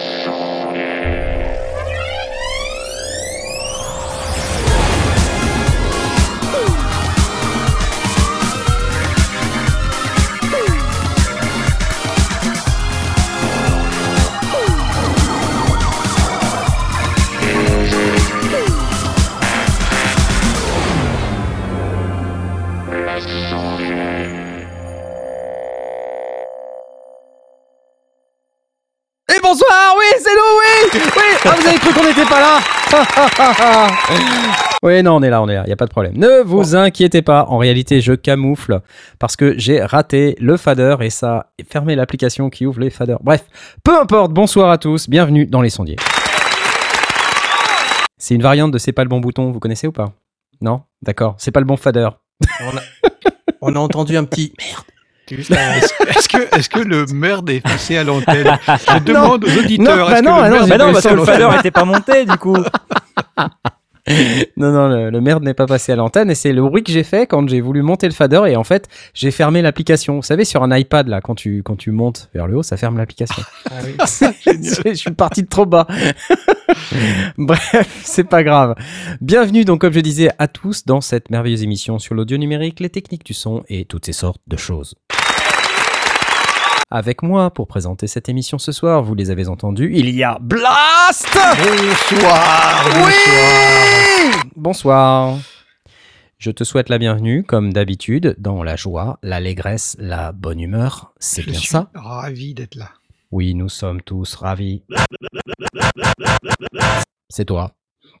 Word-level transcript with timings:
Et 0.00 0.47
Oui, 34.82 35.02
non, 35.02 35.16
on 35.16 35.22
est 35.22 35.30
là, 35.30 35.42
on 35.42 35.48
est 35.48 35.54
là, 35.54 35.64
il 35.66 35.72
a 35.72 35.76
pas 35.76 35.86
de 35.86 35.90
problème. 35.90 36.16
Ne 36.16 36.40
vous 36.42 36.76
inquiétez 36.76 37.20
pas, 37.20 37.46
en 37.48 37.58
réalité, 37.58 38.00
je 38.00 38.12
camoufle 38.12 38.80
parce 39.18 39.34
que 39.34 39.58
j'ai 39.58 39.82
raté 39.82 40.36
le 40.38 40.56
fader 40.56 40.96
et 41.00 41.10
ça 41.10 41.34
a 41.36 41.46
fermé 41.68 41.96
l'application 41.96 42.48
qui 42.48 42.64
ouvre 42.64 42.78
les 42.80 42.90
faders. 42.90 43.18
Bref, 43.20 43.44
peu 43.82 43.98
importe, 43.98 44.32
bonsoir 44.32 44.70
à 44.70 44.78
tous, 44.78 45.08
bienvenue 45.08 45.46
dans 45.46 45.62
les 45.62 45.70
sondiers. 45.70 45.96
C'est 48.18 48.36
une 48.36 48.42
variante 48.42 48.70
de 48.70 48.78
C'est 48.78 48.92
pas 48.92 49.02
le 49.02 49.08
bon 49.08 49.20
bouton, 49.20 49.50
vous 49.50 49.58
connaissez 49.58 49.88
ou 49.88 49.92
pas? 49.92 50.12
Non? 50.60 50.82
D'accord, 51.02 51.34
c'est 51.38 51.50
pas 51.50 51.60
le 51.60 51.66
bon 51.66 51.76
fader. 51.76 52.10
On 52.60 52.76
a, 52.76 52.80
on 53.62 53.74
a 53.74 53.78
entendu 53.80 54.16
un 54.16 54.24
petit 54.24 54.52
merde. 54.58 54.84
Est-ce 55.30 55.52
est-ce 55.52 56.28
que, 56.28 56.56
est 56.58 56.68
que 56.68 56.80
le 56.80 57.06
merde 57.06 57.50
est 57.50 57.60
passé 57.60 57.96
à 57.96 58.04
l'antenne 58.04 58.58
Je 58.66 58.98
demande 59.04 59.44
aux 59.44 59.48
Non, 59.48 59.58
auditeurs. 59.58 60.06
bah 60.08 60.12
est-ce 60.12 60.20
que 60.22 60.24
non, 60.24 60.36
le 60.36 60.42
bah 60.42 60.48
non, 60.48 60.66
merde 60.66 60.68
bah 60.68 60.78
non, 60.78 60.92
passé 60.92 61.08
parce 61.08 61.14
que 61.14 61.20
le 61.20 61.24
fader 61.24 61.58
était 61.58 61.70
pas 61.70 61.84
monté 61.84 62.24
du 62.24 62.36
coup. 62.38 62.56
Non, 64.56 64.72
non, 64.72 64.88
le, 64.88 65.10
le 65.10 65.20
merde 65.20 65.44
n'est 65.44 65.52
pas 65.52 65.66
passé 65.66 65.92
à 65.92 65.96
l'antenne 65.96 66.30
et 66.30 66.34
c'est 66.34 66.54
le 66.54 66.62
bruit 66.62 66.82
que 66.82 66.90
j'ai 66.90 67.02
fait 67.04 67.26
quand 67.26 67.46
j'ai 67.46 67.60
voulu 67.60 67.82
monter 67.82 68.06
le 68.06 68.14
fader 68.14 68.40
et 68.46 68.56
en 68.56 68.64
fait, 68.64 68.88
j'ai 69.12 69.30
fermé 69.30 69.60
l'application. 69.60 70.16
Vous 70.16 70.22
savez, 70.22 70.46
sur 70.46 70.62
un 70.62 70.74
iPad, 70.74 71.08
là, 71.08 71.20
quand 71.20 71.34
tu, 71.34 71.62
quand 71.62 71.76
tu 71.76 71.90
montes 71.90 72.30
vers 72.32 72.46
le 72.46 72.56
haut, 72.56 72.62
ça 72.62 72.78
ferme 72.78 72.96
l'application. 72.96 73.42
je 74.00 74.94
suis 74.94 75.10
parti 75.10 75.42
de 75.42 75.48
trop 75.48 75.66
bas. 75.66 75.86
Bref, 77.38 78.00
c'est 78.02 78.24
pas 78.24 78.42
grave. 78.42 78.76
Bienvenue 79.20 79.66
donc, 79.66 79.82
comme 79.82 79.92
je 79.92 80.00
disais, 80.00 80.30
à 80.38 80.48
tous 80.48 80.86
dans 80.86 81.02
cette 81.02 81.30
merveilleuse 81.30 81.62
émission 81.62 81.98
sur 81.98 82.14
l'audio 82.14 82.38
numérique, 82.38 82.80
les 82.80 82.88
techniques 82.90 83.26
du 83.26 83.34
son 83.34 83.62
et 83.68 83.84
toutes 83.84 84.06
ces 84.06 84.14
sortes 84.14 84.40
de 84.46 84.56
choses. 84.56 84.94
Avec 86.90 87.22
moi 87.22 87.50
pour 87.50 87.68
présenter 87.68 88.06
cette 88.06 88.28
émission 88.30 88.58
ce 88.58 88.72
soir, 88.72 89.02
vous 89.02 89.14
les 89.14 89.30
avez 89.30 89.48
entendus, 89.48 89.90
il 89.94 90.08
y 90.10 90.22
a 90.24 90.38
Blast 90.40 91.28
Bonsoir. 91.34 92.84
oui 93.04 94.40
Bonsoir. 94.56 95.36
Je 96.38 96.50
te 96.50 96.64
souhaite 96.64 96.88
la 96.88 96.96
bienvenue, 96.98 97.44
comme 97.44 97.72
d'habitude, 97.74 98.36
dans 98.38 98.62
la 98.62 98.76
joie, 98.76 99.18
l'allégresse, 99.22 99.96
la 99.98 100.32
bonne 100.32 100.60
humeur. 100.60 101.12
C'est 101.18 101.44
bien 101.44 101.58
suis 101.58 101.68
ça? 101.68 101.90
ravi 101.94 102.54
d'être 102.54 102.76
là. 102.76 102.88
Oui, 103.32 103.54
nous 103.54 103.68
sommes 103.68 104.00
tous 104.00 104.34
ravis. 104.36 104.82
C'est 107.28 107.44
toi. 107.44 107.72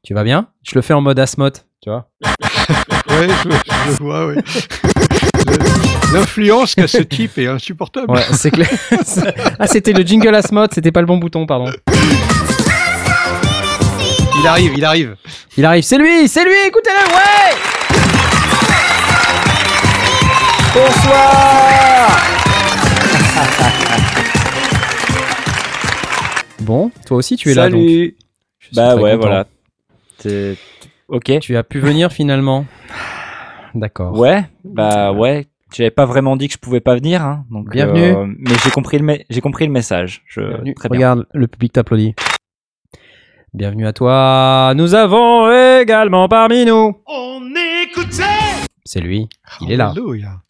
Tu 0.02 0.12
vas 0.12 0.24
bien? 0.24 0.48
Je 0.62 0.74
le 0.74 0.82
fais 0.82 0.92
en 0.92 1.00
mode 1.00 1.18
Asmoth, 1.18 1.66
tu 1.80 1.88
vois? 1.90 2.10
Ouais, 3.08 3.26
je, 3.26 3.92
je 3.92 4.02
vois, 4.02 4.26
ouais. 4.26 4.36
L'influence 6.12 6.74
qu'a 6.74 6.88
ce 6.88 6.98
type 6.98 7.36
est 7.38 7.46
insupportable. 7.48 8.10
Ouais, 8.10 8.22
c'est 8.32 8.50
clair. 8.50 8.68
ah, 9.58 9.66
c'était 9.66 9.92
le 9.92 10.02
jingle 10.02 10.34
Asmoth, 10.34 10.72
c'était 10.74 10.90
pas 10.92 11.00
le 11.00 11.06
bon 11.06 11.18
bouton, 11.18 11.44
pardon. 11.46 11.70
Il 14.40 14.46
arrive, 14.46 14.72
il 14.76 14.84
arrive. 14.84 15.16
Il 15.56 15.64
arrive, 15.64 15.82
c'est 15.82 15.98
lui, 15.98 16.26
c'est 16.28 16.44
lui, 16.44 16.52
écoutez-le, 16.66 17.08
ouais 17.14 17.56
Bonsoir 20.74 22.16
Bon, 26.60 26.90
toi 27.06 27.16
aussi 27.18 27.36
tu 27.36 27.50
es 27.50 27.54
là 27.54 27.68
donc. 27.68 27.80
Salut. 27.80 28.16
Je 28.58 28.66
suis 28.66 28.76
Bah 28.76 28.96
ouais, 28.96 29.12
content. 29.12 29.20
voilà. 29.26 29.46
T'es- 30.18 30.56
Ok. 31.08 31.38
Tu 31.40 31.56
as 31.56 31.62
pu 31.62 31.80
venir 31.80 32.12
finalement. 32.12 32.66
D'accord. 33.74 34.18
Ouais, 34.18 34.44
bah 34.64 35.12
ouais. 35.12 35.46
J'avais 35.74 35.90
pas 35.90 36.06
vraiment 36.06 36.36
dit 36.36 36.48
que 36.48 36.54
je 36.54 36.58
pouvais 36.58 36.80
pas 36.80 36.94
venir, 36.94 37.22
hein, 37.22 37.44
donc. 37.50 37.68
Bienvenue. 37.70 38.14
euh, 38.16 38.26
mais 38.38 38.52
j'ai 38.64 38.70
compris 38.70 38.98
le 38.98 39.04
me- 39.04 39.18
j'ai 39.28 39.40
compris 39.40 39.66
le 39.66 39.72
message. 39.72 40.22
Je... 40.26 40.40
Bienvenue. 40.40 40.74
Très 40.74 40.88
bien. 40.88 40.96
Regarde, 40.98 41.26
le 41.34 41.46
public 41.46 41.72
t'applaudit. 41.74 42.14
Bienvenue 43.54 43.86
à 43.86 43.92
toi. 43.92 44.72
Nous 44.76 44.94
avons 44.94 45.50
également 45.80 46.28
parmi 46.28 46.64
nous. 46.64 46.96
On 47.06 47.40
écoutait 47.84 48.22
C'est 48.84 49.00
lui. 49.00 49.28
Il 49.60 49.72
est 49.72 49.76
là. 49.76 49.90
Alléluia. 49.90 50.40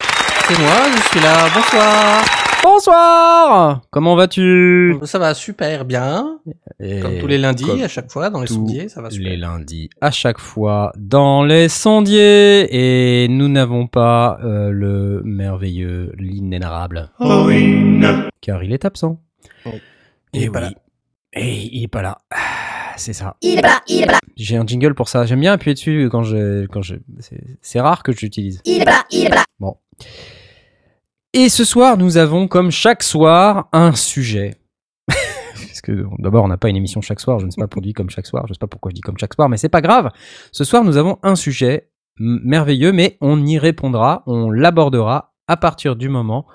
C'est 0.47 0.59
moi, 0.59 0.71
je 0.95 1.01
suis 1.09 1.19
là. 1.19 1.47
Bonsoir. 1.53 2.23
Bonsoir 2.63 3.81
Comment 3.89 4.15
vas-tu? 4.15 4.95
Ça 5.03 5.17
va 5.17 5.33
super 5.33 5.85
bien. 5.85 6.39
Et 6.79 6.99
Comme 6.99 7.17
tous 7.19 7.27
les 7.27 7.37
lundis, 7.37 7.81
à 7.83 7.87
chaque 7.87 8.11
fois, 8.11 8.29
dans 8.29 8.41
les 8.41 8.47
sondiers, 8.47 8.89
ça 8.89 9.01
va 9.01 9.09
super. 9.09 9.29
les 9.31 9.37
lundis, 9.37 9.89
à 10.01 10.11
chaque 10.11 10.39
fois, 10.39 10.91
dans 10.97 11.43
les 11.43 11.69
sondiers. 11.69 12.67
Et 13.23 13.27
nous 13.29 13.47
n'avons 13.47 13.87
pas 13.87 14.39
euh, 14.43 14.71
le 14.71 15.21
merveilleux, 15.23 16.11
l'inénarrable, 16.17 17.09
Oh 17.19 17.43
oui, 17.47 18.01
car 18.41 18.63
il 18.63 18.73
est 18.73 18.83
absent. 18.85 19.21
Oh. 19.65 19.69
Et 20.33 20.39
Il 20.39 20.43
est 20.43 20.47
oui. 20.47 20.53
pas 20.53 20.61
là. 20.61 20.71
Et 21.33 21.55
il 21.77 21.83
est 21.83 21.87
pas 21.87 22.01
là. 22.01 22.17
Ah, 22.31 22.93
C'est 22.97 23.13
ça. 23.13 23.35
Il 23.41 23.57
est 23.57 23.61
pas 23.61 23.67
là, 23.69 23.81
il 23.87 24.03
est 24.03 24.05
pas 24.05 24.13
là, 24.13 24.19
J'ai 24.35 24.57
un 24.57 24.65
jingle 24.65 24.95
pour 24.95 25.07
ça. 25.09 25.25
J'aime 25.25 25.39
bien 25.39 25.53
appuyer 25.53 25.73
dessus 25.75 26.09
quand 26.11 26.23
je, 26.23 26.65
quand 26.67 26.81
je. 26.81 26.95
c'est- 27.61 27.79
rare 27.79 28.03
que 28.03 28.11
je 28.11 28.19
l'utilise. 28.21 28.61
il 28.65 28.81
est 28.81 28.85
pas 28.85 28.91
là, 28.91 29.03
il 29.11 29.25
est 29.25 29.29
pas 29.29 29.35
là. 29.35 29.43
Et 31.33 31.49
ce 31.49 31.63
soir, 31.63 31.97
nous 31.97 32.17
avons, 32.17 32.47
comme 32.47 32.71
chaque 32.71 33.03
soir, 33.03 33.69
un 33.71 33.93
sujet. 33.93 34.55
Parce 35.07 35.81
que 35.81 36.05
d'abord, 36.17 36.43
on 36.43 36.47
n'a 36.47 36.57
pas 36.57 36.69
une 36.69 36.75
émission 36.75 37.01
chaque 37.01 37.19
soir. 37.19 37.37
Je 37.37 37.45
ne 37.45 37.51
sais 37.51 37.61
pas 37.61 37.67
produit 37.67 37.93
comme 37.93 38.09
chaque 38.09 38.25
soir. 38.25 38.45
Je 38.47 38.51
ne 38.51 38.53
sais 38.55 38.59
pas 38.59 38.67
pourquoi 38.67 38.89
je 38.89 38.95
dis 38.95 39.01
comme 39.01 39.17
chaque 39.19 39.35
soir, 39.35 39.47
mais 39.47 39.57
c'est 39.57 39.69
pas 39.69 39.81
grave. 39.81 40.09
Ce 40.51 40.63
soir, 40.63 40.83
nous 40.83 40.97
avons 40.97 41.19
un 41.21 41.35
sujet 41.35 41.91
merveilleux, 42.17 42.91
mais 42.91 43.17
on 43.21 43.45
y 43.45 43.59
répondra, 43.59 44.23
on 44.25 44.49
l'abordera 44.49 45.35
à 45.47 45.55
partir 45.55 45.95
du 45.95 46.09
moment 46.09 46.47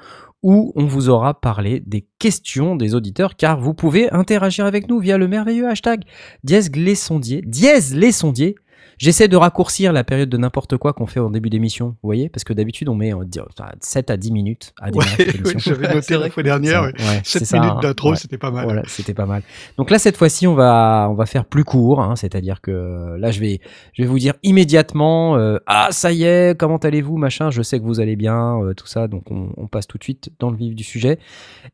où 0.43 0.73
on 0.75 0.87
vous 0.87 1.09
aura 1.09 1.41
parlé 1.41 1.81
des 1.87 2.07
questions 2.19 2.75
des 2.75 2.97
auditeurs, 2.97 3.37
car 3.37 3.61
vous 3.61 3.75
pouvez 3.75 4.11
interagir 4.11 4.67
avec 4.67 4.89
nous 4.89 4.99
via 4.99 5.17
le 5.17 5.29
merveilleux 5.29 5.69
hashtag 5.69 6.05
dièse 6.43 6.71
les 6.75 6.97
sondiers, 6.97 7.43
dièse 7.47 7.95
les 7.95 8.13
sondiers. 8.13 8.57
J'essaie 8.99 9.29
de 9.29 9.37
raccourcir 9.37 9.93
la 9.93 10.05
période 10.05 10.29
de 10.29 10.37
n'importe 10.37 10.77
quoi 10.77 10.93
qu'on 10.93 11.07
fait 11.07 11.21
en 11.21 11.31
début 11.31 11.51
d'émission, 11.51 11.89
vous 12.03 12.07
voyez 12.09 12.29
Parce 12.29 12.45
que 12.45 12.53
d'habitude, 12.53 12.89
on 12.89 12.95
met 12.95 13.13
on 13.13 13.23
enfin, 13.23 13.71
7 13.81 14.11
à 14.11 14.17
10 14.17 14.33
minutes 14.33 14.73
à 14.81 14.87
Ouais, 14.87 14.91
démarrer 14.93 15.25
ouais, 15.25 15.35
émission. 15.51 15.59
j'avais 15.75 15.95
noté 15.95 16.17
la 16.17 16.31
fois 16.31 16.43
dernière. 16.43 16.83
Ça, 16.83 16.87
Ouais. 16.87 16.93
ouais, 16.99 17.21
7 17.23 17.25
c'est 17.25 17.45
ça, 17.45 17.59
minutes 17.61 17.75
hein. 17.77 17.81
d'intro, 17.83 18.11
Ouais. 18.11 18.17
c'était 18.17 18.39
pas 18.39 18.51
mal. 18.51 18.65
Voilà, 18.65 18.83
c'était 18.87 19.15
pas 19.15 19.27
mal. 19.27 19.43
Donc 19.79 19.91
là, 19.91 19.99
cette 19.99 20.17
fois-ci, 20.17 20.47
on 20.47 20.55
va, 20.55 21.09
on 21.11 21.15
va 21.15 21.27
faire 21.27 21.45
plus 21.45 21.65
court, 21.65 22.01
hein, 22.01 22.17
c'est-à-dire 22.17 22.61
que 22.61 22.71
euh, 22.71 23.19
là, 23.19 23.31
je 23.31 23.41
vais, 23.41 23.61
je 23.93 24.03
vais 24.03 24.09
vous 24.09 24.19
dire 24.19 24.35
immédiatement, 24.43 25.37
euh, 25.37 25.59
ah, 25.67 25.89
ça 25.91 26.13
y 26.13 26.25
est, 26.25 26.59
comment 26.59 26.77
allez-vous, 26.79 27.17
machin, 27.17 27.51
je 27.51 27.63
sais 27.63 27.79
que 27.79 27.85
vous 27.85 28.01
allez 28.01 28.17
bien, 28.17 28.59
euh, 28.63 28.75
tout 28.75 28.87
ça, 28.87 29.09
donc 29.09 29.31
on, 29.31 29.51
on 29.57 29.67
passe 29.67 29.87
tout 29.87 29.99
de 29.99 30.05
suite 30.05 30.31
dans 30.39 30.51
le 30.51 30.57
vif 30.57 30.75
du 30.75 30.85
sujet, 30.85 31.19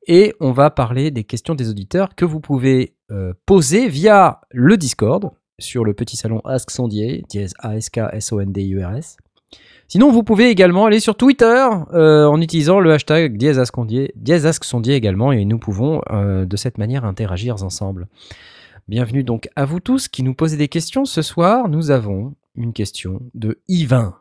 et 0.06 0.34
on 0.41 0.52
va 0.52 0.70
parler 0.70 1.10
des 1.10 1.25
questions 1.25 1.54
des 1.54 1.69
auditeurs 1.70 2.14
que 2.14 2.25
vous 2.25 2.41
pouvez 2.41 2.94
euh, 3.10 3.32
poser 3.47 3.88
via 3.88 4.41
le 4.50 4.76
Discord 4.76 5.31
sur 5.60 5.84
le 5.84 5.94
petit 5.94 6.16
salon 6.16 6.41
Ask 6.44 6.71
Sondier, 6.71 7.25
dièse 7.28 7.54
A-S-K-S-O-N-D-I-E-R-S. 7.60 9.16
Sinon, 9.88 10.12
vous 10.12 10.22
pouvez 10.22 10.50
également 10.50 10.87
aller 10.87 11.00
sur 11.00 11.16
Twitter 11.16 11.66
euh, 11.93 12.26
en 12.26 12.41
utilisant 12.41 12.78
le 12.81 12.93
hashtag 12.93 13.37
dièse 13.37 13.59
Ask 13.59 13.75
Sondier- 14.65 14.94
également, 14.94 15.32
et 15.32 15.44
nous 15.44 15.59
pouvons 15.59 16.00
euh, 16.11 16.44
de 16.44 16.56
cette 16.56 16.79
manière 16.79 17.05
interagir 17.05 17.62
ensemble. 17.62 18.06
Bienvenue 18.88 19.23
donc 19.25 19.49
à 19.56 19.64
vous 19.64 19.81
tous 19.81 20.08
qui 20.08 20.23
nous 20.23 20.34
posez 20.34 20.56
des 20.56 20.69
questions. 20.69 21.05
Ce 21.05 21.23
soir, 21.23 21.69
nous 21.69 21.90
avons 21.90 22.34
une 22.55 22.73
question 22.73 23.20
de 23.34 23.61
Yvain. 23.69 24.17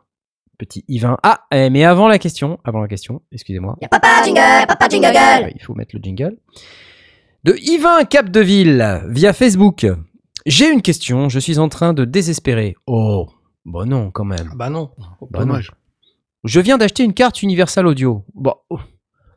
Petit 0.58 0.84
Yvain. 0.88 1.16
Ah, 1.22 1.40
mais 1.52 1.84
avant 1.84 2.06
la 2.06 2.18
question, 2.18 2.58
avant 2.64 2.80
la 2.80 2.88
question, 2.88 3.22
excusez-moi, 3.32 3.76
Y'a 3.80 3.88
papa 3.88 4.22
jingle, 4.24 4.66
papa 4.68 4.88
jingle. 4.88 5.06
Ouais, 5.44 5.52
il 5.54 5.62
faut 5.62 5.74
mettre 5.74 5.94
le 5.96 6.02
jingle. 6.02 6.36
De 7.44 7.54
Yvain 7.62 8.04
Capdeville 8.04 9.02
via 9.08 9.32
Facebook. 9.32 9.86
J'ai 10.46 10.70
une 10.70 10.82
question, 10.82 11.28
je 11.28 11.38
suis 11.38 11.58
en 11.58 11.68
train 11.68 11.92
de 11.92 12.04
désespérer. 12.04 12.76
Oh, 12.86 13.28
bon 13.64 13.88
non, 13.88 14.10
quand 14.10 14.24
même. 14.24 14.48
Ah 14.52 14.56
Bah 14.56 14.70
non. 14.70 14.90
Bah 15.30 15.40
non. 15.40 15.46
Dommage. 15.46 15.70
Je 16.44 16.60
viens 16.60 16.78
d'acheter 16.78 17.04
une 17.04 17.12
carte 17.12 17.42
Universal 17.42 17.86
Audio. 17.86 18.24
Bon, 18.34 18.54
oh. 18.70 18.78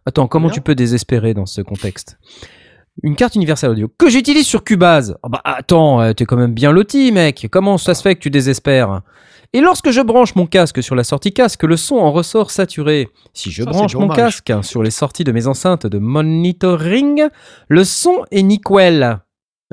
attends, 0.05 0.27
comment 0.27 0.47
Bien. 0.47 0.55
tu 0.55 0.61
peux 0.61 0.75
désespérer 0.75 1.33
dans 1.33 1.45
ce 1.45 1.61
contexte? 1.61 2.17
Une 3.01 3.15
carte 3.15 3.35
Universal 3.35 3.71
Audio 3.71 3.89
que 3.97 4.09
j'utilise 4.09 4.45
sur 4.45 4.63
Cubase. 4.63 5.17
Ah 5.23 5.29
bah 5.29 5.41
attends, 5.43 5.99
euh, 5.99 6.13
t'es 6.13 6.25
quand 6.25 6.37
même 6.37 6.53
bien 6.53 6.71
loti, 6.71 7.11
mec. 7.11 7.47
Comment 7.51 7.77
ça 7.77 7.95
se 7.95 8.03
fait 8.03 8.15
que 8.15 8.19
tu 8.21 8.29
désespères? 8.29 9.01
Et 9.51 9.61
lorsque 9.61 9.89
je 9.91 10.01
branche 10.01 10.35
mon 10.35 10.47
casque 10.47 10.81
sur 10.81 10.95
la 10.95 11.03
sortie 11.03 11.33
casque, 11.33 11.63
le 11.63 11.75
son 11.75 11.95
en 11.97 12.11
ressort 12.11 12.51
saturé. 12.51 13.09
Si 13.33 13.51
je 13.51 13.63
Ça, 13.63 13.69
branche 13.69 13.95
mon 13.95 14.07
casque 14.07 14.51
sur 14.61 14.81
les 14.81 14.91
sorties 14.91 15.23
de 15.23 15.31
mes 15.31 15.47
enceintes 15.47 15.87
de 15.87 15.99
monitoring, 15.99 17.23
le 17.67 17.83
son 17.83 18.25
est 18.31 18.43
nickel. 18.43 19.19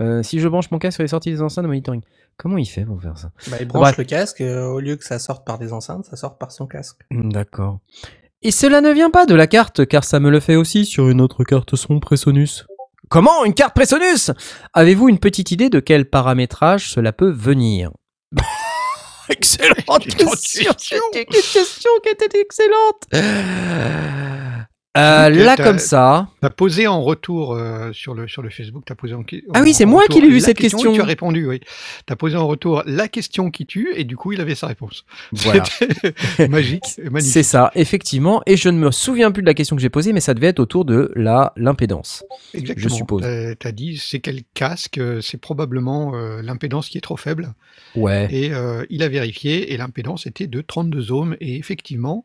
Euh, 0.01 0.23
si 0.23 0.41
je 0.41 0.49
branche 0.49 0.71
mon 0.71 0.79
casque 0.79 0.97
sur 0.97 1.03
les 1.03 1.09
sorties 1.09 1.31
des 1.31 1.43
enceintes 1.43 1.65
de 1.65 1.69
monitoring, 1.69 2.03
comment 2.37 2.57
il 2.57 2.67
fait 2.67 2.85
pour 2.85 3.01
faire 3.03 3.19
ça? 3.19 3.31
Bah, 3.49 3.59
il 3.61 3.69
branche 3.69 3.83
Bref. 3.83 3.99
le 3.99 4.05
casque, 4.05 4.41
euh, 4.41 4.67
au 4.67 4.81
lieu 4.81 4.97
que 4.97 5.05
ça 5.05 5.19
sorte 5.19 5.47
par 5.47 5.59
des 5.59 5.73
enceintes, 5.73 6.07
ça 6.07 6.17
sort 6.17 6.39
par 6.39 6.53
son 6.53 6.67
casque. 6.67 6.97
Hmm, 7.11 7.31
D'accord. 7.31 7.81
Et 8.43 8.51
cela 8.51 8.81
ne 8.81 8.91
vient 8.91 9.11
pas 9.11 9.27
de 9.27 9.35
la 9.35 9.47
carte, 9.47 9.85
car 9.87 10.03
ça 10.05 10.19
me 10.19 10.31
le 10.31 10.41
fait 10.41 10.57
aussi 10.57 10.87
sur 10.87 11.09
une 11.11 11.21
autre 11.21 11.45
carte 11.45 11.77
son 11.77 12.01
Presonus. 12.01 12.67
Comment 13.11 13.45
Une 13.45 13.53
carte 13.53 13.75
Presonus? 13.75 14.31
Avez-vous 14.73 15.11
une 15.11 15.19
petite 15.19 15.51
idée 15.51 15.69
de 15.69 15.81
quel 15.81 16.09
paramétrage 16.09 16.91
cela 16.91 17.13
peut 17.13 17.31
venir? 17.31 17.91
Excellente 19.29 20.07
Excellente 20.07 20.41
question 20.41 21.03
une 21.15 21.25
question 21.27 21.91
qui 22.03 22.09
était 22.11 22.41
excellente 22.41 23.05
Euh, 23.15 24.59
Là, 25.29 25.57
comme 25.57 25.79
ça... 25.79 26.29
T'as 26.41 26.51
posé 26.51 26.87
en 26.87 27.03
retour 27.03 27.55
euh, 27.55 27.93
sur, 27.93 28.15
le, 28.15 28.27
sur 28.29 28.43
le 28.43 28.51
Facebook, 28.51 28.85
t'as 28.87 28.95
posé 28.95 29.15
en, 29.15 29.23
Ah 29.53 29.61
oui, 29.63 29.75
c'est 29.75 29.85
en 29.85 29.89
moi 29.89 30.03
retour 30.03 30.17
qui 30.17 30.23
l'ai 30.23 30.29
lu, 30.29 30.35
la 30.39 30.41
cette 30.47 30.59
question. 30.59 30.93
et 30.93 30.95
Tu 30.95 31.01
as 31.01 31.05
répondu, 31.05 31.47
oui. 31.47 31.61
T'as 32.07 32.17
posé 32.17 32.37
en 32.37 32.47
retour 32.47 32.83
la 32.87 33.09
question 33.09 33.51
qui 33.51 33.67
tue 33.67 33.93
et 33.95 34.05
du 34.05 34.17
coup, 34.17 34.33
il 34.33 34.41
avait 34.41 34.55
sa 34.55 34.67
réponse. 34.69 35.05
Voilà. 35.33 35.65
C'était 35.65 36.49
magique, 36.49 36.83
magnifique. 36.99 37.33
C'est 37.33 37.43
ça, 37.43 37.71
effectivement. 37.75 38.43
Et 38.47 38.57
je 38.57 38.69
ne 38.71 38.79
me 38.79 38.91
souviens 38.91 39.31
plus 39.33 39.43
de 39.43 39.47
la 39.47 39.55
question 39.55 39.77
que 39.77 39.83
j'ai 39.83 39.91
posée, 39.91 40.13
mais 40.15 40.21
ça 40.21 40.33
devait 40.33 40.47
être 40.47 40.61
autour 40.61 40.85
de 40.85 41.13
la 41.15 41.53
l'impédance. 41.57 42.25
Exactement. 42.55 42.89
je 42.89 42.95
suppose. 42.95 43.23
T'as- 43.23 43.55
T'as 43.57 43.73
dit, 43.73 43.99
c'est 43.99 44.21
quel 44.21 44.41
casque 44.55 44.97
euh, 44.99 45.21
C'est 45.21 45.39
probablement 45.39 46.15
euh, 46.15 46.41
l'impédance 46.41 46.89
qui 46.89 46.97
est 46.97 47.03
trop 47.03 47.17
faible. 47.19 47.53
Ouais. 47.95 48.29
Et 48.33 48.53
euh, 48.55 48.85
il 48.89 49.03
a 49.03 49.09
vérifié 49.09 49.73
et 49.73 49.77
l'impédance 49.77 50.27
était 50.27 50.47
de 50.47 50.61
32 50.63 51.13
ohms. 51.13 51.37
Et 51.41 51.57
effectivement, 51.57 52.25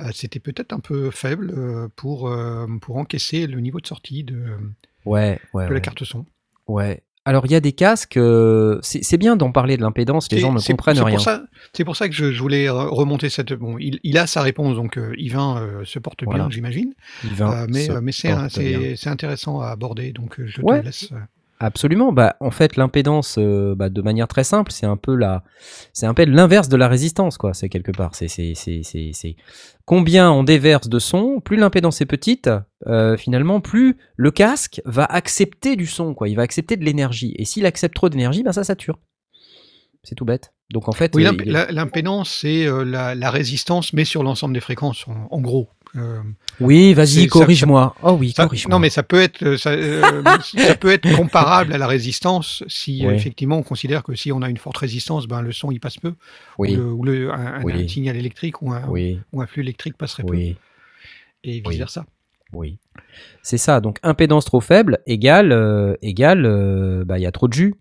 euh, 0.00 0.10
c'était 0.14 0.38
peut-être 0.38 0.72
un 0.72 0.78
peu 0.78 1.10
faible 1.10 1.52
euh, 1.56 1.88
pour, 1.96 2.28
euh, 2.28 2.66
pour 2.80 2.96
encaisser 2.98 3.47
le 3.48 3.60
niveau 3.60 3.80
de 3.80 3.86
sortie 3.86 4.24
de, 4.24 4.44
Ouais, 5.04 5.38
ouais, 5.54 5.64
la 5.66 5.72
ouais. 5.72 5.80
carte 5.80 6.04
son. 6.04 6.26
Ouais. 6.66 7.02
Alors 7.24 7.44
il 7.44 7.52
y 7.52 7.54
a 7.54 7.60
des 7.60 7.72
casques, 7.72 8.16
euh, 8.16 8.78
c'est 8.82 9.18
bien 9.18 9.36
d'en 9.36 9.52
parler 9.52 9.76
de 9.76 9.82
l'impédance, 9.82 10.30
les 10.32 10.38
gens 10.38 10.52
ne 10.52 10.60
comprennent 10.60 10.98
rien. 11.00 11.18
C'est 11.74 11.84
pour 11.84 11.94
ça 11.94 12.08
que 12.08 12.14
je, 12.14 12.32
je 12.32 12.40
voulais 12.40 12.66
re- 12.68 12.88
remonter 12.88 13.28
cette. 13.28 13.52
Bon, 13.52 13.76
il, 13.78 14.00
il 14.02 14.16
a 14.16 14.26
sa 14.26 14.40
réponse, 14.40 14.76
donc 14.76 14.96
euh, 14.96 15.12
Yvain 15.18 15.60
euh, 15.60 15.84
se 15.84 15.98
porte 15.98 16.24
Voilà. 16.24 16.44
bien, 16.44 16.50
j'imagine. 16.50 16.94
Euh, 17.40 17.66
mais 17.68 17.90
euh, 17.90 18.00
mais 18.00 18.12
c'est 18.12 19.08
intéressant 19.10 19.60
à 19.60 19.68
aborder, 19.68 20.12
donc 20.12 20.40
euh, 20.40 20.46
je 20.46 20.62
te 20.62 20.82
laisse. 20.82 21.10
Absolument. 21.60 22.12
Bah, 22.12 22.36
en 22.40 22.50
fait, 22.52 22.76
l'impédance, 22.76 23.36
euh, 23.38 23.74
bah, 23.74 23.88
de 23.88 24.00
manière 24.00 24.28
très 24.28 24.44
simple, 24.44 24.70
c'est 24.70 24.86
un 24.86 24.96
peu 24.96 25.14
la, 25.16 25.42
c'est 25.92 26.06
un 26.06 26.14
peu 26.14 26.24
l'inverse 26.24 26.68
de 26.68 26.76
la 26.76 26.86
résistance, 26.88 27.36
quoi. 27.36 27.52
C'est 27.54 27.68
quelque 27.68 27.90
part. 27.90 28.14
C'est, 28.14 28.28
c'est, 28.28 28.52
c'est, 28.54 28.82
c'est, 28.84 29.10
c'est 29.12 29.34
combien 29.84 30.30
on 30.30 30.44
déverse 30.44 30.88
de 30.88 30.98
son. 30.98 31.40
Plus 31.40 31.56
l'impédance 31.56 32.00
est 32.00 32.06
petite, 32.06 32.48
euh, 32.86 33.16
finalement, 33.16 33.60
plus 33.60 33.96
le 34.16 34.30
casque 34.30 34.80
va 34.84 35.04
accepter 35.04 35.74
du 35.74 35.86
son, 35.86 36.14
quoi. 36.14 36.28
Il 36.28 36.36
va 36.36 36.42
accepter 36.42 36.76
de 36.76 36.84
l'énergie. 36.84 37.34
Et 37.38 37.44
s'il 37.44 37.66
accepte 37.66 37.94
trop 37.96 38.08
d'énergie, 38.08 38.42
ben 38.44 38.52
ça 38.52 38.62
sature. 38.62 38.98
C'est 40.04 40.14
tout 40.14 40.24
bête. 40.24 40.52
Donc 40.70 40.88
en 40.88 40.92
fait, 40.92 41.12
Oui, 41.16 41.24
l'imp- 41.24 41.42
il 41.44 41.56
est- 41.56 41.72
l'impédance, 41.72 42.30
c'est 42.30 42.66
euh, 42.66 42.84
la, 42.84 43.14
la 43.14 43.30
résistance, 43.30 43.92
mais 43.94 44.04
sur 44.04 44.22
l'ensemble 44.22 44.54
des 44.54 44.60
fréquences, 44.60 45.08
en, 45.08 45.26
en 45.30 45.40
gros. 45.40 45.70
Euh, 45.96 46.20
oui, 46.60 46.92
vas-y, 46.94 47.26
corrige-moi. 47.28 47.94
Oh 48.02 48.12
oui, 48.12 48.34
corrige-moi. 48.34 48.70
non, 48.74 48.78
mais 48.78 48.90
ça 48.90 49.02
peut 49.02 49.20
être, 49.20 49.42
euh, 49.42 49.56
ça, 49.56 49.70
euh, 49.70 50.02
ça 50.42 50.74
peut 50.74 50.90
être 50.90 51.10
comparable 51.16 51.72
à 51.72 51.78
la 51.78 51.86
résistance 51.86 52.62
si 52.68 53.04
Oui. 53.06 53.14
effectivement 53.14 53.56
on 53.58 53.62
considère 53.62 54.02
que 54.02 54.14
si 54.14 54.30
on 54.32 54.42
a 54.42 54.50
une 54.50 54.58
forte 54.58 54.76
résistance, 54.76 55.26
ben 55.26 55.40
le 55.40 55.52
son 55.52 55.70
il 55.70 55.80
passe 55.80 55.96
peu, 55.96 56.14
oui, 56.58 56.76
ou, 56.76 56.76
le, 56.76 56.92
ou 56.92 57.04
le- 57.04 57.32
un, 57.32 57.54
un- 57.54 57.62
Oui. 57.62 57.72
un 57.84 57.88
signal 57.88 58.16
électrique 58.16 58.60
ou 58.62 58.72
un, 58.72 58.86
oui, 58.88 59.18
ou 59.32 59.40
un 59.40 59.46
flux 59.46 59.62
électrique 59.62 59.96
passerait 59.96 60.24
peu, 60.24 60.36
et 60.36 60.56
vice 61.44 61.78
versa. 61.78 62.04
Oui. 62.52 62.78
C'est 63.42 63.58
ça. 63.58 63.80
Donc 63.80 63.98
impédance 64.02 64.44
trop 64.44 64.60
faible 64.60 64.98
égale 65.06 65.52
euh, 65.52 65.94
égale 66.02 67.04
bah 67.06 67.18
il 67.18 67.22
y 67.22 67.26
a 67.26 67.32
trop 67.32 67.48
de 67.48 67.52
jus. 67.54 67.74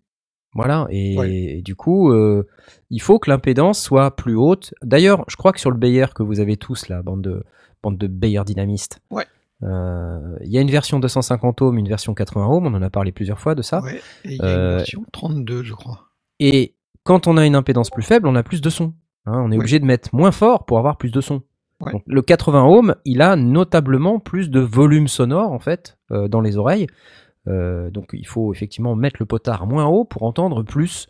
Voilà. 0.53 0.87
Et, 0.89 1.17
Ouais. 1.17 1.31
et 1.31 1.61
du 1.61 1.75
coup, 1.75 2.11
euh, 2.11 2.47
il 2.89 2.99
faut 3.01 3.19
que 3.19 3.29
l'impédance 3.29 3.79
soit 3.81 4.15
plus 4.15 4.35
haute. 4.35 4.73
D'ailleurs, 4.81 5.23
je 5.27 5.35
crois 5.35 5.51
que 5.51 5.59
sur 5.59 5.69
le 5.69 5.77
Bayer 5.77 6.07
que 6.15 6.23
vous 6.23 6.39
avez 6.39 6.57
tous 6.57 6.87
là, 6.89 7.03
bande 7.03 7.21
de 7.21 7.43
bande 7.83 7.97
de 7.97 8.07
Bayer 8.07 8.43
dynamistes. 8.45 8.99
Ouais. 9.11 9.25
euh, 9.63 10.35
Il 10.43 10.51
y 10.51 10.57
a 10.57 10.61
une 10.61 10.69
version 10.71 10.99
250 10.99 11.61
ohms, 11.61 11.77
une 11.77 11.87
version 11.89 12.13
80 12.13 12.47
ohms. 12.47 12.65
On 12.67 12.73
en 12.73 12.81
a 12.81 12.89
parlé 12.89 13.11
plusieurs 13.11 13.39
fois 13.39 13.55
de 13.55 13.61
ça. 13.61 13.81
Ouais, 13.81 14.01
et 14.25 14.33
il 14.33 14.37
y 14.37 14.41
a 14.41 14.45
Euh, 14.45 14.71
une 14.71 14.77
version 14.77 15.05
32, 15.11 15.63
je 15.63 15.73
crois. 15.73 16.05
Et 16.39 16.75
quand 17.03 17.27
on 17.27 17.37
a 17.37 17.45
une 17.45 17.55
impédance 17.55 17.89
plus 17.89 18.03
faible, 18.03 18.27
on 18.27 18.35
a 18.35 18.43
plus 18.43 18.61
de 18.61 18.69
son. 18.69 18.93
Hein, 19.25 19.41
on 19.43 19.47
est 19.51 19.55
Ouais. 19.55 19.57
obligé 19.59 19.79
de 19.79 19.85
mettre 19.85 20.09
moins 20.13 20.31
fort 20.31 20.65
pour 20.65 20.77
avoir 20.79 20.97
plus 20.97 21.11
de 21.11 21.21
son. 21.21 21.41
Ouais. 21.81 21.91
Donc, 21.91 22.03
le 22.07 22.21
80 22.21 22.65
ohms, 22.65 22.95
il 23.05 23.21
a 23.21 23.35
notablement 23.35 24.19
plus 24.19 24.49
de 24.49 24.59
volume 24.59 25.07
sonore 25.07 25.51
en 25.51 25.59
fait 25.59 25.97
euh, 26.11 26.27
dans 26.27 26.41
les 26.41 26.57
oreilles. 26.57 26.87
Euh, 27.47 27.89
donc 27.91 28.09
il 28.11 28.27
faut 28.27 28.53
effectivement 28.53 28.93
mettre 28.95 29.17
le 29.19 29.25
potard 29.25 29.67
moins 29.67 29.85
haut 29.85 30.03
pour 30.03 30.23
entendre 30.23 30.63
plus. 30.63 31.07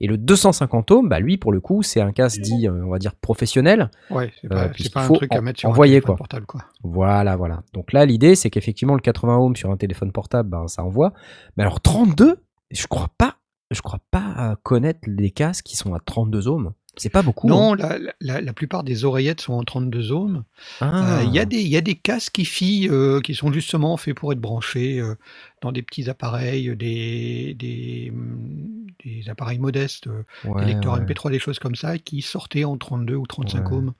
Et 0.00 0.06
le 0.06 0.16
250 0.16 0.90
ohms, 0.92 1.08
bah 1.08 1.18
lui 1.20 1.38
pour 1.38 1.52
le 1.52 1.60
coup, 1.60 1.82
c'est 1.82 2.00
un 2.00 2.12
casque 2.12 2.40
dit, 2.40 2.68
euh, 2.68 2.84
on 2.84 2.90
va 2.90 2.98
dire 2.98 3.14
professionnel. 3.14 3.90
Ouais, 4.10 4.32
c'est 4.40 4.46
euh, 4.52 4.68
pas, 4.68 4.70
c'est 4.78 4.92
pas 4.92 5.04
un 5.04 5.12
truc 5.12 5.34
à 5.34 5.40
mettre 5.40 5.60
sur 5.60 5.68
envoyer, 5.68 5.94
un 5.96 6.00
téléphone 6.00 6.06
quoi. 6.06 6.16
portable, 6.18 6.46
quoi. 6.46 6.64
Voilà, 6.84 7.36
voilà. 7.36 7.62
Donc 7.72 7.92
là, 7.92 8.06
l'idée, 8.06 8.34
c'est 8.36 8.50
qu'effectivement, 8.50 8.94
le 8.94 9.00
80 9.00 9.36
ohms 9.38 9.56
sur 9.56 9.70
un 9.70 9.76
téléphone 9.76 10.12
portable, 10.12 10.48
ben, 10.50 10.68
ça 10.68 10.84
envoie. 10.84 11.12
Mais 11.56 11.62
alors 11.64 11.80
32, 11.80 12.36
je 12.70 12.86
crois 12.86 13.08
pas, 13.18 13.36
je 13.70 13.80
crois 13.82 14.00
pas 14.10 14.56
connaître 14.62 15.00
les 15.06 15.30
casques 15.30 15.64
qui 15.66 15.76
sont 15.76 15.94
à 15.94 15.98
32 16.00 16.48
ohms. 16.48 16.72
C'est 17.00 17.10
pas 17.10 17.22
beaucoup. 17.22 17.46
Non, 17.46 17.74
hein. 17.74 17.76
la, 17.76 17.98
la, 18.20 18.40
la 18.40 18.52
plupart 18.52 18.82
des 18.82 19.04
oreillettes 19.04 19.40
sont 19.40 19.52
en 19.52 19.62
32 19.62 20.10
ohms. 20.10 20.42
Ah. 20.80 21.18
Euh, 21.20 21.24
Il 21.26 21.32
y, 21.32 21.38
a 21.38 21.44
des- 21.44 21.60
il 21.60 21.68
y 21.68 21.76
a 21.76 21.80
des 21.80 21.94
casques 21.94 22.32
qui 22.42 22.88
euh, 22.90 23.20
qui 23.20 23.36
sont 23.36 23.52
justement 23.52 23.96
faits 23.96 24.16
pour 24.16 24.32
être 24.32 24.40
branchés 24.40 24.98
euh, 24.98 25.14
dans 25.62 25.70
des 25.70 25.82
petits 25.82 26.10
appareils, 26.10 26.74
des, 26.76 27.54
des, 27.56 28.10
hum, 28.12 28.77
des 29.04 29.28
appareils 29.28 29.58
modestes, 29.58 30.06
euh, 30.08 30.24
Ouais, 30.42 30.54
des 30.60 30.66
lecteurs 30.66 30.94
ouais. 30.94 31.00
MP3, 31.00 31.30
des 31.30 31.38
choses 31.38 31.58
comme 31.58 31.74
ça, 31.76 31.98
qui 31.98 32.22
sortaient 32.22 32.64
en 32.64 32.76
32 32.78 33.14
ou 33.16 33.26
35 33.26 33.70
Ouais. 33.70 33.78
ohms. 33.78 33.92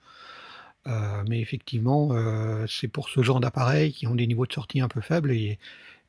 Euh, 0.87 1.23
mais 1.27 1.39
effectivement, 1.41 2.09
euh, 2.13 2.65
c'est 2.67 2.87
pour 2.87 3.09
ce 3.09 3.21
genre 3.21 3.39
d'appareils 3.39 3.91
qui 3.93 4.07
ont 4.07 4.15
des 4.15 4.27
niveaux 4.27 4.45
de 4.45 4.53
sortie 4.53 4.79
un 4.81 4.87
peu 4.87 5.01
faibles 5.01 5.31
et, 5.31 5.59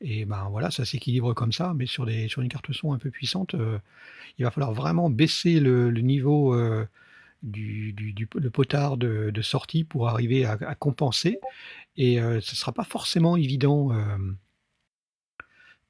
et 0.01 0.25
ben 0.25 0.47
voilà, 0.49 0.71
ça 0.71 0.85
s'équilibre 0.85 1.33
comme 1.33 1.51
ça. 1.51 1.73
Mais 1.75 1.85
sur, 1.85 2.05
des, 2.05 2.27
sur 2.29 2.41
une 2.41 2.49
carte 2.49 2.71
son 2.73 2.93
un 2.93 2.97
peu 2.97 3.11
puissante, 3.11 3.53
euh, 3.55 3.79
il 4.39 4.45
va 4.45 4.51
falloir 4.51 4.73
vraiment 4.73 5.09
baisser 5.09 5.59
le, 5.59 5.89
le 5.91 6.01
niveau 6.01 6.55
du, 7.43 7.93
du, 7.93 8.13
du- 8.13 8.29
le 8.35 8.49
potard 8.49 8.97
de, 8.97 9.31
de 9.31 9.41
sortie 9.41 9.83
pour 9.83 10.09
arriver 10.09 10.45
à, 10.45 10.53
à 10.61 10.75
compenser. 10.75 11.39
Et 11.97 12.17
ce 12.17 12.35
ne 12.35 12.39
sera 12.41 12.71
pas 12.73 12.83
forcément 12.85 13.37
évident. 13.37 13.91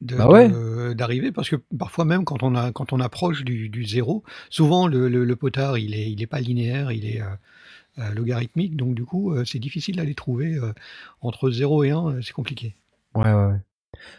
De- 0.01 0.15
Bah 0.15 0.27
ouais. 0.29 0.49
de- 0.49 0.93
d'arriver 0.93 1.31
parce 1.31 1.49
que 1.49 1.55
parfois 1.77 2.05
même 2.05 2.25
quand 2.25 2.43
on, 2.43 2.55
a, 2.55 2.71
quand 2.71 2.93
on 2.93 2.99
approche 2.99 3.43
du, 3.43 3.69
du 3.69 3.85
zéro, 3.85 4.23
souvent 4.49 4.87
le, 4.87 5.07
le- 5.09 5.25
le 5.25 5.35
potard 5.35 5.77
il 5.77 5.93
est, 5.93 6.11
il 6.11 6.21
est 6.21 6.27
pas 6.27 6.41
linéaire, 6.41 6.91
il 6.91 7.05
est 7.05 7.21
euh, 7.21 7.25
euh, 7.99 8.13
logarithmique, 8.13 8.75
donc 8.75 8.95
du 8.95 9.05
coup 9.05 9.33
euh, 9.33 9.45
c'est 9.45 9.59
difficile 9.59 9.97
d'aller 9.97 10.15
trouver 10.15 10.57
entre 11.21 11.51
0 11.51 11.83
et 11.83 11.91
1, 11.91 12.07
euh, 12.07 12.21
c'est 12.21 12.33
compliqué. 12.33 12.75
Ouais, 13.15 13.23
ouais, 13.31 13.45
ouais. 13.47 13.59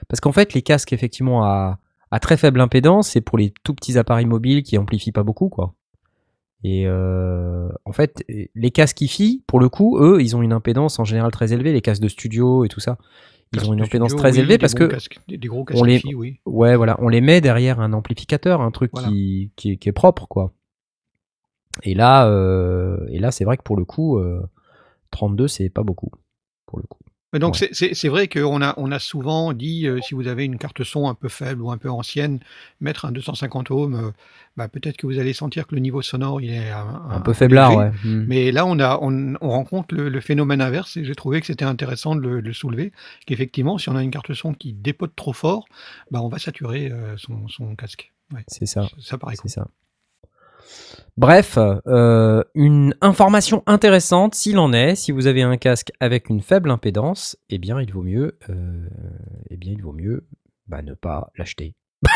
Parce 0.08 0.20
qu'en 0.20 0.32
fait, 0.32 0.52
les 0.54 0.62
casques, 0.62 0.92
effectivement, 0.92 1.44
à, 1.44 1.78
à 2.10 2.20
très 2.20 2.36
faible 2.36 2.60
impédance, 2.60 3.08
c'est 3.08 3.20
pour 3.22 3.38
les 3.38 3.52
tout 3.64 3.74
petits 3.74 3.98
appareils 3.98 4.26
mobiles 4.26 4.62
qui 4.62 4.76
amplifient 4.78 5.12
pas 5.12 5.22
beaucoup, 5.24 5.48
quoi. 5.48 5.74
Et 6.62 6.84
euh, 6.86 7.68
en 7.84 7.92
fait, 7.92 8.22
les 8.54 8.70
casques 8.70 9.00
hi-fi, 9.00 9.42
pour 9.48 9.58
le 9.58 9.68
coup, 9.68 9.98
eux, 9.98 10.20
ils 10.20 10.36
ont 10.36 10.42
une 10.42 10.52
impédance 10.52 10.98
en 11.00 11.04
général 11.04 11.32
très 11.32 11.52
élevée, 11.52 11.72
les 11.72 11.80
casques 11.80 12.02
de 12.02 12.08
studio 12.08 12.64
et 12.64 12.68
tout 12.68 12.78
ça. 12.80 12.98
Ils 13.54 13.68
ont 13.68 13.74
une 13.74 13.82
impédance 13.82 14.16
très 14.16 14.32
oui, 14.32 14.38
élevée 14.40 14.56
parce 14.58 14.74
que 14.74 14.84
casques- 14.84 15.20
des, 15.28 15.36
des 15.36 15.48
gros 15.48 15.64
casques 15.64 15.78
on 15.80 15.84
les- 15.84 16.00
oui. 16.14 16.40
Ouais, 16.46 16.74
voilà, 16.76 16.96
on 17.00 17.08
les 17.08 17.20
met 17.20 17.40
derrière 17.40 17.80
un 17.80 17.92
amplificateur, 17.92 18.60
un 18.62 18.70
truc 18.70 18.90
Voilà. 18.92 19.08
qui, 19.08 19.52
qui, 19.56 19.72
est- 19.72 19.76
qui 19.76 19.88
est 19.88 19.92
propre, 19.92 20.26
quoi. 20.26 20.52
Et 21.82 21.94
là, 21.94 22.26
euh, 22.28 23.06
et 23.10 23.18
là, 23.18 23.30
c'est 23.30 23.44
vrai 23.44 23.56
que 23.56 23.62
pour 23.62 23.76
le 23.76 23.84
coup, 23.84 24.18
euh, 24.18 24.42
32, 25.10 25.48
c'est 25.48 25.68
pas 25.70 25.82
beaucoup, 25.82 26.10
pour 26.66 26.78
le 26.78 26.84
coup. 26.86 26.98
Donc 27.38 27.56
Ouais. 27.60 27.68
c'est- 27.72 28.08
vrai 28.08 28.28
qu'on 28.28 28.60
a, 28.60 28.74
on 28.76 28.92
a 28.92 28.98
souvent 28.98 29.52
dit, 29.54 29.86
euh, 29.86 30.00
si 30.02 30.14
vous 30.14 30.28
avez 30.28 30.44
une 30.44 30.58
carte 30.58 30.84
son 30.84 31.08
un 31.08 31.14
peu 31.14 31.28
faible 31.28 31.62
ou 31.62 31.70
un 31.70 31.78
peu 31.78 31.88
ancienne, 31.90 32.40
mettre 32.80 33.06
un 33.06 33.12
250 33.12 33.70
ohms, 33.70 33.94
euh, 33.94 34.10
bah, 34.56 34.68
peut-être 34.68 34.98
que 34.98 35.06
vous 35.06 35.18
allez 35.18 35.32
sentir 35.32 35.66
que 35.66 35.74
le 35.74 35.80
niveau 35.80 36.02
sonore 36.02 36.40
il 36.42 36.50
est 36.50 36.70
un, 36.70 37.02
Un 37.10 37.20
peu 37.20 37.32
faiblard, 37.32 37.74
ouais. 37.76 37.90
Hmm. 38.04 38.26
Mais 38.28 38.52
là, 38.52 38.66
on, 38.66 38.78
a, 38.80 38.98
on, 39.00 39.34
on 39.40 39.48
rencontre 39.48 39.94
le, 39.94 40.10
le 40.10 40.20
phénomène 40.20 40.60
inverse 40.60 40.96
et 40.98 41.04
j'ai 41.04 41.14
trouvé 41.14 41.40
que 41.40 41.46
c'était 41.46 41.64
intéressant 41.64 42.14
de 42.16 42.20
le, 42.20 42.52
soulever. 42.52 42.92
Qu'effectivement, 43.26 43.78
si 43.78 43.88
on 43.88 43.96
a 43.96 44.02
une 44.02 44.10
carte 44.10 44.34
son 44.34 44.52
qui 44.52 44.74
dépote 44.74 45.16
trop 45.16 45.32
fort, 45.32 45.64
bah, 46.10 46.20
on 46.22 46.28
va 46.28 46.38
saturer 46.38 46.90
euh, 46.92 47.16
son, 47.16 47.48
son 47.48 47.74
casque. 47.76 48.12
Ouais, 48.34 48.44
C'est 48.48 48.66
ça. 48.66 48.86
ça 49.00 49.16
paraît 49.16 49.36
cool. 49.36 49.50
ça. 49.50 49.66
Bref, 51.16 51.58
euh, 51.86 52.42
une 52.54 52.94
information 53.02 53.62
intéressante, 53.66 54.34
s'il 54.34 54.58
en 54.58 54.72
est, 54.72 54.94
si 54.94 55.12
vous 55.12 55.26
avez 55.26 55.42
un 55.42 55.56
casque 55.58 55.92
avec 56.00 56.30
une 56.30 56.40
faible 56.40 56.70
impédance, 56.70 57.36
eh 57.50 57.58
bien, 57.58 57.80
il 57.80 57.92
vaut 57.92 58.02
mieux, 58.02 58.38
euh, 58.48 58.88
eh 59.50 59.56
bien, 59.56 59.72
il 59.72 59.82
vaut 59.82 59.92
mieux 59.92 60.24
bah, 60.68 60.80
ne 60.82 60.94
pas 60.94 61.30
l'acheter. 61.36 61.74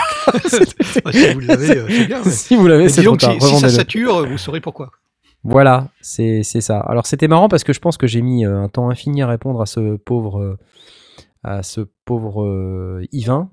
Si 1.12 1.32
vous 1.32 1.40
l'avez, 1.40 1.76
euh, 1.78 1.86
c'est 1.88 2.06
bien. 2.06 2.20
mais- 2.24 2.30
si 2.30 2.56
vous 2.56 2.66
l'avez, 2.66 2.84
Mais 2.84 2.88
c'est 2.88 3.02
disons 3.02 3.16
trop 3.16 3.28
que 3.34 3.38
tard. 3.38 3.48
si, 3.48 3.54
si 3.54 3.60
ça 3.60 3.68
sature, 3.68 4.26
vous 4.26 4.38
saurez 4.38 4.60
pourquoi. 4.60 4.90
Voilà, 5.44 5.88
c'est 6.00 6.42
ça. 6.42 6.80
Alors 6.80 7.06
c'était 7.06 7.28
marrant 7.28 7.48
parce 7.48 7.62
que 7.62 7.72
je 7.72 7.78
pense 7.78 7.96
que 7.96 8.08
j'ai 8.08 8.20
mis 8.22 8.44
un 8.44 8.68
temps 8.68 8.90
infini 8.90 9.22
à 9.22 9.28
répondre 9.28 9.60
à 9.62 9.66
ce 9.66 9.94
pauvre, 9.96 10.58
à 11.44 11.62
ce 11.62 11.82
pauvre 12.04 12.42
euh, 12.42 13.04
Yvain. 13.12 13.50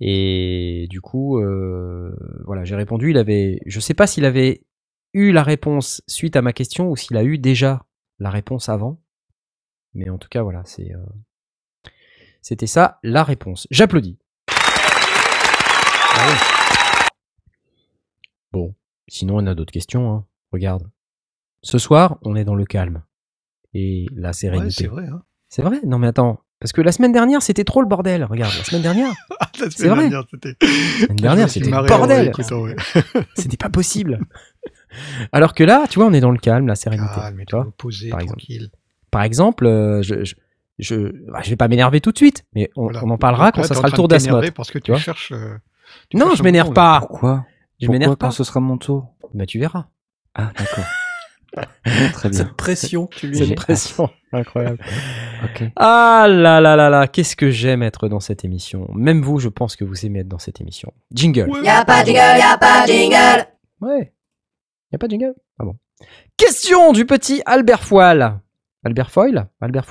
Et 0.00 0.86
du 0.90 1.00
coup, 1.00 1.38
euh, 1.40 2.14
voilà, 2.44 2.64
j'ai 2.64 2.76
répondu. 2.76 3.10
Il 3.10 3.18
avait, 3.18 3.60
je 3.66 3.80
sais 3.80 3.94
pas 3.94 4.06
s'il 4.06 4.24
avait 4.24 4.64
eu 5.12 5.32
la 5.32 5.42
réponse 5.42 6.02
suite 6.06 6.36
à 6.36 6.42
ma 6.42 6.52
question 6.52 6.90
ou 6.90 6.96
s'il 6.96 7.16
a 7.16 7.24
eu 7.24 7.38
déjà 7.38 7.84
la 8.18 8.30
réponse 8.30 8.68
avant. 8.68 9.00
Mais 9.94 10.08
en 10.10 10.18
tout 10.18 10.28
cas, 10.28 10.42
voilà, 10.42 10.62
c'est, 10.64 10.92
euh, 10.94 11.90
c'était 12.42 12.66
ça 12.68 12.98
la 13.02 13.24
réponse. 13.24 13.66
J'applaudis. 13.70 14.18
Bon, 18.52 18.74
sinon 19.08 19.36
on 19.38 19.46
a 19.46 19.54
d'autres 19.54 19.72
questions. 19.72 20.12
hein. 20.12 20.26
Regarde, 20.52 20.88
ce 21.62 21.78
soir, 21.78 22.18
on 22.22 22.34
est 22.36 22.44
dans 22.44 22.54
le 22.54 22.64
calme 22.64 23.02
et 23.74 24.06
la 24.14 24.28
Ouais, 24.28 24.32
sérénité. 24.32 24.70
c'est 24.84 24.86
vrai. 24.86 25.06
Hein. 25.06 25.22
C'est 25.48 25.62
vrai? 25.62 25.80
Non 25.84 25.98
mais 25.98 26.06
attends, 26.06 26.40
parce 26.60 26.72
que 26.72 26.80
la 26.80 26.92
semaine 26.92 27.12
dernière 27.12 27.42
c'était 27.42 27.64
trop 27.64 27.80
le 27.82 27.88
bordel. 27.88 28.24
Regarde, 28.24 28.52
la 28.56 28.64
semaine 28.64 28.82
dernière, 28.82 29.12
La 29.60 29.70
C'est 29.70 29.88
vrai. 29.88 30.08
dernière, 30.08 30.24
c'était. 30.30 30.54
la 30.60 30.68
semaine 31.06 31.16
dernière 31.16 31.50
c'était 31.50 31.70
le 31.70 31.86
bordel. 31.86 32.32
Ouais. 32.52 32.76
C'était 33.34 33.56
pas 33.56 33.70
possible. 33.70 34.20
Alors 35.32 35.54
que 35.54 35.64
là, 35.64 35.86
tu 35.88 35.98
vois, 35.98 36.06
on 36.08 36.12
est 36.12 36.20
dans 36.20 36.30
le 36.30 36.38
calme, 36.38 36.66
la 36.66 36.74
sérénité. 36.74 37.14
Calme, 37.14 37.42
tu 37.46 37.54
vois 37.56 37.66
posé, 37.76 38.08
par 38.10 38.20
exemple. 38.20 38.38
tranquille. 38.40 38.70
Par 39.10 39.22
exemple, 39.22 39.66
euh, 39.66 40.02
je, 40.02 40.24
je, 40.24 40.34
je, 40.78 40.96
bah, 41.30 41.40
je 41.42 41.50
vais 41.50 41.56
pas 41.56 41.68
m'énerver 41.68 42.00
tout 42.00 42.12
de 42.12 42.16
suite, 42.18 42.44
mais 42.54 42.70
on, 42.76 42.84
Voilà. 42.84 43.04
on 43.04 43.10
en 43.10 43.18
parlera 43.18 43.46
Donc 43.46 43.54
quand 43.56 43.60
là, 43.62 43.66
ça 43.68 43.74
sera 43.74 43.88
le 43.88 43.92
tour 43.94 44.06
d'Asmod. 44.08 44.50
Parce 44.52 44.70
que 44.70 44.78
tu 44.78 44.84
tu 44.84 44.90
vois 44.92 45.00
cherches. 45.00 45.32
euh, 45.32 45.56
tu 46.10 46.16
Non, 46.16 46.26
cherches 46.26 46.38
je 46.38 46.42
m'énerve 46.44 46.72
pas. 46.72 47.00
Pourquoi? 47.00 47.44
Je 47.80 47.88
m'énerve 47.88 48.12
quand 48.16 48.26
pas. 48.28 48.30
ce 48.32 48.44
sera 48.44 48.60
mon 48.60 48.76
tour? 48.78 49.14
Bah 49.34 49.46
tu 49.46 49.58
verras. 49.58 49.86
Ah, 50.34 50.50
d'accord. 50.58 50.84
Très 52.12 52.28
bien. 52.28 52.38
Cette 52.38 52.54
pression 52.54 53.06
que 53.06 53.16
tu 53.16 53.28
lui 53.28 53.38
Cette 53.38 53.54
pression 53.54 54.10
incroyable. 54.32 54.78
Ah 55.76 56.26
là 56.28 56.60
là 56.60 56.74
là 56.74 56.90
là, 56.90 57.06
qu'est-ce 57.06 57.36
que 57.36 57.50
j'aime 57.50 57.82
être 57.82 58.08
dans 58.08 58.20
cette 58.20 58.44
émission. 58.44 58.88
Même 58.92 59.22
vous, 59.22 59.38
je 59.38 59.48
pense 59.48 59.76
que 59.76 59.84
vous 59.84 60.04
aimez 60.04 60.20
être 60.20 60.28
dans 60.28 60.38
cette 60.38 60.60
émission. 60.60 60.92
Jingle. 61.12 61.48
Ouais, 61.48 61.62
Y'a 61.62 61.84
pas 61.84 62.02
de 62.02 62.06
jingle, 62.06 62.38
y'a 62.38 62.58
pas 62.58 62.86
de 62.86 62.92
jingle. 62.92 63.46
Ouais. 63.80 64.12
Y 64.92 64.96
a 64.96 64.98
pas 64.98 65.06
de 65.06 65.12
jingle? 65.12 65.34
Ah 65.58 65.64
bon. 65.64 65.76
Question 66.36 66.92
du 66.92 67.06
petit 67.06 67.42
Albert 67.46 67.84
Foil. 67.84 68.40
Albert 68.84 69.10
Foil 69.10 69.48
Albert 69.60 69.86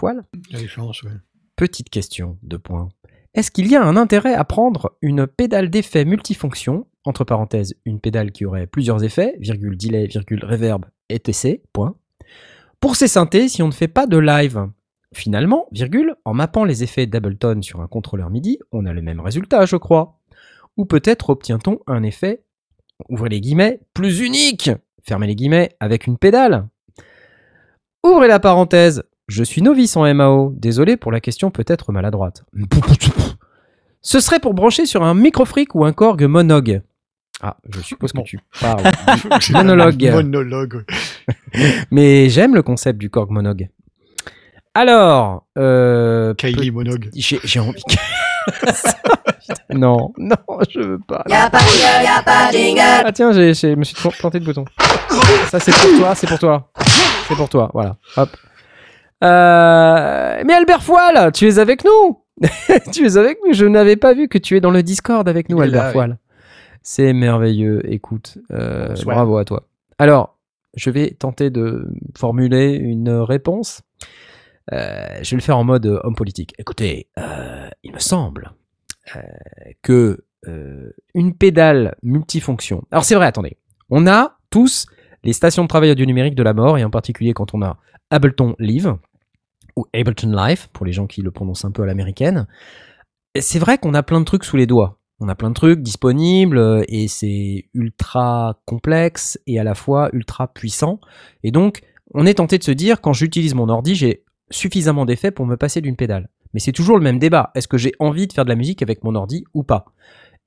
y 0.51 0.55
a 0.55 0.67
chances, 0.67 1.03
ouais. 1.03 1.11
Petite 1.55 1.89
question, 1.89 2.37
deux 2.43 2.59
points. 2.59 2.89
Est-ce 3.33 3.51
qu'il 3.51 3.67
y 3.67 3.75
a 3.75 3.83
un 3.83 3.97
intérêt 3.97 4.33
à 4.33 4.43
prendre 4.43 4.97
une 5.01 5.27
pédale 5.27 5.69
d'effet 5.69 6.05
multifonction, 6.05 6.87
entre 7.05 7.23
parenthèses, 7.23 7.75
une 7.85 7.99
pédale 7.99 8.31
qui 8.31 8.45
aurait 8.45 8.67
plusieurs 8.67 9.03
effets, 9.03 9.35
virgule 9.39 9.77
delay, 9.77 10.07
virgule 10.07 10.43
reverb, 10.43 10.85
etc., 11.09 11.61
point, 11.73 11.95
pour 12.79 12.95
ces 12.95 13.07
synthés 13.07 13.47
si 13.47 13.63
on 13.63 13.67
ne 13.67 13.73
fait 13.73 13.87
pas 13.87 14.07
de 14.07 14.17
live 14.17 14.67
Finalement, 15.13 15.67
virgule, 15.71 16.15
en 16.25 16.33
mappant 16.33 16.65
les 16.65 16.83
effets 16.83 17.05
d'Ableton 17.05 17.61
sur 17.61 17.81
un 17.81 17.87
contrôleur 17.87 18.29
MIDI, 18.29 18.59
on 18.71 18.85
a 18.85 18.93
le 18.93 19.01
même 19.01 19.21
résultat, 19.21 19.65
je 19.65 19.77
crois. 19.77 20.19
Ou 20.75 20.85
peut-être 20.85 21.29
obtient-on 21.29 21.79
un 21.87 22.03
effet, 22.03 22.43
ouvrez 23.09 23.29
les 23.29 23.41
guillemets, 23.41 23.79
plus 23.93 24.19
unique, 24.19 24.69
fermez 25.03 25.27
les 25.27 25.35
guillemets, 25.35 25.71
avec 25.79 26.07
une 26.07 26.17
pédale. 26.17 26.67
Ouvrez 28.03 28.27
la 28.27 28.39
parenthèse, 28.39 29.03
je 29.27 29.43
suis 29.43 29.61
novice 29.61 29.95
en 29.97 30.13
MAO, 30.13 30.53
désolé 30.55 30.97
pour 30.97 31.11
la 31.11 31.19
question 31.19 31.51
peut-être 31.51 31.91
maladroite. 31.91 32.43
Ce 34.01 34.19
serait 34.19 34.39
pour 34.39 34.53
brancher 34.53 34.85
sur 34.85 35.03
un 35.03 35.13
microfreak 35.13 35.73
ou 35.73 35.83
un 35.83 35.93
Korg 35.93 36.21
Monog. 36.23 36.81
Ah, 37.41 37.55
je 37.69 37.79
suppose 37.81 38.11
que 38.11 38.21
tu 38.21 38.39
parles. 38.59 38.81
C'est 39.41 39.53
Monologue. 39.53 40.09
Monologue. 40.11 40.85
Mais 41.91 42.29
j'aime 42.29 42.55
le 42.55 42.63
concept 42.63 42.97
du 42.99 43.09
Korg 43.09 43.29
Monog. 43.29 43.67
Alors, 44.73 45.45
euh, 45.57 46.33
Kylie 46.35 46.71
Monog. 46.71 47.09
j'ai 47.15 47.39
j'ai 47.43 47.59
envie. 47.59 47.83
non, 49.73 50.13
non, 50.17 50.35
je 50.69 50.79
veux 50.79 50.99
pas. 50.99 51.23
Y'a 51.27 51.49
pas 51.49 51.59
de 51.59 51.63
jingle, 51.63 52.03
y'a 52.03 52.21
pas 52.23 52.47
de 52.51 52.57
jingle. 52.57 52.81
Ah 53.05 53.11
tiens, 53.11 53.31
j'ai, 53.31 53.53
j'ai- 53.53 53.71
je 53.71 53.75
me 53.75 53.83
suis 53.83 53.95
planté 54.19 54.39
de 54.39 54.45
bouton. 54.45 54.65
Ça 55.49 55.59
c'est 55.59 55.71
pour 55.71 55.99
toi, 55.99 56.15
c'est 56.15 56.27
pour 56.27 56.39
toi. 56.39 56.71
C'est 57.27 57.35
pour 57.35 57.49
toi, 57.49 57.69
voilà. 57.73 57.97
Hop. 58.17 58.29
Euh, 59.23 60.41
mais 60.45 60.53
Albert 60.53 60.83
Foil, 60.83 61.31
tu 61.33 61.47
es 61.47 61.57
avec 61.59 61.83
nous 61.83 62.21
Tu 62.93 63.05
es 63.07 63.17
avec 63.17 63.39
nous 63.45 63.53
Je 63.53 63.65
n'avais 63.65 63.95
pas 63.95 64.13
vu 64.13 64.27
que 64.27 64.37
tu 64.37 64.55
es 64.55 64.61
dans 64.61 64.69
le 64.71 64.83
Discord 64.83 65.27
avec 65.27 65.49
nous, 65.49 65.59
Albert 65.59 65.81
là, 65.83 65.87
oui. 65.89 65.93
Foil. 65.93 66.17
C'est 66.89 67.11
merveilleux, 67.11 67.81
écoute. 67.91 68.37
euh, 68.49 68.95
bravo 69.03 69.35
à 69.35 69.43
toi. 69.43 69.67
Alors, 69.97 70.37
je 70.73 70.89
vais 70.89 71.09
tenter 71.11 71.49
de 71.49 71.85
formuler 72.17 72.75
une 72.75 73.09
réponse. 73.09 73.81
Euh, 74.71 75.05
je 75.21 75.31
vais 75.31 75.35
le 75.35 75.41
faire 75.41 75.57
en 75.57 75.65
mode 75.65 75.85
homme 75.85 76.15
politique. 76.15 76.53
Écoutez, 76.57 77.09
euh, 77.19 77.67
il 77.83 77.91
me 77.91 77.99
semble 77.99 78.53
que 79.81 80.23
une 81.13 81.35
pédale 81.35 81.97
multifonction. 82.03 82.85
Alors 82.89 83.03
c'est 83.03 83.15
vrai, 83.15 83.25
attendez. 83.25 83.57
On 83.89 84.07
a 84.07 84.37
tous 84.49 84.85
les 85.25 85.33
stations 85.33 85.63
de 85.63 85.67
travail 85.67 85.91
audio 85.91 86.05
numérique 86.05 86.35
de 86.35 86.43
la 86.43 86.53
mort, 86.53 86.77
et 86.77 86.85
en 86.85 86.89
particulier 86.89 87.33
quand 87.33 87.53
on 87.53 87.61
a 87.63 87.75
Ableton 88.11 88.55
Live, 88.59 88.95
ou 89.75 89.85
Ableton 89.93 90.31
Live, 90.31 90.69
pour 90.71 90.85
les 90.85 90.93
gens 90.93 91.05
qui 91.05 91.21
le 91.21 91.31
prononcent 91.31 91.65
un 91.65 91.71
peu 91.71 91.83
à 91.83 91.85
l'américaine. 91.85 92.47
C'est 93.37 93.59
vrai 93.59 93.77
qu'on 93.77 93.93
a 93.93 94.03
plein 94.03 94.21
de 94.21 94.25
trucs 94.25 94.45
sous 94.45 94.55
les 94.55 94.67
doigts. 94.67 94.96
On 95.19 95.29
a 95.29 95.35
plein 95.35 95.49
de 95.49 95.55
trucs 95.55 95.81
disponibles, 95.81 96.57
euh, 96.57 96.83
et 96.87 97.07
c'est 97.07 97.65
ultra 97.73 98.59
complexe, 98.65 99.39
et 99.47 99.59
à 99.59 99.63
la 99.63 99.73
fois 99.73 100.09
ultra 100.13 100.47
puissant. 100.47 100.99
Et 101.43 101.51
donc, 101.51 101.81
on 102.13 102.25
est 102.25 102.35
tenté 102.35 102.57
de 102.57 102.63
se 102.63 102.71
dire, 102.71 103.01
quand 103.01 103.13
j'utilise 103.13 103.55
mon 103.55 103.69
ordi, 103.69 103.95
j'ai 103.95 104.23
suffisamment 104.49 105.05
d'effets 105.05 105.31
pour 105.31 105.45
me 105.45 105.57
passer 105.57 105.81
d'une 105.81 105.95
pédale. 105.95 106.29
Mais 106.53 106.59
c'est 106.59 106.71
toujours 106.71 106.97
le 106.97 107.03
même 107.03 107.19
débat. 107.19 107.51
Est-ce 107.55 107.67
que 107.67 107.77
j'ai 107.77 107.93
envie 107.99 108.27
de 108.27 108.33
faire 108.33 108.45
de 108.45 108.49
la 108.49 108.55
musique 108.55 108.81
avec 108.81 109.03
mon 109.03 109.15
ordi 109.15 109.43
ou 109.53 109.63
pas? 109.63 109.85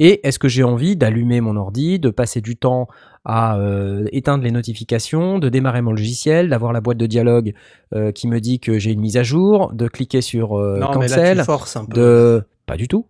Et 0.03 0.27
est-ce 0.27 0.39
que 0.39 0.49
j'ai 0.49 0.65
envie 0.65 0.97
d'allumer 0.97 1.43
mon 1.43 1.57
ordi, 1.57 1.99
de 1.99 2.09
passer 2.09 2.41
du 2.41 2.57
temps 2.57 2.89
à 3.27 3.59
euh, 3.59 4.07
éteindre 4.13 4.43
les 4.43 4.51
notifications, 4.51 5.39
de 5.39 5.51
démarrer 5.51 5.83
mon 5.83 5.91
logiciel, 5.91 6.49
d'avoir 6.49 6.73
la 6.73 6.81
boîte 6.81 6.97
de 6.97 7.05
dialogue 7.05 7.53
euh, 7.95 8.11
qui 8.11 8.27
me 8.27 8.41
dit 8.41 8.61
que 8.61 8.79
j'ai 8.79 8.93
une 8.93 9.01
mise 9.01 9.19
à 9.19 9.23
jour, 9.23 9.73
de 9.75 9.89
cliquer 9.89 10.23
sur 10.23 10.59
euh, 10.59 10.79
Non, 10.79 10.99
mais 10.99 11.07
là, 11.07 11.17
cancel, 11.17 11.39
tu 11.39 11.45
forces 11.45 11.77
un 11.77 11.85
peu. 11.85 12.01
de 12.01 12.45
pas 12.65 12.79
du 12.79 12.89
tout, 12.89 13.07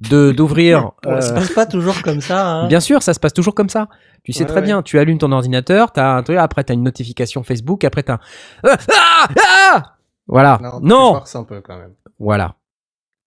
de 0.00 0.32
d'ouvrir. 0.32 0.92
Ouais, 1.04 1.10
Ça 1.10 1.10
euh, 1.10 1.20
se 1.20 1.32
passe 1.32 1.50
pas 1.52 1.66
toujours 1.66 2.02
comme 2.02 2.20
ça. 2.20 2.46
Hein. 2.46 2.68
Bien 2.68 2.80
sûr, 2.80 3.02
ça 3.02 3.14
se 3.14 3.20
passe 3.20 3.32
toujours 3.32 3.54
comme 3.54 3.68
ça. 3.68 3.88
Tu 4.24 4.32
sais 4.32 4.40
Ouais, 4.40 4.46
très 4.48 4.60
ouais. 4.60 4.66
bien, 4.66 4.82
tu 4.82 4.98
allumes 4.98 5.18
ton 5.18 5.32
ordinateur, 5.32 5.92
t'as 5.92 6.16
un 6.16 6.22
truc, 6.22 6.36
après 6.38 6.64
t'as 6.64 6.74
une 6.74 6.82
notification 6.82 7.42
Facebook, 7.42 7.84
après 7.84 8.02
t'as 8.02 8.14
un... 8.14 8.20
Ah, 8.64 8.76
ah, 8.90 9.28
ah 9.74 9.96
voilà. 10.26 10.58
Non, 10.62 10.80
non 10.80 11.14
forces 11.14 11.36
un 11.36 11.44
peu 11.44 11.60
quand 11.60 11.76
même. 11.78 11.94
voilà. 12.18 12.56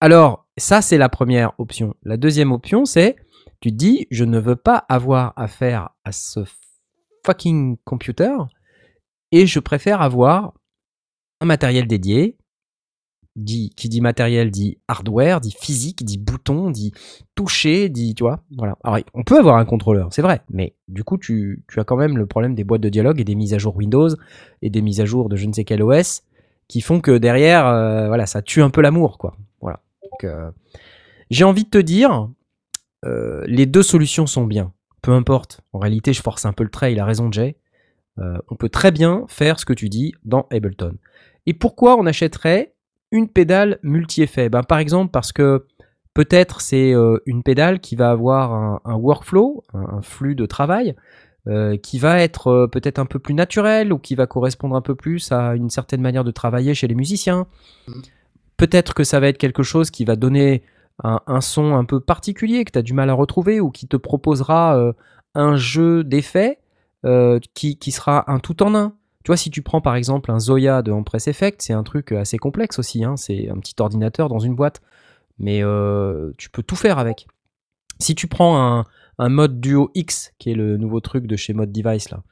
Alors, 0.02 0.46
ça, 0.58 0.82
c'est 0.82 0.98
la 0.98 1.10
première 1.10 1.54
option. 1.58 1.96
La 2.04 2.18
deuxième 2.18 2.52
option, 2.52 2.86
c'est, 2.86 3.16
tu 3.62 3.72
te 3.72 3.76
dis, 3.76 4.08
je 4.12 4.26
ne 4.26 4.40
veux 4.40 4.56
pas 4.58 4.86
avoir 4.90 5.34
affaire 5.38 5.90
à 6.04 6.12
ce 6.12 6.42
fucking 7.26 7.78
computer 7.86 8.34
et 9.32 9.48
je 9.48 9.60
préfère 9.60 10.02
avoir 10.02 10.54
un 11.42 11.46
matériel 11.46 11.88
dédié. 11.88 12.38
Qui 13.36 13.90
dit 13.90 14.00
matériel 14.00 14.52
dit 14.52 14.78
hardware, 14.88 15.42
dit 15.42 15.56
physique, 15.60 16.06
dit 16.06 16.20
bouton, 16.20 16.70
dit 16.70 16.94
toucher, 17.34 17.90
dit, 17.90 18.14
tu 18.14 18.24
vois, 18.24 18.44
voilà. 18.56 18.78
Alors, 18.84 19.00
on 19.16 19.24
peut 19.24 19.40
avoir 19.40 19.58
un 19.58 19.66
contrôleur, 19.66 20.10
c'est 20.12 20.22
vrai, 20.22 20.42
mais 20.52 20.76
du 20.88 21.04
coup, 21.04 21.18
tu, 21.18 21.64
as 21.76 21.84
quand 21.84 21.98
même 21.98 22.16
le 22.16 22.28
problème 22.28 22.54
des 22.54 22.64
boîtes 22.64 22.82
de 22.82 22.90
dialogue 22.90 23.20
et 23.20 23.24
des 23.24 23.34
mises 23.34 23.56
à 23.56 23.58
jour 23.58 23.76
Windows 23.76 24.10
et 24.62 24.70
des 24.70 24.84
mises 24.84 25.02
à 25.02 25.06
jour 25.06 25.30
de 25.30 25.36
je 25.36 25.48
ne 25.48 25.54
sais 25.54 25.64
quel 25.64 25.82
OS 25.82 26.22
qui 26.68 26.82
font 26.82 27.02
que 27.02 27.18
derrière, 27.18 27.68
euh, 27.68 28.08
voilà, 28.08 28.26
ça 28.26 28.42
tue 28.42 28.62
un 28.62 28.70
peu 28.70 28.82
l'amour, 28.82 29.18
quoi. 29.18 29.36
Voilà. 29.62 29.80
Euh, 30.24 30.52
j'ai 31.30 31.44
envie 31.44 31.66
de 31.66 31.70
te 31.70 31.78
dire, 31.78 32.30
euh, 33.06 33.44
les 33.48 33.66
deux 33.66 33.84
solutions 33.84 34.28
sont 34.28 34.46
bien. 34.46 34.74
Peu 35.02 35.12
importe. 35.12 35.62
En 35.74 35.80
réalité, 35.80 36.14
je 36.14 36.22
force 36.22 36.46
un 36.46 36.54
peu 36.54 36.64
le 36.64 36.70
trait. 36.70 36.94
Il 36.94 37.00
a 37.00 37.06
raison, 37.06 37.32
Jay. 37.32 37.58
On 38.18 38.56
peut 38.56 38.70
très 38.70 38.92
bien 38.92 39.26
faire 39.28 39.60
ce 39.60 39.66
que 39.66 39.74
tu 39.74 39.90
dis 39.90 40.14
dans 40.24 40.48
Ableton. 40.52 40.96
Et 41.48 41.54
pourquoi 41.54 41.98
on 41.98 42.06
achèterait 42.06 42.73
une 43.14 43.30
pédale 43.30 43.80
multi-effet 43.84 44.50
ben, 44.50 44.64
Par 44.64 44.80
exemple, 44.80 45.12
parce 45.12 45.32
que 45.32 45.66
peut-être 46.14 46.60
c'est 46.60 46.94
euh, 46.94 47.20
une 47.26 47.44
pédale 47.44 47.80
qui 47.80 47.96
va 47.96 48.10
avoir 48.12 48.54
un, 48.54 48.82
un 48.84 48.96
workflow, 48.96 49.64
un, 49.74 49.98
un 49.98 50.02
flux 50.02 50.36
de 50.36 50.46
travail, 50.46 50.96
euh, 51.50 51.76
qui 51.76 52.00
va 52.00 52.22
être 52.22 52.48
euh, 52.48 52.68
peut-être 52.68 53.00
un 53.00 53.06
peu 53.06 53.20
plus 53.20 53.34
naturel 53.34 53.92
ou 53.92 54.00
qui 54.00 54.16
va 54.16 54.28
correspondre 54.28 54.78
un 54.78 54.82
peu 54.82 54.96
plus 54.96 55.30
à 55.34 55.56
une 55.56 55.70
certaine 55.70 56.00
manière 56.00 56.24
de 56.24 56.32
travailler 56.32 56.74
chez 56.74 56.88
les 56.88 56.96
musiciens. 56.96 57.48
Peut-être 58.56 58.94
que 58.94 59.04
ça 59.04 59.20
va 59.20 59.28
être 59.28 59.38
quelque 59.38 59.62
chose 59.62 59.92
qui 59.92 60.06
va 60.06 60.16
donner 60.16 60.64
un, 61.04 61.20
un 61.28 61.42
son 61.42 61.76
un 61.76 61.84
peu 61.84 62.00
particulier 62.00 62.64
que 62.64 62.72
tu 62.72 62.80
as 62.80 62.82
du 62.82 62.94
mal 62.94 63.10
à 63.10 63.14
retrouver 63.14 63.60
ou 63.60 63.72
qui 63.72 63.90
te 63.90 63.98
proposera 63.98 64.78
euh, 64.78 64.94
un 65.36 65.58
jeu 65.58 66.04
d'effets 66.04 66.60
qui, 67.54 67.78
qui 67.78 67.92
sera 67.92 68.32
un 68.32 68.40
tout 68.40 68.64
en 68.64 68.74
un. 68.74 68.96
Tu 69.24 69.30
vois, 69.30 69.38
si 69.38 69.50
tu 69.50 69.62
prends 69.62 69.82
par 69.82 69.96
exemple 69.96 70.32
un 70.32 70.40
Zoya 70.40 70.82
de 70.82 70.92
Empress 70.92 71.28
Effect, 71.28 71.62
c'est 71.62 71.74
un 71.74 71.84
truc 71.84 72.12
assez 72.12 72.38
complexe 72.38 72.78
aussi. 72.80 73.04
hein. 73.04 73.16
C'est 73.16 73.50
un 73.50 73.58
petit 73.58 73.76
ordinateur 73.80 74.28
dans 74.28 74.40
une 74.40 74.56
boîte, 74.56 74.82
mais 75.40 75.64
euh, 75.64 76.32
tu 76.38 76.50
peux 76.50 76.64
tout 76.64 76.76
faire 76.76 77.00
avec. 77.00 77.28
Si 78.00 78.16
tu 78.16 78.28
prends 78.28 78.62
un, 78.62 78.86
un 79.20 79.30
mode 79.30 79.62
Duo 79.62 79.92
X, 79.96 80.34
qui 80.40 80.52
est 80.52 80.56
le 80.56 80.78
nouveau 80.78 81.00
truc 81.00 81.26
de 81.26 81.36
chez 81.36 81.54
Mode 81.54 81.72
Device 81.72 82.10
là, 82.10 82.24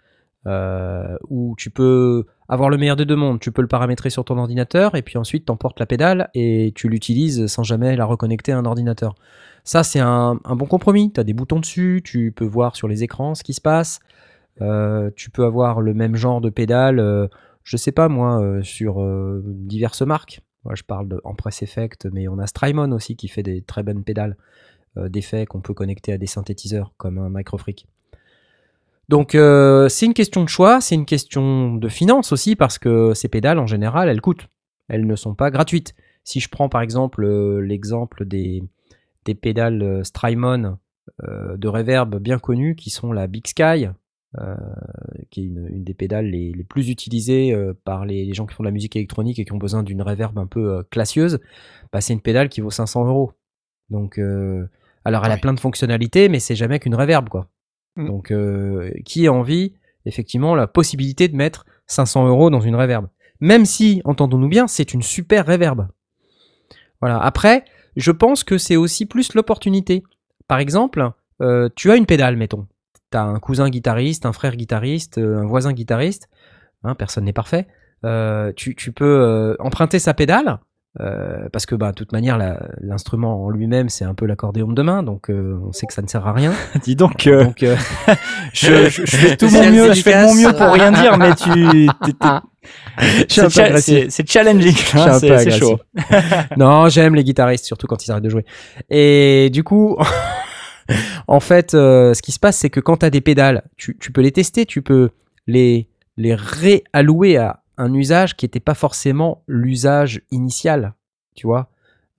euh, 0.48 1.18
où 1.30 1.54
tu 1.58 1.70
peux 1.70 2.26
avoir 2.50 2.70
le 2.70 2.78
meilleur 2.78 2.96
des 2.96 3.06
deux 3.06 3.16
mondes. 3.16 3.40
Tu 3.40 3.52
peux 3.52 3.62
le 3.62 3.68
paramétrer 3.68 4.10
sur 4.10 4.26
ton 4.26 4.38
ordinateur 4.38 4.96
et 4.96 5.04
puis 5.04 5.18
ensuite 5.18 5.46
t'emportes 5.46 5.80
la 5.80 5.86
pédale 5.86 6.30
et 6.34 6.74
tu 6.76 6.90
l'utilises 6.90 7.46
sans 7.46 7.64
jamais 7.64 7.96
la 7.96 8.06
reconnecter 8.06 8.52
à 8.52 8.58
un 8.58 8.66
ordinateur. 8.66 9.16
Ça, 9.64 9.84
c'est 9.84 10.00
un, 10.00 10.40
un 10.44 10.56
bon 10.56 10.66
compromis. 10.66 11.14
Tu 11.14 11.20
as 11.20 11.24
des 11.24 11.34
boutons 11.34 11.60
dessus, 11.60 12.02
tu 12.04 12.34
peux 12.36 12.46
voir 12.46 12.76
sur 12.76 12.88
les 12.88 13.04
écrans 13.04 13.36
ce 13.36 13.44
qui 13.44 13.54
se 13.54 13.62
passe. 13.62 14.00
Euh, 14.60 15.10
tu 15.16 15.30
peux 15.30 15.46
avoir 15.46 15.82
le 15.82 15.94
même 15.94 16.16
genre 16.16 16.42
de 16.42 16.50
pédale, 16.50 17.00
euh, 17.00 17.28
je 17.64 17.78
sais 17.78 17.92
pas 17.92 18.10
moi, 18.10 18.42
euh, 18.42 18.62
sur 18.64 19.04
diverses 19.44 20.02
marques. 20.02 20.42
Moi, 20.66 20.76
je 20.76 20.84
parle 20.84 21.08
de 21.08 21.20
Effect, 21.62 22.08
mais 22.12 22.28
on 22.28 22.38
a 22.38 22.46
Strymon 22.46 22.92
aussi 22.92 23.16
qui 23.16 23.28
fait 23.28 23.44
des 23.44 23.62
très 23.62 23.84
bonnes 23.84 24.04
pédales 24.04 24.38
d'effets 24.98 25.46
qu'on 25.46 25.62
peut 25.62 25.74
connecter 25.74 26.12
à 26.12 26.18
des 26.18 26.28
synthétiseurs 26.28 26.94
comme 26.98 27.18
un 27.18 27.30
Microfreak. 27.30 27.88
Donc 29.10 29.32
c'est 29.32 30.06
une 30.06 30.14
question 30.14 30.44
de 30.44 30.50
choix, 30.50 30.82
c'est 30.82 30.96
une 30.96 31.06
question 31.06 31.76
de 31.76 31.88
finance 31.88 32.32
aussi 32.32 32.56
parce 32.56 32.78
que 32.78 33.14
ces 33.14 33.30
pédales 33.30 33.58
en 33.58 33.66
général 33.66 34.10
elles 34.10 34.22
coûtent, 34.22 34.50
elles 34.90 35.08
ne 35.08 35.16
sont 35.16 35.34
pas 35.34 35.50
gratuites. 35.50 35.96
Si 36.26 36.42
je 36.42 36.50
prends 36.50 36.70
par 36.70 36.82
exemple 36.82 37.26
l'exemple 37.60 38.26
des, 38.26 38.64
pédales 39.42 40.02
Strymon 40.04 40.78
de 41.24 41.68
reverb 41.68 42.18
bien 42.18 42.38
connues 42.38 42.76
qui 42.76 42.90
sont 42.90 43.14
la 43.14 43.28
Big 43.28 43.48
Sky, 43.48 43.88
euh, 44.40 44.56
qui 45.30 45.42
est 45.42 45.44
une, 45.44 45.68
une 45.68 45.84
des 45.84 45.94
pédales 45.94 46.28
les, 46.28 46.54
les 46.54 46.64
plus 46.64 46.90
utilisées 46.90 47.54
euh, 47.54 47.74
par 47.84 48.06
les, 48.06 48.24
les 48.24 48.34
gens 48.34 48.46
qui 48.46 48.56
font 48.56 48.64
de 48.64 48.68
la 48.70 48.72
musique 48.72 48.96
électronique 48.96 49.40
et 49.40 49.44
qui 49.44 49.52
ont 49.52 49.58
besoin 49.58 49.84
d'une 49.84 50.02
reverb 50.02 50.40
un 50.40 50.46
peu 50.46 50.72
euh, 50.72 50.84
classieuse, 50.90 51.42
bah, 51.92 52.00
c'est 52.00 52.14
une 52.14 52.22
pédale 52.22 52.48
qui 52.48 52.62
vaut 52.62 52.70
500 52.70 53.08
euros. 53.08 53.34
Donc, 53.90 54.22
alors 55.04 55.26
elle 55.26 55.32
a 55.34 55.38
plein 55.38 55.54
de 55.54 55.60
fonctionnalités, 55.60 56.30
mais 56.30 56.40
c'est 56.40 56.56
jamais 56.56 56.80
qu'une 56.80 56.96
reverb 56.96 57.28
quoi. 57.28 57.50
Mm. 57.98 58.08
Donc, 58.08 58.34
qui 59.04 59.28
a 59.28 59.34
envie 59.34 59.74
effectivement 60.06 60.56
la 60.56 60.66
possibilité 60.66 61.28
de 61.28 61.36
mettre 61.36 61.66
500 61.88 62.26
euros 62.26 62.50
dans 62.50 62.62
une 62.62 62.78
reverb 62.78 63.08
Même 63.42 63.66
si, 63.66 64.02
entendons-nous 64.06 64.48
bien, 64.48 64.70
c'est 64.70 64.94
une 64.94 65.02
super 65.02 65.46
reverb. 65.46 65.90
Voilà. 67.02 67.20
Après, 67.20 67.66
je 67.98 68.12
pense 68.12 68.46
que 68.46 68.58
c'est 68.58 68.78
aussi 68.78 69.06
plus 69.06 69.34
l'opportunité. 69.34 70.04
Par 70.48 70.60
exemple, 70.60 71.12
tu 71.76 71.92
as 71.92 71.98
une 71.98 72.06
pédale, 72.06 72.38
mettons. 72.38 72.66
Tu 73.12 73.18
as 73.18 73.24
un 73.24 73.40
cousin 73.40 73.70
guitariste, 73.70 74.26
un 74.26 74.34
frère 74.34 74.56
guitariste, 74.56 75.18
euh, 75.18 75.42
un 75.42 75.46
voisin 75.46 75.74
guitariste. 75.74 76.28
Hein, 76.84 76.96
personne 76.96 77.26
n'est 77.26 77.34
parfait. 77.34 77.68
Euh, 78.06 78.52
tu, 78.56 78.76
tu 78.76 78.92
peux 78.92 79.06
euh, 79.06 79.56
emprunter 79.60 80.00
sa 80.00 80.14
pédale. 80.14 80.60
euh, 81.00 81.48
parce 81.54 81.66
que 81.66 81.76
bah, 81.76 81.92
de 81.92 81.96
toute 81.96 82.12
manière 82.12 82.38
l'instrument 82.82 83.46
en 83.46 83.50
lui-même 83.50 83.88
c'est 83.88 84.04
un 84.04 84.14
peu 84.14 84.26
l'accordéon 84.26 84.68
de 84.68 84.74
demain 84.74 85.04
donc 85.04 85.30
euh, 85.30 85.58
on 85.66 85.72
sait 85.72 85.86
que 85.88 85.94
ça 85.94 86.02
ne 86.02 86.08
sert 86.08 86.28
à 86.28 86.34
rien 86.34 86.52
Dis 86.84 86.98
donc, 86.98 87.28
euh, 87.28 87.46
donc 87.46 87.64
euh, 87.64 87.78
je, 88.54 88.90
je- 88.90 89.06
je 89.06 89.16
fais 89.16 89.38
tout 89.38 89.48
mon 89.52 89.72
mieux, 89.72 89.94
je 89.94 90.02
fais 90.02 90.22
mon 90.26 90.34
mieux 90.36 90.52
pour 90.52 90.68
rien 90.74 90.92
dire, 90.92 91.18
mais 91.18 91.34
tu, 91.36 91.88
c'est 94.10 94.30
challenging, 94.30 94.76
hein, 94.96 95.14
c'est 95.20 95.52
chaud. 95.52 95.80
non, 96.58 96.90
j'aime 96.90 97.16
les 97.16 97.24
guitaristes, 97.24 97.66
surtout 97.66 97.88
quand 97.88 98.06
ils 98.06 98.12
arrêtent 98.12 98.24
de 98.24 98.30
jouer. 98.30 98.46
Et 98.90 99.50
du 99.52 99.64
coup, 99.64 99.98
en 101.28 101.40
fait, 101.40 101.74
euh, 101.74 102.14
ce 102.14 102.22
qui 102.22 102.32
se 102.32 102.40
passe, 102.40 102.58
c'est 102.58 102.70
que 102.70 102.80
quand 102.80 102.98
tu 102.98 103.06
as 103.06 103.10
des 103.10 103.22
pédales, 103.22 103.64
tu, 103.78 103.98
tu 104.00 104.12
peux 104.12 104.22
les 104.22 104.32
tester, 104.32 104.66
tu 104.66 104.82
peux 104.82 105.10
les, 105.48 105.88
les 106.18 106.36
réallouer 106.36 107.38
à 107.38 107.64
un 107.78 107.94
usage 107.94 108.36
qui 108.36 108.46
n'était 108.46 108.60
pas 108.60 108.74
forcément 108.76 109.44
l'usage 109.48 110.22
initial. 110.32 110.94
Tu 111.36 111.48
vois, 111.48 111.70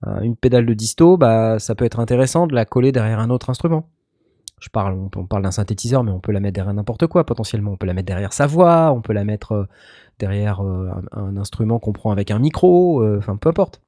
Euh, 0.05 0.19
une 0.21 0.35
pédale 0.35 0.65
de 0.65 0.73
disto, 0.73 1.15
bah, 1.15 1.59
ça 1.59 1.75
peut 1.75 1.85
être 1.85 2.01
intéressant 2.01 2.45
de 2.45 2.53
la 2.53 2.65
coller 2.65 2.91
derrière 2.91 3.19
un 3.19 3.29
autre 3.29 3.49
instrument. 3.49 3.87
Je 4.59 4.67
parle, 4.69 4.93
on, 4.95 5.09
on 5.15 5.25
parle 5.25 5.43
d'un 5.43 5.51
synthétiseur, 5.51 6.03
mais 6.03 6.11
on 6.11 6.19
peut 6.19 6.33
la 6.33 6.41
mettre 6.41 6.55
derrière 6.55 6.73
n'importe 6.73 7.07
quoi 7.07 7.25
potentiellement. 7.25 7.71
On 7.71 7.77
peut 7.77 7.87
la 7.87 7.93
mettre 7.93 8.07
derrière 8.07 8.33
sa 8.33 8.45
voix, 8.45 8.91
on 8.91 9.01
peut 9.01 9.13
la 9.13 9.23
mettre 9.23 9.53
euh, 9.53 9.65
derrière 10.19 10.59
euh, 10.61 10.89
un, 11.13 11.21
un 11.21 11.37
instrument 11.37 11.79
qu'on 11.79 11.93
prend 11.93 12.11
avec 12.11 12.31
un 12.31 12.39
micro, 12.39 13.01
enfin 13.17 13.37
peu 13.37 13.47
importe. 13.47 13.81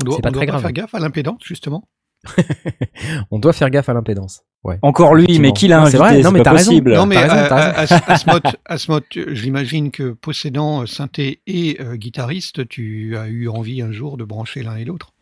On 0.00 0.04
doit, 0.06 0.20
pas 0.22 0.30
on 0.30 0.32
doit 0.32 0.40
très 0.40 0.46
pas 0.46 0.52
grave. 0.52 0.62
faire 0.62 0.72
gaffe 0.72 0.94
à 0.94 1.00
l'impédance, 1.00 1.42
justement? 1.44 1.84
On 3.30 3.38
doit 3.38 3.52
faire 3.52 3.70
gaffe 3.70 3.88
à 3.88 3.94
l'impédance. 3.94 4.42
Ouais. 4.64 4.78
Encore 4.82 5.14
lui, 5.14 5.38
mais 5.40 5.52
qui 5.52 5.66
l'a 5.66 5.80
invité? 5.82 5.98
vrai, 5.98 6.20
non, 6.20 6.30
mais 6.30 6.42
t'as 6.42 6.52
raison. 6.52 6.72
non, 6.72 7.06
mais 7.06 7.16
t'as 7.16 7.22
raison, 7.22 7.48
t'as 7.48 7.72
raison. 7.72 7.94
As- 7.96 8.10
Asmoth, 8.12 8.56
Asmoth, 8.64 9.04
tu- 9.08 9.34
j'imagine 9.34 9.90
que 9.90 10.12
possédant 10.12 10.82
euh, 10.82 10.86
synthé 10.86 11.40
et 11.48 11.78
euh, 11.80 11.96
guitariste, 11.96 12.68
tu 12.68 13.16
as 13.16 13.26
eu 13.26 13.48
envie 13.48 13.82
un 13.82 13.90
jour 13.90 14.16
de 14.16 14.24
brancher 14.24 14.62
l'un 14.62 14.76
et 14.76 14.84
l'autre? 14.84 15.12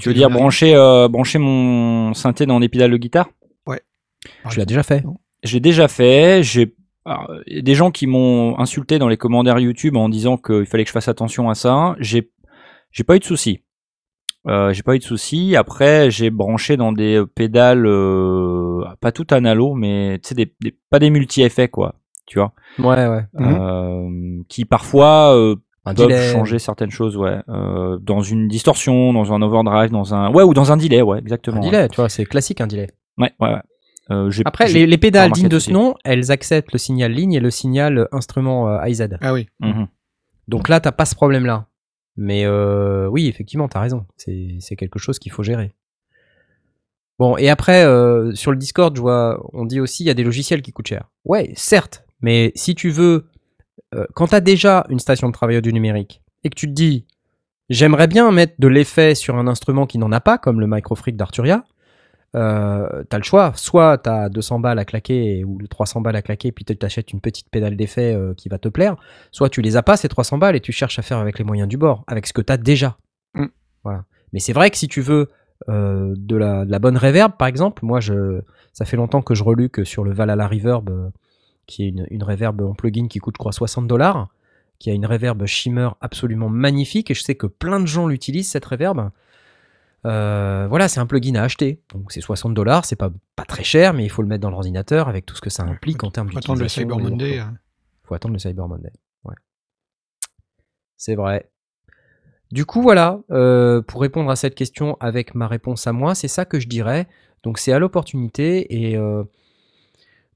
Tu 0.00 0.08
veux 0.08 0.14
dire 0.14 0.30
brancher, 0.30 0.74
euh, 0.74 1.06
brancher 1.06 1.38
mon 1.38 2.12
synthé 2.14 2.46
dans 2.46 2.58
des 2.58 2.68
pédales 2.68 2.90
de 2.90 2.96
guitare? 2.96 3.28
Arrivé 3.66 3.82
Tu 4.50 4.58
l'as 4.60 4.64
déjà 4.66 4.82
fait. 4.82 5.04
J'ai 5.42 5.60
déjà 5.60 5.88
fait. 5.88 6.42
J'ai 6.42 6.74
des 7.60 7.74
gens 7.74 7.90
qui 7.90 8.06
m'ont 8.06 8.56
insulté 8.58 8.98
dans 9.00 9.08
les 9.08 9.16
commentaires 9.16 9.58
YouTube 9.58 9.96
en 9.96 10.08
disant 10.08 10.36
qu'il 10.36 10.64
fallait 10.66 10.84
que 10.84 10.88
je 10.88 10.92
fasse 10.92 11.08
attention 11.08 11.50
à 11.50 11.54
ça. 11.56 11.96
J'ai 11.98 12.30
j'ai 12.92 13.02
pas 13.04 13.16
eu 13.16 13.18
de 13.18 13.24
soucis. 13.24 13.62
Euh, 14.48 14.72
j'ai 14.72 14.82
pas 14.82 14.94
eu 14.96 14.98
de 14.98 15.04
soucis. 15.04 15.54
Après, 15.56 16.10
j'ai 16.10 16.30
branché 16.30 16.76
dans 16.76 16.92
des 16.92 17.22
pédales, 17.34 17.86
euh, 17.86 18.84
pas 19.00 19.12
tout 19.12 19.26
analo, 19.30 19.74
mais 19.74 20.18
tu 20.22 20.30
sais, 20.30 20.34
des, 20.34 20.52
des- 20.60 20.76
pas 20.90 20.98
des 20.98 21.10
multi-effets, 21.10 21.68
quoi. 21.68 21.94
Tu 22.26 22.38
vois, 22.38 22.52
Ouais, 22.78 23.06
ouais. 23.08 23.24
Euh, 23.40 24.42
qui 24.48 24.64
parfois 24.64 25.36
euh, 25.36 25.56
Un 25.84 25.94
peuvent 25.94 26.06
delay. 26.08 26.32
changer 26.32 26.58
certaines 26.58 26.90
choses, 26.90 27.16
ouais. 27.16 27.38
Euh, 27.48 27.98
dans 28.00 28.22
une 28.22 28.48
distorsion, 28.48 29.12
dans 29.12 29.32
un 29.32 29.42
overdrive, 29.42 29.90
dans 29.90 30.14
un, 30.14 30.32
ouais, 30.32 30.42
ou 30.42 30.54
dans 30.54 30.72
un 30.72 30.76
delay, 30.76 31.02
ouais, 31.02 31.18
exactement. 31.18 31.58
Un 31.58 31.64
ouais. 31.64 31.70
delay, 31.70 31.88
tu 31.88 31.96
vois, 31.96 32.08
c'est 32.08 32.24
classique 32.24 32.60
un 32.60 32.66
delay. 32.66 32.88
Ouais, 33.18 33.32
ouais, 33.40 33.48
ouais. 33.54 33.60
Euh, 34.10 34.30
Après, 34.44 34.66
les, 34.68 34.98
pédales 34.98 35.30
dignes 35.30 35.48
de 35.48 35.58
ce 35.60 35.70
nom, 35.70 35.94
elles 36.04 36.32
acceptent 36.32 36.72
le 36.72 36.78
signal 36.78 37.12
ligne 37.12 37.34
et 37.34 37.40
le 37.40 37.50
signal 37.50 38.08
instrument 38.10 38.68
euh, 38.68 38.86
IZ. 38.88 39.08
Ah 39.20 39.32
oui. 39.32 39.48
Mhm. 39.60 39.86
Donc 40.48 40.68
là, 40.68 40.80
t'as 40.80 40.90
pas 40.92 41.04
ce 41.04 41.14
problème-là. 41.14 41.66
Mais 42.16 42.44
euh, 42.44 43.06
oui, 43.08 43.26
effectivement, 43.26 43.68
t'as 43.68 43.80
raison. 43.80 44.06
C'est 44.16 44.76
quelque 44.76 44.98
chose 44.98 45.18
qu'il 45.18 45.32
faut 45.32 45.42
gérer. 45.42 45.74
Bon, 47.18 47.36
et 47.36 47.48
après, 47.48 47.84
euh, 47.84 48.34
sur 48.34 48.50
le 48.50 48.56
Discord, 48.56 48.98
on 49.52 49.64
dit 49.64 49.80
aussi, 49.80 50.02
il 50.02 50.06
y 50.06 50.10
a 50.10 50.14
des 50.14 50.24
logiciels 50.24 50.62
qui 50.62 50.72
coûtent 50.72 50.88
cher. 50.88 51.10
Ouais, 51.24 51.52
certes, 51.56 52.04
mais 52.20 52.52
si 52.54 52.74
tu 52.74 52.90
veux, 52.90 53.26
euh, 53.94 54.06
quand 54.14 54.28
t'as 54.28 54.40
déjà 54.40 54.86
une 54.88 54.98
station 54.98 55.28
de 55.28 55.32
travail 55.32 55.60
du 55.62 55.72
numérique 55.72 56.22
et 56.44 56.50
que 56.50 56.54
tu 56.54 56.66
te 56.66 56.72
dis, 56.72 57.06
j'aimerais 57.68 58.08
bien 58.08 58.30
mettre 58.32 58.54
de 58.58 58.68
l'effet 58.68 59.14
sur 59.14 59.36
un 59.36 59.46
instrument 59.46 59.86
qui 59.86 59.98
n'en 59.98 60.10
a 60.12 60.20
pas, 60.20 60.38
comme 60.38 60.60
le 60.60 60.66
Microfreak 60.66 61.16
d'Arturia, 61.16 61.64
euh, 62.34 63.02
t'as 63.08 63.18
le 63.18 63.24
choix. 63.24 63.52
Soit 63.56 63.98
t'as 63.98 64.28
200 64.28 64.60
balles 64.60 64.78
à 64.78 64.84
claquer 64.84 65.44
ou 65.44 65.58
300 65.68 66.00
balles 66.00 66.16
à 66.16 66.22
claquer, 66.22 66.52
puis 66.52 66.64
tu 66.64 66.76
t'achètes 66.76 67.12
une 67.12 67.20
petite 67.20 67.48
pédale 67.50 67.76
d'effet 67.76 68.14
euh, 68.14 68.34
qui 68.34 68.48
va 68.48 68.58
te 68.58 68.68
plaire. 68.68 68.96
Soit 69.30 69.48
tu 69.48 69.62
les 69.62 69.76
as 69.76 69.82
pas, 69.82 69.96
ces 69.96 70.08
300 70.08 70.38
balles, 70.38 70.56
et 70.56 70.60
tu 70.60 70.72
cherches 70.72 70.98
à 70.98 71.02
faire 71.02 71.18
avec 71.18 71.38
les 71.38 71.44
moyens 71.44 71.68
du 71.68 71.76
bord, 71.76 72.04
avec 72.06 72.26
ce 72.26 72.32
que 72.32 72.42
t'as 72.42 72.56
déjà. 72.56 72.96
Mm. 73.34 73.46
Voilà. 73.84 74.04
Mais 74.32 74.40
c'est 74.40 74.52
vrai 74.52 74.70
que 74.70 74.76
si 74.76 74.88
tu 74.88 75.00
veux 75.00 75.28
euh, 75.68 76.14
de, 76.16 76.36
la, 76.36 76.64
de 76.64 76.70
la 76.70 76.78
bonne 76.78 76.96
reverb, 76.96 77.36
par 77.36 77.48
exemple, 77.48 77.84
moi, 77.84 78.00
je, 78.00 78.40
ça 78.72 78.84
fait 78.84 78.96
longtemps 78.96 79.22
que 79.22 79.34
je 79.34 79.44
reluque 79.44 79.86
sur 79.86 80.04
le 80.04 80.12
Valhalla 80.12 80.48
Reverb, 80.48 80.90
euh, 80.90 81.08
qui 81.66 81.84
est 81.84 81.88
une, 81.88 82.06
une 82.10 82.22
reverb 82.22 82.60
en 82.62 82.74
plugin 82.74 83.08
qui 83.08 83.18
coûte, 83.18 83.34
je 83.36 83.38
crois, 83.38 83.52
60 83.52 83.86
dollars, 83.86 84.28
qui 84.78 84.90
a 84.90 84.94
une 84.94 85.06
reverb 85.06 85.44
shimmer 85.46 85.90
absolument 86.00 86.48
magnifique, 86.48 87.10
et 87.10 87.14
je 87.14 87.22
sais 87.22 87.34
que 87.34 87.46
plein 87.46 87.78
de 87.78 87.86
gens 87.86 88.06
l'utilisent, 88.08 88.50
cette 88.50 88.64
reverb. 88.64 89.10
Euh, 90.04 90.66
voilà, 90.68 90.88
c'est 90.88 91.00
un 91.00 91.06
plugin 91.06 91.34
à 91.36 91.42
acheter. 91.42 91.80
Donc 91.92 92.10
c'est 92.12 92.20
60 92.20 92.54
dollars, 92.54 92.84
c'est 92.84 92.96
pas, 92.96 93.10
pas 93.36 93.44
très 93.44 93.62
cher, 93.64 93.92
mais 93.94 94.04
il 94.04 94.08
faut 94.10 94.22
le 94.22 94.28
mettre 94.28 94.42
dans 94.42 94.50
l'ordinateur 94.50 95.08
avec 95.08 95.26
tout 95.26 95.36
ce 95.36 95.40
que 95.40 95.50
ça 95.50 95.62
implique 95.64 96.02
en 96.04 96.10
termes 96.10 96.30
Faut 96.30 96.38
attendre 96.38 96.58
le 96.60 96.66
d'utilisation. 96.66 96.96
Cyber 96.98 97.10
Monday. 97.10 97.38
workflow. 97.38 97.54
hein. 97.54 97.58
faut 98.04 98.14
attendre 98.14 98.32
le 98.34 98.38
Cyber 98.40 98.68
Monday. 98.68 98.92
Ouais. 99.24 99.34
C'est 100.96 101.14
vrai. 101.14 101.48
Du 102.50 102.66
coup, 102.66 102.82
voilà, 102.82 103.20
euh, 103.30 103.80
pour 103.80 104.00
répondre 104.02 104.30
à 104.30 104.36
cette 104.36 104.54
question 104.54 104.96
avec 105.00 105.34
ma 105.34 105.46
réponse 105.48 105.86
à 105.86 105.92
moi, 105.92 106.14
c'est 106.14 106.28
ça 106.28 106.44
que 106.44 106.60
je 106.60 106.68
dirais. 106.68 107.06
Donc 107.44 107.58
c'est 107.58 107.72
à 107.72 107.78
l'opportunité 107.78 108.88
et 108.90 108.96
euh, 108.96 109.24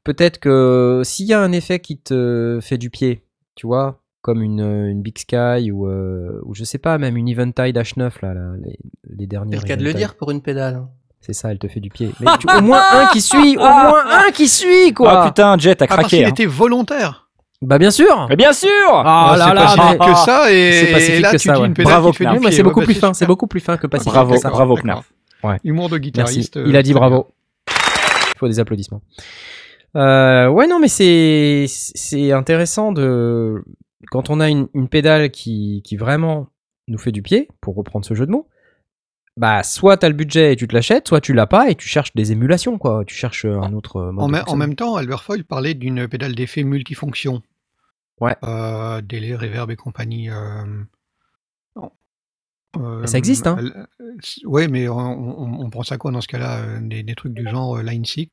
peut-être 0.03 0.39
que 0.39 1.03
s'il 1.05 1.27
y 1.27 1.35
a 1.35 1.41
un 1.41 1.53
effet 1.53 1.79
qui 1.81 1.99
te 1.99 2.59
fait 2.63 2.79
du 2.79 2.89
pied, 2.91 3.23
tu 3.55 3.67
vois, 3.67 4.01
comme 4.27 4.43
une, 4.43 4.61
une 4.61 5.03
Big 5.03 5.17
Sky 5.19 5.71
ou, 5.71 5.87
euh, 5.87 6.41
ou 6.45 6.53
je 6.53 6.65
sais 6.65 6.79
pas, 6.79 6.99
même 6.99 7.17
une 7.17 7.29
Eventide 7.29 7.77
H9, 7.79 8.11
là, 8.23 8.35
là, 8.35 8.41
les, 8.61 8.71
les 8.71 8.77
C'est 9.21 9.27
dernières. 9.27 9.61
le 9.63 9.67
cas 9.69 9.77
de 9.77 9.85
le 9.85 9.95
dire 9.95 10.17
pour 10.17 10.33
une 10.33 10.43
pédale. 10.43 10.83
C'est 11.21 11.33
ça, 11.33 11.53
elle 11.53 11.59
te 11.61 11.69
fait 11.69 11.79
du 11.79 11.91
pied. 11.91 12.11
Mais 12.19 12.27
tu- 12.41 12.47
au 12.59 12.61
moins 12.61 12.83
un 12.93 13.07
qui 13.07 13.21
suit, 13.31 13.57
au 13.57 13.61
moins 13.61 14.03
un 14.27 14.33
qui 14.33 14.49
suit, 14.49 14.93
quoi. 14.93 15.23
Ah 15.23 15.27
putain, 15.29 15.57
Jet 15.59 15.81
a 15.81 15.85
Ah, 15.85 15.87
parce 15.87 16.01
craqué. 16.01 16.17
qu'il 16.17 16.25
hein. 16.27 16.31
était 16.31 16.45
volontaire. 16.47 17.29
Bah 17.63 17.79
bien 17.79 17.91
sûr. 17.93 18.27
Mais 18.29 18.37
bien 18.37 18.53
sûr 18.53 18.69
Ah 18.93 19.31
Ah, 19.33 19.37
là 19.37 19.47
c'est 19.49 19.55
là, 19.55 19.63
pas 19.63 19.69
si 19.69 19.79
mais- 19.79 19.91
vite 19.91 19.99
que 19.99 20.15
ça, 20.19 20.53
et, 20.53 20.73
C'est 20.73 20.93
pacifique 20.93 21.15
et 21.15 21.21
là, 21.21 21.31
que 21.33 21.37
tu 21.39 21.49
ça, 21.49 21.55
dis 21.55 21.61
ouais. 21.61 21.67
une 21.69 21.75
pédale 21.75 21.93
Bravo, 21.93 22.11
qui 22.11 22.17
fait 22.19 22.25
du 22.27 22.31
Ouais, 22.31 22.51
c'est 22.51 22.57
Ouais, 22.59 22.63
beaucoup 22.65 22.81
bah, 22.81 22.85
plus 22.87 22.95
c'est 22.95 23.01
fin, 23.01 23.15
c'est 23.15 23.27
beaucoup 23.27 23.47
plus 23.47 23.61
fin 23.61 23.77
que 23.77 23.87
pacifique 23.87 24.13
Bravo, 24.13 24.35
que 24.35 24.41
ça. 24.41 24.51
bravo. 24.51 24.75
Knarf. 24.77 25.13
Humour 25.65 25.89
de 25.89 25.95
Merci. 25.95 26.01
guitariste. 26.01 26.59
Il 26.67 26.75
a 26.77 26.83
dit 26.83 26.91
euh, 26.93 26.95
bravo. 26.97 27.29
Il 27.69 28.39
faut 28.39 28.49
des 28.49 28.59
applaudissements. 28.61 29.01
Euh, 29.97 30.49
ouais, 30.49 30.67
non, 30.67 30.79
mais 30.79 30.89
c'est 30.89 31.65
c'est 31.69 32.33
intéressant 32.33 32.93
de 32.93 33.65
quand 34.11 34.31
on 34.31 34.41
a 34.41 34.49
une, 34.49 34.69
une 34.75 34.89
pédale 34.89 35.31
qui, 35.31 35.83
qui 35.85 35.97
vraiment 35.97 36.49
nous 36.89 36.99
fait 36.99 37.13
du 37.13 37.23
pied, 37.23 37.49
pour 37.61 37.75
reprendre 37.75 38.05
ce 38.07 38.15
jeu 38.15 38.27
de 38.27 38.31
mots. 38.31 38.49
bah 39.37 39.63
soit 39.63 39.97
t'as 39.97 40.09
le 40.09 40.15
budget 40.15 40.53
et 40.53 40.57
tu 40.57 40.67
te 40.69 40.75
l'achètes, 40.75 41.09
soit 41.09 41.21
tu 41.21 41.33
l'as 41.35 41.47
pas 41.47 41.69
et 41.71 41.75
tu 41.75 41.89
cherches 41.89 42.15
des 42.15 42.33
émulations 42.33 42.79
quoi. 42.79 43.05
Tu 43.05 43.15
cherches 43.15 43.45
euh, 43.45 43.61
un 43.61 43.73
autre 43.75 43.97
euh, 43.97 44.13
mode. 44.13 44.25
En, 44.47 44.53
de 44.55 44.59
même 44.59 44.75
temps, 44.77 44.97
Albert 44.97 45.23
Foy 45.25 45.43
parlait 45.43 45.75
d'une 45.75 46.07
pédale 46.09 46.35
d'effet 46.35 46.63
multifonction. 46.63 47.43
Ouais. 48.21 48.37
Euh, 48.45 49.01
délai, 49.03 49.35
reverb 49.35 49.71
et 49.71 49.77
compagnie. 49.77 50.31
euh, 50.31 50.65
non. 51.77 51.91
Euh, 52.79 53.05
ça 53.07 53.19
existe, 53.19 53.47
hein. 53.47 53.59
Oui, 54.45 54.69
mais 54.69 54.89
on, 54.89 54.97
on- 54.99 55.61
on 55.65 55.71
pense 55.71 55.93
à 55.93 55.99
quoi 55.99 56.11
dans 56.13 56.21
ce 56.21 56.29
cas-là 56.29 56.79
des, 56.81 57.03
des 57.03 57.15
trucs 57.15 57.35
du 57.35 57.47
genre 57.49 57.79
Line 57.83 58.05
6 58.05 58.29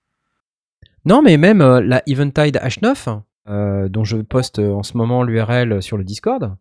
Non, 1.06 1.22
mais 1.22 1.36
même 1.38 1.62
la 1.80 2.02
Eventide 2.08 2.58
H9, 2.58 3.10
euh, 3.10 3.16
dont 3.48 4.04
je 4.04 4.18
poste 4.18 4.60
euh, 4.60 4.72
en 4.72 4.84
ce 4.84 4.98
moment 4.98 5.24
l'URL 5.24 5.82
sur 5.82 5.98
le 5.98 6.04
Discord, 6.04 6.56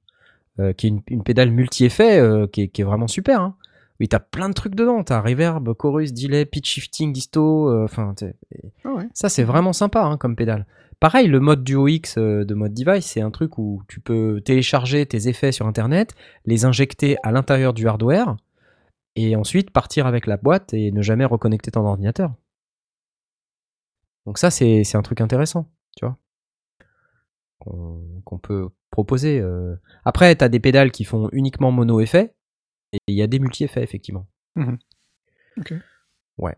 euh, 0.58 0.72
qui 0.72 0.86
est 0.86 0.90
une, 0.90 1.02
une 1.08 1.22
pédale 1.22 1.50
multi-effet 1.50 2.18
euh, 2.18 2.46
qui, 2.46 2.62
est, 2.62 2.68
qui 2.68 2.80
est 2.82 2.84
vraiment 2.84 3.08
super. 3.08 3.40
Hein. 3.40 3.56
Oui, 4.00 4.08
t'as 4.08 4.18
plein 4.18 4.48
de 4.48 4.54
trucs 4.54 4.74
dedans. 4.74 5.04
T'as 5.04 5.20
reverb, 5.20 5.74
chorus, 5.74 6.12
delay, 6.12 6.44
pitch 6.44 6.68
shifting, 6.68 7.12
disto. 7.12 7.68
euh, 7.70 7.84
Enfin, 7.84 8.14
ouais. 8.84 9.08
ça 9.14 9.28
c'est 9.28 9.44
vraiment 9.44 9.72
sympa 9.72 10.02
hein, 10.02 10.16
comme 10.16 10.34
pédale. 10.34 10.66
Pareil, 10.98 11.26
le 11.26 11.40
mode 11.40 11.64
Duo 11.64 11.88
X 11.88 12.16
euh, 12.18 12.44
de 12.44 12.54
mode 12.54 12.74
device, 12.74 13.06
c'est 13.06 13.20
un 13.20 13.30
truc 13.30 13.58
où 13.58 13.82
tu 13.88 14.00
peux 14.00 14.40
télécharger 14.44 15.04
tes 15.06 15.28
effets 15.28 15.52
sur 15.52 15.66
Internet, 15.66 16.14
les 16.46 16.64
injecter 16.64 17.16
à 17.22 17.32
l'intérieur 17.32 17.74
du 17.74 17.88
hardware, 17.88 18.36
et 19.16 19.34
ensuite 19.36 19.70
partir 19.70 20.06
avec 20.06 20.26
la 20.26 20.36
boîte 20.36 20.72
et 20.74 20.90
ne 20.92 21.02
jamais 21.02 21.24
reconnecter 21.24 21.70
ton 21.72 21.84
ordinateur. 21.84 22.32
Donc 24.26 24.38
ça, 24.38 24.50
c'est 24.50 24.84
c'est 24.84 24.96
un 24.96 25.02
truc 25.02 25.20
intéressant, 25.20 25.68
tu 25.96 26.06
vois, 26.06 26.16
qu'on 27.64 28.38
peut 28.38 28.68
proposer. 28.90 29.40
euh. 29.40 29.76
Après, 30.04 30.34
tu 30.36 30.44
as 30.44 30.48
des 30.48 30.60
pédales 30.60 30.90
qui 30.92 31.04
font 31.04 31.28
uniquement 31.32 31.70
mono-effet, 31.70 32.34
et 32.92 32.98
il 33.06 33.14
y 33.14 33.22
a 33.22 33.26
des 33.26 33.38
multi-effets, 33.38 33.82
effectivement. 33.82 34.26
Mhm. 34.56 34.78
Ok. 35.58 35.74
Ouais. 36.38 36.56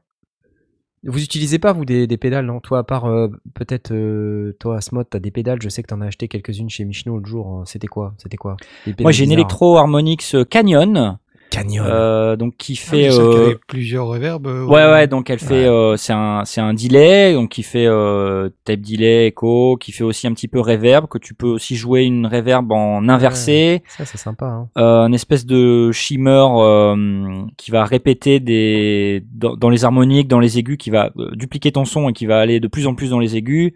Vous 1.06 1.22
utilisez 1.22 1.58
pas, 1.58 1.72
vous, 1.74 1.84
des, 1.84 2.06
des 2.06 2.16
pédales, 2.16 2.46
non? 2.46 2.60
Toi, 2.60 2.78
à 2.78 2.82
part, 2.82 3.04
euh, 3.04 3.28
peut-être, 3.52 3.92
euh, 3.92 4.56
toi, 4.58 4.78
Asmod, 4.78 5.06
t'as 5.10 5.18
des 5.18 5.30
pédales, 5.30 5.60
je 5.60 5.68
sais 5.68 5.82
que 5.82 5.88
t'en 5.88 6.00
as 6.00 6.06
acheté 6.06 6.28
quelques-unes 6.28 6.70
chez 6.70 6.86
Michno 6.86 7.16
l'autre 7.16 7.26
jour. 7.28 7.46
hein. 7.48 7.64
C'était 7.66 7.88
quoi? 7.88 8.14
C'était 8.16 8.38
quoi? 8.38 8.56
Des 8.86 8.94
Moi, 9.00 9.12
j'ai 9.12 9.24
une. 9.24 9.32
Electro 9.32 9.76
Harmonix 9.76 10.34
Canyon, 10.48 11.18
Canyon. 11.50 11.85
euh, 11.88 12.37
donc 12.37 12.57
qui 12.57 12.78
Ah, 12.85 12.90
fait. 12.90 13.11
euh, 13.12 13.44
avait 13.46 13.57
plusieurs 13.68 14.07
reverbs. 14.09 14.46
euh, 14.46 14.64
Ouais, 14.66 14.85
ouais, 14.90 15.07
donc 15.07 15.30
elle 15.30 15.38
fait, 15.38 15.66
euh, 15.66 15.96
c'est 15.96 16.12
un, 16.12 16.44
c'est 16.44 16.61
un 16.61 16.74
delay, 16.74 17.33
donc 17.35 17.50
qui 17.50 17.62
fait 17.62 17.87
euh, 17.87 18.48
tape 18.64 18.80
delay, 18.80 19.26
echo, 19.28 19.76
qui 19.76 19.92
fait 19.92 20.02
aussi 20.04 20.26
un 20.26 20.33
petit 20.33 20.48
peu 20.48 20.59
reverb, 20.61 21.07
que 21.07 21.18
tu 21.18 21.35
peux 21.35 21.46
aussi 21.46 21.76
jouer 21.76 22.02
une 22.04 22.26
reverb 22.26 22.72
en 22.72 23.09
inversé, 23.09 23.83
Ça, 23.87 24.04
c'est 24.04 24.18
sympa. 24.18 24.46
Hein. 24.46 24.68
euh, 24.78 25.07
une 25.07 25.14
espèce 25.14 25.46
de 25.46 25.92
shimmer 25.92 26.46
euh, 26.57 27.44
qui 27.57 27.70
va 27.70 27.85
répéter 27.85 28.40
des, 28.40 29.24
dans, 29.33 29.54
dans 29.57 29.70
les 29.70 29.85
harmoniques, 29.85 30.28
dans 30.28 30.40
les 30.40 30.59
aigus, 30.59 30.76
qui 30.78 30.90
va 30.90 31.11
euh, 31.18 31.30
dupliquer 31.37 31.70
ton 31.72 31.85
son 31.85 32.09
et 32.09 32.12
qui 32.12 32.26
va 32.26 32.40
aller 32.40 32.59
de 32.59 32.66
plus 32.68 32.87
en 32.88 32.94
plus 32.94 33.11
dans 33.11 33.20
les 33.20 33.37
aigus, 33.37 33.72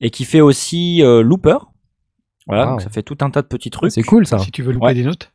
et 0.00 0.10
qui 0.10 0.24
fait 0.24 0.40
aussi 0.42 1.02
euh, 1.02 1.22
looper. 1.22 1.56
Voilà, 2.46 2.64
Wow. 2.66 2.70
donc 2.72 2.82
ça 2.82 2.90
fait 2.90 3.02
tout 3.02 3.16
un 3.22 3.30
tas 3.30 3.40
de 3.40 3.46
petits 3.46 3.70
trucs. 3.70 3.90
C'est 3.92 4.02
cool, 4.02 4.26
ça. 4.26 4.38
Si 4.38 4.50
tu 4.50 4.62
veux 4.62 4.72
louper 4.72 4.84
Ouais. 4.86 4.94
des 4.94 5.04
notes. 5.04 5.30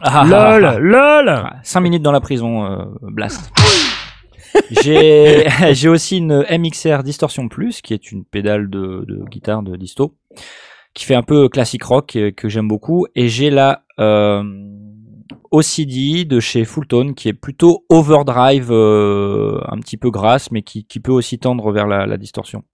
Ah, 0.00 0.24
LOL 0.24 0.78
LOL 0.80 1.50
5 1.62 1.80
minutes 1.80 2.02
dans 2.02 2.12
la 2.12 2.20
prison, 2.20 2.64
euh, 2.64 2.84
Blast. 3.02 3.52
J'ai 4.70 5.46
j'ai 5.72 5.88
aussi 5.88 6.18
une 6.18 6.44
MXR 6.48 7.02
Distortion 7.02 7.48
Plus, 7.48 7.80
qui 7.80 7.92
est 7.92 8.12
une 8.12 8.24
pédale 8.24 8.70
de, 8.70 9.04
de 9.06 9.24
guitare 9.28 9.62
de 9.62 9.76
disto, 9.76 10.14
qui 10.94 11.04
fait 11.04 11.14
un 11.14 11.22
peu 11.22 11.48
classique 11.48 11.84
rock 11.84 12.16
euh, 12.16 12.30
que 12.30 12.48
j'aime 12.48 12.68
beaucoup. 12.68 13.06
Et 13.14 13.28
j'ai 13.28 13.50
la 13.50 13.82
euh, 13.98 14.42
OCD 15.50 16.24
de 16.24 16.40
chez 16.40 16.64
Fulltone, 16.64 17.14
qui 17.14 17.28
est 17.28 17.34
plutôt 17.34 17.84
overdrive, 17.88 18.70
euh, 18.70 19.60
un 19.68 19.78
petit 19.78 19.96
peu 19.96 20.10
grasse, 20.10 20.50
mais 20.50 20.62
qui, 20.62 20.84
qui 20.84 21.00
peut 21.00 21.12
aussi 21.12 21.38
tendre 21.38 21.72
vers 21.72 21.86
la, 21.86 22.06
la 22.06 22.16
distorsion. 22.16 22.64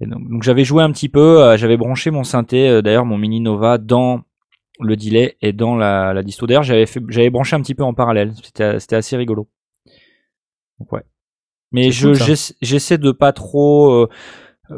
Et 0.00 0.06
donc, 0.06 0.28
donc 0.28 0.42
j'avais 0.42 0.64
joué 0.64 0.82
un 0.82 0.90
petit 0.90 1.08
peu, 1.08 1.42
euh, 1.42 1.56
j'avais 1.56 1.76
branché 1.76 2.10
mon 2.10 2.24
synthé, 2.24 2.68
euh, 2.68 2.82
d'ailleurs 2.82 3.04
mon 3.04 3.18
Mini 3.18 3.40
Nova, 3.40 3.78
dans 3.78 4.22
le 4.80 4.96
delay 4.96 5.36
et 5.40 5.52
dans 5.52 5.76
la, 5.76 6.12
la 6.12 6.22
disto. 6.22 6.46
D'ailleurs, 6.46 6.62
j'avais 6.62 6.86
fait, 6.86 7.02
j'avais 7.08 7.30
branché 7.30 7.56
un 7.56 7.60
petit 7.60 7.74
peu 7.74 7.84
en 7.84 7.94
parallèle. 7.94 8.32
C'était, 8.42 8.78
c'était 8.80 8.96
assez 8.96 9.16
rigolo. 9.16 9.48
Donc 10.78 10.92
ouais. 10.92 11.02
Mais 11.72 11.84
C'est 11.84 11.92
je, 11.92 12.08
cool, 12.08 12.56
j'essaie 12.62 12.98
de 12.98 13.12
pas 13.12 13.32
trop, 13.32 13.92
euh, 13.92 14.08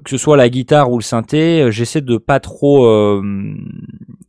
que 0.04 0.10
ce 0.10 0.18
soit 0.18 0.36
la 0.36 0.48
guitare 0.48 0.90
ou 0.90 0.98
le 0.98 1.02
synthé, 1.02 1.62
euh, 1.62 1.70
j'essaie 1.70 2.00
de 2.02 2.16
pas 2.18 2.40
trop 2.40 2.86
euh, 2.86 3.22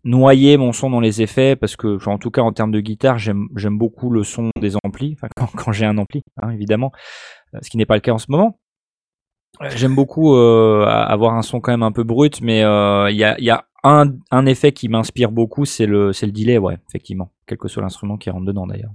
noyer 0.03 0.57
mon 0.57 0.71
son 0.71 0.89
dans 0.89 0.99
les 0.99 1.21
effets 1.21 1.55
parce 1.55 1.75
que, 1.75 1.97
en 2.07 2.17
tout 2.17 2.31
cas 2.31 2.41
en 2.41 2.53
termes 2.53 2.71
de 2.71 2.79
guitare, 2.79 3.17
j'aime, 3.17 3.47
j'aime 3.55 3.77
beaucoup 3.77 4.09
le 4.09 4.23
son 4.23 4.49
des 4.59 4.75
amplis. 4.83 5.15
Enfin, 5.17 5.27
quand, 5.35 5.47
quand 5.47 5.71
j'ai 5.71 5.85
un 5.85 5.97
ampli, 5.97 6.23
hein, 6.41 6.51
évidemment, 6.51 6.91
euh, 7.53 7.59
ce 7.61 7.69
qui 7.69 7.77
n'est 7.77 7.85
pas 7.85 7.95
le 7.95 8.01
cas 8.01 8.13
en 8.13 8.17
ce 8.17 8.27
moment. 8.29 8.59
Euh, 9.61 9.69
J'aime 9.75 9.95
beaucoup 9.95 10.35
euh, 10.35 10.85
a- 10.85 11.03
avoir 11.03 11.35
un 11.35 11.41
son 11.41 11.59
quand 11.61 11.71
même 11.71 11.83
un 11.83 11.91
peu 11.91 12.03
brut, 12.03 12.41
mais 12.41 12.63
euh, 12.63 13.09
il 13.11 13.17
y 13.17 13.23
a, 13.23 13.39
y 13.39 13.49
a 13.51 13.65
un, 13.83 14.13
un 14.31 14.45
effet 14.45 14.71
qui 14.71 14.89
m'inspire 14.89 15.31
beaucoup, 15.31 15.65
c'est 15.65 15.85
le, 15.85 16.11
c'est 16.13 16.25
le 16.25 16.31
delay, 16.31 16.57
ouais, 16.57 16.77
effectivement. 16.89 17.31
Quel 17.45 17.57
que 17.57 17.67
soit 17.67 17.81
l'instrument 17.83 18.17
qui 18.17 18.29
rentre 18.29 18.45
dedans 18.45 18.65
d'ailleurs. 18.65 18.91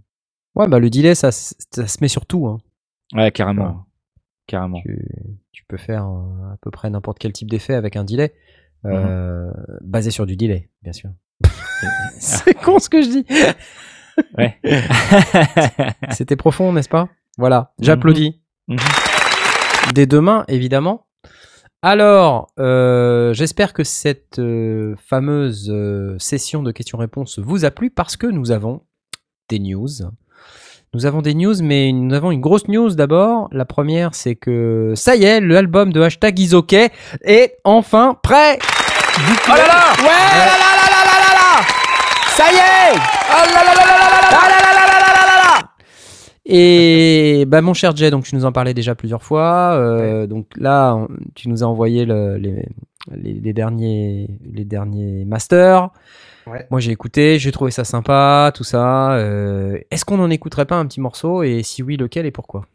Ouais, 0.54 0.66
bah 0.66 0.78
le 0.80 0.90
delay, 0.90 1.14
ça, 1.14 1.30
ça 1.30 1.86
se 1.86 1.98
met 2.00 2.08
sur 2.08 2.26
tout. 2.26 2.46
Hein. 2.48 2.58
Ouais, 3.14 3.30
carrément. 3.30 3.66
Ouais. 3.66 3.72
Carrément. 4.46 4.80
Tu, 4.80 4.98
tu 5.52 5.64
peux 5.68 5.76
faire 5.76 6.06
euh, 6.06 6.52
à 6.52 6.56
peu 6.60 6.70
près 6.70 6.90
n'importe 6.90 7.18
quel 7.18 7.32
type 7.32 7.50
d'effet 7.50 7.74
avec 7.74 7.96
un 7.96 8.04
delay, 8.04 8.34
euh, 8.86 9.52
basé 9.82 10.10
sur 10.10 10.26
du 10.26 10.36
delay, 10.36 10.70
bien 10.82 10.92
sûr. 10.92 11.10
c'est 12.18 12.54
con 12.54 12.78
ce 12.80 12.88
que 12.88 13.00
je 13.02 13.08
dis. 13.08 13.26
Ouais. 14.36 14.58
C'était 16.10 16.34
profond, 16.36 16.72
n'est-ce 16.72 16.88
pas? 16.88 17.08
Voilà, 17.36 17.72
j'applaudis. 17.78 18.40
Mhm 18.66 18.78
des 19.94 20.06
demain, 20.06 20.44
évidemment. 20.48 21.06
Alors, 21.82 22.48
j'espère 22.56 23.72
que 23.72 23.84
cette 23.84 24.40
fameuse 25.08 25.72
session 26.18 26.62
de 26.62 26.72
questions-réponses 26.72 27.38
vous 27.38 27.64
a 27.64 27.70
plu 27.70 27.90
parce 27.90 28.16
que 28.16 28.26
nous 28.26 28.50
avons 28.50 28.82
des 29.48 29.58
news. 29.58 29.88
Nous 30.94 31.04
avons 31.04 31.20
des 31.20 31.34
news, 31.34 31.54
mais 31.62 31.92
nous 31.92 32.14
avons 32.14 32.30
une 32.30 32.40
grosse 32.40 32.66
news 32.66 32.94
d'abord. 32.94 33.48
La 33.52 33.66
première, 33.66 34.14
c'est 34.14 34.36
que 34.36 34.94
ça 34.96 35.16
y 35.16 35.24
est, 35.24 35.40
l'album 35.40 35.92
de 35.92 36.00
hashtag 36.00 36.38
Isoquet 36.38 36.90
est 37.22 37.58
enfin 37.64 38.16
prêt. 38.22 38.58
Oh 38.62 39.50
là 39.50 39.66
là 39.66 39.92
Ouais, 39.98 40.06
là 40.06 40.54
là 41.34 41.62
Ça 42.30 42.44
y 42.50 42.56
est 42.56 42.96
Oh 42.96 43.54
là 43.54 43.64
là 43.64 43.74
là 43.74 44.67
et 46.48 47.44
bah 47.46 47.60
mon 47.60 47.74
cher 47.74 47.94
Jay, 47.94 48.10
donc 48.10 48.24
tu 48.24 48.34
nous 48.34 48.44
en 48.44 48.52
parlais 48.52 48.74
déjà 48.74 48.94
plusieurs 48.94 49.22
fois. 49.22 49.74
euh, 49.76 50.26
Donc 50.26 50.46
là, 50.56 50.94
on- 50.94 51.08
tu 51.34 51.48
nous 51.48 51.62
as 51.62 51.66
envoyé 51.66 52.04
le- 52.06 52.36
les, 52.36 52.66
les, 53.14 53.34
les 53.34 53.52
derniers 53.52 54.28
les 54.52 54.64
derniers 54.64 55.24
masters. 55.24 55.90
Ouais. 56.46 56.66
Moi 56.70 56.80
j'ai 56.80 56.92
écouté, 56.92 57.38
j'ai 57.38 57.52
trouvé 57.52 57.70
ça 57.70 57.84
sympa, 57.84 58.50
tout 58.54 58.64
ça. 58.64 59.12
euh, 59.16 59.78
Est-ce 59.90 60.04
qu'on 60.04 60.18
en 60.20 60.30
écouterait 60.30 60.64
pas 60.66 60.76
un 60.76 60.86
petit 60.86 61.00
morceau? 61.00 61.42
Et 61.42 61.62
si 61.62 61.82
oui, 61.82 61.96
lequel 61.96 62.24
et 62.26 62.30
pourquoi? 62.30 62.66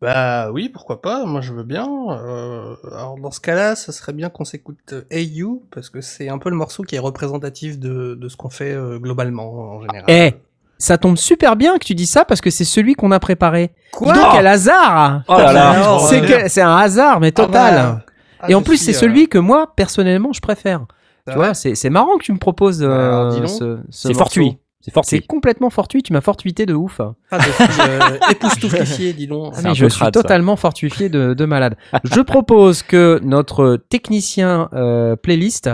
Bah 0.00 0.50
oui, 0.52 0.68
pourquoi 0.68 1.00
pas, 1.00 1.24
moi 1.24 1.40
je 1.40 1.54
veux 1.54 1.62
bien. 1.64 1.88
Euh, 2.10 2.76
alors 2.92 3.16
dans 3.18 3.30
ce 3.30 3.40
cas-là, 3.40 3.74
ça 3.76 3.92
serait 3.92 4.12
bien 4.12 4.28
qu'on 4.28 4.44
s'écoute 4.44 4.94
Hey 5.10 5.26
You, 5.26 5.62
parce 5.70 5.88
que 5.88 6.02
c'est 6.02 6.28
un 6.28 6.36
peu 6.38 6.50
le 6.50 6.56
morceau 6.56 6.82
qui 6.82 6.96
est 6.96 7.00
représentatif 7.00 7.78
de, 7.78 8.14
de 8.14 8.28
ce 8.28 8.36
qu'on 8.36 8.50
fait 8.50 8.72
euh, 8.72 8.98
globalement 8.98 9.50
en 9.76 9.80
général. 9.82 10.04
Eh, 10.08 10.34
Ça 10.78 10.98
tombe 10.98 11.16
super 11.16 11.56
bien 11.56 11.78
que 11.78 11.84
tu 11.84 11.94
dis 11.94 12.06
ça 12.06 12.24
parce 12.24 12.40
que 12.40 12.50
c'est 12.50 12.64
celui 12.64 12.94
qu'on 12.94 13.10
a 13.10 13.18
préparé. 13.18 13.72
Quoi 13.92 14.12
Dis 14.12 14.18
donc, 14.20 14.32
quel 14.32 14.46
hasard 14.46 15.22
Oh 15.28 15.32
là 15.38 15.52
là. 15.52 15.70
Alors, 15.70 16.00
C'est 16.08 16.20
euh, 16.22 16.42
que- 16.42 16.48
c'est 16.48 16.60
un 16.60 16.76
hasard, 16.76 17.18
mais 17.20 17.32
total. 17.32 17.74
Ah 17.78 17.82
bah, 17.92 18.04
ah, 18.40 18.50
et 18.50 18.54
en 18.54 18.60
je 18.60 18.64
plus, 18.64 18.76
suis, 18.76 18.86
c'est 18.92 18.96
euh, 18.96 19.00
celui 19.00 19.28
que 19.28 19.38
moi, 19.38 19.72
personnellement, 19.74 20.32
je 20.34 20.40
préfère. 20.40 20.84
c'est 21.26 21.32
Tu 21.32 21.38
vois, 21.38 21.54
c'est 21.54 21.74
c'est 21.74 21.88
marrant 21.90 22.18
que 22.18 22.24
tu 22.24 22.32
me 22.32 22.38
proposes 22.38 22.82
euh, 22.82 22.90
Alors, 22.90 23.32
dis 23.32 23.40
donc. 23.40 23.48
ce, 23.48 23.56
ce 23.58 23.78
C'est 23.90 24.08
morceau. 24.08 24.18
fortuit. 24.18 24.58
C'est 24.80 24.90
C'est 24.90 24.94
fortuit. 24.94 25.22
complètement 25.26 25.70
fortuit, 25.70 26.02
tu 26.02 26.12
m'as 26.12 26.20
fortuité 26.20 26.64
de 26.66 26.74
ouf. 26.74 27.00
Ah, 27.00 27.14
Ah, 27.32 27.38
je 27.40 27.72
suis 27.72 27.82
euh, 27.90 28.18
époustouflifié, 28.30 29.12
dis 29.14 29.26
donc. 29.26 29.54
C'est 29.56 29.62
mais 29.64 29.70
un 29.70 29.74
je 29.74 29.84
peu 29.86 29.90
suis 29.90 29.98
crade, 30.00 30.14
ça. 30.14 30.22
totalement 30.22 30.54
fortifié 30.56 31.08
de, 31.08 31.34
de 31.34 31.44
malade. 31.44 31.76
je 32.04 32.20
propose 32.20 32.82
que 32.84 33.18
notre 33.24 33.76
technicien 33.88 34.68
euh, 34.74 35.16
playlist 35.16 35.70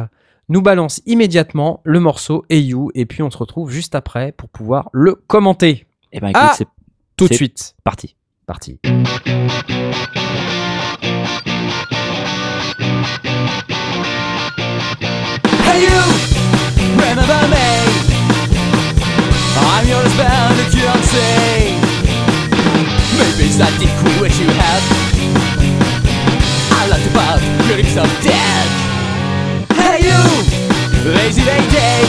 nous 0.53 0.61
balance 0.61 1.01
immédiatement 1.07 1.81
le 1.83 1.99
morceau 1.99 2.45
Hey 2.51 2.63
You 2.67 2.91
et 2.95 3.07
puis 3.07 3.23
on 3.23 3.31
se 3.31 3.39
retrouve 3.39 3.71
juste 3.71 3.95
après 3.95 4.33
pour 4.33 4.51
pouvoir 4.51 4.91
le 4.93 5.15
commenter. 5.15 5.87
Eh 6.13 6.21
ben 6.21 6.29
écoute, 6.29 6.43
Ah 6.45 6.55
c'est 6.57 6.67
Tout 7.17 7.27
de 7.27 7.33
suite. 7.33 7.75
parti. 7.85 8.17
Parti. 8.47 8.79
Hey 15.65 15.81
you, 15.87 16.01
remember 17.01 17.49
me? 17.49 17.69
I'm 19.57 19.89
your 19.89 20.03
you 20.05 20.83
don't 20.83 21.05
say. 21.05 21.81
Maybe 23.17 23.49
it's 23.49 23.57
that 23.57 23.73
dick 23.81 24.21
which 24.21 24.39
you 24.39 24.49
have. 24.49 25.02
lazy 31.15 31.45
day 31.45 31.63
day 31.71 32.05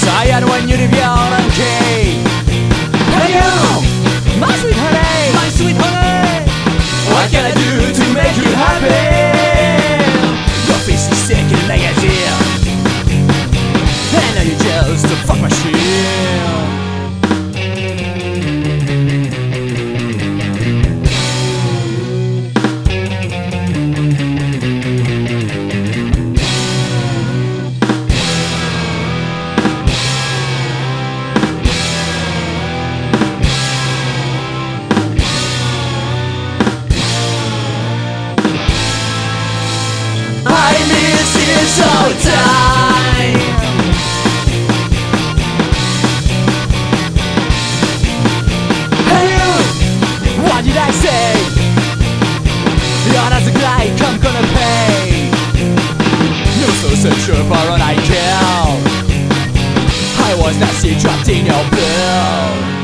Tired 0.00 0.44
when 0.44 0.68
you're 0.68 0.78
your 0.78 1.14
own 1.22 1.50
key 1.56 2.22
Hello, 3.14 3.80
must 4.40 4.64
be 4.66 5.07
a 57.04 57.10
true 57.10 57.34
for 57.34 57.64
an 57.70 57.80
ideal 57.80 58.74
I 60.20 60.34
was 60.40 60.58
that 60.58 60.74
seed 60.80 60.98
dropped 60.98 61.28
in 61.28 61.46
your 61.46 61.64
bill 61.70 62.78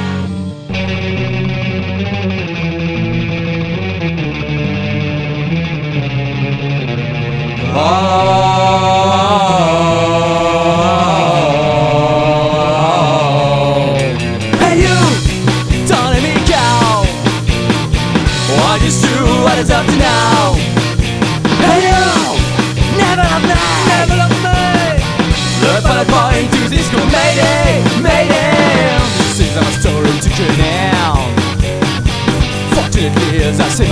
Oh 7.76 8.23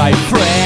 my 0.02 0.12
friend. 0.12 0.61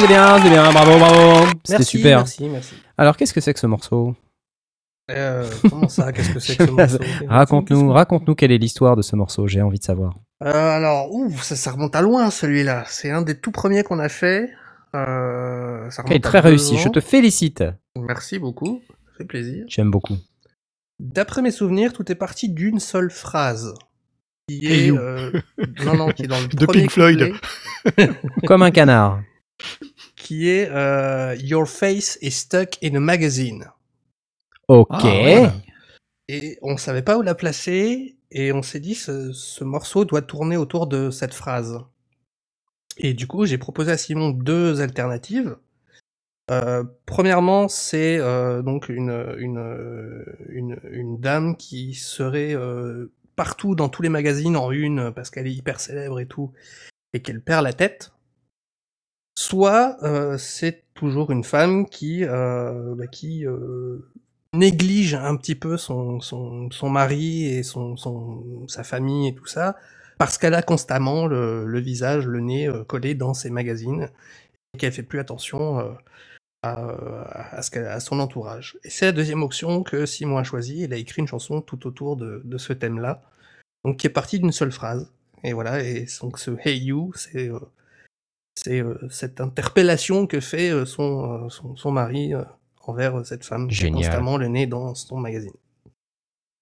C'était 0.00 0.14
bien, 0.14 0.36
c'était 0.38 0.50
bien. 0.50 0.72
Bravo, 0.72 0.98
bravo. 0.98 1.46
C'était 1.62 1.82
super. 1.82 2.18
Merci, 2.20 2.48
merci. 2.48 2.74
Alors, 2.96 3.18
qu'est-ce 3.18 3.34
que 3.34 3.40
c'est 3.42 3.52
que 3.52 3.60
ce 3.60 3.66
morceau 3.66 4.16
Euh, 5.10 5.46
comment 5.68 5.90
ça 5.90 6.10
Qu'est-ce 6.10 6.30
que 6.30 6.40
c'est 6.40 6.56
que 6.56 6.66
ce 6.66 6.70
morceau 6.70 6.98
Raconte-nous, 7.28 7.92
raconte-nous 7.92 8.34
quelle 8.34 8.50
est 8.50 8.56
l'histoire 8.56 8.96
de 8.96 9.02
ce 9.02 9.14
morceau. 9.14 9.46
J'ai 9.46 9.60
envie 9.60 9.78
de 9.78 9.84
savoir. 9.84 10.14
Euh, 10.42 10.52
alors, 10.70 11.12
ouf, 11.12 11.42
ça, 11.42 11.54
ça 11.54 11.72
remonte 11.72 11.94
à 11.94 12.00
loin 12.00 12.30
celui-là. 12.30 12.84
C'est 12.86 13.10
un 13.10 13.20
des 13.20 13.38
tout 13.38 13.50
premiers 13.50 13.82
qu'on 13.82 13.98
a 13.98 14.08
fait. 14.08 14.48
Euh, 14.94 15.90
ça 15.90 16.00
remonte 16.00 16.16
à 16.16 16.20
très 16.20 16.40
réussi. 16.40 16.78
Je 16.78 16.88
te 16.88 17.00
félicite. 17.00 17.62
Merci 17.94 18.38
beaucoup, 18.38 18.80
ça 18.88 19.18
fait 19.18 19.24
plaisir. 19.24 19.66
J'aime 19.68 19.90
beaucoup. 19.90 20.16
D'après 20.98 21.42
mes 21.42 21.50
souvenirs, 21.50 21.92
tout 21.92 22.10
est 22.10 22.14
parti 22.14 22.48
d'une 22.48 22.80
seule 22.80 23.10
phrase. 23.10 23.74
Qui 24.48 24.66
est, 24.66 24.90
euh, 24.90 25.30
non, 25.84 25.94
non, 25.94 26.08
qui 26.08 26.22
est 26.22 26.26
dans 26.26 26.40
le 26.40 26.48
De 26.56 26.64
premier 26.64 26.80
Pink 26.82 26.90
Floyd. 26.90 27.34
Comme 28.46 28.62
un 28.62 28.70
canard. 28.70 29.20
Qui 30.16 30.48
est 30.48 30.68
euh, 30.70 31.34
Your 31.36 31.68
face 31.68 32.18
is 32.22 32.32
stuck 32.32 32.82
in 32.82 32.94
a 32.94 33.00
magazine. 33.00 33.66
Ok. 34.68 34.88
Ah, 34.90 35.04
ouais. 35.04 35.50
Et 36.28 36.58
on 36.62 36.76
savait 36.76 37.02
pas 37.02 37.18
où 37.18 37.22
la 37.22 37.34
placer, 37.34 38.16
et 38.30 38.52
on 38.52 38.62
s'est 38.62 38.80
dit 38.80 38.94
ce, 38.94 39.32
ce 39.32 39.64
morceau 39.64 40.04
doit 40.04 40.22
tourner 40.22 40.56
autour 40.56 40.86
de 40.86 41.10
cette 41.10 41.34
phrase. 41.34 41.80
Et 42.96 43.14
du 43.14 43.26
coup, 43.26 43.46
j'ai 43.46 43.58
proposé 43.58 43.90
à 43.92 43.96
Simon 43.96 44.30
deux 44.30 44.80
alternatives. 44.80 45.56
Euh, 46.50 46.84
premièrement, 47.06 47.68
c'est 47.68 48.18
euh, 48.18 48.62
donc 48.62 48.88
une, 48.88 49.34
une, 49.38 50.24
une, 50.48 50.80
une 50.90 51.20
dame 51.20 51.56
qui 51.56 51.94
serait 51.94 52.54
euh, 52.54 53.12
partout 53.36 53.74
dans 53.74 53.88
tous 53.88 54.02
les 54.02 54.08
magazines 54.08 54.56
en 54.56 54.70
une 54.70 55.12
parce 55.12 55.30
qu'elle 55.30 55.46
est 55.46 55.52
hyper 55.52 55.80
célèbre 55.80 56.20
et 56.20 56.26
tout, 56.26 56.52
et 57.12 57.22
qu'elle 57.22 57.40
perd 57.40 57.64
la 57.64 57.72
tête. 57.72 58.12
Soit 59.40 59.96
euh, 60.02 60.36
c'est 60.36 60.84
toujours 60.92 61.30
une 61.30 61.44
femme 61.44 61.88
qui, 61.88 62.24
euh, 62.26 62.94
bah, 62.94 63.06
qui 63.06 63.46
euh, 63.46 64.06
néglige 64.52 65.14
un 65.14 65.34
petit 65.34 65.54
peu 65.54 65.78
son, 65.78 66.20
son, 66.20 66.70
son 66.70 66.90
mari 66.90 67.46
et 67.46 67.62
son, 67.62 67.96
son, 67.96 68.68
sa 68.68 68.84
famille 68.84 69.28
et 69.28 69.34
tout 69.34 69.46
ça, 69.46 69.76
parce 70.18 70.36
qu'elle 70.36 70.52
a 70.52 70.60
constamment 70.60 71.26
le, 71.26 71.64
le 71.64 71.80
visage, 71.80 72.26
le 72.26 72.40
nez 72.40 72.70
collé 72.86 73.14
dans 73.14 73.32
ses 73.32 73.48
magazines, 73.48 74.10
et 74.74 74.78
qu'elle 74.78 74.92
fait 74.92 75.02
plus 75.02 75.20
attention 75.20 75.96
à, 76.62 76.96
à, 77.56 77.62
ce 77.62 77.70
son 78.00 78.20
entourage. 78.20 78.76
Et 78.84 78.90
c'est 78.90 79.06
la 79.06 79.12
deuxième 79.12 79.42
option 79.42 79.82
que 79.82 80.04
Simon 80.04 80.36
a 80.36 80.44
choisie, 80.44 80.82
il 80.82 80.92
a 80.92 80.96
écrit 80.98 81.22
une 81.22 81.28
chanson 81.28 81.62
tout 81.62 81.86
autour 81.86 82.18
de, 82.18 82.42
de 82.44 82.58
ce 82.58 82.74
thème-là, 82.74 83.22
donc 83.86 83.96
qui 83.96 84.06
est 84.06 84.10
partie 84.10 84.38
d'une 84.38 84.52
seule 84.52 84.72
phrase. 84.72 85.10
Et 85.44 85.54
voilà, 85.54 85.82
et 85.82 86.04
donc 86.20 86.38
ce 86.38 86.50
Hey 86.62 86.78
You, 86.84 87.12
c'est 87.14 87.50
c'est 88.54 88.82
euh, 88.82 88.96
cette 89.10 89.40
interpellation 89.40 90.26
que 90.26 90.40
fait 90.40 90.70
euh, 90.70 90.84
son, 90.84 91.44
euh, 91.44 91.48
son, 91.48 91.76
son 91.76 91.90
mari 91.90 92.32
envers 92.86 93.24
cette 93.24 93.44
femme 93.44 93.68
qui 93.68 93.74
a 93.74 93.80
Génial. 93.82 94.02
constamment 94.04 94.36
le 94.36 94.48
nez 94.48 94.66
dans 94.66 94.94
son 94.94 95.18
magazine. 95.18 95.52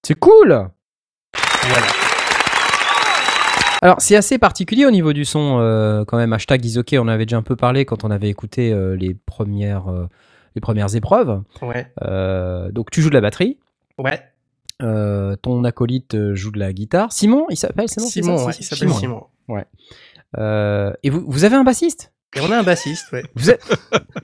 C'est 0.05 0.15
cool. 0.15 0.69
Voilà. 1.63 1.87
Alors, 3.81 4.01
c'est 4.01 4.15
assez 4.15 4.37
particulier 4.37 4.85
au 4.85 4.91
niveau 4.91 5.13
du 5.13 5.23
son, 5.23 5.59
euh, 5.59 6.03
quand 6.03 6.17
même. 6.17 6.33
Hashtag 6.33 6.65
Isoké, 6.65 6.99
on 6.99 7.03
en 7.03 7.07
avait 7.07 7.25
déjà 7.25 7.37
un 7.37 7.43
peu 7.43 7.55
parlé 7.55 7.85
quand 7.85 8.03
on 8.03 8.11
avait 8.11 8.29
écouté 8.29 8.73
euh, 8.73 8.95
les, 8.95 9.13
premières, 9.13 9.87
euh, 9.87 10.07
les 10.55 10.61
premières 10.61 10.95
épreuves. 10.95 11.41
Ouais. 11.61 11.91
Donc, 12.71 12.91
tu 12.91 13.01
joues 13.01 13.09
de 13.09 13.13
la 13.15 13.21
batterie. 13.21 13.57
Ouais. 13.97 14.21
ton 14.79 15.63
acolyte 15.63 16.33
joue 16.33 16.51
de 16.51 16.59
la 16.59 16.73
guitare. 16.73 17.13
Simon, 17.13 17.45
il 17.49 17.57
s'appelle 17.57 17.87
Simon, 17.89 18.37
ça 18.37 18.45
ouais, 18.45 18.53
il 18.59 18.63
s'appelle 18.65 18.91
Simon. 18.91 19.27
Euh, 20.37 20.91
et 21.03 21.09
vous, 21.09 21.23
vous 21.27 21.43
avez 21.43 21.55
un 21.55 21.63
bassiste? 21.63 22.11
Et 22.35 22.41
on 22.41 22.51
a 22.51 22.59
un 22.59 22.63
bassiste, 22.63 23.11
ouais. 23.11 23.23
vous, 23.35 23.49
avez- 23.49 23.59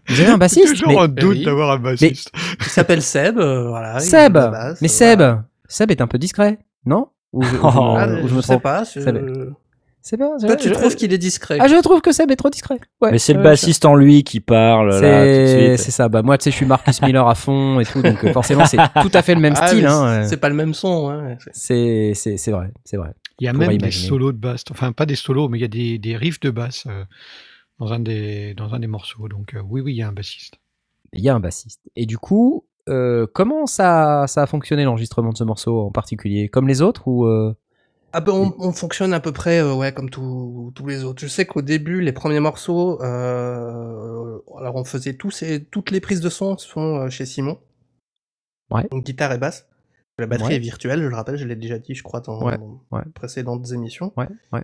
vous 0.10 0.22
avez 0.22 0.30
un 0.32 0.38
bassiste? 0.46 0.70
toujours 0.76 0.89
mais, 0.89 0.98
un 1.00 1.08
doute 1.08 1.38
oui. 1.38 1.44
d'avoir 1.46 1.72
un 1.72 1.80
bassiste. 1.80 2.32
Il 2.60 2.65
s'appelle 2.68 3.02
Seb, 3.02 3.39
euh, 3.39 3.68
voilà. 3.68 4.00
Seb 4.00 4.34
basse, 4.34 4.82
Mais 4.82 4.88
euh, 4.88 4.91
Seb 4.91 5.20
voilà. 5.20 5.46
Seb 5.68 5.89
est 5.91 6.02
un 6.02 6.08
peu 6.08 6.20
discret, 6.20 6.60
non? 6.86 7.08
Ou 7.34 7.41
je, 7.44 7.56
ou 7.56 7.58
je 7.58 7.63
me- 7.65 7.70
Ah, 7.98 8.08
ou 8.08 8.24
je 8.24 8.28
je 8.28 8.36
me 8.36 8.41
sais 8.41 8.48
trompe 8.48 8.62
pas. 8.63 8.84
je- 8.84 9.00
Seb. 9.00 9.54
C'est 10.08 10.18
pas 10.18 10.38
Toi, 10.39 10.56
tu 10.56 10.70
je- 10.70 10.74
trouves 10.76 10.96
qu'il 10.96 11.12
est 11.13 11.18
discret. 11.18 11.58
Ah, 11.60 11.68
je 11.68 11.82
trouve 11.82 12.00
que 12.00 12.12
Seb 12.12 12.30
est 12.30 12.36
trop 12.36 12.52
discret. 12.52 12.78
Ouais, 13.02 13.10
Mais 13.12 13.18
c'est 13.18 13.34
le 13.34 13.41
bassiste 13.41 13.86
en 13.86 13.96
lui 13.96 14.24
qui 14.24 14.39
parle 14.39 14.94
C'est 15.00 15.78
ça. 15.78 16.10
Bah 16.10 16.22
moi, 16.22 16.38
tu 16.38 16.44
sais, 16.44 16.52
je 16.52 16.58
suis 16.58 16.65
Marcus 16.68 17.02
Miller 17.02 17.28
à 17.28 17.34
fond 17.34 17.80
et 17.80 17.86
tout, 17.86 18.04
donc 18.04 18.24
euh, 18.24 18.32
forcément, 18.32 18.65
c'est 18.68 18.78
tout 19.02 19.10
à 19.15 19.24
fait 19.24 19.34
le 19.34 19.41
même 19.41 19.56
Ah, 19.58 19.68
style. 19.68 19.86
hein, 19.88 20.24
c'est- 20.28 20.36
euh. 20.36 20.38
Pas 20.39 20.50
le 20.50 20.56
même 20.56 20.76
son. 20.76 21.10
Hein. 21.10 21.38
c'est- 21.39 21.52
C'est 21.54 22.12
c'est 22.13 22.38
c'est 22.38 22.52
vrai, 22.52 22.72
c'est 22.84 22.98
vrai. 22.98 23.13
Il 23.39 23.46
y 23.46 23.48
a 23.48 23.54
même 23.54 23.70
des 23.70 23.76
imaginer. 23.76 24.08
solos 24.08 24.32
de 24.32 24.38
basse, 24.38 24.63
enfin 24.70 24.91
pas 24.91 25.08
des 25.08 25.15
solos, 25.15 25.50
mais 25.50 25.58
il 25.58 25.62
y 25.62 25.65
a 25.65 25.68
des, 25.70 25.98
des 25.98 26.15
riffs 26.15 26.39
de 26.39 26.52
basse 26.52 26.86
euh, 26.88 27.04
dans, 27.80 27.91
un 27.91 28.00
des, 28.00 28.54
dans 28.54 28.76
un 28.76 28.80
des 28.80 28.88
morceaux. 28.88 29.28
Donc 29.28 29.56
euh, 29.56 29.62
oui, 29.68 29.82
oui, 29.82 29.94
il 29.94 29.98
y 29.98 30.04
a 30.04 30.08
un 30.08 30.13
bassiste. 30.13 30.54
Il 31.13 31.22
y 31.24 31.30
a 31.30 31.36
un 31.36 31.39
bassiste. 31.39 31.82
Et 31.96 32.06
du 32.06 32.18
coup, 32.20 32.65
euh, 32.89 33.26
comment 33.34 33.65
ça 33.65 34.26
ça 34.28 34.44
a 34.44 34.46
fonctionné 34.46 34.84
l'enregistrement 34.84 35.32
de 35.32 35.38
ce 35.38 35.44
morceau 35.44 35.82
en 35.88 35.91
particulier, 35.91 36.48
comme 36.48 36.68
les 36.68 36.82
autres 36.84 37.08
ou 37.08 37.26
euh, 37.26 37.56
Ah 38.17 38.21
ben, 38.21 38.32
on, 38.32 38.56
on 38.60 38.71
fonctionne 38.71 39.13
à 39.13 39.19
peu 39.19 39.34
près 39.34 39.60
euh, 39.60 39.73
ouais, 39.73 39.93
comme 39.93 40.10
tous 40.10 40.71
les 40.88 41.04
autres. 41.04 41.21
Je 41.21 41.28
sais 41.28 41.45
qu'au 41.45 41.62
début, 41.62 41.99
les 41.99 42.13
premiers 42.13 42.39
morceaux, 42.39 43.01
euh, 43.01 44.39
alors 44.58 44.75
on 44.78 44.86
faisait 44.86 45.15
tous 45.15 45.32
ces, 45.32 45.65
toutes 45.65 45.91
les 45.91 45.99
prises 45.99 46.21
de 46.21 46.30
son 46.30 46.58
sont 46.58 46.95
euh, 47.01 47.10
chez 47.10 47.25
Simon. 47.25 47.60
Ouais. 48.71 48.88
Donc 48.89 49.04
guitare 49.04 49.34
et 49.34 49.38
basse. 49.38 49.67
La 50.17 50.28
batterie 50.28 50.51
Ouais. 50.51 50.56
est 50.56 50.60
virtuelle, 50.60 51.01
je 51.01 51.08
le 51.08 51.15
rappelle, 51.15 51.36
je 51.36 51.43
l'ai 51.43 51.58
déjà 51.58 51.78
dit, 51.78 51.93
je 51.93 52.04
crois, 52.04 52.21
dans, 52.21 52.41
Ouais, 52.41 52.58
dans 52.58 52.80
précédentes 53.13 53.69
émissions. 53.73 54.13
Ouais, 54.15 54.30
ouais. 54.54 54.63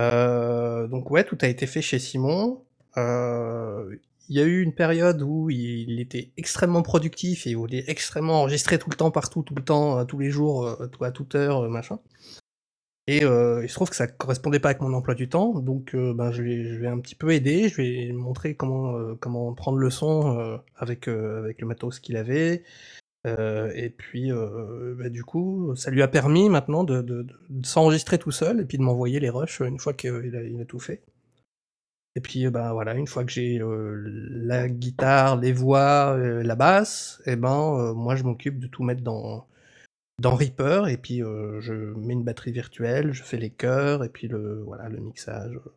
Euh, 0.00 0.86
donc 0.86 1.10
ouais, 1.10 1.24
tout 1.24 1.38
a 1.40 1.48
été 1.48 1.66
fait 1.66 1.82
chez 1.82 1.98
Simon. 1.98 2.62
Il 2.96 3.98
y 4.28 4.40
a 4.40 4.44
eu 4.44 4.62
une 4.62 4.72
période 4.72 5.20
où 5.20 5.50
il 5.50 5.98
était 5.98 6.30
extrêmement 6.36 6.82
productif 6.82 7.48
et 7.48 7.50
il 7.50 7.56
voulait 7.56 7.82
extrêmement 7.88 8.42
enregistrer 8.42 8.78
tout 8.78 8.88
le 8.88 8.94
temps, 8.96 9.10
partout, 9.10 9.42
tout 9.42 9.56
le 9.56 9.64
temps, 9.64 10.06
tous 10.06 10.20
les 10.20 10.30
jours, 10.30 10.78
à 11.00 11.10
toute 11.10 11.34
heure, 11.34 11.68
machin. 11.68 11.98
Et 13.06 13.22
euh, 13.22 13.62
il 13.62 13.68
se 13.68 13.74
trouve 13.74 13.90
que 13.90 13.96
ça 13.96 14.06
correspondait 14.06 14.60
pas 14.60 14.70
avec 14.70 14.80
mon 14.80 14.94
emploi 14.94 15.14
du 15.14 15.28
temps, 15.28 15.60
donc 15.60 15.94
euh, 15.94 16.14
ben, 16.14 16.32
je, 16.32 16.42
vais, 16.42 16.64
je 16.64 16.84
un 16.86 17.00
petit 17.00 17.14
peu 17.14 17.32
aider, 17.32 17.68
je 17.68 17.76
vais 17.76 18.12
montrer 18.12 18.54
comment, 18.54 18.96
euh, 18.96 19.14
comment 19.20 19.52
prendre 19.52 19.76
le 19.76 19.90
son 19.90 20.60
avec, 20.76 21.06
le 21.06 21.54
matos 21.64 22.00
qu'il 22.00 22.16
avait. 22.16 22.64
Et 23.26 23.90
puis, 23.90 24.30
bah, 24.30 25.08
du 25.08 25.24
coup, 25.24 25.74
ça 25.76 25.90
lui 25.90 26.02
a 26.02 26.08
permis 26.08 26.48
maintenant 26.48 26.84
de, 26.84 27.26
s'enregistrer 27.62 28.18
tout 28.18 28.30
seul 28.30 28.60
et 28.60 28.64
puis 28.64 28.78
de 28.78 28.82
m'envoyer 28.82 29.20
les 29.20 29.30
rushs 29.30 29.60
une 29.60 29.78
fois 29.78 29.94
qu'il 29.94 30.56
a, 30.58 30.62
a 30.62 30.64
tout 30.64 30.80
fait. 30.80 31.02
Et 32.16 32.20
puis, 32.20 32.48
ben 32.48 32.72
voilà, 32.72 32.94
une 32.94 33.08
fois 33.08 33.24
que 33.24 33.32
j'ai 33.32 33.60
la 33.60 34.68
guitare, 34.68 35.36
les 35.40 35.52
voix, 35.52 36.16
la 36.16 36.54
basse, 36.54 37.20
et 37.26 37.34
ben 37.34 37.76
euh, 37.76 37.94
moi 37.94 38.14
je 38.14 38.22
m'occupe 38.22 38.60
de 38.60 38.68
tout 38.68 38.84
mettre 38.84 39.02
dans 39.02 39.46
dans 40.20 40.34
Reaper 40.36 40.86
et 40.88 40.96
puis 40.96 41.22
euh, 41.22 41.60
je 41.60 41.72
mets 41.72 42.12
une 42.14 42.22
batterie 42.24 42.52
virtuelle, 42.52 43.12
je 43.12 43.22
fais 43.22 43.36
les 43.36 43.50
chœurs 43.50 44.04
et 44.04 44.08
puis 44.08 44.28
le 44.28 44.62
voilà 44.62 44.88
le 44.88 45.00
mixage 45.00 45.56
euh, 45.56 45.72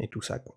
et 0.00 0.08
tout 0.08 0.22
ça 0.22 0.38
quoi. 0.38 0.54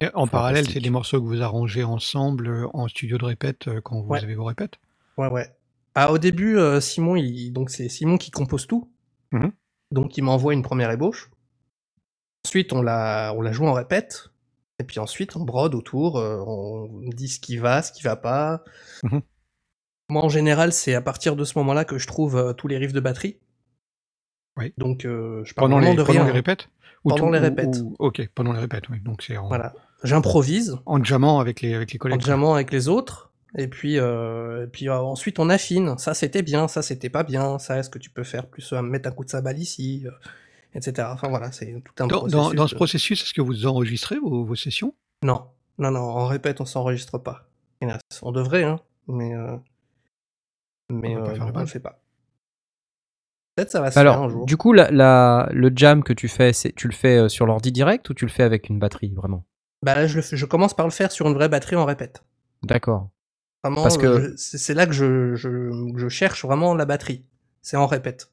Et 0.00 0.06
en 0.14 0.28
parallèle, 0.28 0.68
c'est 0.70 0.78
des 0.78 0.90
morceaux 0.90 1.20
que 1.20 1.26
vous 1.26 1.42
arrangez 1.42 1.82
ensemble 1.82 2.46
euh, 2.46 2.66
en 2.72 2.86
studio 2.86 3.18
de 3.18 3.24
répète 3.24 3.68
quand 3.82 4.00
vous 4.00 4.08
Ouais. 4.08 4.22
avez 4.22 4.36
vos 4.36 4.44
répètes? 4.44 4.74
Ouais 5.16 5.28
ouais. 5.28 5.52
Ah 5.96 6.12
au 6.12 6.18
début 6.18 6.56
Simon 6.80 7.16
il 7.16 7.50
donc 7.52 7.70
c'est 7.70 7.88
Simon 7.88 8.16
qui 8.18 8.30
compose 8.30 8.66
tout. 8.68 8.88
Mhm. 9.32 9.50
Donc 9.90 10.16
il 10.16 10.22
m'envoie 10.22 10.54
une 10.54 10.62
première 10.62 10.90
ébauche. 10.92 11.30
Ensuite 12.46 12.72
on 12.72 12.82
la 12.82 13.32
on 13.36 13.40
la 13.42 13.50
joue 13.50 13.66
en 13.66 13.72
répète 13.72 14.28
et 14.78 14.84
puis 14.84 15.00
ensuite 15.00 15.34
on 15.34 15.40
brode 15.44 15.74
autour, 15.74 16.14
on 16.14 16.88
dit 17.08 17.26
ce 17.28 17.40
qui 17.40 17.56
va, 17.56 17.82
ce 17.82 17.90
qui 17.90 18.04
va 18.04 18.14
pas. 18.14 18.62
Mhm. 19.02 19.22
Moi 20.10 20.22
en 20.24 20.28
général 20.28 20.72
c'est 20.72 20.94
à 20.94 21.00
partir 21.02 21.36
de 21.36 21.44
ce 21.44 21.58
moment-là 21.58 21.84
que 21.84 21.98
je 21.98 22.06
trouve 22.06 22.36
euh, 22.36 22.52
tous 22.52 22.68
les 22.68 22.78
riffs 22.78 22.92
de 22.92 23.00
batterie. 23.00 23.38
Oui. 24.56 24.72
Donc 24.78 25.04
euh, 25.04 25.44
je 25.44 25.54
parle 25.54 25.70
Pendant 25.70 25.78
les, 25.80 25.94
de 25.94 26.02
pendant 26.02 26.12
rien. 26.20 26.24
les 26.26 26.32
répètes 26.32 26.68
Ou 27.04 27.10
Pendant 27.10 27.26
tout- 27.26 27.32
les 27.32 27.38
répètes. 27.38 27.76
ou- 27.82 27.94
ok, 27.98 28.28
pendant 28.34 28.52
les 28.52 28.60
répètes, 28.60 28.88
oui. 28.88 29.00
Donc 29.00 29.22
c'est 29.22 29.36
en, 29.36 29.48
Voilà. 29.48 29.72
J'improvise. 30.04 30.76
en 30.86 31.02
jammant 31.02 31.40
avec 31.40 31.60
les, 31.60 31.74
avec 31.74 31.92
les 31.92 31.98
en 31.98 32.00
collègues. 32.00 32.20
jammant 32.24 32.54
avec 32.54 32.72
les 32.72 32.88
autres. 32.88 33.32
Et 33.56 33.66
puis, 33.68 33.98
euh, 33.98 34.64
et 34.64 34.66
puis 34.66 34.88
euh, 34.88 34.98
ensuite 34.98 35.38
on 35.38 35.48
affine. 35.48 35.96
Ça 35.98 36.14
c'était 36.14 36.42
bien, 36.42 36.68
ça 36.68 36.82
c'était 36.82 37.08
pas 37.10 37.22
bien. 37.22 37.58
Ça 37.58 37.78
est-ce 37.78 37.88
que 37.90 37.98
tu 37.98 38.10
peux 38.10 38.24
faire 38.24 38.46
plus 38.46 38.72
euh, 38.72 38.82
mettre 38.82 39.08
un 39.08 39.12
coup 39.12 39.24
de 39.24 39.30
sabal 39.30 39.58
ici, 39.58 40.04
etc. 40.74 41.08
Enfin 41.12 41.28
voilà, 41.28 41.50
c'est 41.52 41.82
tout 41.84 42.02
un 42.02 42.06
Dans, 42.06 42.18
processus. 42.20 42.32
dans, 42.32 42.54
dans 42.54 42.66
ce 42.66 42.74
de- 42.74 42.76
processus, 42.76 43.22
est-ce 43.22 43.34
que 43.34 43.40
vous 43.40 43.66
enregistrez 43.66 44.16
vos, 44.18 44.44
vos 44.44 44.54
sessions? 44.54 44.94
Non, 45.22 45.44
non, 45.78 45.90
non. 45.90 46.00
En 46.00 46.26
répète, 46.26 46.60
on 46.60 46.64
s'enregistre 46.66 47.18
pas. 47.18 47.48
On 48.22 48.32
devrait, 48.32 48.64
hein. 48.64 48.80
Mais 49.06 49.32
mais 50.90 51.16
On 51.16 51.24
euh, 51.24 51.34
le 51.34 51.40
on 51.42 51.52
mal. 51.52 51.60
le 51.60 51.66
fait 51.66 51.80
pas. 51.80 52.00
Peut-être 53.56 53.70
ça 53.70 53.80
va 53.80 53.90
se 53.90 53.94
faire 53.98 54.02
un 54.12 54.14
Alors, 54.14 54.30
jour. 54.30 54.46
du 54.46 54.56
coup, 54.56 54.72
la, 54.72 54.90
la- 54.90 55.48
le 55.52 55.72
jam 55.74 56.04
que 56.04 56.12
tu 56.12 56.28
fais, 56.28 56.52
c'est- 56.52 56.72
tu 56.74 56.86
le 56.88 56.94
fais 56.94 57.18
euh, 57.18 57.28
sur 57.28 57.44
l'ordi 57.46 57.72
direct 57.72 58.08
ou 58.10 58.14
tu 58.14 58.24
le 58.24 58.30
fais 58.30 58.44
avec 58.44 58.68
une 58.68 58.78
batterie, 58.78 59.12
vraiment? 59.14 59.44
Bah 59.82 59.94
là, 59.94 60.06
je, 60.06 60.16
le 60.16 60.22
fais- 60.22 60.36
je 60.36 60.46
commence 60.46 60.74
par 60.74 60.86
le 60.86 60.92
faire 60.92 61.10
sur 61.12 61.26
une 61.26 61.34
vraie 61.34 61.48
batterie 61.48 61.76
en 61.76 61.84
répète. 61.84 62.22
D'accord. 62.62 63.10
Vraiment, 63.64 63.82
Parce 63.82 63.98
que- 63.98 64.30
je- 64.30 64.36
c'est 64.36 64.58
c'est 64.58 64.74
là 64.74 64.86
que 64.86 64.92
je, 64.92 65.34
je, 65.34 65.70
je 65.96 66.08
cherche 66.08 66.44
vraiment 66.44 66.74
la 66.74 66.84
batterie. 66.84 67.24
C'est 67.62 67.76
en 67.76 67.86
répète. 67.86 68.30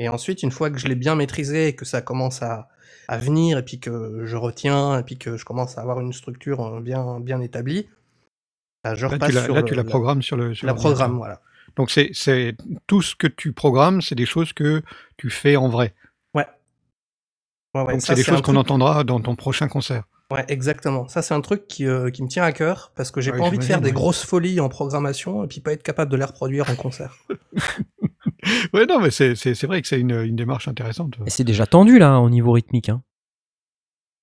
Et 0.00 0.08
ensuite, 0.08 0.42
une 0.42 0.50
fois 0.50 0.70
que 0.70 0.78
je 0.78 0.88
l'ai 0.88 0.96
bien 0.96 1.14
maîtrisé 1.14 1.68
et 1.68 1.76
que 1.76 1.84
ça 1.84 2.02
commence 2.02 2.42
à, 2.42 2.68
à 3.06 3.16
venir, 3.18 3.58
et 3.58 3.62
puis 3.64 3.78
que 3.78 4.22
je 4.26 4.36
retiens, 4.36 4.98
et 4.98 5.04
puis 5.04 5.16
que 5.18 5.36
je 5.36 5.44
commence 5.44 5.78
à 5.78 5.82
avoir 5.82 6.00
une 6.00 6.12
structure 6.12 6.60
euh, 6.60 6.80
bien, 6.80 7.20
bien 7.20 7.40
établie, 7.40 7.88
bah, 8.82 8.96
je 8.96 9.06
Là, 9.06 9.12
repasse 9.12 9.28
tu 9.30 9.34
la, 9.36 9.44
sur 9.44 9.54
là, 9.54 9.60
le- 9.60 9.66
tu 9.68 9.74
la 9.76 9.82
la- 9.84 9.88
programmes 9.88 10.22
sur 10.22 10.36
le 10.36 10.52
sur 10.54 10.66
la 10.66 10.74
programme, 10.74 11.16
voilà. 11.16 11.40
Donc 11.76 11.90
c'est 11.90 12.12
tout 12.86 13.02
ce 13.02 13.14
que 13.16 13.26
tu 13.26 13.52
programmes, 13.52 14.00
c'est 14.02 14.14
des 14.14 14.26
choses 14.26 14.52
que 14.52 14.82
tu 15.16 15.30
fais 15.30 15.56
en 15.56 15.68
vrai. 15.68 15.94
Ouais. 16.34 16.46
Ouais, 17.74 17.82
ouais, 17.82 17.92
Donc 17.94 18.02
c'est 18.02 18.14
des 18.14 18.20
un 18.20 18.24
choses 18.24 18.36
qu'on 18.42 18.52
truc- 18.52 18.58
entendra 18.58 19.02
dans 19.04 19.20
ton 19.20 19.34
prochain 19.36 19.68
concert. 19.68 20.04
Ouais, 20.30 20.44
exactement. 20.48 21.06
Ça, 21.08 21.20
c'est 21.20 21.34
un 21.34 21.40
truc 21.42 21.68
qui, 21.68 21.86
euh, 21.86 22.10
qui 22.10 22.22
me 22.22 22.28
tient 22.28 22.44
à 22.44 22.52
cœur, 22.52 22.92
parce 22.96 23.10
que 23.10 23.20
j'ai 23.20 23.30
Ouais, 23.30 23.38
pas 23.38 23.44
envie 23.44 23.58
de 23.58 23.64
faire 23.64 23.80
des 23.82 23.92
grosses 23.92 24.24
folies 24.24 24.58
en 24.58 24.68
programmation, 24.70 25.44
et 25.44 25.46
puis 25.48 25.60
pas 25.60 25.72
être 25.72 25.82
capable 25.82 26.10
de 26.10 26.16
les 26.16 26.24
reproduire 26.24 26.68
en 26.70 26.74
concert. 26.76 27.14
Ouais, 28.74 28.84
non, 28.86 29.00
mais 29.00 29.10
c'est 29.10 29.34
c'est- 29.36 29.54
c'est 29.54 29.66
vrai 29.66 29.80
que 29.80 29.88
c'est 29.88 29.98
une, 29.98 30.10
une 30.20 30.36
démarche 30.36 30.68
intéressante. 30.68 31.14
Et 31.26 31.30
c'est 31.30 31.44
déjà 31.44 31.66
tendu, 31.66 31.98
là, 31.98 32.18
au 32.20 32.28
niveau 32.28 32.52
rythmique. 32.52 32.88
Hein. 32.90 33.02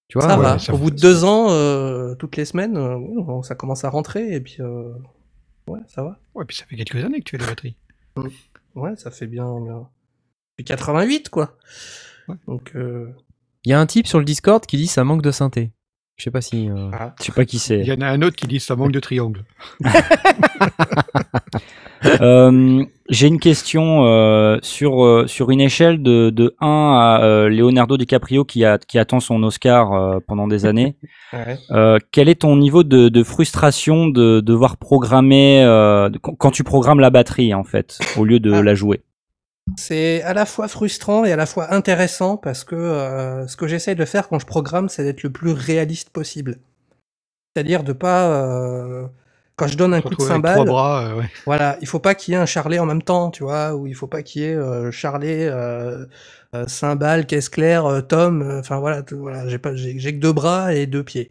Tu 0.08 0.20
vois 0.20 0.28
ça 0.28 0.38
ouais, 0.38 0.44
va. 0.44 0.60
ça 0.60 0.74
Au 0.74 0.78
bout 0.78 0.92
de 0.92 0.96
deux 1.00 1.24
ans, 1.24 1.48
euh, 1.50 2.14
toutes 2.16 2.36
les 2.38 2.46
semaines, 2.46 2.78
euh, 2.78 3.42
ça 3.44 3.56
commence 3.56 3.84
à 3.84 3.90
rentrer 3.90 4.34
et 4.36 4.40
puis 4.42 4.58
euh, 4.60 4.94
ouais, 5.68 5.80
ça 5.88 6.04
va. 6.04 6.20
Ouais, 6.36 6.46
puis 6.46 6.58
ça 6.58 6.66
fait 6.66 6.76
quelques 6.76 7.04
années 7.04 7.20
que 7.20 7.26
tu 7.26 7.32
fais 7.32 7.38
de 7.38 7.44
la 7.44 7.50
batterie. 7.50 7.76
Ouais, 8.76 8.96
ça 8.96 9.12
fait 9.12 9.28
bien. 9.28 9.60
bien. 9.62 9.88
Depuis 10.58 10.66
88 10.66 11.30
quoi. 11.30 11.58
Ouais. 12.28 12.36
Donc 12.48 12.72
euh, 12.76 13.10
Il 13.64 13.70
y 13.72 13.74
a 13.74 13.80
un 13.80 13.86
type 13.86 14.08
sur 14.08 14.20
le 14.20 14.26
Discord 14.26 14.66
qui 14.66 14.78
dit 14.78 14.88
ça 14.88 15.04
manque 15.04 15.22
de 15.22 15.32
synthé. 15.32 15.72
Je 16.18 16.26
sais 16.26 16.32
pas 16.32 16.42
si. 16.42 16.70
euh, 16.70 16.90
ah. 16.94 17.16
Je 17.20 17.26
sais 17.26 17.32
pas 17.32 17.46
qui 17.46 17.56
Il 17.58 17.60
c'est. 17.60 17.84
y 17.84 17.92
en 17.92 18.02
a 18.02 18.08
un 18.08 18.22
autre 18.22 18.36
qui 18.36 18.48
dit 18.48 18.60
ça 18.60 18.76
manque 18.76 18.92
de 18.92 19.00
triangle. 19.00 19.44
Euh, 22.22 22.84
J'ai 23.10 23.28
une 23.28 23.40
question 23.40 24.06
euh, 24.06 24.58
sur, 24.62 25.04
euh, 25.04 25.26
sur 25.28 25.50
une 25.50 25.60
échelle 25.60 26.02
de, 26.04 26.30
de 26.30 26.56
1 26.62 26.68
à 26.68 27.24
euh, 27.24 27.50
Leonardo 27.50 27.98
DiCaprio 27.98 28.46
qui, 28.46 28.64
a, 28.64 28.78
qui 28.78 29.00
attend 29.00 29.20
son 29.20 29.42
Oscar 29.44 30.20
pendant 30.28 30.48
des 30.48 30.66
années. 30.66 30.96
ouais. 31.34 31.98
Quel 32.12 32.30
est 32.30 32.42
ton 32.42 32.56
niveau 32.56 32.84
de, 32.84 33.10
de 33.10 33.24
frustration 33.24 34.08
de 34.08 34.40
devoir 34.40 34.78
programmer 34.78 35.62
de- 35.64 36.18
quand 36.20 36.36
quand 36.36 36.52
tu 36.52 36.64
programmes 36.64 37.00
la 37.00 37.10
batterie 37.10 37.54
en 37.54 37.64
fait 37.64 37.98
au 38.18 38.24
lieu 38.26 38.40
de 38.40 38.54
Ah. 38.54 38.62
la 38.64 38.76
jouer? 38.76 39.02
C'est 39.78 40.22
à 40.24 40.34
la 40.34 40.46
fois 40.46 40.68
frustrant 40.68 41.24
et 41.24 41.32
à 41.32 41.36
la 41.36 41.46
fois 41.46 41.74
intéressant 41.74 42.36
parce 42.38 42.64
que 42.64 42.76
euh, 42.76 43.48
ce 43.48 43.56
que 43.56 43.68
j'essaye 43.68 43.96
de 43.96 44.06
faire 44.06 44.28
quand 44.28 44.40
je 44.40 44.46
programme, 44.46 44.90
c'est 44.90 45.04
d'être 45.04 45.24
le 45.24 45.32
plus 45.32 45.52
réaliste 45.52 46.10
possible. 46.10 46.58
C'est-à-dire 47.56 47.84
de 47.84 47.94
pas 47.94 48.28
euh, 48.32 49.06
quand 49.56 49.68
je 49.68 49.78
donne 49.78 49.94
un 49.94 50.02
coup 50.02 50.16
de 50.16 50.22
cymbale, 50.22 50.66
bras, 50.66 51.04
euh, 51.06 51.16
ouais. 51.20 51.30
Voilà, 51.46 51.78
il 51.82 51.88
faut 51.88 52.00
pas 52.00 52.16
qu'il 52.16 52.34
y 52.34 52.38
ait 52.38 52.40
un 52.40 52.46
charlet 52.46 52.80
en 52.80 52.86
même 52.86 53.04
temps, 53.04 53.30
tu 53.32 53.44
vois, 53.44 53.76
ou 53.76 53.88
il 53.88 53.94
faut 53.96 54.08
pas 54.08 54.24
qu'il 54.24 54.42
y 54.42 54.46
ait 54.46 54.56
euh, 54.56 54.92
charlet, 54.92 55.48
euh, 55.48 56.06
euh, 56.56 56.66
cymbale, 56.68 57.26
caisse 57.26 57.50
claire, 57.50 57.86
euh, 57.86 58.02
tom, 58.02 58.42
euh, 58.42 58.60
enfin 58.60 58.80
voilà, 58.80 59.04
voilà, 59.12 59.48
j'ai 59.48 59.58
pas, 59.60 59.76
j'ai 59.76 59.96
que 59.96 60.20
deux 60.20 60.34
bras 60.34 60.74
et 60.74 60.86
deux 60.88 61.04
pieds. 61.04 61.30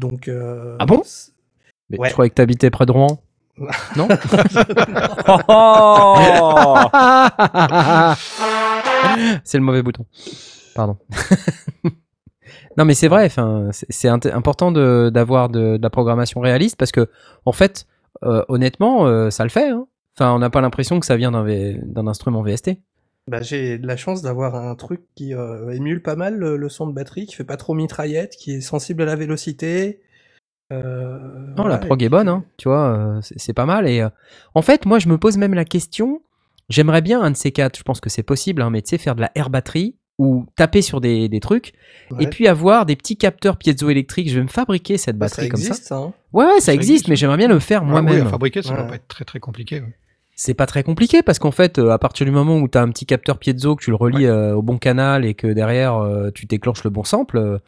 Donc. 0.00 0.28
euh, 0.28 0.76
Ah 0.78 0.86
bon? 0.86 1.02
Mais 1.90 1.98
Ouais. 1.98 2.08
Je 2.08 2.12
croyais 2.14 2.30
que 2.30 2.36
t'habitais 2.36 2.70
près 2.70 2.86
de 2.86 2.92
Rouen? 2.92 3.20
Non? 3.96 4.08
Oh 5.48 6.16
C'est 9.44 9.58
le 9.58 9.64
mauvais 9.64 9.82
bouton. 9.82 10.06
Pardon. 10.74 10.96
non, 12.76 12.84
mais 12.84 12.94
c'est 12.94 13.08
vrai. 13.08 13.24
Enfin, 13.26 13.68
c'est- 13.72 14.08
important 14.08 14.72
de- 14.72 15.10
d'avoir 15.12 15.48
de, 15.48 15.76
de 15.76 15.82
la 15.82 15.90
programmation 15.90 16.40
réaliste 16.40 16.76
parce 16.76 16.92
que, 16.92 17.08
en 17.44 17.52
fait, 17.52 17.86
euh, 18.24 18.44
honnêtement, 18.48 19.06
euh, 19.06 19.30
ça 19.30 19.44
le 19.44 19.50
fait. 19.50 19.68
hein. 19.70 19.86
Enfin, 20.18 20.32
on 20.34 20.38
n'a 20.38 20.50
pas 20.50 20.60
l'impression 20.60 21.00
que 21.00 21.06
ça 21.06 21.16
vient 21.16 21.30
d'un 21.32 22.06
instrument 22.06 22.42
VST. 22.42 22.78
Bah, 23.28 23.42
j'ai 23.42 23.78
de 23.78 23.86
la 23.86 23.96
chance 23.96 24.22
d'avoir 24.22 24.54
un 24.56 24.74
truc 24.74 25.02
qui 25.14 25.34
euh, 25.34 25.70
émule 25.70 26.02
pas 26.02 26.16
mal 26.16 26.36
le, 26.36 26.56
le 26.56 26.68
son 26.68 26.86
de 26.86 26.92
batterie, 26.92 27.26
qui 27.26 27.36
fait 27.36 27.44
pas 27.44 27.56
trop 27.56 27.74
mitraillette, 27.74 28.34
qui 28.36 28.52
est 28.54 28.60
sensible 28.60 29.02
à 29.02 29.06
la 29.06 29.16
vélocité. 29.16 30.00
Non, 30.70 30.78
voilà, 31.56 31.70
la 31.70 31.78
prog 31.78 32.00
est 32.02 32.08
bonne, 32.08 32.28
hein, 32.28 32.44
tu 32.56 32.68
vois, 32.68 33.18
c'est 33.22 33.52
pas 33.52 33.66
mal. 33.66 33.88
Et 33.88 34.06
en 34.54 34.62
fait, 34.62 34.86
moi, 34.86 34.98
je 34.98 35.08
me 35.08 35.18
pose 35.18 35.36
même 35.36 35.54
la 35.54 35.64
question. 35.64 36.22
J'aimerais 36.68 37.02
bien 37.02 37.20
un 37.20 37.32
de 37.32 37.36
ces 37.36 37.50
quatre. 37.50 37.76
Je 37.76 37.82
pense 37.82 38.00
que 38.00 38.08
c'est 38.08 38.22
possible, 38.22 38.62
hein, 38.62 38.70
mais 38.70 38.80
tu 38.82 38.90
sais, 38.90 38.98
faire 38.98 39.16
de 39.16 39.20
la 39.20 39.32
air 39.34 39.50
batterie 39.50 39.96
ou 40.20 40.44
taper 40.56 40.82
sur 40.82 41.00
des, 41.00 41.28
des 41.28 41.40
trucs 41.40 41.72
Ouais. 42.10 42.24
et 42.24 42.26
puis 42.26 42.48
avoir 42.48 42.86
des 42.86 42.96
petits 42.96 43.16
capteurs 43.16 43.56
piézoélectriques. 43.56 44.28
Je 44.28 44.34
vais 44.36 44.42
me 44.42 44.48
fabriquer 44.48 44.98
cette 44.98 45.16
Bah, 45.16 45.28
ça 45.28 45.36
batterie 45.36 45.48
comme 45.48 45.60
ça. 45.60 45.68
existe, 45.68 45.86
ça. 45.86 45.96
hein. 45.96 46.12
Ouais, 46.32 46.44
ouais, 46.44 46.54
ça, 46.58 46.66
Ça 46.66 46.74
existe, 46.74 46.90
existe, 46.90 47.08
mais 47.08 47.14
j'aimerais 47.16 47.36
bien 47.36 47.46
le 47.48 47.58
faire 47.60 47.80
Ah 47.82 47.84
oui, 47.86 47.90
moi-même. 47.90 48.26
à 48.26 48.30
fabriquer, 48.30 48.62
ça 48.62 48.70
Ouais. 48.70 48.76
doit 48.78 48.86
pas 48.88 48.94
être 48.96 49.06
très 49.08 49.24
très 49.24 49.38
compliqué. 49.40 49.80
ouais. 49.80 49.94
c'est 50.34 50.54
pas 50.54 50.66
très 50.66 50.82
compliqué 50.82 51.22
parce 51.22 51.38
qu'en 51.38 51.50
fait, 51.50 51.78
euh, 51.78 51.90
à 51.90 51.98
partir 51.98 52.24
du 52.26 52.32
moment 52.32 52.58
où 52.58 52.66
tu 52.66 52.76
as 52.78 52.82
un 52.82 52.88
petit 52.88 53.04
capteur 53.06 53.38
piezo, 53.38 53.76
que 53.76 53.84
tu 53.84 53.90
le 53.90 53.96
relis 53.96 54.24
euh, 54.26 54.54
au 54.56 54.62
bon 54.62 54.78
canal 54.78 55.24
et 55.26 55.34
que 55.34 55.46
derrière 55.46 55.96
euh, 55.96 56.30
tu 56.30 56.46
déclenches 56.46 56.82
le 56.82 56.90
bon 56.90 57.04
sample, 57.04 57.36
euh, 57.38 57.58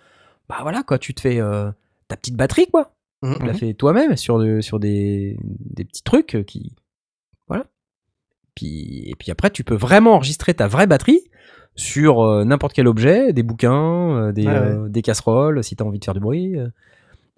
bah 0.49 0.57
voilà 0.63 0.83
quoi, 0.83 0.99
tu 0.99 1.13
te 1.15 1.21
fais 1.21 1.39
euh, 1.41 1.71
ta 2.09 2.17
petite 2.17 2.35
batterie 2.35 2.67
quoi. 2.67 2.95
Mhm. 3.23 3.37
Tu 3.41 3.47
l'as 3.47 3.55
fait 3.55 3.75
toi-même 3.75 4.17
sur, 4.17 4.39
de- 4.39 4.61
sur 4.63 4.81
des, 4.81 5.37
des 5.43 5.85
petits 5.85 6.03
trucs 6.03 6.45
qui. 6.47 6.75
Voilà. 7.47 7.67
Puis, 8.55 9.05
et 9.09 9.15
puis 9.19 9.31
après, 9.31 9.51
tu 9.51 9.65
peux 9.65 9.75
vraiment 9.77 10.15
enregistrer 10.15 10.55
ta 10.55 10.67
vraie 10.67 10.87
batterie 10.87 11.21
sur 11.75 12.21
euh, 12.23 12.45
n'importe 12.45 12.75
quel 12.75 12.87
objet, 12.87 13.33
des 13.33 13.43
bouquins, 13.43 14.17
euh, 14.29 14.33
des, 14.33 14.47
Ouais, 14.47 14.53
euh, 14.55 14.89
des 14.89 15.03
casseroles, 15.03 15.63
si 15.65 15.77
tu 15.77 15.83
as 15.83 15.87
envie 15.87 15.99
de 15.99 16.05
faire 16.05 16.15
du 16.15 16.21
bruit. 16.21 16.59
euh. 16.59 16.69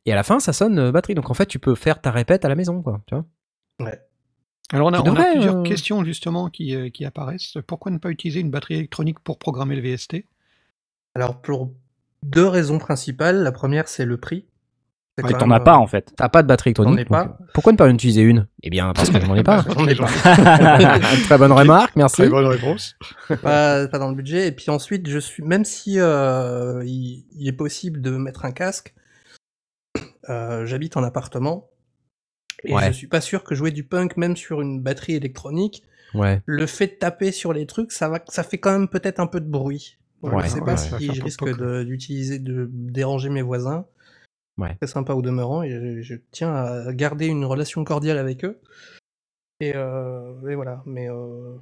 Et 0.07 0.13
à 0.13 0.17
la 0.17 0.23
fin, 0.23 0.39
ça 0.41 0.53
sonne 0.53 0.79
euh, 0.79 0.93
batterie. 0.93 1.15
Donc 1.15 1.31
en 1.31 1.35
fait, 1.35 1.47
tu 1.47 1.59
peux 1.59 1.75
faire 1.75 2.01
ta 2.01 2.11
répète 2.11 2.45
à 2.45 2.49
la 2.49 2.55
maison, 2.55 2.83
quoi. 2.83 3.01
Tu 3.07 3.15
vois 3.15 3.25
Alors 4.73 4.89
on 4.89 4.93
a, 4.93 5.03
plusieurs 5.33 5.57
euh, 5.59 5.63
questions 5.63 6.05
justement 6.05 6.51
qui, 6.51 6.75
euh, 6.75 6.91
qui 6.91 7.05
apparaissent. 7.05 7.57
Pourquoi 7.67 7.91
ne 7.93 7.99
pas 7.99 8.11
utiliser 8.11 8.41
une 8.41 8.51
batterie 8.51 8.75
électronique 8.75 9.21
pour 9.21 9.39
programmer 9.39 9.77
le 9.77 9.83
VST 9.83 10.27
Alors 11.15 11.41
pour 11.41 11.73
deux 12.23 12.47
raisons 12.47 12.79
principales. 12.79 13.43
La 13.43 13.53
première, 13.53 13.89
c'est 13.89 14.05
le 14.05 14.17
prix. 14.17 14.47
C'est 15.17 15.39
T'en 15.39 15.51
as 15.53 15.61
pas 15.61 15.77
en 15.77 15.87
fait. 15.87 16.13
T'as 16.17 16.29
pas 16.29 16.43
de 16.43 16.49
batterie 16.49 16.71
électronique 16.71 17.07
J'en 17.09 17.17
donc, 17.19 17.29
pas. 17.29 17.39
Pourquoi 17.55 17.73
ne 17.73 17.77
pas 17.79 17.87
en 17.87 17.95
utiliser 17.95 18.23
une? 18.23 18.49
Eh 18.65 18.71
bien, 18.71 18.93
parce 18.93 19.11
que 19.11 19.21
je 19.21 19.27
n'en 19.27 19.37
ai 19.37 19.45
pas. 19.45 19.65
J'en 19.79 19.87
ai 19.87 19.95
pas. 19.95 20.07
Très 21.25 21.39
bonne 21.39 21.53
remarque, 21.53 21.95
merci. 21.95 22.17
Très 22.23 22.29
bonne 22.29 22.47
réponse. 22.47 22.97
pas, 23.43 23.87
pas 23.87 23.99
dans 24.01 24.09
le 24.09 24.17
budget. 24.17 24.49
Et 24.49 24.53
puis 24.53 24.71
ensuite, 24.71 25.09
je 25.09 25.19
suis, 25.21 25.45
même 25.45 25.65
si 25.65 26.01
euh, 26.01 26.83
il, 26.85 27.27
il 27.33 27.47
est 27.47 27.53
possible 27.53 28.01
de 28.01 28.11
mettre 28.11 28.45
un 28.45 28.51
casque, 28.51 28.93
euh, 30.29 30.67
j'habite 30.67 30.97
en 30.97 31.03
appartement 31.05 31.69
et 32.65 32.75
Ouais. 32.75 32.87
je 32.87 32.93
suis 32.93 33.07
pas 33.07 33.21
sûr 33.21 33.45
que 33.45 33.55
jouer 33.55 33.71
du 33.71 33.85
punk, 33.85 34.17
même 34.17 34.37
sur 34.37 34.61
une 34.63 34.81
batterie 34.81 35.15
électronique, 35.15 35.85
Ouais. 36.15 36.41
le 36.47 36.67
fait 36.67 36.87
de 36.87 36.93
taper 36.95 37.31
sur 37.31 37.53
les 37.53 37.67
trucs, 37.67 37.93
ça 37.93 38.09
va, 38.09 38.21
ça 38.29 38.43
fait 38.43 38.59
quand 38.59 38.73
même 38.73 38.89
peut-être 38.89 39.21
un 39.21 39.27
peu 39.27 39.41
de 39.41 39.49
bruit. 39.49 39.99
Donc, 40.23 40.33
Ouais, 40.33 40.45
je 40.45 40.49
sais 40.49 40.61
pas 40.61 40.73
ouais. 40.73 40.99
si 40.99 41.13
je 41.15 41.23
risque 41.23 41.45
de- 41.45 41.85
d'utiliser, 41.85 42.39
de, 42.39 42.69
déranger 42.73 43.29
mes 43.29 43.43
voisins. 43.43 43.85
Ouais. 44.59 44.77
C'est 44.83 44.89
sympa 44.89 45.15
au 45.15 45.23
demeurant 45.23 45.63
et 45.63 45.71
je, 45.71 46.03
je 46.03 46.15
tiens 46.31 46.55
à 46.55 46.93
garder 46.93 47.27
une 47.27 47.45
relation 47.45 47.83
cordiale 47.85 48.19
avec 48.19 48.45
eux. 48.45 48.61
Et, 49.61 49.73
euh, 49.75 50.33
et 50.49 50.55
voilà, 50.55 50.83
mais 50.87 51.09
euh, 51.11 51.57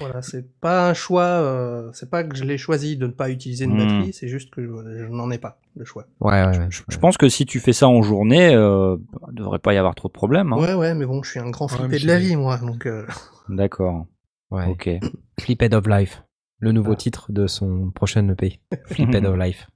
voilà, 0.00 0.22
c'est 0.22 0.48
pas 0.60 0.88
un 0.90 0.94
choix, 0.94 1.24
euh, 1.24 1.90
c'est 1.92 2.10
pas 2.10 2.22
que 2.24 2.36
je 2.36 2.44
l'ai 2.44 2.58
choisi 2.58 2.96
de 2.96 3.06
ne 3.06 3.12
pas 3.12 3.30
utiliser 3.30 3.64
une 3.64 3.74
Hmm. 3.74 3.78
batterie, 3.86 4.12
c'est 4.12 4.28
juste 4.28 4.50
que 4.52 4.62
je, 4.62 4.68
je 4.98 5.04
n'en 5.06 5.30
ai 5.30 5.38
pas 5.38 5.60
le 5.76 5.84
choix. 5.84 6.06
Ouais, 6.20 6.44
ouais, 6.44 6.58
ouais. 6.58 6.66
Je, 6.70 6.98
pense 6.98 7.16
que 7.16 7.28
si 7.28 7.46
tu 7.46 7.60
fais 7.60 7.72
ça 7.72 7.88
en 7.88 8.02
journée, 8.02 8.54
euh, 8.54 8.96
il 9.30 9.34
devrait 9.34 9.60
pas 9.60 9.72
y 9.74 9.76
avoir 9.76 9.94
trop 9.94 10.08
de 10.08 10.12
problèmes. 10.12 10.52
hein. 10.52 10.58
Ouais, 10.58 10.74
ouais, 10.74 10.94
mais 10.94 11.06
bon, 11.06 11.22
je 11.22 11.30
suis 11.30 11.40
un 11.40 11.50
grand 11.50 11.68
flippé 11.68 11.98
de 12.00 12.06
la 12.06 12.18
vie, 12.18 12.36
moi, 12.36 12.58
donc. 12.58 12.86
euh, 12.86 13.06
D'accord. 13.48 14.06
Ouais. 14.50 14.66
Ok. 14.66 14.90
Flipped 15.40 15.74
of 15.74 15.86
Life. 15.86 16.22
Le 16.60 16.72
nouveau 16.72 16.92
Ah. 16.92 16.96
titre 16.96 17.30
de 17.32 17.46
son 17.46 17.90
prochain 17.92 18.28
EP. 18.28 18.60
Flipped 18.86 19.14
of 19.24 19.36
Life. 19.36 19.68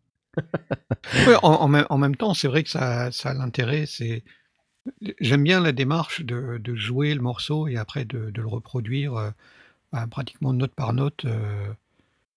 Ouais, 1.27 1.37
en, 1.43 1.53
en 1.55 1.69
même, 1.69 1.87
en 1.91 1.99
même 1.99 2.17
temps, 2.17 2.35
c'est 2.35 2.49
vrai 2.49 2.63
que 2.63 2.71
ça, 2.71 3.11
ça 3.13 3.31
a 3.31 3.35
l'intérêt. 3.35 3.87
C'est 3.87 4.23
j'aime 5.21 5.45
bien 5.45 5.61
la 5.61 5.73
démarche 5.73 6.23
de, 6.25 6.59
de 6.59 6.75
jouer 6.75 7.15
le 7.15 7.21
morceau 7.21 7.69
et 7.69 7.77
après 7.77 8.05
de, 8.05 8.31
de 8.31 8.41
le 8.41 8.49
reproduire 8.49 9.15
euh, 9.17 9.31
bah, 9.93 10.07
pratiquement 10.11 10.53
note 10.53 10.75
par 10.75 10.93
note 10.93 11.25
euh, 11.25 11.67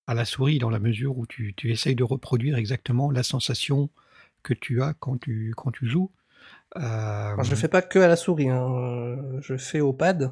à 0.08 0.14
la 0.14 0.26
souris, 0.26 0.60
dans 0.60 0.70
la 0.70 0.80
mesure 0.80 1.18
où 1.18 1.26
tu, 1.26 1.54
tu 1.56 1.72
essayes 1.72 1.96
de 1.96 2.04
reproduire 2.04 2.58
exactement 2.58 3.10
la 3.12 3.24
sensation 3.24 3.90
que 4.44 4.54
tu 4.54 4.82
as 4.82 4.94
quand 4.94 5.20
tu 5.20 5.54
quand 5.58 5.72
tu 5.72 5.88
joues. 5.88 6.12
Euh, 6.78 7.36
je 7.44 7.50
le 7.50 7.56
fais 7.56 7.68
pas 7.68 7.82
que 7.82 8.00
à 8.00 8.08
la 8.08 8.16
souris, 8.16 8.50
hein, 8.50 9.18
je 9.42 9.58
fais 9.58 9.80
au 9.82 9.94
pad. 9.94 10.32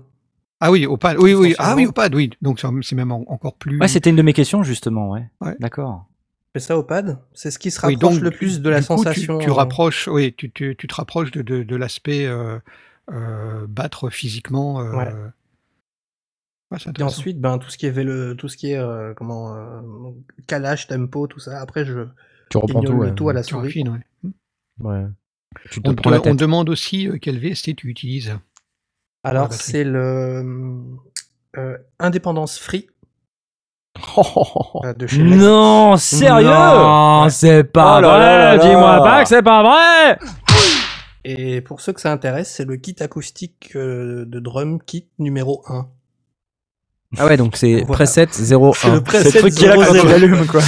Ah 0.60 0.72
oui, 0.72 0.86
au 0.86 0.98
pad. 0.98 1.18
Oui, 1.18 1.34
oui. 1.34 1.56
Ah 1.58 1.76
oui, 1.76 1.86
au 1.88 1.92
pad. 1.92 2.14
Oui. 2.14 2.30
Donc 2.42 2.62
c'est 2.84 2.96
même 2.96 3.12
en- 3.12 3.26
encore 3.28 3.56
plus. 3.56 3.80
Ouais, 3.80 3.88
c'était 3.88 4.10
une 4.12 4.16
de 4.16 4.22
mes 4.22 4.34
questions 4.34 4.64
justement, 4.64 5.12
ouais. 5.12 5.30
Ouais. 5.42 5.56
D'accord. 5.60 6.08
Fais 6.54 6.60
ça 6.60 6.78
au 6.78 6.84
pad. 6.84 7.20
C'est 7.34 7.50
ce 7.52 7.58
qui 7.60 7.72
se 7.72 7.86
Oui, 7.86 7.94
rapproche 7.96 8.14
donc, 8.16 8.24
le 8.24 8.32
plus 8.32 8.62
de 8.62 8.70
la 8.70 8.80
coup, 8.80 8.86
sensation. 8.86 9.40
Tu, 9.40 9.50
euh, 9.50 9.54
rapproches, 9.54 10.08
oui, 10.08 10.34
tu, 10.36 10.52
tu, 10.52 10.76
tu 10.76 10.88
te 10.88 10.94
rapproches 10.96 11.32
de, 11.32 11.42
de, 11.42 11.64
de 11.64 11.76
l'aspect 11.76 12.26
euh, 12.28 12.60
euh, 13.12 13.66
battre 13.68 14.10
physiquement. 14.10 14.82
euh, 14.82 14.92
Ouais. 14.92 15.12
ouais, 16.72 16.78
c'est 16.80 17.00
Et 17.00 17.04
ensuite, 17.04 17.40
ben, 17.42 17.58
tout 17.58 17.70
ce 17.70 17.78
qui 17.78 17.88
est 17.88 17.92
vélo, 17.92 18.36
tout 18.36 18.48
ce 18.48 18.58
qui 18.58 18.72
est 18.72 18.78
euh, 18.78 19.14
comment 19.16 19.56
euh, 19.56 19.82
calage, 20.48 20.88
tempo, 20.88 21.28
tout 21.28 21.40
ça. 21.40 21.60
Après, 21.60 21.86
je 21.86 22.06
Tu 22.50 22.58
reprends 22.58 22.84
tout. 22.84 22.94
le 22.94 22.98
ouais. 23.00 23.16
tout 23.16 23.30
à 23.30 23.34
la 23.34 23.42
Tu 23.44 23.50
souris. 23.50 23.68
raffines, 23.68 23.90
ouais. 23.90 24.32
Ouais. 24.80 25.06
Tu 25.72 25.82
te 25.82 25.90
On, 25.90 25.94
te- 25.96 26.10
la 26.10 26.18
on 26.20 26.22
tête. 26.22 26.36
demande 26.36 26.70
aussi 26.70 27.08
euh, 27.08 27.18
quel 27.20 27.40
VST 27.40 27.76
tu 27.76 27.88
utilises. 27.90 28.38
Alors, 29.24 29.54
c'est 29.54 29.84
le 29.84 30.44
euh, 31.58 31.78
Indépendance 32.00 32.60
Free 32.60 32.88
de 34.98 35.08
chez 35.08 35.24
Lex. 35.24 35.38
Non, 35.42 35.98
sérieux 35.98 36.48
Non, 36.48 37.28
c'est 37.30 37.64
pas 37.64 37.98
Oh 37.98 38.02
là 38.02 38.18
là 38.18 38.38
là 38.38 38.56
vrai. 38.56 38.58
là. 38.58 38.70
Dis-moi 38.70 39.04
pas 39.04 39.24
que 39.24 39.30
c'est 39.30 39.44
pas 39.44 39.64
vrai. 39.64 40.20
Et 41.26 41.62
pour 41.62 41.80
ceux 41.80 41.94
que 41.94 42.02
ça 42.02 42.12
intéresse, 42.12 42.52
c'est 42.54 42.66
le 42.66 42.76
kit 42.76 42.96
acoustique 43.00 43.72
euh, 43.76 44.26
de 44.26 44.40
drum 44.40 44.82
kit 44.82 45.08
numéro 45.20 45.64
1. 45.68 45.88
Ah 47.18 47.28
ouais, 47.28 47.38
donc 47.38 47.56
c'est 47.56 47.84
Voilà. 47.84 47.94
preset 47.94 48.26
01. 48.26 48.72
C'est 48.74 48.92
le 48.92 49.02
preset 49.02 49.30
C'est 49.30 49.34
le 49.36 49.40
truc 49.42 49.54
qui 49.54 49.66
est 49.66 49.68
là 49.70 49.76
quand 49.76 49.94
tu 49.94 50.00
00. 50.00 50.08
l'allumes, 50.10 50.48
quoi. 50.48 50.62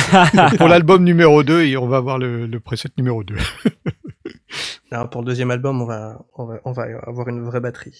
Pour 0.57 0.67
l'album 0.67 1.03
numéro 1.03 1.43
2, 1.43 1.63
et 1.63 1.75
on 1.77 1.87
va 1.87 1.97
avoir 1.97 2.19
le, 2.19 2.45
le 2.45 2.59
preset 2.59 2.89
numéro 2.97 3.23
2. 3.23 3.35
Alors, 4.91 5.09
pour 5.09 5.21
le 5.21 5.25
deuxième 5.25 5.49
album, 5.51 5.81
on 5.81 5.85
va, 5.85 6.19
on 6.37 6.45
va, 6.45 6.55
on 6.63 6.71
va 6.71 6.83
avoir 7.07 7.27
une 7.27 7.43
vraie 7.43 7.59
batterie. 7.59 7.99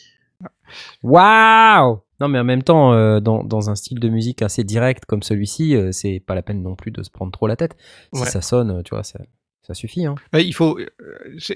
Waouh 1.04 2.02
Non, 2.20 2.28
mais 2.28 2.40
en 2.40 2.44
même 2.44 2.64
temps, 2.64 2.94
euh, 2.94 3.20
dans, 3.20 3.44
dans 3.44 3.70
un 3.70 3.76
style 3.76 4.00
de 4.00 4.10
musique 4.10 4.42
assez 4.42 4.64
direct 4.64 5.06
comme 5.06 5.24
celui-ci, 5.24 5.76
euh, 5.76 5.92
c'est 5.92 6.20
pas 6.20 6.36
la 6.36 6.42
peine 6.42 6.62
non 6.62 6.76
plus 6.76 6.92
de 6.92 7.04
se 7.04 7.10
prendre 7.10 7.32
trop 7.32 7.48
la 7.48 7.56
tête. 7.56 7.76
Si 8.14 8.22
Ouais. 8.22 8.28
ça 8.30 8.42
sonne, 8.42 8.82
tu 8.84 8.92
vois, 8.96 9.04
ça, 9.04 9.20
ça 9.64 9.74
suffit. 9.74 10.06
Hein. 10.06 10.16
Il 10.34 10.54
faut. 10.54 10.80
euh, 10.80 10.88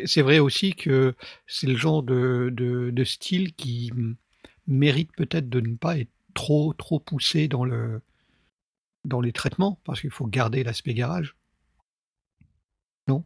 C'est 0.06 0.22
vrai 0.22 0.40
aussi 0.40 0.74
que 0.76 1.16
c'est 1.48 1.68
le 1.68 1.76
genre 1.76 2.04
de, 2.04 2.50
de, 2.54 2.90
de 2.92 3.04
style 3.04 3.54
qui 3.56 3.92
mérite 4.68 5.10
peut-être 5.18 5.50
de 5.50 5.62
ne 5.62 5.76
pas 5.76 5.98
être 5.98 6.12
trop 6.36 6.74
trop 6.74 7.00
poussé 7.00 7.48
dans 7.48 7.66
le 7.66 8.02
dans 9.04 9.20
les 9.20 9.32
traitements 9.32 9.80
parce 9.84 10.00
qu'il 10.02 10.12
faut 10.12 10.28
garder 10.28 10.64
l'aspect 10.64 10.94
garage. 10.94 11.36
Non? 13.08 13.24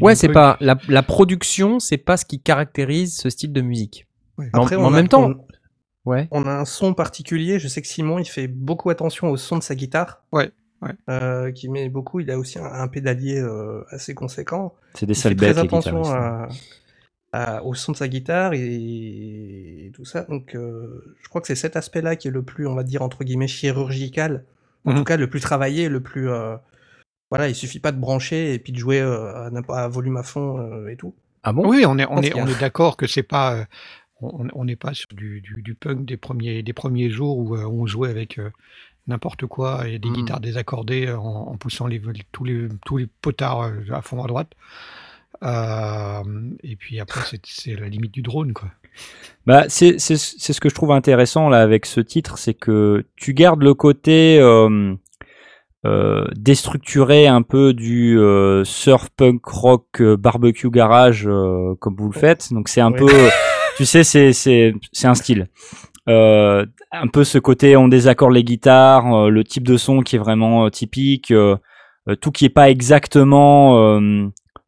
Ouais, 0.00 0.16
c'est 0.16 0.28
pas 0.30 0.56
la, 0.60 0.76
la 0.88 1.02
production, 1.04 1.78
c'est 1.78 1.98
pas 1.98 2.16
ce 2.16 2.24
qui 2.24 2.40
caractérise 2.40 3.16
ce 3.16 3.30
style 3.30 3.52
de 3.52 3.60
musique. 3.60 4.07
Ouais. 4.38 4.48
Mais 4.52 4.58
en- 4.58 4.62
Après, 4.62 4.76
on 4.76 4.84
en 4.84 4.92
a- 4.92 4.96
même 4.96 5.08
temps, 5.08 5.30
on- 5.30 6.10
ouais. 6.10 6.28
On 6.30 6.44
a 6.46 6.52
un 6.52 6.64
son 6.64 6.94
particulier. 6.94 7.58
Je 7.58 7.68
sais 7.68 7.82
que 7.82 7.88
Simon, 7.88 8.18
il 8.18 8.24
fait 8.24 8.46
beaucoup 8.48 8.90
attention 8.90 9.30
au 9.30 9.36
son 9.36 9.58
de 9.58 9.62
sa 9.62 9.74
guitare. 9.74 10.22
Ouais, 10.32 10.50
ouais. 10.82 10.92
Euh, 11.10 11.50
qui 11.52 11.68
met 11.68 11.88
beaucoup. 11.88 12.20
Il 12.20 12.30
a 12.30 12.38
aussi 12.38 12.58
un, 12.58 12.64
un 12.64 12.88
pédalier 12.88 13.38
euh, 13.40 13.82
assez 13.90 14.14
conséquent. 14.14 14.74
C'est 14.94 15.06
des 15.06 15.12
Il 15.12 15.16
fait 15.16 15.22
sales 15.22 15.36
très 15.36 15.46
bêtes, 15.48 15.56
les 15.56 15.62
attention 15.64 16.02
à, 16.04 16.48
à- 17.32 17.62
au 17.64 17.74
son 17.74 17.92
de 17.92 17.96
sa 17.96 18.08
guitare 18.08 18.52
et, 18.54 19.86
et 19.86 19.90
tout 19.94 20.04
ça. 20.04 20.22
Donc, 20.22 20.54
euh, 20.54 21.16
je 21.22 21.28
crois 21.28 21.40
que 21.40 21.46
c'est 21.46 21.54
cet 21.54 21.76
aspect-là 21.76 22.16
qui 22.16 22.28
est 22.28 22.30
le 22.32 22.42
plus, 22.42 22.66
on 22.66 22.74
va 22.74 22.84
dire 22.84 23.02
entre 23.02 23.24
guillemets, 23.24 23.48
chirurgical. 23.48 24.44
En 24.84 24.92
Mhm. 24.92 24.98
tout 24.98 25.04
cas, 25.04 25.16
le 25.16 25.28
plus 25.28 25.40
travaillé, 25.40 25.88
le 25.88 26.00
plus. 26.00 26.30
euh, 26.30 26.56
voilà, 27.30 27.48
il 27.48 27.54
suffit 27.54 27.80
pas 27.80 27.92
de 27.92 27.98
brancher 27.98 28.54
et 28.54 28.58
puis 28.58 28.72
de 28.72 28.78
jouer 28.78 29.00
euh, 29.00 29.50
à, 29.50 29.82
à 29.82 29.88
volume 29.88 30.16
à 30.16 30.22
fond 30.22 30.58
euh, 30.60 30.88
et 30.88 30.96
tout. 30.96 31.14
Ah 31.42 31.52
bon? 31.52 31.68
Oui, 31.68 31.84
on 31.86 31.98
est, 31.98 32.06
on 32.08 32.22
est, 32.22 32.34
on 32.34 32.46
est 32.46 32.58
d'accord 32.58 32.96
que 32.96 33.06
c'est 33.06 33.22
pas, 33.22 33.54
euh, 33.54 33.64
on 34.20 34.64
n'est 34.64 34.76
pas 34.76 34.94
sur 34.94 35.08
du, 35.12 35.40
du, 35.40 35.62
du 35.62 35.74
punk 35.74 36.04
des 36.04 36.16
premiers, 36.16 36.62
des 36.62 36.72
premiers 36.72 37.10
jours 37.10 37.38
où 37.38 37.54
euh, 37.56 37.64
on 37.66 37.86
jouait 37.86 38.10
avec 38.10 38.38
euh, 38.38 38.50
n'importe 39.06 39.46
quoi 39.46 39.86
et 39.88 39.98
des 39.98 40.10
Mm. 40.10 40.12
guitares 40.14 40.40
désaccordées 40.40 41.06
euh, 41.06 41.16
en, 41.18 41.48
en 41.52 41.56
poussant 41.56 41.86
les, 41.86 42.02
tous 42.32 42.44
les, 42.44 42.68
tous 42.84 42.96
les 42.96 43.06
potards 43.22 43.70
à 43.92 44.02
fond 44.02 44.22
à 44.24 44.26
droite. 44.26 44.50
Euh, 45.44 46.22
et 46.64 46.74
puis 46.76 46.98
après, 46.98 47.38
c'est- 47.44 47.74
la 47.78 47.88
limite 47.88 48.12
du 48.12 48.22
drone, 48.22 48.52
quoi. 48.52 48.68
Bah, 49.46 49.64
c'est 49.68 50.00
c'est- 50.00 50.16
c'est 50.16 50.52
ce 50.52 50.60
que 50.60 50.68
je 50.68 50.74
trouve 50.74 50.90
intéressant 50.90 51.48
là 51.48 51.60
avec 51.62 51.86
ce 51.86 52.00
titre, 52.00 52.36
c'est 52.38 52.54
que 52.54 53.06
tu 53.14 53.34
gardes 53.34 53.62
le 53.62 53.72
côté 53.74 54.40
déstructuré 56.36 57.26
un 57.28 57.42
peu 57.42 57.72
du 57.72 58.18
surf 58.64 59.08
punk 59.10 59.44
rock 59.46 60.02
barbecue 60.02 60.70
garage 60.70 61.24
comme 61.78 61.94
vous 61.96 62.10
le 62.10 62.18
faites. 62.18 62.52
Donc 62.52 62.68
c'est 62.68 62.80
un 62.80 62.92
peu, 62.92 63.06
tu 63.78 63.86
sais, 63.86 64.02
c'est 64.02 64.32
c'est 64.32 64.74
c'est 64.92 65.06
un 65.06 65.14
style. 65.14 65.46
Euh, 66.08 66.66
un 66.90 67.06
peu 67.06 67.22
ce 67.22 67.38
côté 67.38 67.76
on 67.76 67.86
désaccorde 67.86 68.32
les 68.32 68.42
guitares, 68.42 69.14
euh, 69.14 69.30
le 69.30 69.44
type 69.44 69.62
de 69.62 69.76
son 69.76 70.00
qui 70.00 70.16
est 70.16 70.18
vraiment 70.18 70.66
euh, 70.66 70.68
typique, 70.68 71.30
euh, 71.30 71.56
euh, 72.08 72.16
tout 72.16 72.32
qui 72.32 72.44
est 72.44 72.48
pas 72.48 72.70
exactement, 72.70 73.74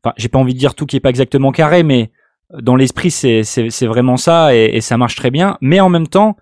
enfin 0.04 0.14
j'ai 0.16 0.28
pas 0.28 0.38
envie 0.38 0.54
de 0.54 0.58
dire 0.60 0.76
tout 0.76 0.86
qui 0.86 0.94
est 0.94 1.00
pas 1.00 1.10
exactement 1.10 1.50
carré, 1.50 1.82
mais 1.82 2.12
dans 2.62 2.76
l'esprit, 2.76 3.10
c'est 3.10 3.42
c'est 3.42 3.68
c'est 3.70 3.88
vraiment 3.88 4.16
ça 4.16 4.54
et 4.54 4.80
ça 4.80 4.96
marche 4.96 5.16
très 5.16 5.32
bien. 5.32 5.58
Mais 5.60 5.80
en 5.80 5.88
même 5.88 6.06
temps, 6.06 6.36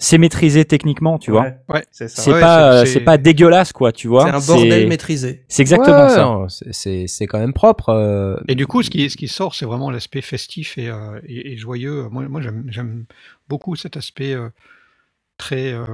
c'est 0.00 0.16
maîtrisé 0.18 0.64
techniquement, 0.64 1.18
tu 1.18 1.32
vois. 1.32 1.42
Ouais, 1.42 1.58
Ouais. 1.68 1.84
c'est 1.90 2.08
ça. 2.08 2.22
C'est 2.22 2.32
Ouais, 2.32 2.40
pas 2.40 2.84
c'est- 2.86 2.92
c'est 2.94 3.00
pas 3.00 3.18
dégueulasse, 3.18 3.72
quoi, 3.72 3.90
tu 3.90 4.06
vois. 4.06 4.24
C'est 4.24 4.30
un 4.52 4.54
bordel 4.54 4.88
maîtrisé. 4.88 5.44
C'est 5.48 5.62
exactement 5.62 6.04
Ouais, 6.04 6.08
ça. 6.08 6.22
non, 6.22 6.48
c'est- 6.48 7.26
quand 7.26 7.38
même 7.40 7.52
propre. 7.52 7.88
euh, 7.88 8.36
Et 8.46 8.54
du 8.54 8.66
coup, 8.66 8.82
ce 8.82 8.90
qui, 8.90 9.10
ce 9.10 9.16
qui 9.16 9.26
sort, 9.28 9.54
c'est 9.56 9.66
vraiment 9.66 9.90
l'aspect 9.90 10.20
festif 10.20 10.78
et, 10.78 10.88
euh, 10.88 11.20
et- 11.26 11.52
et 11.52 11.56
joyeux. 11.56 12.08
Moi, 12.10 12.28
moi 12.28 12.40
j'aime 12.40 12.64
j'aime 12.68 13.04
beaucoup 13.48 13.74
cet 13.76 13.96
aspect 13.96 14.34
euh, 14.34 14.48
très. 15.36 15.72
euh, 15.72 15.84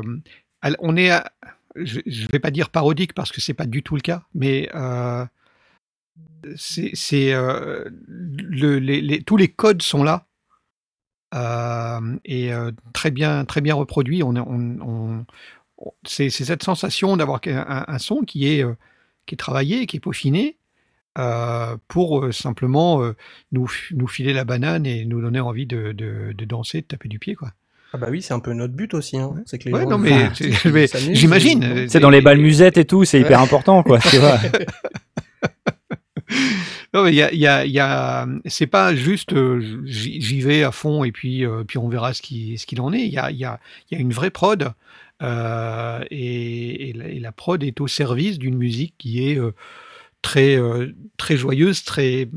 on 0.80 0.96
est, 0.96 1.10
à- 1.10 1.30
je 1.76 2.00
ne 2.04 2.32
vais 2.32 2.38
pas 2.38 2.50
dire 2.50 2.68
parodique 2.70 3.14
parce 3.14 3.32
que 3.32 3.40
c'est 3.40 3.54
pas 3.54 3.66
du 3.66 3.82
tout 3.82 3.94
le 3.96 4.00
cas, 4.02 4.22
mais 4.34 4.68
euh, 4.74 5.24
c'est 6.56 6.90
c'est, 6.92 7.32
euh, 7.32 7.84
le- 8.08 8.78
les- 8.78 9.00
les- 9.00 9.22
tous 9.22 9.36
les 9.38 9.48
codes 9.48 9.80
sont 9.82 10.04
là 10.04 10.26
euh, 10.26 10.33
et 12.24 12.52
euh, 12.52 12.70
très 12.92 13.10
bien 13.10 13.44
très 13.44 13.60
bien 13.60 13.74
reproduits. 13.74 14.22
On, 14.22 14.34
est- 14.36 14.40
on, 14.40 14.76
on- 14.80 15.24
on- 15.78 15.92
c'est 16.06 16.30
c'est 16.30 16.44
cette 16.44 16.62
sensation 16.62 17.16
d'avoir 17.16 17.40
un, 17.46 17.98
son 17.98 18.20
qui 18.22 18.46
est 18.48 18.62
euh, 18.64 18.74
qui 19.26 19.34
est 19.34 19.38
travaillé, 19.38 19.86
qui 19.86 19.96
est 19.96 20.00
peaufiné. 20.00 20.56
euh, 21.18 21.76
pour 21.88 22.24
euh, 22.24 22.32
simplement 22.32 23.00
euh, 23.02 23.14
nous, 23.52 23.70
nous 23.92 24.08
filer 24.08 24.32
la 24.32 24.44
banane 24.44 24.84
et 24.86 25.04
nous 25.04 25.20
donner 25.20 25.38
envie 25.40 25.64
de, 25.66 25.92
de, 25.92 26.32
de 26.36 26.44
danser, 26.44 26.80
de 26.80 26.86
taper 26.86 27.08
du 27.08 27.18
pied. 27.20 27.34
Quoi. 27.36 27.52
Ah 27.92 27.98
bah 27.98 28.08
oui, 28.10 28.20
c'est 28.20 28.34
un 28.34 28.40
peu 28.40 28.52
notre 28.52 28.74
but 28.74 28.92
aussi. 28.94 29.16
Hein. 29.18 29.32
C'est 29.46 29.58
que 29.60 29.66
les 29.68 29.72
Ouais, 29.74 29.82
gens 29.84 29.90
non, 29.90 29.98
mais 29.98 30.28
j'imagine, 31.14 31.62
euh, 31.62 31.86
C'est 31.88 32.00
dans 32.00 32.10
les 32.10 32.20
balles 32.20 32.38
musettes 32.40 32.78
et 32.78 32.84
tout, 32.84 33.04
c'est 33.04 33.20
hyper 33.20 33.40
important, 33.40 33.84
quoi. 33.84 34.00
Tu 34.00 34.16
vois. 34.18 34.38
Non, 36.94 37.02
mais 37.02 37.10
il 37.10 37.16
y 37.16 37.22
a, 37.22 37.32
il 37.32 37.40
y 37.40 37.46
a, 37.48 37.64
il 37.66 37.72
y 37.72 37.80
a, 37.80 38.26
c'est 38.46 38.68
pas 38.68 38.94
juste 38.94 39.32
euh, 39.32 39.82
j'y 39.84 40.40
vais 40.40 40.62
à 40.62 40.70
fond 40.70 41.02
et 41.02 41.10
puis, 41.10 41.44
euh, 41.44 41.64
puis 41.66 41.76
on 41.76 41.88
verra 41.88 42.14
ce 42.14 42.22
qui, 42.22 42.56
ce 42.56 42.66
qu'il 42.66 42.80
en 42.80 42.92
est. 42.92 43.00
Il 43.04 43.12
y 43.12 43.18
a, 43.18 43.30
il 43.32 43.36
y 43.36 43.44
a, 43.44 43.58
il 43.90 43.96
y 43.96 43.98
a 43.98 44.00
une 44.00 44.12
vraie 44.12 44.30
prod 44.30 44.72
euh, 45.22 46.04
et, 46.12 46.90
et 46.90 46.92
la, 46.92 47.08
et 47.08 47.18
la 47.18 47.32
prod 47.32 47.62
est 47.64 47.80
au 47.80 47.88
service 47.88 48.38
d'une 48.38 48.56
musique 48.56 48.94
qui 48.96 49.28
est 49.28 49.36
euh, 49.38 49.52
très, 50.22 50.56
euh, 50.56 50.94
très 51.16 51.36
joyeuse, 51.36 51.82
très, 51.82 52.28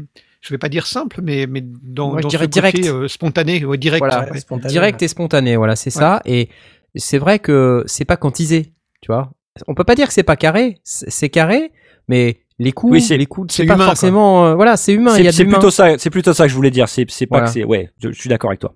je 0.42 0.50
vais 0.50 0.58
pas 0.58 0.70
dire 0.70 0.88
simple, 0.88 1.22
mais, 1.22 1.46
mais 1.46 1.62
dans, 1.64 2.10
Moi, 2.10 2.20
je 2.20 2.24
dans 2.24 2.30
dirais 2.30 2.46
ce 2.46 2.50
côté 2.50 2.62
direct. 2.72 2.88
euh, 2.88 3.08
spontané, 3.08 3.64
ouais, 3.64 3.78
direct. 3.78 4.00
Voilà, 4.00 4.30
ouais. 4.32 4.40
spontané, 4.40 4.72
direct 4.72 5.02
et 5.04 5.08
spontané, 5.08 5.56
voilà, 5.56 5.76
c'est 5.76 5.90
ça. 5.92 6.22
Et 6.26 6.50
c'est 6.96 7.20
vrai 7.20 7.38
que 7.38 7.84
c'est 7.86 8.06
pas 8.06 8.18
quantisé, 8.18 8.74
tu 9.02 9.12
vois. 9.12 9.32
On 9.68 9.76
peut 9.76 9.84
pas 9.84 9.96
dire 9.96 10.08
que 10.08 10.14
c'est 10.14 10.24
pas 10.24 10.36
carré, 10.36 10.80
c'est 10.84 11.30
carré, 11.30 11.72
mais 12.08 12.40
les 12.60 12.72
coups, 12.72 12.92
Oui, 12.94 13.02
c'est- 13.02 13.18
les 13.18 13.26
coups, 13.26 13.54
c'est 13.54 13.64
c'est 13.64 13.68
pas 13.68 13.76
humain, 13.76 13.86
forcément, 13.86 14.46
euh, 14.48 14.56
voilà, 14.56 14.78
c'est 14.78 14.94
humain. 14.94 15.12
C'est 15.32 15.46
plutôt 15.46 15.70
ça, 15.72 15.98
c'est 15.98 16.10
plutôt 16.10 16.34
ça 16.34 16.46
que 16.46 16.50
je 16.50 16.56
voulais 16.56 16.72
dire. 16.72 16.90
C'est 16.90 17.06
c'est 17.10 17.28
pas 17.28 17.38
Voilà. 17.38 17.48
que 17.48 17.54
c'est. 17.54 17.64
Ouais, 17.64 17.92
je, 18.00 18.12
je 18.12 18.20
suis 18.20 18.30
d'accord 18.30 18.50
avec 18.50 18.60
toi. 18.60 18.74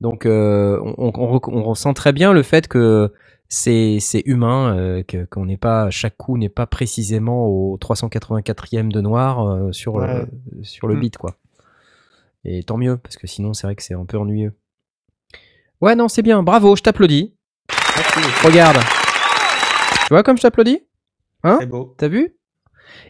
Donc 0.00 0.24
euh, 0.24 0.78
on, 0.96 1.10
ressent 1.62 1.92
très 1.92 2.12
bien 2.12 2.32
le 2.32 2.42
fait 2.42 2.66
que 2.68 3.12
c'est 3.48 3.98
c'est 4.00 4.22
humain, 4.24 4.74
euh, 4.76 5.02
que- 5.02 5.26
qu'on 5.26 5.44
n'est 5.44 5.58
pas 5.58 5.90
chaque 5.90 6.16
coup 6.16 6.38
n'est 6.38 6.48
pas 6.48 6.66
précisément 6.66 7.46
au 7.48 7.76
384e 7.78 8.90
de 8.90 9.00
noir 9.02 9.46
euh, 9.46 9.72
sur 9.72 9.96
Ouais. 9.96 10.08
euh, 10.08 10.24
sur 10.62 10.88
le 10.88 10.94
Mm. 10.94 11.00
beat 11.00 11.18
quoi. 11.18 11.36
Et 12.46 12.62
tant 12.62 12.78
mieux 12.78 12.96
parce 12.96 13.16
que 13.18 13.26
sinon 13.26 13.52
c'est 13.52 13.66
vrai 13.66 13.76
que 13.76 13.82
c'est 13.82 13.92
un 13.92 14.06
peu 14.06 14.16
ennuyeux. 14.16 14.54
Ouais 15.82 15.94
non 15.94 16.08
c'est 16.08 16.22
bien, 16.22 16.42
bravo, 16.42 16.74
je 16.76 16.82
t'applaudis. 16.82 17.34
Regarde, 18.42 18.78
tu 20.06 20.14
vois 20.14 20.22
comme 20.22 20.38
je 20.38 20.42
t'applaudis, 20.42 20.80
hein? 21.44 21.58
C'est 21.60 21.66
beau. 21.66 21.94
T'as 21.98 22.08
vu? 22.08 22.34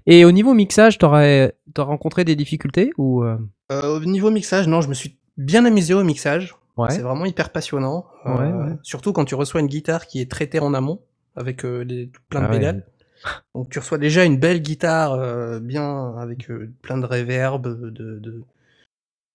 Et 0.07 0.25
au 0.25 0.33
niveau 0.33 0.55
mixage, 0.55 0.99
t'aurais 0.99 1.55
rencontré 1.77 2.25
des 2.25 2.37
difficultés 2.37 2.93
ou 2.99 3.23
euh, 3.25 3.37
Euh, 3.73 3.97
au 3.97 4.01
niveau 4.05 4.31
mixage, 4.31 4.67
non, 4.69 4.81
je 4.81 4.89
me 4.89 4.95
suis 4.95 5.17
bien 5.37 5.65
amusé 5.65 5.95
au 5.95 6.03
mixage. 6.05 6.55
ouais 6.77 6.91
C'est 6.91 7.03
vraiment 7.03 7.25
hyper 7.25 7.51
passionnant. 7.51 8.07
Euh, 8.27 8.37
Ouais, 8.37 8.53
ouais. 8.53 8.77
Surtout 8.83 9.13
quand 9.13 9.25
tu 9.25 9.35
reçois 9.35 9.61
une 9.61 9.67
guitare 9.69 10.07
qui 10.07 10.21
est 10.21 10.31
traitée 10.31 10.61
en 10.61 10.75
amont, 10.75 11.01
avec 11.37 11.65
euh, 11.65 11.85
des, 11.85 12.11
plein 12.29 12.41
de 12.41 12.47
Ah 12.47 12.51
ouais. 12.51 12.57
pédales. 12.59 12.87
Donc 13.55 13.69
tu 13.71 13.79
reçois 13.79 13.99
déjà 13.99 14.25
une 14.25 14.39
belle 14.39 14.61
guitare, 14.63 15.13
euh, 15.13 15.61
bien, 15.61 16.15
avec 16.17 16.51
euh, 16.51 16.71
plein 16.83 16.99
de 16.99 17.07
reverb, 17.07 17.67
de, 17.67 17.91
de 18.19 18.43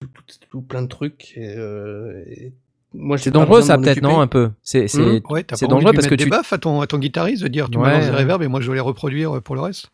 tout, 0.02 0.08
tout- 0.08 0.40
tout 0.50 0.62
plein 0.62 0.82
de 0.82 0.88
trucs. 0.88 1.34
Et, 1.38 1.56
euh, 1.58 2.24
et 2.28 2.54
moi, 2.94 3.18
j'ai 3.18 3.26
C'est 3.26 3.32
dangereux 3.32 3.62
ça 3.62 3.78
peut-être 3.78 4.02
non 4.02 4.22
un 4.22 4.28
peu? 4.28 4.52
C'est 4.64 4.88
c'est 4.88 5.00
Mhm. 5.02 5.22
Ouais, 5.30 5.44
dangereux 5.68 5.94
parce 5.94 6.08
que 6.08 6.16
tu- 6.16 6.24
des 6.24 6.30
baffes 6.30 6.54
à 6.54 6.58
ton, 6.58 6.82
à 6.82 6.88
ton 6.88 6.98
guitariste, 6.98 7.44
de 7.44 7.48
dire 7.48 7.70
tu 7.70 7.78
Ouais, 7.78 7.84
balances 7.86 8.06
des 8.06 8.12
ouais. 8.12 8.18
reverbs 8.22 8.42
et 8.44 8.48
moi 8.48 8.60
je 8.62 8.70
vais 8.70 8.76
les 8.76 8.82
reproduire 8.82 9.42
pour 9.42 9.56
le 9.56 9.62
reste. 9.62 9.92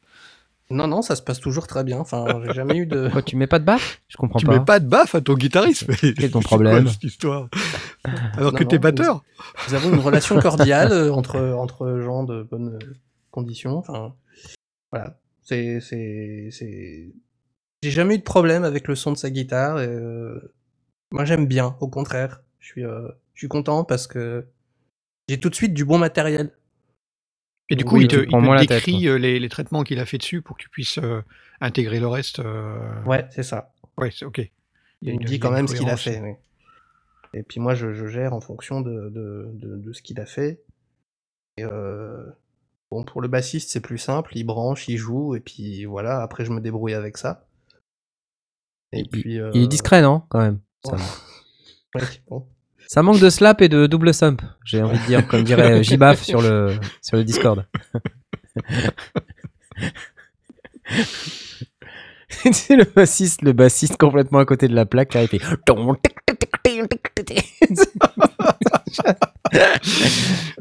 Non, 0.71 0.87
non, 0.87 1.01
ça 1.01 1.15
se 1.15 1.21
passe 1.21 1.39
toujours 1.39 1.67
très 1.67 1.83
bien. 1.83 1.99
Enfin, 1.99 2.25
j'ai 2.45 2.53
jamais 2.53 2.77
eu 2.77 2.85
de. 2.85 3.09
Quoi, 3.09 3.21
tu 3.21 3.35
mets 3.35 3.47
pas 3.47 3.59
de 3.59 3.65
baffe? 3.65 4.01
Je 4.07 4.17
comprends 4.17 4.39
Tu 4.39 4.45
pas. 4.45 4.57
mets 4.59 4.65
pas 4.65 4.79
de 4.79 4.87
baffes 4.87 5.15
à 5.15 5.21
ton 5.21 5.35
guitariste. 5.35 5.85
Quel 5.99 6.25
est 6.25 6.29
ton 6.33 6.41
c'est 6.41 6.47
problème 6.47 6.83
quoi, 6.83 6.93
cette 6.93 7.03
histoire 7.03 7.49
Alors 8.37 8.51
Non, 8.51 8.57
que 8.57 8.63
t'es 8.63 8.79
batteur. 8.79 9.23
Nous 9.67 9.73
avons 9.75 9.93
une 9.93 9.99
relation 9.99 10.39
cordiale 10.39 11.11
entre, 11.11 11.39
entre 11.39 11.99
gens 11.99 12.23
de 12.23 12.43
bonnes 12.43 12.79
conditions. 13.31 13.77
Enfin, 13.77 14.13
voilà. 14.91 15.17
C'est, 15.43 15.79
c'est, 15.81 16.49
c'est... 16.51 17.13
J'ai 17.83 17.91
jamais 17.91 18.15
eu 18.15 18.19
de 18.19 18.23
problème 18.23 18.63
avec 18.63 18.87
le 18.87 18.95
son 18.95 19.11
de 19.11 19.17
sa 19.17 19.29
guitare. 19.29 19.79
Et, 19.81 19.87
euh, 19.87 20.53
Moi, 21.11 21.25
j'aime 21.25 21.47
bien, 21.47 21.75
au 21.79 21.87
contraire. 21.87 22.41
Je 22.59 22.67
suis, 22.67 22.85
euh, 22.85 23.07
je 23.33 23.39
suis 23.41 23.47
content 23.47 23.83
parce 23.83 24.05
que 24.07 24.45
j'ai 25.27 25.39
tout 25.39 25.49
de 25.49 25.55
suite 25.55 25.73
du 25.73 25.83
bon 25.83 25.97
matériel. 25.97 26.51
Et 27.71 27.75
du 27.75 27.85
coup, 27.85 27.95
Oui, 27.95 28.03
il 28.03 28.07
te, 28.07 28.17
il 28.29 28.41
la 28.41 28.59
décrit 28.65 29.07
euh, 29.07 29.17
les, 29.17 29.39
les 29.39 29.49
traitements 29.49 29.83
qu'il 29.83 29.99
a 29.99 30.05
fait 30.05 30.17
dessus 30.17 30.41
pour 30.41 30.57
que 30.57 30.61
tu 30.63 30.69
puisses 30.69 30.97
euh, 30.97 31.21
intégrer 31.61 31.99
le 31.99 32.07
reste. 32.07 32.39
euh, 32.39 33.01
Ouais, 33.05 33.25
c'est 33.31 33.43
ça. 33.43 33.73
Ouais, 33.97 34.11
c'est 34.11 34.25
ok. 34.25 34.41
Il 35.01 35.19
me 35.19 35.25
dit 35.25 35.39
quand 35.39 35.51
même 35.51 35.67
ce 35.67 35.75
qu'il 35.75 35.89
a 35.89 35.97
fait. 35.97 36.21
oui. 36.21 36.33
Et 37.33 37.43
puis 37.43 37.59
moi, 37.61 37.75
je, 37.75 37.93
je 37.93 38.07
gère 38.07 38.33
en 38.33 38.41
fonction 38.41 38.81
de, 38.81 39.09
de, 39.09 39.49
de, 39.53 39.77
de 39.77 39.93
ce 39.93 40.01
qu'il 40.01 40.19
a 40.19 40.25
fait. 40.25 40.61
Et 41.57 41.63
euh, 41.63 42.25
bon, 42.91 43.03
pour 43.03 43.21
le 43.21 43.29
bassiste, 43.29 43.71
c'est 43.71 43.79
plus 43.79 43.97
simple. 43.97 44.31
Il 44.35 44.43
branche, 44.43 44.87
il 44.89 44.97
joue, 44.97 45.35
et 45.35 45.39
puis 45.39 45.85
voilà. 45.85 46.21
Après, 46.21 46.43
je 46.43 46.51
me 46.51 46.59
débrouille 46.59 46.93
avec 46.93 47.17
ça. 47.17 47.47
Et 48.91 48.99
Il- 48.99 49.09
puis. 49.09 49.39
euh, 49.39 49.51
Il 49.53 49.61
est 49.63 49.67
discret 49.67 50.01
non 50.01 50.23
quand 50.29 50.39
même? 50.39 50.59
Ça, 50.85 50.97
ouais, 51.95 52.01
bon. 52.29 52.45
Ça 52.91 53.01
manque 53.03 53.21
de 53.21 53.29
slap 53.29 53.61
et 53.61 53.69
de 53.69 53.87
double 53.87 54.13
sump, 54.13 54.41
j'ai 54.65 54.81
envie 54.83 54.99
de 54.99 55.05
dire, 55.05 55.25
comme 55.25 55.43
dirait 55.43 55.81
Jibaf 55.81 56.21
sur 56.21 56.41
le 56.41 56.75
sur 57.01 57.15
le 57.15 57.23
Discord. 57.23 57.65
C'est 62.51 62.75
le 62.75 62.83
bassiste, 62.83 63.43
le 63.43 63.53
bassiste 63.53 63.95
complètement 63.95 64.39
à 64.39 64.45
côté 64.45 64.67
de 64.67 64.75
la 64.75 64.85
plaque, 64.85 65.13
là, 65.13 65.21
il 65.23 65.29
fait. 65.29 65.39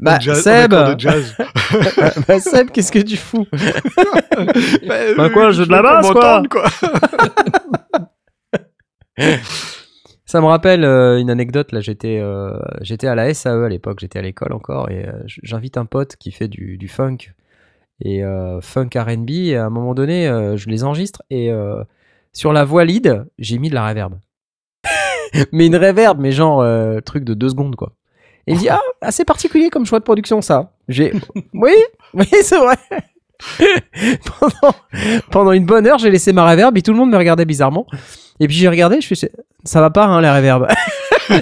bah, 0.01 0.21
jazz- 0.21 0.45
Seb, 0.45 0.73
jazz. 0.99 1.35
bah, 2.29 2.39
Seb, 2.39 2.71
qu'est-ce 2.71 2.93
que 2.93 3.01
tu 3.01 3.17
fous 3.17 3.49
Bah, 4.87 5.15
Bah 5.17 5.31
quoi, 5.31 5.43
euh, 5.43 5.47
le 5.49 5.53
jeu 5.53 5.63
de 5.63 5.65
je 5.65 5.73
la 5.73 5.83
basse, 5.83 6.11
quoi. 6.13 6.45
quoi. 6.49 6.71
Ça 10.31 10.41
me 10.41 10.47
rappelle 10.47 10.85
euh, 10.85 11.19
une 11.19 11.29
anecdote. 11.29 11.73
Là, 11.73 11.81
j'étais, 11.81 12.21
euh, 12.21 12.57
j'étais 12.83 13.09
à 13.09 13.17
la 13.17 13.35
SAE 13.35 13.65
à 13.65 13.69
l'époque. 13.69 13.99
J'étais 13.99 14.21
à 14.21 14.23
l'école 14.23 14.53
encore 14.53 14.89
et 14.89 15.05
euh, 15.05 15.13
j'invite 15.27 15.77
un 15.77 15.87
pote 15.87 16.15
qui 16.15 16.31
fait 16.31 16.47
du, 16.47 16.87
funk 16.87 17.17
et 18.01 18.23
funk 18.63 18.91
R&B. 18.95 19.31
Et 19.31 19.57
à 19.57 19.67
un 19.67 19.71
moment 19.71 19.93
donné, 19.93 20.27
je 20.55 20.69
les 20.69 20.85
enregistre 20.85 21.25
et 21.31 21.51
sur 22.33 22.53
la 22.53 22.65
voix 22.65 22.85
lead, 22.85 23.27
j'ai 23.41 23.59
mis 23.59 23.71
de 23.71 23.75
la 23.75 23.89
reverb. 23.89 24.21
mais 25.53 25.67
une 25.67 25.75
reverb, 25.75 26.21
mais 26.21 26.31
genre 26.31 26.65
truc 27.03 27.25
de 27.25 27.35
deux 27.35 27.49
secondes 27.49 27.75
quoi. 27.75 27.93
Et 28.47 28.53
il 28.53 28.59
dit 28.59 28.69
ah 28.69 28.81
assez 29.01 29.25
particulier 29.25 29.69
comme 29.69 29.85
choix 29.85 29.99
de 29.99 30.05
production 30.05 30.43
ça. 30.43 30.75
J'ai 30.87 31.13
oui 31.55 31.75
oui 32.15 32.29
c'est 32.43 32.59
vrai. 32.59 32.77
pendant, 34.39 34.75
pendant 35.33 35.53
une 35.53 35.67
bonne 35.67 35.89
heure, 35.89 35.99
j'ai 35.99 36.11
laissé 36.11 36.33
ma 36.33 36.49
reverb 36.49 36.77
et 36.79 36.83
tout 36.83 36.93
le 36.93 36.99
monde 36.99 37.11
me 37.11 37.17
regardait 37.17 37.45
bizarrement. 37.45 37.87
Et 38.41 38.47
puis 38.49 38.57
j'ai 38.57 38.69
regardé, 38.69 39.01
je 39.01 39.07
fais 39.15 39.31
ça 39.65 39.81
va 39.81 39.91
pas 39.91 40.07
hein, 40.07 40.21
la 40.21 40.35
reverb. 40.37 40.67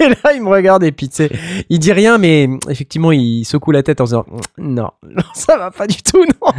et 0.00 0.08
là 0.08 0.32
il 0.34 0.42
me 0.42 0.48
regarde 0.48 0.82
et 0.84 0.92
puis 0.92 1.08
tu 1.08 1.16
sais, 1.16 1.30
il 1.68 1.78
dit 1.78 1.92
rien 1.92 2.16
mais 2.16 2.48
effectivement 2.68 3.12
il 3.12 3.44
secoue 3.44 3.72
la 3.72 3.82
tête 3.82 4.00
en 4.00 4.04
disant 4.04 4.24
non, 4.56 4.90
non 5.02 5.22
ça 5.34 5.58
va 5.58 5.70
pas 5.70 5.86
du 5.86 6.02
tout 6.02 6.24
non. 6.24 6.52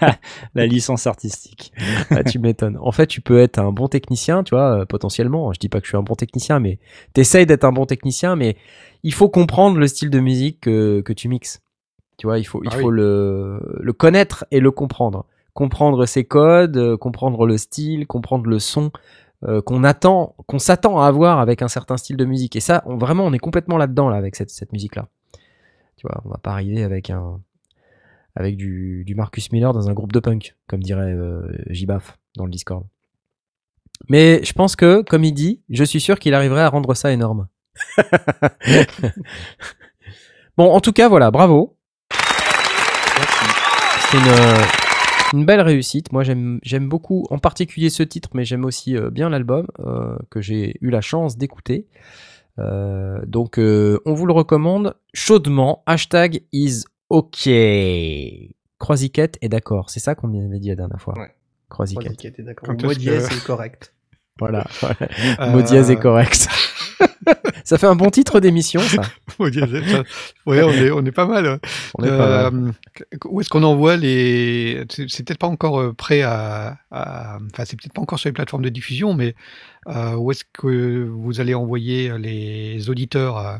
La 0.54 0.66
licence 0.66 1.06
artistique. 1.06 1.72
Ah, 2.10 2.22
tu 2.22 2.38
m'étonnes. 2.38 2.78
En 2.80 2.92
fait, 2.92 3.06
tu 3.06 3.20
peux 3.20 3.38
être 3.40 3.58
un 3.58 3.72
bon 3.72 3.88
technicien, 3.88 4.44
tu 4.44 4.54
vois, 4.54 4.80
euh, 4.80 4.84
potentiellement. 4.84 5.52
Je 5.52 5.58
dis 5.58 5.68
pas 5.68 5.80
que 5.80 5.86
je 5.86 5.90
suis 5.90 5.96
un 5.96 6.02
bon 6.02 6.14
technicien, 6.14 6.60
mais 6.60 6.78
t'essayes 7.12 7.46
d'être 7.46 7.64
un 7.64 7.72
bon 7.72 7.86
technicien, 7.86 8.36
mais 8.36 8.56
il 9.02 9.12
faut 9.12 9.28
comprendre 9.28 9.78
le 9.78 9.86
style 9.86 10.10
de 10.10 10.20
musique 10.20 10.60
que, 10.60 11.00
que 11.00 11.12
tu 11.12 11.28
mixes. 11.28 11.60
Tu 12.18 12.26
vois, 12.26 12.38
il 12.38 12.44
faut, 12.44 12.62
il 12.62 12.68
Ah 12.72 12.76
faut 12.78 12.90
oui. 12.90 12.96
le, 12.96 13.60
le 13.80 13.92
connaître 13.92 14.44
et 14.50 14.60
le 14.60 14.70
comprendre. 14.70 15.26
Comprendre 15.54 16.04
ses 16.06 16.24
codes, 16.24 16.76
euh, 16.76 16.96
comprendre 16.96 17.46
le 17.46 17.56
style, 17.56 18.06
comprendre 18.06 18.46
le 18.46 18.58
son 18.58 18.90
euh, 19.44 19.62
qu'on 19.62 19.84
attend, 19.84 20.34
qu'on 20.46 20.58
s'attend 20.58 21.00
à 21.00 21.06
avoir 21.06 21.38
avec 21.38 21.62
un 21.62 21.68
certain 21.68 21.96
style 21.96 22.16
de 22.16 22.24
musique. 22.24 22.56
Et 22.56 22.60
ça, 22.60 22.82
on- 22.86 22.96
vraiment, 22.96 23.24
on 23.24 23.32
est 23.32 23.38
complètement 23.38 23.76
là-dedans, 23.78 24.08
là, 24.08 24.16
avec 24.16 24.36
cette, 24.36 24.50
cette 24.50 24.72
musique-là. 24.72 25.06
Tu 25.96 26.06
vois, 26.06 26.20
on 26.24 26.28
va 26.28 26.38
pas 26.38 26.52
arriver 26.52 26.82
avec 26.82 27.08
un, 27.10 27.40
avec 28.34 28.56
du, 28.56 29.04
du 29.06 29.14
Marcus 29.14 29.52
Miller 29.52 29.72
dans 29.72 29.88
un 29.88 29.92
groupe 29.92 30.12
de 30.12 30.18
punk, 30.20 30.56
comme 30.66 30.82
dirait 30.82 31.12
euh, 31.12 31.42
Jibaf 31.70 32.18
dans 32.36 32.44
le 32.46 32.50
Discord. 32.50 32.84
Mais 34.08 34.42
je 34.44 34.52
pense 34.54 34.74
que, 34.76 35.02
comme 35.02 35.22
il 35.24 35.32
dit, 35.32 35.62
je 35.70 35.84
suis 35.84 36.00
sûr 36.00 36.18
qu'il 36.18 36.34
arriverait 36.34 36.62
à 36.62 36.68
rendre 36.68 36.94
ça 36.94 37.12
énorme. 37.12 37.46
bon, 40.56 40.70
en 40.72 40.80
tout 40.80 40.92
cas, 40.92 41.08
voilà, 41.08 41.30
bravo. 41.30 41.76
C'était 44.10 44.18
une, 44.18 44.64
une 45.34 45.44
belle 45.44 45.60
réussite. 45.60 46.12
Moi, 46.12 46.22
j'aime 46.22 46.58
j'aime 46.62 46.88
beaucoup, 46.88 47.26
en 47.30 47.38
particulier 47.38 47.90
ce 47.90 48.02
titre, 48.02 48.30
mais 48.34 48.44
j'aime 48.44 48.64
aussi 48.64 48.96
euh, 48.96 49.10
bien 49.10 49.28
l'album 49.28 49.66
euh, 49.80 50.16
que 50.30 50.40
j'ai 50.40 50.76
eu 50.80 50.90
la 50.90 51.00
chance 51.00 51.36
d'écouter. 51.36 51.86
Euh, 52.58 53.18
donc, 53.26 53.58
euh, 53.58 53.98
on 54.06 54.14
vous 54.14 54.26
le 54.26 54.32
recommande 54.32 54.94
chaudement. 55.12 55.82
Hashtag 55.86 56.42
is 56.52 56.84
OK. 57.10 57.48
Croisiquette 58.78 59.38
est 59.40 59.48
d'accord. 59.48 59.90
C'est 59.90 60.00
ça 60.00 60.14
qu'on 60.14 60.28
avait 60.38 60.58
dit 60.58 60.68
la 60.68 60.76
dernière 60.76 61.00
fois. 61.00 61.14
Ouais. 61.18 61.30
Croisiquette. 61.68 62.04
Croisiquet, 62.04 62.30
t'es 62.30 62.42
d'accord. 62.42 62.74
Dièse, 62.74 63.28
que- 63.28 63.34
c'est 63.34 63.44
correct. 63.44 63.92
Voilà. 64.38 64.66
Euh, 65.38 65.50
Mot 65.52 65.62
dièse 65.62 65.90
est 65.90 65.96
correct. 65.96 66.48
ça 67.64 67.78
fait 67.78 67.86
un 67.86 67.94
bon 67.96 68.10
titre 68.10 68.40
d'émission, 68.40 68.80
ça. 68.88 69.02
Ouais, 70.46 70.62
on 70.62 70.70
est, 70.70 70.90
on 70.90 71.04
est 71.04 71.12
pas 71.12 71.26
mal. 71.26 71.58
On 71.98 72.04
est 72.04 72.08
pas 72.08 72.50
mal. 72.50 72.54
Euh, 72.54 72.72
Où 73.26 73.40
est-ce 73.40 73.48
qu'on 73.48 73.62
envoie 73.62 73.96
les 73.96 74.84
C'est 74.90 75.24
peut-être 75.24 75.38
pas 75.38 75.46
encore 75.46 75.80
euh, 75.80 75.92
prêt 75.92 76.22
à. 76.22 76.78
à- 76.90 77.38
Enfin, 77.52 77.64
c'est 77.64 77.76
peut-être 77.78 77.92
pas 77.94 78.02
encore 78.02 78.18
sur 78.18 78.28
les 78.28 78.32
plateformes 78.34 78.62
de 78.64 78.68
diffusion, 78.68 79.14
mais 79.14 79.34
euh, 79.88 80.14
où 80.14 80.30
est-ce 80.30 80.44
que 80.52 81.04
vous 81.10 81.40
allez 81.40 81.54
envoyer 81.54 82.16
les 82.18 82.88
auditeurs 82.90 83.38
euh, 83.38 83.56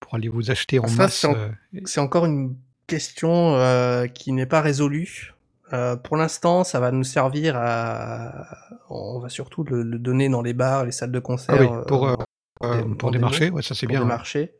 pour 0.00 0.14
aller 0.14 0.28
vous 0.28 0.50
acheter 0.50 0.78
en 0.78 0.86
Ça, 0.86 0.96
masse 0.96 1.14
c'est 1.16 1.26
en- 1.26 1.36
C'est 1.84 2.00
encore 2.00 2.26
une 2.26 2.54
question 2.86 3.54
euh, 3.56 4.06
qui 4.06 4.32
n'est 4.32 4.46
pas 4.46 4.60
résolue. 4.60 5.32
Euh, 5.72 5.96
pour 5.96 6.16
l'instant, 6.16 6.64
ça 6.64 6.80
va 6.80 6.90
nous 6.90 7.04
servir 7.04 7.54
à. 7.56 8.46
On 8.90 9.18
va 9.20 9.28
surtout 9.28 9.64
le, 9.64 9.82
le 9.82 9.98
donner 9.98 10.28
dans 10.28 10.42
les 10.42 10.52
bars, 10.54 10.84
les 10.84 10.92
salles 10.92 11.12
de 11.12 11.18
concert. 11.18 11.54
Ah 11.58 11.62
oui, 11.62 11.68
pour, 11.88 12.08
euh, 12.08 12.14
euh, 12.62 12.82
des- 12.82 12.94
pour 12.94 13.10
des 13.10 13.18
marchés, 13.18 13.50
ouais, 13.50 13.62
ça 13.62 13.74
c'est 13.74 13.86
pour 13.86 13.92
bien. 13.92 14.00
des 14.00 14.04
ouais. 14.04 14.08
marchés. 14.08 14.54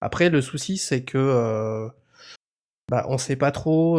Après, 0.00 0.30
le 0.30 0.40
souci, 0.40 0.76
c'est 0.76 1.02
que. 1.02 1.88
bah, 2.88 3.04
on 3.08 3.18
sait 3.18 3.34
pas 3.34 3.50
trop 3.50 3.98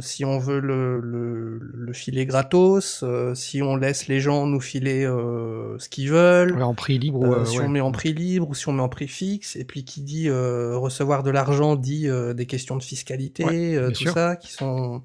si 0.00 0.24
on 0.24 0.38
veut 0.38 0.60
le, 0.60 1.00
le, 1.00 1.58
le 1.60 1.92
filer 1.92 2.24
gratos, 2.26 3.02
si 3.34 3.60
on 3.60 3.74
laisse 3.74 4.06
les 4.06 4.20
gens 4.20 4.46
nous 4.46 4.60
filer 4.60 5.02
ce 5.04 5.88
qu'ils 5.88 6.10
veulent. 6.10 6.52
Ouais, 6.54 6.62
en 6.62 6.74
prix 6.74 6.98
libre 6.98 7.18
ou 7.20 7.44
si 7.44 7.58
on 7.58 7.68
met 7.68 7.80
en 7.80 7.90
prix 7.90 8.12
libre 8.12 8.48
ou 8.48 8.54
si 8.54 8.68
on 8.68 8.72
met 8.72 8.82
en 8.82 8.88
prix 8.88 9.08
fixe, 9.08 9.56
et 9.56 9.64
puis 9.64 9.84
qui 9.84 10.02
dit 10.02 10.30
recevoir 10.30 11.24
de 11.24 11.30
l'argent 11.30 11.74
dit 11.74 12.06
des 12.36 12.46
questions 12.46 12.76
de 12.76 12.82
fiscalité, 12.84 13.44
tout 13.88 13.94
sûr. 14.02 14.12
ça, 14.12 14.36
qui 14.36 14.52
sont 14.52 15.02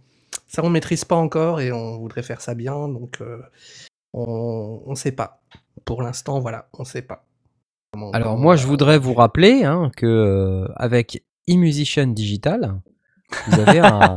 ça 0.55 0.63
on 0.63 0.69
maîtrise 0.69 1.03
pas 1.05 1.15
encore 1.17 1.59
et 1.61 1.71
on 1.71 1.97
voudrait 1.99 2.23
faire 2.23 2.41
ça 2.41 2.55
bien, 2.55 2.87
donc 2.87 3.19
euh, 3.21 3.39
on 4.13 4.81
on 4.85 4.95
sait 4.95 5.11
pas. 5.11 5.41
Pour 5.83 6.01
l'instant, 6.01 6.39
voilà, 6.39 6.67
on 6.79 6.83
sait 6.85 7.01
pas. 7.01 7.25
Comment- 7.93 8.11
Alors 8.11 8.29
comment 8.31 8.41
moi, 8.43 8.55
je 8.55 8.65
voudrais 8.65 8.97
vous 8.97 9.13
rappeler 9.13 9.63
hein, 9.63 9.91
que 9.97 10.05
euh, 10.05 10.67
avec 10.75 11.23
eMusician 11.47 12.07
Digital, 12.07 12.75
vous 13.47 13.59
avez 13.59 13.79
un, 13.79 14.15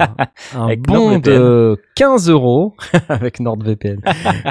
bon 0.79 1.19
de 1.19 1.81
15 1.97 2.29
euros 2.31 2.75
avec 3.09 3.41
NordVPN. 3.41 4.01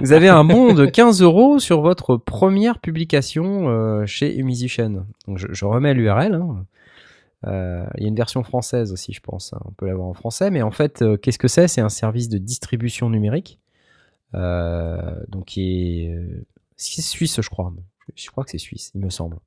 vous 0.02 0.12
avez 0.14 0.30
un 0.30 0.44
bon 0.44 0.74
de 0.74 0.86
15 0.86 1.22
euros 1.22 1.60
sur 1.60 1.82
votre 1.82 2.18
première 2.18 2.80
publication 2.80 3.70
euh, 3.70 4.06
chez 4.06 4.38
eMusician. 4.38 5.06
Donc 5.28 5.38
je, 5.38 5.48
je 5.52 5.66
remets 5.66 5.94
l'URL. 5.94 6.34
hein. 6.36 6.66
Euh, 7.46 7.86
Il 7.98 8.04
y 8.04 8.06
a 8.06 8.10
une 8.10 8.16
version 8.16 8.44
française 8.44 8.92
aussi, 8.92 9.14
je 9.14 9.22
pense. 9.22 9.54
hein. 9.54 9.60
On 9.66 9.72
peut 9.72 9.86
l'avoir 9.86 10.08
en 10.08 10.14
français, 10.14 10.50
mais 10.50 10.62
en 10.64 10.72
fait, 10.72 11.02
euh, 11.02 11.18
qu'est-ce 11.18 11.38
que 11.38 11.48
c'est? 11.48 11.68
C'est 11.68 11.82
un 11.82 11.90
service 11.90 12.30
de 12.30 12.38
distribution 12.40 13.10
numérique, 13.10 13.60
euh, 14.34 15.16
donc 15.30 15.46
qui 15.46 16.04
est 16.04 16.14
euh, 16.16 16.46
c'est 16.76 17.02
suisse, 17.02 17.40
je 17.42 17.50
crois. 17.50 17.74
Je, 18.16 18.30
crois 18.30 18.44
que 18.44 18.52
c'est 18.52 18.58
suisse, 18.58 18.92
il 18.96 19.02
me 19.02 19.10
semble. 19.10 19.38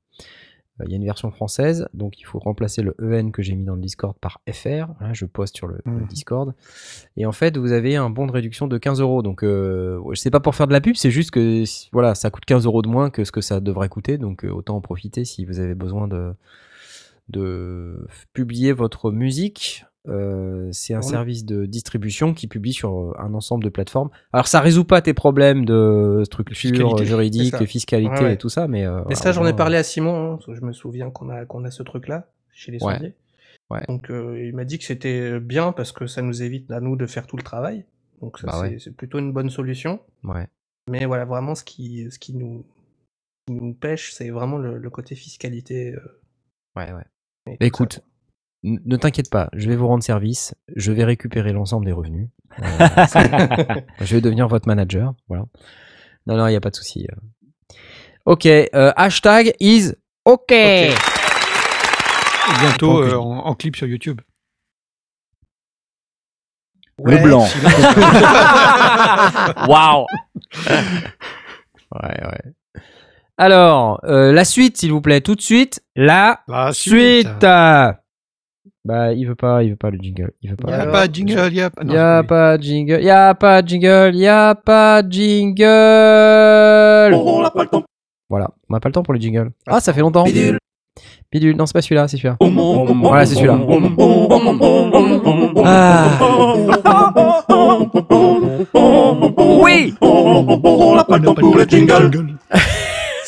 Euh, 0.79 0.83
Il 0.85 0.91
y 0.91 0.93
a 0.93 0.97
une 0.97 1.03
version 1.05 1.31
française, 1.31 1.87
donc 1.93 2.19
il 2.19 2.23
faut 2.23 2.39
remplacer 2.39 2.81
le 2.81 2.95
EN 3.01 3.31
que 3.31 3.41
j'ai 3.41 3.55
mis 3.55 3.65
dans 3.65 3.75
le 3.75 3.81
Discord 3.81 4.15
par 4.19 4.39
FR. 4.49 4.87
Voilà, 4.99 5.13
je 5.13 5.25
poste 5.25 5.55
sur 5.57 5.67
le, 5.67 5.79
le 5.85 5.91
Mhm. 5.91 6.07
Discord. 6.07 6.53
Et 7.17 7.25
en 7.25 7.31
fait, 7.31 7.57
vous 7.57 7.71
avez 7.71 7.95
un 7.95 8.09
bon 8.09 8.25
de 8.27 8.31
réduction 8.31 8.67
de 8.67 8.77
15 8.77 9.01
euros. 9.01 9.21
Donc, 9.21 9.43
euh, 9.43 9.99
je 10.11 10.19
sais 10.19 10.31
pas 10.31 10.39
pour 10.39 10.55
faire 10.55 10.67
de 10.67 10.73
la 10.73 10.81
pub, 10.81 10.95
c'est 10.95 11.11
juste 11.11 11.31
que 11.31 11.63
voilà, 11.91 12.15
ça 12.15 12.29
coûte 12.29 12.45
15 12.45 12.65
euros 12.65 12.81
de 12.81 12.87
moins 12.87 13.09
que 13.09 13.23
ce 13.23 13.31
que 13.31 13.41
ça 13.41 13.59
devrait 13.59 13.89
coûter. 13.89 14.17
Donc, 14.17 14.45
euh, 14.45 14.49
autant 14.49 14.75
en 14.77 14.81
profiter 14.81 15.25
si 15.25 15.43
vous 15.45 15.59
avez 15.59 15.75
besoin 15.75 16.07
de, 16.07 16.33
de 17.29 18.07
publier 18.33 18.73
votre 18.73 19.11
musique. 19.11 19.85
Euh, 20.07 20.67
c'est 20.71 20.95
un 20.95 21.03
service 21.03 21.45
de 21.45 21.67
distribution 21.67 22.33
qui 22.33 22.47
publie 22.47 22.73
sur 22.73 22.91
euh, 22.99 23.13
un 23.19 23.35
ensemble 23.35 23.63
de 23.63 23.69
plateformes. 23.69 24.09
Alors, 24.33 24.47
ça 24.47 24.59
résout 24.59 24.83
pas 24.83 24.99
tes 25.03 25.13
problèmes 25.13 25.63
de 25.63 26.23
structure 26.25 26.57
fiscalité, 26.57 27.05
juridique, 27.05 27.65
fiscalité 27.65 28.11
Ouais, 28.15 28.21
ouais. 28.23 28.33
et 28.33 28.37
tout 28.37 28.49
ça, 28.49 28.67
mais. 28.67 28.83
euh, 28.85 29.03
Mais 29.09 29.13
ça, 29.15 29.31
j'en 29.31 29.45
ai 29.45 29.53
parlé 29.55 29.77
à 29.77 29.83
Simon, 29.83 30.33
hein, 30.33 30.39
je 30.51 30.61
me 30.61 30.73
souviens 30.73 31.11
qu'on 31.11 31.29
a 31.29 31.45
qu'on 31.45 31.63
a 31.65 31.71
ce 31.71 31.83
truc-là 31.83 32.27
chez 32.51 32.71
les 32.71 32.83
Ouais. 32.83 32.93
sondiers. 32.95 33.13
Donc 33.87 34.09
euh, 34.09 34.43
il 34.43 34.53
m'a 34.55 34.65
dit 34.65 34.79
que 34.79 34.83
c'était 34.83 35.39
bien 35.39 35.71
parce 35.71 35.91
que 35.93 36.05
ça 36.07 36.21
nous 36.21 36.41
évite 36.43 36.69
à 36.71 36.81
nous 36.81 36.95
de 36.97 37.05
faire 37.05 37.25
tout 37.27 37.37
le 37.37 37.43
travail. 37.43 37.85
Donc 38.21 38.37
ça 38.39 38.47
Bah 38.47 38.67
c'est 38.79 38.93
plutôt 38.95 39.19
une 39.19 39.31
bonne 39.31 39.49
solution. 39.51 39.99
Mais 40.89 41.05
voilà, 41.05 41.23
vraiment, 41.25 41.53
ce 41.55 41.63
qui, 41.63 42.09
ce 42.11 42.17
qui, 42.19 42.33
nous, 42.33 42.65
qui 43.47 43.53
nous 43.53 43.73
pêche, 43.73 44.11
c'est 44.13 44.29
vraiment 44.29 44.57
le, 44.57 44.77
le 44.77 44.89
côté 44.89 45.15
fiscalité. 45.15 45.95
Ouais, 46.75 46.91
ouais. 46.91 47.03
et 47.47 47.57
Bah, 47.59 47.65
écoute, 47.65 48.01
ne 48.63 48.95
t'inquiète 48.97 49.29
pas, 49.29 49.49
je 49.53 49.69
vais 49.69 49.75
vous 49.75 49.87
rendre 49.87 50.03
service, 50.03 50.55
je 50.75 50.91
vais 50.91 51.03
récupérer 51.03 51.53
l'ensemble 51.53 51.85
des 51.85 51.91
revenus. 51.91 52.29
Euh, 52.59 52.63
je 54.01 54.15
vais 54.15 54.21
devenir 54.21 54.47
votre 54.47 54.67
manager, 54.67 55.13
voilà. 55.27 55.45
Non, 56.27 56.37
non, 56.37 56.47
il 56.47 56.51
n'y 56.51 56.55
a 56.55 56.61
pas 56.61 56.69
de 56.69 56.75
souci. 56.75 57.07
euh. 57.11 57.75
Ok, 58.25 58.45
euh, 58.45 58.91
hashtag 58.95 59.53
is 59.59 59.93
ok. 60.25 60.51
Et 60.51 60.93
bientôt 62.59 63.01
euh, 63.01 63.15
en, 63.15 63.39
en 63.45 63.55
clip 63.55 63.75
sur 63.75 63.87
YouTube. 63.87 64.21
Ouais, 66.99 67.17
Le 67.17 67.23
blanc. 67.23 67.45
Waouh 69.67 70.05
Ouais, 71.93 72.23
ouais. 72.25 72.53
Alors, 73.41 73.99
euh, 74.03 74.31
la 74.31 74.45
suite, 74.45 74.77
s'il 74.77 74.91
vous 74.91 75.01
plaît, 75.01 75.21
tout 75.21 75.33
de 75.33 75.41
suite. 75.41 75.81
La 75.95 76.41
La 76.47 76.71
suite. 76.73 77.27
suite. 77.27 77.41
Bah, 77.41 79.13
il 79.13 79.25
veut 79.27 79.33
pas, 79.35 79.63
il 79.63 79.71
veut 79.71 79.75
pas 79.75 79.89
le 79.89 79.97
jingle. 79.99 80.31
Il 80.43 80.51
veut 80.51 80.55
Il 80.59 80.63
pas. 80.63 80.67
n'y 80.69 80.73
a 80.75 80.81
Alors, 80.81 80.93
pas 80.93 81.07
de 81.07 81.15
jingle, 81.15 81.47
il 81.51 81.55
y 81.57 81.61
a 81.61 81.69
pas. 81.71 81.83
non, 81.83 81.93
y 81.93 81.97
a 81.97 82.23
pas 82.23 82.57
de 82.59 82.63
jingle, 82.63 83.01
y 83.01 83.09
a 83.09 83.33
pas 83.33 83.61
de 83.63 83.67
jingle, 83.67 84.15
y 84.15 84.27
a 84.27 84.53
pas 84.55 85.01
de 85.01 85.11
jingle. 85.11 85.65
On 87.15 87.41
n'a 87.41 87.49
pas 87.49 87.63
le 87.63 87.69
temps. 87.69 87.83
Voilà, 88.29 88.47
on 88.69 88.73
n'a 88.75 88.79
pas 88.79 88.89
le 88.89 88.93
temps 88.93 89.01
pour 89.03 89.15
le 89.15 89.19
jingle. 89.19 89.49
Ah, 89.67 89.79
ça 89.79 89.91
fait 89.91 90.01
longtemps. 90.01 90.23
Bidule. 90.23 90.59
Bidule, 91.31 91.55
non, 91.57 91.65
c'est 91.65 91.73
pas 91.73 91.81
celui-là, 91.81 92.07
c'est 92.07 92.17
celui-là. 92.17 92.37
Voilà, 92.39 92.93
Voilà, 92.93 93.25
c'est 93.25 93.35
celui-là. 93.35 93.57
Oui 99.63 99.93
On 100.01 100.95
n'a 100.95 101.03
pas 101.03 101.17
le 101.17 101.25
temps 101.25 101.35
pour 101.35 101.55
le 101.55 101.65
jingle. 101.65 102.11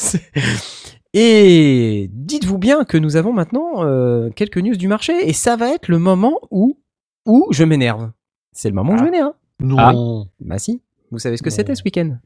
Et 1.15 2.09
dites-vous 2.11 2.57
bien 2.57 2.85
que 2.85 2.97
nous 2.97 3.15
avons 3.17 3.33
maintenant 3.33 3.83
euh, 3.85 4.29
quelques 4.35 4.57
news 4.57 4.75
du 4.75 4.87
marché 4.87 5.13
et 5.29 5.33
ça 5.33 5.55
va 5.55 5.69
être 5.69 5.87
le 5.87 5.99
moment 5.99 6.39
où, 6.49 6.79
où 7.27 7.47
je 7.51 7.63
m'énerve. 7.63 8.11
C'est 8.51 8.69
le 8.69 8.75
moment 8.75 8.93
où 8.93 8.97
je 8.97 9.01
Ah. 9.03 9.05
m'énerve. 9.05 9.33
Non. 9.59 10.25
Bah 10.39 10.57
si. 10.57 10.81
Vous 11.11 11.19
savez 11.19 11.37
ce 11.37 11.43
que 11.43 11.51
c'était 11.51 11.75
ce 11.75 11.83
week-end? 11.83 12.17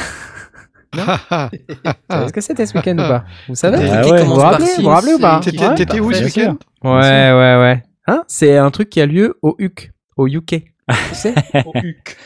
Ah, 0.98 1.20
ah. 1.30 1.50
Vous 1.52 2.16
savez 2.16 2.28
ce 2.30 2.34
que 2.34 2.42
c'était 2.42 2.66
ce 2.66 2.76
week-end 2.76 2.94
ou 2.96 3.08
pas? 3.08 3.24
Vous 3.48 3.54
savez? 3.54 3.78
Ah 3.92 4.08
ouais. 4.10 4.24
Vous 4.24 4.34
vous 4.34 4.40
rappelez- 4.40 4.66
vous 4.78 4.82
vous 4.82 4.90
rappelez 4.90 5.14
ou 5.14 5.20
pas 5.20 5.40
T'étais 5.40 5.86
par 5.86 6.02
où 6.04 6.12
ce 6.12 6.24
week-end? 6.24 6.58
Ouais, 6.84 6.92
ouais, 7.32 7.58
ouais. 7.62 7.84
Hein? 8.08 8.24
C'est 8.28 8.58
un 8.58 8.72
truc 8.72 8.90
qui 8.90 9.00
a 9.00 9.06
lieu 9.06 9.38
au 9.44 9.56
UK. 9.60 9.92
Au 10.18 10.28
UK. 10.28 10.48
Tu 10.50 10.66
sais? 11.14 11.36
Au 11.66 11.74
HUC. 11.76 12.18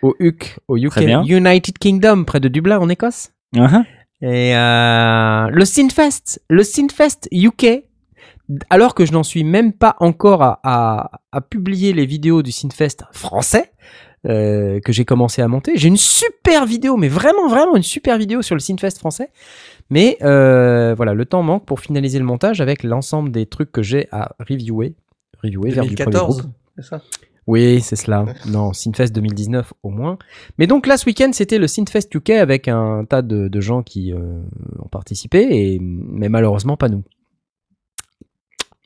Au 0.00 0.14
UK. 0.20 0.56
Au 0.68 0.76
UK. 0.76 0.96
United 1.26 1.76
Kingdom, 1.78 2.22
près 2.22 2.38
de 2.38 2.46
Dublin, 2.46 2.78
en 2.78 2.88
Écosse. 2.88 3.32
Uh-huh. 3.56 3.82
Et 4.24 4.56
euh, 4.56 5.48
le 5.50 5.64
Synfest, 5.66 6.40
le 6.48 6.62
Synfest 6.62 7.28
UK, 7.30 7.84
alors 8.70 8.94
que 8.94 9.04
je 9.04 9.12
n'en 9.12 9.22
suis 9.22 9.44
même 9.44 9.74
pas 9.74 9.96
encore 10.00 10.40
à, 10.62 11.10
publier 11.50 11.92
les 11.92 12.06
vidéos 12.06 12.42
du 12.42 12.50
Synfest 12.50 13.04
français 13.12 13.72
euh, 14.26 14.80
que 14.80 14.92
j'ai 14.92 15.04
commencé 15.04 15.42
à 15.42 15.48
monter, 15.48 15.72
j'ai 15.76 15.88
une 15.88 15.98
super 15.98 16.64
vidéo, 16.64 16.96
mais 16.96 17.08
vraiment, 17.08 17.48
vraiment 17.48 17.76
une 17.76 17.82
super 17.82 18.16
vidéo 18.16 18.40
sur 18.40 18.54
le 18.54 18.60
Synfest 18.60 18.98
français. 18.98 19.28
Mais 19.90 20.16
euh, 20.22 20.94
voilà, 20.94 21.12
le 21.12 21.26
temps 21.26 21.42
manque 21.42 21.66
pour 21.66 21.80
finaliser 21.80 22.18
le 22.18 22.24
montage 22.24 22.62
avec 22.62 22.82
l'ensemble 22.82 23.30
des 23.30 23.44
trucs 23.44 23.72
que 23.72 23.82
j'ai 23.82 24.08
à 24.10 24.34
reviewer. 24.40 24.94
Reviewer 25.42 25.70
vers 25.70 25.84
du 25.84 25.96
premier 25.96 26.12
2014, 26.12 26.40
groupe. 26.40 26.52
ça? 26.80 27.02
Oui, 27.46 27.80
c'est 27.82 27.96
cela. 27.96 28.24
Non, 28.46 28.72
Synfest 28.72 29.12
2019 29.12 29.74
au 29.82 29.90
moins. 29.90 30.18
Mais 30.58 30.66
donc 30.66 30.86
là, 30.86 30.96
ce 30.96 31.04
week-end, 31.06 31.30
c'était 31.32 31.58
le 31.58 31.66
Synfest 31.66 32.08
UK 32.14 32.30
avec 32.30 32.68
un 32.68 33.04
tas 33.04 33.20
de, 33.22 33.48
de 33.48 33.60
gens 33.60 33.82
qui 33.82 34.12
euh, 34.12 34.18
ont 34.82 34.88
participé, 34.88 35.46
et, 35.50 35.78
mais 35.80 36.28
malheureusement 36.30 36.76
pas 36.78 36.88
nous. 36.88 37.02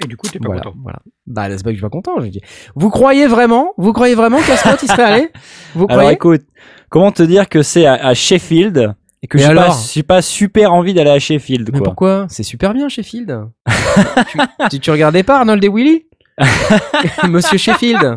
Et 0.02 0.06
du 0.06 0.16
coup, 0.16 0.28
t'es 0.28 0.38
pas 0.38 0.46
Voilà, 0.46 0.62
content. 0.62 0.76
voilà. 0.82 0.98
Bah, 1.26 1.48
c'est 1.50 1.64
pas 1.64 1.70
que 1.70 1.74
je 1.76 1.78
suis 1.78 1.82
pas 1.82 1.88
content. 1.90 2.20
Je 2.20 2.26
dis. 2.28 2.40
Vous 2.76 2.88
croyez 2.90 3.26
vraiment 3.26 3.74
Vous 3.78 3.92
croyez 3.92 4.14
vraiment 4.14 4.38
qu'Ascot 4.38 4.76
il 4.82 4.88
serait 4.88 5.02
allé? 5.02 5.28
Vous 5.74 5.86
Alors 5.88 5.98
croyez? 6.00 6.12
écoute, 6.14 6.42
comment 6.88 7.10
te 7.10 7.22
dire 7.24 7.48
que 7.48 7.62
c'est 7.62 7.84
à, 7.86 7.94
à 7.94 8.14
Sheffield 8.14 8.94
et 9.22 9.26
que 9.26 9.36
n'ai 9.38 9.42
pas, 9.44 9.50
alors? 9.50 9.76
j'ai 9.92 10.04
pas 10.04 10.22
super 10.22 10.72
envie 10.72 10.94
d'aller 10.94 11.10
à 11.10 11.18
Sheffield 11.18 11.70
Mais 11.72 11.78
quoi. 11.80 11.84
pourquoi? 11.84 12.26
C'est 12.28 12.44
super 12.44 12.74
bien, 12.74 12.88
Sheffield. 12.88 13.48
tu, 14.30 14.38
tu, 14.70 14.78
tu 14.80 14.90
regardais 14.92 15.24
pas 15.24 15.38
Arnold 15.40 15.64
et 15.64 15.68
Willy? 15.68 16.06
Monsieur 17.28 17.58
Sheffield 17.58 18.16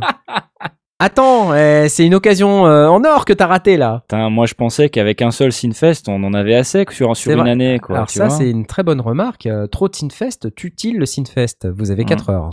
Attends, 0.99 1.55
eh, 1.55 1.87
c'est 1.89 2.05
une 2.05 2.13
occasion 2.13 2.67
euh, 2.67 2.87
en 2.87 3.03
or 3.03 3.25
que 3.25 3.33
t'as 3.33 3.47
raté 3.47 3.75
là. 3.75 4.03
Putain, 4.07 4.29
moi 4.29 4.45
je 4.45 4.53
pensais 4.53 4.89
qu'avec 4.89 5.23
un 5.23 5.31
seul 5.31 5.51
Sinfest, 5.51 6.03
on 6.07 6.23
en 6.23 6.33
avait 6.35 6.53
assez 6.53 6.85
sur, 6.91 7.17
sur 7.17 7.31
une 7.31 7.39
vrai. 7.39 7.49
année 7.49 7.79
quoi. 7.79 7.95
Alors 7.95 8.07
tu 8.07 8.19
ça, 8.19 8.29
c'est 8.29 8.49
une 8.49 8.67
très 8.67 8.83
bonne 8.83 9.01
remarque. 9.01 9.47
Euh, 9.47 9.65
trop 9.65 9.87
de 9.89 9.95
Synfest 9.95 10.53
tue-t-il 10.55 10.99
le 10.99 11.07
Synfest 11.07 11.67
Vous 11.75 11.89
avez 11.89 12.03
Mm. 12.03 12.07
4 12.07 12.29
heures. 12.29 12.49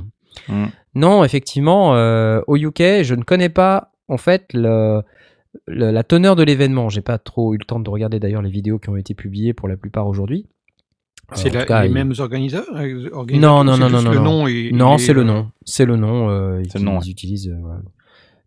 Mm. 0.48 0.64
Non, 0.94 1.24
effectivement, 1.24 1.94
euh, 1.94 2.40
au 2.46 2.56
UK, 2.56 3.02
je 3.02 3.14
ne 3.14 3.22
connais 3.22 3.50
pas 3.50 3.92
en 4.08 4.16
fait 4.16 4.46
le, 4.54 5.02
le- 5.66 5.90
la 5.90 6.02
teneur 6.02 6.34
de 6.34 6.42
l'événement. 6.42 6.88
J'ai 6.88 7.02
pas 7.02 7.18
trop 7.18 7.52
eu 7.52 7.58
le 7.58 7.66
temps 7.66 7.80
de 7.80 7.90
regarder 7.90 8.18
d'ailleurs 8.18 8.40
les 8.42 8.50
vidéos 8.50 8.78
qui 8.78 8.88
ont 8.88 8.96
été 8.96 9.12
publiées 9.12 9.52
pour 9.52 9.68
la 9.68 9.76
plupart 9.76 10.06
aujourd'hui. 10.06 10.46
C'est 11.34 11.50
les 11.50 11.86
il- 11.86 11.92
mêmes 11.92 12.12
organisateurs, 12.18 12.74
euh, 12.76 13.08
organisateurs 13.12 13.64
Non, 13.64 13.64
non, 13.64 13.76
non, 13.76 13.90
non, 13.90 14.10
le 14.10 14.16
non. 14.16 14.22
nom 14.24 14.46
et- 14.46 14.70
Non, 14.72 14.94
et, 14.96 14.98
c'est 14.98 15.12
le 15.12 15.20
euh, 15.20 15.24
nom. 15.24 15.50
C'est 15.64 15.84
le 15.84 15.96
nom. 15.96 16.30
euh, 16.30 16.62
qu'ils 16.62 17.10
utilisent. 17.10 17.48
euh. 17.48 17.76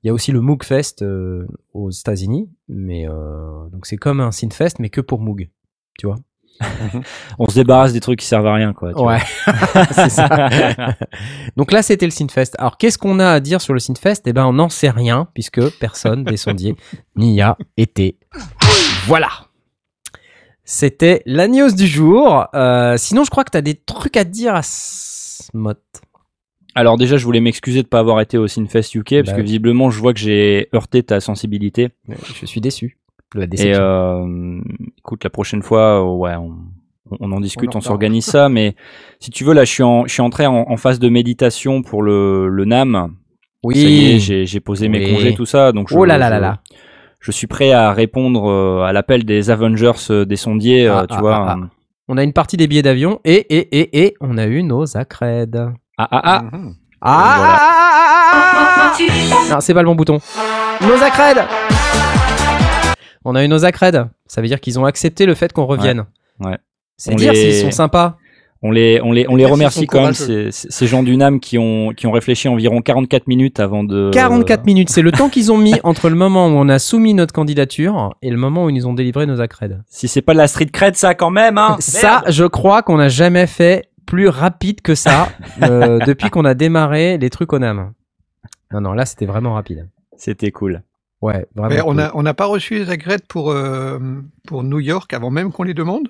Il 0.04 0.08
y 0.08 0.10
a 0.10 0.14
aussi 0.14 0.32
le 0.32 0.42
Moog 0.42 0.64
Fest 0.64 1.04
euh, 1.04 1.46
aux 1.76 1.92
États-Unis, 1.92 2.50
mais 2.68 3.08
euh, 3.08 3.70
donc 3.72 3.86
c'est 3.86 3.98
comme 3.98 4.20
un 4.20 4.32
Synfest, 4.32 4.80
mais 4.80 4.90
que 4.90 5.00
pour 5.00 5.20
Moog. 5.20 5.50
Tu 6.00 6.08
vois 6.08 6.16
On 7.40 7.48
se 7.48 7.56
débarrasse 7.56 7.94
des 7.94 8.00
trucs 8.00 8.20
qui 8.20 8.26
servent 8.26 8.48
à 8.48 8.54
rien, 8.56 8.74
quoi. 8.74 8.94
tu. 8.94 9.00
Ouais, 9.00 9.20
c'est 9.92 10.10
ça. 10.10 10.50
Donc 11.56 11.72
là, 11.72 11.84
c'était 11.84 12.06
le 12.06 12.12
Synfest. 12.12 12.52
Alors, 12.58 12.78
qu'est-ce 12.78 12.98
qu'on 12.98 13.20
a 13.20 13.30
à 13.30 13.40
dire 13.40 13.62
sur 13.62 13.74
le 13.76 13.80
Synfest? 13.80 14.24
Eh 14.26 14.34
ben, 14.34 14.46
on 14.46 14.54
n'en 14.54 14.70
sait 14.70 14.90
rien, 14.90 15.28
puisque 15.36 15.62
personne 15.80 16.24
des 16.24 16.38
sondiers 16.38 16.76
n'y 17.16 17.40
a 17.42 17.58
été. 17.78 18.18
Voilà. 19.06 19.30
C'était 20.74 21.22
la 21.26 21.50
news 21.50 21.74
du 21.76 21.86
jour. 21.86 22.46
Euh, 22.56 22.96
sinon, 22.96 23.26
je 23.26 23.30
crois 23.30 23.44
que 23.44 23.52
tu 23.52 23.58
as 23.58 23.62
des 23.62 23.76
trucs 23.76 24.16
à 24.16 24.24
dire 24.24 24.56
à 24.56 24.62
Smot. 24.64 25.74
Alors 26.76 26.98
déjà, 26.98 27.18
je 27.18 27.26
voulais 27.26 27.42
m'excuser 27.42 27.84
de 27.84 27.90
pas 27.90 28.00
avoir 28.00 28.22
été 28.22 28.38
au 28.38 28.48
Synfest 28.48 28.96
UK 28.96 29.16
parce 29.16 29.26
Bah 29.26 29.32
que 29.34 29.38
oui. 29.40 29.44
visiblement, 29.44 29.92
je 29.92 30.00
vois 30.00 30.14
que 30.14 30.20
j'ai 30.22 30.70
heurté 30.74 31.04
ta 31.04 31.20
sensibilité. 31.20 31.90
Je 32.08 32.46
suis 32.46 32.62
déçu 32.62 32.98
la 33.36 33.48
Et 33.58 33.76
euh, 33.76 34.62
écoute, 34.98 35.26
la 35.26 35.30
prochaine 35.30 35.62
fois, 35.62 36.02
euh, 36.02 36.16
ouais, 36.16 36.36
on, 36.38 36.56
on 37.20 37.32
en 37.34 37.42
discute, 37.42 37.76
on, 37.76 37.82
s'organise 37.82 38.24
ça. 38.24 38.48
Mais 38.48 38.78
si 39.20 39.30
tu 39.30 39.44
veux, 39.44 39.54
là, 39.54 39.66
je 39.66 39.72
suis, 39.74 39.84
en, 39.84 40.08
je 40.08 40.14
suis 40.14 40.22
entré 40.22 40.46
en, 40.46 40.70
en 40.70 40.78
phase 40.78 41.00
de 41.00 41.10
méditation 41.10 41.82
pour 41.82 42.02
le, 42.02 42.48
le 42.48 42.64
NAM. 42.64 43.14
oui. 43.66 44.20
J'ai 44.22 44.60
posé 44.62 44.88
mes 44.88 45.12
congés, 45.12 45.34
tout 45.34 45.46
ça. 45.46 45.74
Donc 45.74 45.90
je, 45.90 45.98
Oh 45.98 46.06
là 46.06 46.18
là 46.18 46.30
là 46.30 46.40
là. 46.40 46.62
Je 46.72 46.91
suis 47.30 47.46
prêt 47.46 47.72
à 47.72 47.94
répondre 47.94 48.50
euh, 48.50 48.82
à 48.84 48.92
l'appel 48.94 49.24
des 49.26 49.52
Avengers 49.52 49.92
euh, 50.10 50.26
des 50.26 50.38
sondiers, 50.38 50.88
euh, 50.88 51.02
Ah, 51.02 51.06
tu 51.08 51.14
ah, 51.16 51.20
vois. 51.20 51.36
ah, 51.36 51.56
euh. 51.60 51.66
On 52.08 52.18
a 52.18 52.24
une 52.24 52.34
partie 52.34 52.58
des 52.58 52.66
billets 52.68 52.82
d'avion 52.82 53.20
et, 53.24 53.36
et, 53.56 53.80
et, 53.80 54.04
et, 54.06 54.16
on 54.22 54.40
a 54.40 54.48
eu 54.48 54.64
nos 54.64 54.98
accrèdes. 54.98 55.70
Ah 56.00 56.08
ah 56.10 56.22
ah 56.24 56.42
Mhm. 56.52 56.74
Ah, 57.04 57.34
Voilà. 57.38 57.54
ah, 57.54 57.60
ah, 58.34 58.74
ah, 58.74 58.94
ah. 59.50 59.54
Non, 59.54 59.60
c'est 59.62 59.74
pas 59.76 59.82
le 59.82 59.86
bon 59.88 59.96
bouton. 59.96 60.20
Nos 60.82 61.04
accrèdes 61.04 61.44
On 63.24 63.36
a 63.36 63.44
eu 63.44 63.48
nos 63.48 63.66
accrèdes. 63.66 64.08
Ça 64.26 64.42
veut 64.42 64.48
dire 64.48 64.60
qu'ils 64.60 64.80
ont 64.80 64.86
accepté 64.86 65.26
le 65.28 65.36
fait 65.36 65.54
qu'on 65.54 65.66
revienne. 65.66 66.06
ouais. 66.40 66.58
C'est 66.98 67.14
On 67.14 67.16
dire 67.16 67.34
les- 67.34 67.52
s'ils 67.54 67.62
sont 67.62 67.72
sympas. 67.72 68.18
On 68.64 68.70
les, 68.70 69.02
on 69.02 69.12
les, 69.12 69.28
on 69.28 69.36
les 69.36 69.44
Merci, 69.44 69.54
remercie 69.54 69.88
quand 69.88 70.04
même, 70.04 70.14
ces, 70.14 70.50
ces 70.52 70.86
gens 70.86 71.02
du 71.02 71.18
NAM 71.18 71.40
qui 71.40 71.58
ont, 71.58 71.94
qui 71.94 72.06
ont 72.06 72.12
réfléchi 72.12 72.48
environ 72.48 72.82
44 72.82 73.26
minutes 73.26 73.60
avant 73.60 73.84
de. 73.84 74.12
44 74.14 74.66
minutes, 74.66 74.90
c'est 74.92 75.02
le 75.02 75.12
temps 75.12 75.30
qu'ils 75.30 75.52
ont 75.52 75.58
mis 75.58 75.74
entre 75.84 76.10
le 76.10 76.16
moment 76.16 76.46
où 76.48 76.52
on 76.52 76.70
a 76.70 76.78
soumis 76.78 77.16
notre 77.16 77.34
candidature 77.34 78.14
et 78.22 78.30
le 78.30 78.38
moment 78.38 78.66
où 78.66 78.70
ils 78.70 78.76
nous 78.76 78.86
ont 78.86 78.94
délivré 78.94 79.26
nos 79.26 79.42
accrèdes. 79.42 79.82
Si 79.88 80.08
c'est 80.08 80.22
pas 80.22 80.34
de 80.34 80.38
la 80.38 80.48
street 80.48 80.68
cred, 80.68 80.96
ça 80.96 81.16
quand 81.16 81.32
même, 81.32 81.58
hein 81.58 81.78
Ça, 81.80 82.24
je 82.28 82.46
crois 82.46 82.84
qu'on 82.84 82.98
n'a 82.98 83.10
jamais 83.10 83.48
fait 83.48 83.90
plus 84.06 84.28
rapide 84.28 84.82
que 84.82 84.94
ça 84.94 85.30
euh, 85.64 85.98
depuis 86.06 86.30
qu'on 86.30 86.46
a 86.46 86.54
démarré 86.54 87.18
les 87.18 87.32
trucs 87.32 87.54
au 87.54 87.60
NAM. 87.60 87.94
Non, 88.72 88.82
non, 88.82 88.94
là 88.94 89.08
c'était 89.08 89.26
vraiment 89.26 89.56
rapide. 89.56 89.90
C'était 90.18 90.52
cool. 90.52 90.84
Ouais, 91.22 91.48
vraiment. 91.56 91.74
Mais 91.74 91.82
on 91.82 91.86
cool. 91.86 91.96
n'a 91.96 92.12
on 92.14 92.22
n'a 92.22 92.36
pas 92.36 92.46
reçu 92.46 92.76
les 92.76 92.92
agrètes 92.92 93.26
pour, 93.28 93.52
euh, 93.52 93.98
pour 94.46 94.64
New 94.64 94.80
York 94.80 95.12
avant 95.14 95.32
même 95.32 95.52
qu'on 95.52 95.64
les 95.64 95.74
demande? 95.74 96.10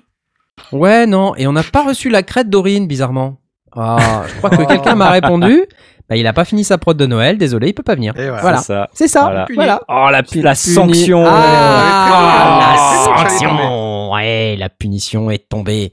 Ouais, 0.72 1.06
non, 1.06 1.34
et 1.36 1.46
on 1.46 1.52
n'a 1.52 1.62
pas 1.62 1.82
reçu 1.84 2.08
la 2.10 2.22
crête 2.22 2.48
d'Aurine, 2.50 2.86
bizarrement. 2.86 3.38
Ah, 3.74 4.22
je 4.28 4.36
crois 4.38 4.50
que 4.50 4.62
Oh. 4.62 4.66
quelqu'un 4.68 4.94
m'a 4.94 5.10
répondu. 5.10 5.64
Bah, 6.08 6.16
il 6.16 6.26
a 6.26 6.32
pas 6.32 6.44
fini 6.44 6.62
sa 6.64 6.76
prod 6.78 6.96
de 6.96 7.06
Noël, 7.06 7.38
désolé, 7.38 7.68
il 7.68 7.72
peut 7.72 7.82
pas 7.82 7.94
venir. 7.94 8.12
Et 8.18 8.28
voilà. 8.28 8.58
C'est 8.58 8.64
ça. 8.64 8.88
C'est 8.92 9.08
ça, 9.08 9.22
Voilà. 9.22 9.46
voilà. 9.54 9.80
Oh, 9.88 10.08
la, 10.10 10.22
Puni- 10.22 10.42
la 10.42 10.54
sanction 10.54 11.24
Ah, 11.26 13.06
Oh, 13.08 13.10
la 13.14 13.26
sanction 13.28 14.10
Ouais, 14.12 14.56
la 14.58 14.68
punition 14.68 15.30
est 15.30 15.48
tombée. 15.48 15.92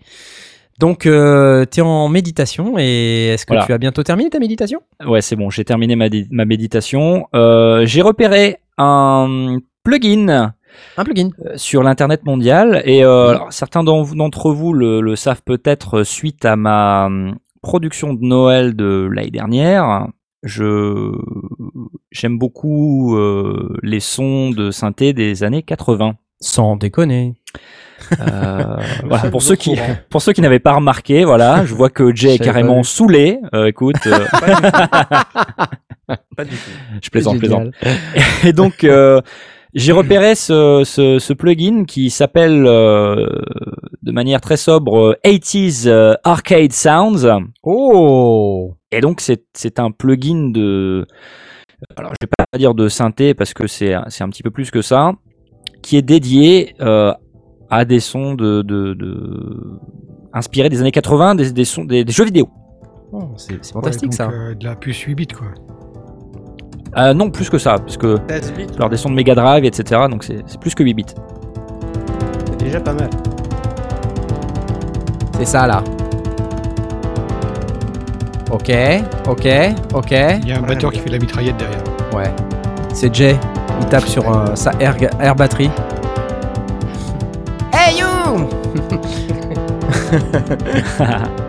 Donc, 0.80 1.06
euh, 1.06 1.66
tu 1.72 1.80
es 1.80 1.84
en 1.84 2.10
méditation 2.10 2.76
et 2.78 3.30
est-ce 3.34 3.46
que 3.46 3.52
Voilà. 3.54 3.66
tu 3.66 3.74
as 3.74 3.78
bientôt 3.78 4.04
terminé 4.04 4.30
ta 4.30 4.40
méditation? 4.40 4.82
Ouais, 5.06 5.22
c'est 5.22 5.36
bon, 5.36 5.50
j'ai 5.50 5.64
terminé 5.64 5.96
ma, 5.96 6.10
dé- 6.10 6.28
ma 6.32 6.46
méditation. 6.46 7.28
Euh, 7.36 7.86
j'ai 7.86 8.02
repéré 8.02 8.58
un 8.78 9.58
plugin 9.84 10.54
Un 10.98 11.04
plugin. 11.04 11.30
euh, 11.46 11.54
sur 11.56 11.84
l'internet 11.84 12.26
mondial 12.26 12.82
et 12.86 13.04
euh, 13.04 13.30
alors, 13.30 13.54
certains 13.54 13.84
d'en- 13.84 14.04
d'entre 14.04 14.52
vous 14.52 14.74
le, 14.74 15.02
le 15.02 15.16
savent 15.16 15.42
peut-être 15.44 16.00
euh, 16.00 16.04
suite 16.04 16.46
à 16.46 16.56
ma 16.56 17.06
hum, 17.08 17.36
production 17.62 18.14
de 18.14 18.24
Noël 18.26 18.76
de 18.76 19.10
l'année 19.12 19.32
dernière. 19.32 20.08
Je 20.44 21.12
j'aime 22.12 22.38
beaucoup 22.38 23.16
euh, 23.18 23.78
les 23.84 24.00
sons 24.00 24.52
de 24.52 24.72
synthé 24.72 25.14
des 25.14 25.44
années 25.44 25.64
80. 25.64 26.16
Sans 26.42 26.78
déconner. 26.78 27.34
Euh, 28.22 28.78
voilà, 29.04 29.30
pour 29.30 29.42
ceux 29.44 29.58
qui 29.58 29.72
courant. 29.76 29.98
pour 30.10 30.22
ceux 30.22 30.32
qui 30.32 30.40
n'avaient 30.40 30.60
pas 30.60 30.72
remarqué, 30.72 31.26
voilà, 31.26 31.66
je 31.66 31.76
vois 31.76 31.90
que 31.90 32.16
Jay 32.16 32.36
est 32.36 32.40
carrément 32.40 32.82
saoulé. 32.84 33.40
Euh, 33.54 33.66
écoute, 33.66 33.98
euh, 34.08 34.26
Pas 36.38 36.46
du 36.46 36.52
tout. 36.52 36.72
je 37.02 37.10
plaisante, 37.10 37.36
je 37.36 37.40
plaisante. 37.40 37.68
Et 38.46 38.54
donc, 38.54 38.86
euh, 38.86 39.20
j'ai 39.74 39.92
repéré 39.92 40.36
ce, 40.36 40.84
ce, 40.86 41.20
ce 41.20 41.34
plugin 41.34 41.86
qui 41.86 42.10
s'appelle 42.10 42.66
euh, 42.66 43.28
de 44.02 44.12
manière 44.12 44.42
très 44.42 44.58
sobre 44.58 45.12
euh, 45.12 45.14
80s 45.24 45.88
euh, 45.88 46.16
Arcade 46.24 46.72
Sounds. 46.74 47.28
Oh 47.64 48.74
Et 48.92 49.02
donc, 49.02 49.22
c'est 49.22 49.44
c'est 49.54 49.80
un 49.80 49.92
plugin 49.92 50.50
de. 50.52 51.06
Alors, 51.96 52.12
je 52.20 52.26
vais 52.26 52.32
pas 52.52 52.58
dire 52.58 52.74
de 52.74 52.90
synthé 52.90 53.34
parce 53.34 53.54
que 53.54 53.68
c'est 53.68 53.94
c'est 54.08 54.24
un 54.24 54.30
petit 54.30 54.44
peu 54.44 54.52
plus 54.52 54.72
que 54.72 54.82
ça, 54.82 55.14
qui 55.82 55.98
est 55.98 56.02
dédié 56.02 56.76
euh, 56.82 57.14
à 57.70 57.86
des 57.86 58.00
sons 58.00 58.34
de, 58.34 58.64
de, 58.64 58.94
de- 58.96 59.80
inspirés 60.34 60.70
des 60.70 60.82
années 60.82 60.92
80, 60.92 61.36
des, 61.36 61.52
des, 61.52 61.66
sons, 61.66 61.86
des, 61.86 62.04
des 62.04 62.12
jeux 62.12 62.26
vidéo. 62.26 62.50
Oh, 63.12 63.24
C'est 63.38 63.54
Ouais, 63.54 63.60
fantastique 63.74 64.10
donc, 64.10 64.14
ça. 64.14 64.30
euh, 64.30 64.56
de 64.56 64.66
la 64.66 64.76
puce 64.76 65.00
8 65.02 65.16
bits, 65.16 65.28
quoi. 65.28 65.48
Euh, 66.98 67.14
non, 67.14 67.30
plus 67.30 67.50
que 67.50 67.58
ça, 67.58 67.78
parce 67.78 67.98
que 67.98 68.18
16 68.30 68.54
bits, 68.54 68.68
alors 68.78 68.90
des 68.90 68.98
sons 68.98 69.10
de 69.10 69.16
Mega 69.16 69.36
Drive, 69.36 69.64
etc. 69.64 70.02
Donc, 70.10 70.24
c'est 70.24 70.44
c'est 70.48 70.60
plus 70.60 70.74
que 70.74 70.84
8 70.84 70.94
bits. 70.94 71.06
c'est 72.46 72.58
déjà 72.58 72.80
pas 72.80 72.94
mal. 72.94 73.10
C'est 75.38 75.46
ça 75.46 75.68
là. 75.68 75.84
Ok, 78.52 78.72
ok, 79.28 79.48
ok. 79.94 80.12
Il 80.12 80.48
y 80.48 80.52
a 80.52 80.58
un 80.58 80.62
batteur 80.62 80.92
qui 80.92 81.00
fait 81.00 81.08
de 81.10 81.14
la 81.14 81.20
mitraillette 81.20 81.58
derrière. 81.58 81.84
Ouais. 82.14 82.34
C'est 82.94 83.14
Jay. 83.14 83.38
Il 83.80 83.86
tape 83.88 84.08
sur 84.08 84.28
euh, 84.28 84.56
sa 84.56 84.72
air, 84.80 84.96
air 85.22 85.36
batterie. 85.36 85.70
Hey 87.72 87.98
you 88.00 88.08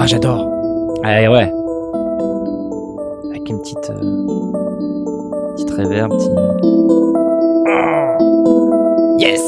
Ah, 0.00 0.06
j'adore. 0.06 0.46
Ouais, 1.02 1.26
ouais. 1.26 1.52
Avec 3.30 3.50
une 3.50 3.58
petite. 3.58 3.90
euh, 3.90 4.26
petite 5.56 5.70
reverb, 5.72 6.12
petit. 6.12 6.30
Yes 9.18 9.42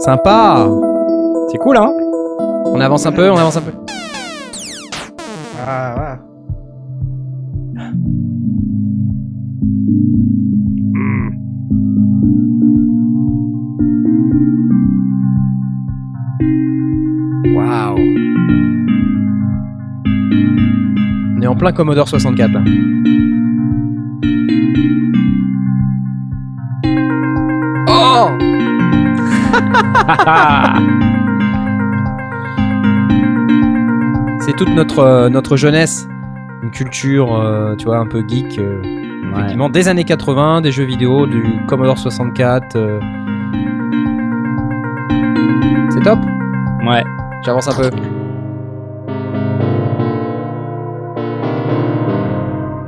Sympa 0.00 0.68
C'est 1.50 1.58
cool, 1.58 1.76
hein? 1.76 1.90
On 2.66 2.80
avance 2.80 3.06
un 3.06 3.12
peu, 3.12 3.28
on 3.30 3.36
avance 3.36 3.56
un 3.56 3.62
peu. 3.62 3.72
Plein 21.64 21.72
Commodore 21.72 22.06
64 22.08 22.52
là. 22.52 22.60
Oh 27.88 28.28
C'est 34.40 34.54
toute 34.56 34.68
notre, 34.68 34.98
euh, 34.98 35.28
notre 35.30 35.56
jeunesse. 35.56 36.06
Une 36.62 36.70
culture, 36.70 37.34
euh, 37.34 37.74
tu 37.76 37.86
vois, 37.86 37.96
un 37.98 38.06
peu 38.06 38.22
geek. 38.26 38.58
euh, 38.58 38.82
Effectivement, 39.32 39.70
des 39.70 39.88
années 39.88 40.04
80, 40.04 40.60
des 40.60 40.70
jeux 40.70 40.84
vidéo, 40.84 41.26
du 41.26 41.42
Commodore 41.66 41.96
64. 41.98 42.76
euh. 42.76 43.00
C'est 45.90 46.02
top? 46.02 46.18
Ouais. 46.86 47.02
J'avance 47.44 47.68
un 47.68 47.74
peu. 47.74 47.90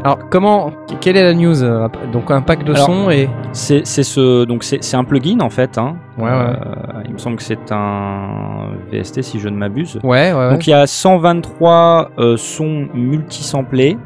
Alors, 0.07 0.20
comment, 0.30 0.70
quelle 1.00 1.16
est 1.16 1.24
la 1.24 1.34
news 1.34 1.64
euh, 1.64 1.88
Donc, 2.12 2.30
un 2.30 2.40
pack 2.40 2.62
de 2.62 2.72
Alors, 2.72 2.86
sons 2.86 3.11
et. 3.11 3.28
C'est 3.50 3.84
ce 3.84 4.44
donc 4.44 4.62
c'est 4.62 4.94
un 4.94 5.02
plugin 5.02 5.40
en 5.40 5.50
fait. 5.50 5.78
Hein. 5.78 5.96
Ouais, 6.16 6.30
ouais. 6.30 6.30
Euh, 6.30 7.02
il 7.07 7.14
me 7.14 7.18
semble 7.18 7.36
que 7.36 7.42
c'est 7.42 7.72
un 7.72 8.68
VST 8.92 9.22
si 9.22 9.40
je 9.40 9.48
ne 9.48 9.57
m'abuse. 9.57 9.98
Ouais, 10.04 10.32
ouais, 10.32 10.38
ouais. 10.38 10.50
Donc 10.52 10.64
il 10.68 10.70
y 10.70 10.74
a 10.74 10.86
123 10.86 12.11
euh, 12.18 12.36
sons 12.36 12.86
multisamplés 12.94 13.98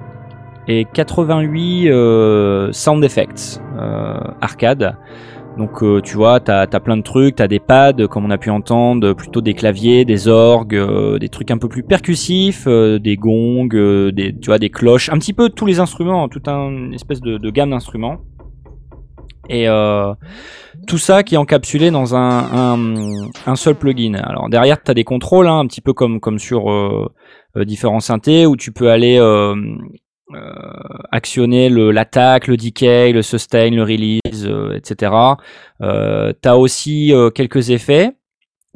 et 0.68 0.86
88 0.90 1.90
euh, 1.90 2.72
sound 2.72 3.04
effects 3.04 3.60
arcade. 4.40 4.96
Donc 5.60 5.82
euh, 5.82 6.00
tu 6.00 6.16
vois, 6.16 6.40
t'as 6.40 6.62
as 6.62 6.80
plein 6.80 6.96
de 6.96 7.02
trucs, 7.02 7.36
t'as 7.36 7.46
des 7.46 7.60
pads 7.60 8.06
comme 8.08 8.24
on 8.24 8.30
a 8.30 8.38
pu 8.38 8.48
entendre, 8.48 9.12
plutôt 9.12 9.42
des 9.42 9.52
claviers, 9.52 10.06
des 10.06 10.26
orgues, 10.26 10.74
euh, 10.74 11.18
des 11.18 11.28
trucs 11.28 11.50
un 11.50 11.58
peu 11.58 11.68
plus 11.68 11.82
percussifs, 11.82 12.64
euh, 12.66 12.98
des 12.98 13.16
gongs, 13.16 13.68
des 13.68 14.34
tu 14.40 14.46
vois 14.46 14.58
des 14.58 14.70
cloches, 14.70 15.10
un 15.10 15.18
petit 15.18 15.34
peu 15.34 15.50
tous 15.50 15.66
les 15.66 15.78
instruments, 15.78 16.30
toute 16.30 16.48
un, 16.48 16.70
une 16.70 16.94
espèce 16.94 17.20
de, 17.20 17.50
gamme 17.50 17.70
d'instruments. 17.70 18.22
Et 19.50 19.66
tout 20.86 20.96
ça 20.96 21.22
qui 21.24 21.34
est 21.34 21.38
encapsulé 21.38 21.90
dans 21.90 22.14
un, 22.14 22.38
un, 22.54 23.28
un 23.44 23.56
seul 23.56 23.74
plugin. 23.74 24.14
Alors 24.14 24.48
derrière, 24.48 24.82
tu 24.82 24.90
as 24.90 24.94
des 24.94 25.04
contrôles, 25.04 25.46
hein, 25.46 25.58
un 25.58 25.66
petit 25.66 25.82
peu 25.82 25.92
comme, 25.92 26.20
comme 26.20 26.38
sur 26.38 26.70
différents 27.54 28.00
synthés, 28.00 28.46
où 28.46 28.56
tu 28.56 28.72
peux 28.72 28.90
aller 28.90 29.18
actionner 31.10 31.68
le- 31.68 31.90
l'attaque, 31.90 32.46
le, 32.46 32.56
decay, 32.56 33.12
le 33.12 33.22
sustain, 33.22 33.70
le 33.70 33.82
release, 33.82 34.44
euh, 34.46 34.74
etc. 34.76 35.12
Euh, 35.82 36.32
tu 36.42 36.48
as 36.48 36.56
aussi 36.56 37.12
euh, 37.12 37.30
quelques 37.30 37.70
effets. 37.70 38.12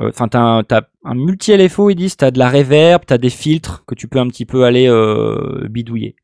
Enfin, 0.01 0.29
tu 0.29 0.37
as, 0.37 0.89
un 1.05 1.15
multi-LFO, 1.15 1.91
ils 1.91 1.95
disent, 1.95 2.17
tu 2.17 2.25
as 2.25 2.31
de 2.33 2.39
la 2.39 2.51
reverb, 2.51 3.05
tu 3.07 3.13
as 3.13 3.19
des 3.19 3.31
filtres 3.31 3.85
que 3.87 3.95
tu 3.95 4.09
peux 4.09 4.19
un 4.19 4.27
petit 4.29 4.45
peu 4.47 4.65
aller 4.65 4.89
euh, 4.89 5.69
bidouiller. 5.69 6.17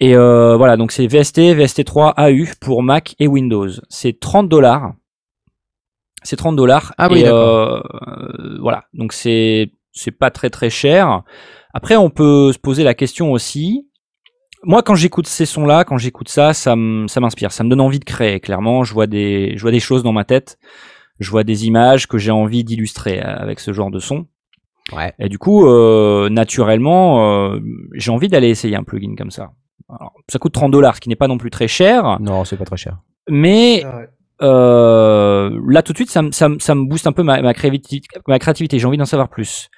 Et 0.00 0.16
euh, 0.16 0.56
voilà, 0.56 0.76
donc 0.76 0.90
c'est 0.90 1.06
VST, 1.06 1.38
VST3, 1.54 2.14
AU 2.16 2.46
pour 2.60 2.82
Mac 2.82 3.14
et 3.20 3.28
Windows. 3.28 3.68
C'est 3.88 4.18
30 4.18 4.48
dollars. 4.48 4.94
C'est 6.24 6.36
30 6.36 6.56
dollars. 6.56 6.94
Ah 6.98 7.08
oui, 7.10 7.20
et, 7.20 7.28
euh, 7.28 7.80
voilà, 8.60 8.84
donc 8.92 9.12
c'est 9.12 9.70
c'est 9.92 10.10
pas 10.10 10.30
très 10.30 10.50
très 10.50 10.70
cher. 10.70 11.22
Après, 11.72 11.96
on 11.96 12.10
peut 12.10 12.52
se 12.52 12.58
poser 12.58 12.82
la 12.82 12.94
question 12.94 13.30
aussi. 13.30 13.88
Moi, 14.66 14.82
quand 14.82 14.94
j'écoute 14.94 15.26
ces 15.26 15.46
sons-là, 15.46 15.84
quand 15.84 15.98
j'écoute 15.98 16.28
ça, 16.28 16.52
ça 16.54 16.74
m'inspire, 16.76 17.52
ça 17.52 17.64
me 17.64 17.68
donne 17.70 17.80
envie 17.80 17.98
de 18.00 18.04
créer. 18.04 18.40
Clairement, 18.40 18.84
je 18.84 18.92
vois 18.94 19.06
des 19.06 19.52
je 19.56 19.62
vois 19.62 19.70
des 19.70 19.80
choses 19.80 20.02
dans 20.02 20.12
ma 20.12 20.24
tête, 20.24 20.58
je 21.20 21.30
vois 21.30 21.44
des 21.44 21.66
images 21.66 22.06
que 22.08 22.18
j'ai 22.18 22.30
envie 22.30 22.64
d'illustrer 22.64 23.20
euh, 23.20 23.36
avec 23.36 23.60
ce 23.60 23.72
genre 23.72 23.90
de 23.90 23.98
son. 23.98 24.26
Ouais. 24.92 25.12
Et 25.18 25.28
du 25.28 25.38
coup, 25.38 25.66
euh, 25.66 26.28
naturellement, 26.28 27.52
euh, 27.52 27.58
j'ai 27.94 28.10
envie 28.10 28.28
d'aller 28.28 28.48
essayer 28.50 28.76
un 28.76 28.82
plugin 28.84 29.14
comme 29.16 29.30
ça. 29.30 29.50
Alors, 29.88 30.12
ça 30.28 30.38
coûte 30.38 30.52
30 30.54 30.70
dollars, 30.72 30.96
ce 30.96 31.00
qui 31.00 31.08
n'est 31.08 31.16
pas 31.16 31.28
non 31.28 31.38
plus 31.38 31.50
très 31.50 31.68
cher, 31.68 32.18
Non, 32.20 32.44
c'est 32.44 32.56
pas 32.56 32.64
très 32.64 32.76
cher. 32.76 32.98
mais 33.28 33.84
euh, 34.42 35.58
là 35.68 35.82
tout 35.82 35.92
de 35.92 35.98
suite, 35.98 36.10
ça, 36.10 36.22
me- 36.22 36.32
ça, 36.32 36.48
me- 36.48 36.58
ça 36.58 36.74
me 36.74 36.84
booste 36.86 37.06
un 37.06 37.12
peu 37.12 37.22
ma, 37.22 37.40
ma 37.42 37.54
créativité. 37.54 38.06
Ma 38.26 38.38
créativité. 38.38 38.78
J'ai 38.78 38.86
envie 38.86 38.96
d'en 38.98 39.04
savoir 39.04 39.28
plus. 39.28 39.68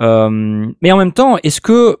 Euh, 0.00 0.66
mais 0.80 0.92
en 0.92 0.96
même 0.96 1.12
temps, 1.12 1.38
est-ce 1.42 1.60
que 1.60 1.98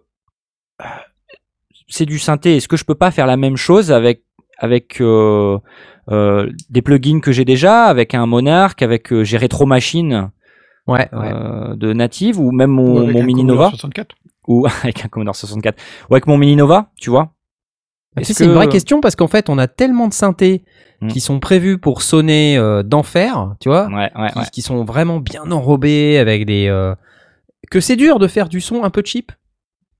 c'est 1.88 2.06
du 2.06 2.18
synthé 2.18 2.56
Est-ce 2.56 2.68
que 2.68 2.76
je 2.76 2.84
peux 2.84 2.94
pas 2.94 3.10
faire 3.10 3.26
la 3.26 3.36
même 3.36 3.56
chose 3.56 3.90
avec 3.92 4.22
avec 4.58 5.00
euh, 5.00 5.58
euh, 6.10 6.50
des 6.70 6.82
plugins 6.82 7.20
que 7.20 7.30
j'ai 7.32 7.44
déjà, 7.44 7.84
avec 7.84 8.14
un 8.14 8.26
Monarch, 8.26 8.82
avec 8.82 9.12
euh, 9.12 9.22
j'ai 9.24 9.36
Retro 9.38 9.66
Machine 9.66 10.30
Ouais, 10.86 11.08
ouais. 11.12 11.32
euh, 11.32 11.76
de 11.76 11.92
native 11.92 12.40
ou 12.40 12.50
même 12.50 12.78
Ou 12.78 12.82
mon, 12.82 13.02
avec 13.02 13.12
mon 13.14 13.20
un 13.22 13.24
Mini 13.26 13.44
Nova 13.44 13.68
64. 13.70 14.16
ou 14.48 14.66
avec 14.82 15.04
un 15.04 15.08
Commodore 15.08 15.36
64 15.36 15.78
ou 16.10 16.14
avec 16.14 16.26
mon 16.26 16.38
Mini 16.38 16.56
Nova, 16.56 16.90
tu 16.98 17.10
vois 17.10 17.34
Est-ce 18.16 18.32
C'est 18.32 18.44
une 18.46 18.52
vraie 18.52 18.68
question 18.68 19.00
parce 19.00 19.14
qu'en 19.14 19.28
fait, 19.28 19.48
on 19.50 19.58
a 19.58 19.66
tellement 19.68 20.08
de 20.08 20.14
synthés 20.14 20.64
Hmm. 21.00 21.06
qui 21.06 21.20
sont 21.20 21.38
prévus 21.38 21.78
pour 21.78 22.02
sonner 22.02 22.58
euh, 22.58 22.82
d'enfer, 22.82 23.54
tu 23.60 23.68
vois, 23.68 23.86
Ouais, 23.86 24.10
ouais, 24.16 24.30
qui, 24.32 24.38
ouais. 24.40 24.44
qui 24.52 24.62
sont 24.62 24.84
vraiment 24.84 25.20
bien 25.20 25.48
enrobés 25.52 26.18
avec 26.18 26.44
des. 26.44 26.66
euh, 26.66 26.92
que 27.70 27.78
c'est 27.78 27.94
dur 27.94 28.18
de 28.18 28.26
faire 28.26 28.48
du 28.48 28.60
son 28.60 28.82
un 28.82 28.90
peu 28.90 29.02
cheap, 29.04 29.30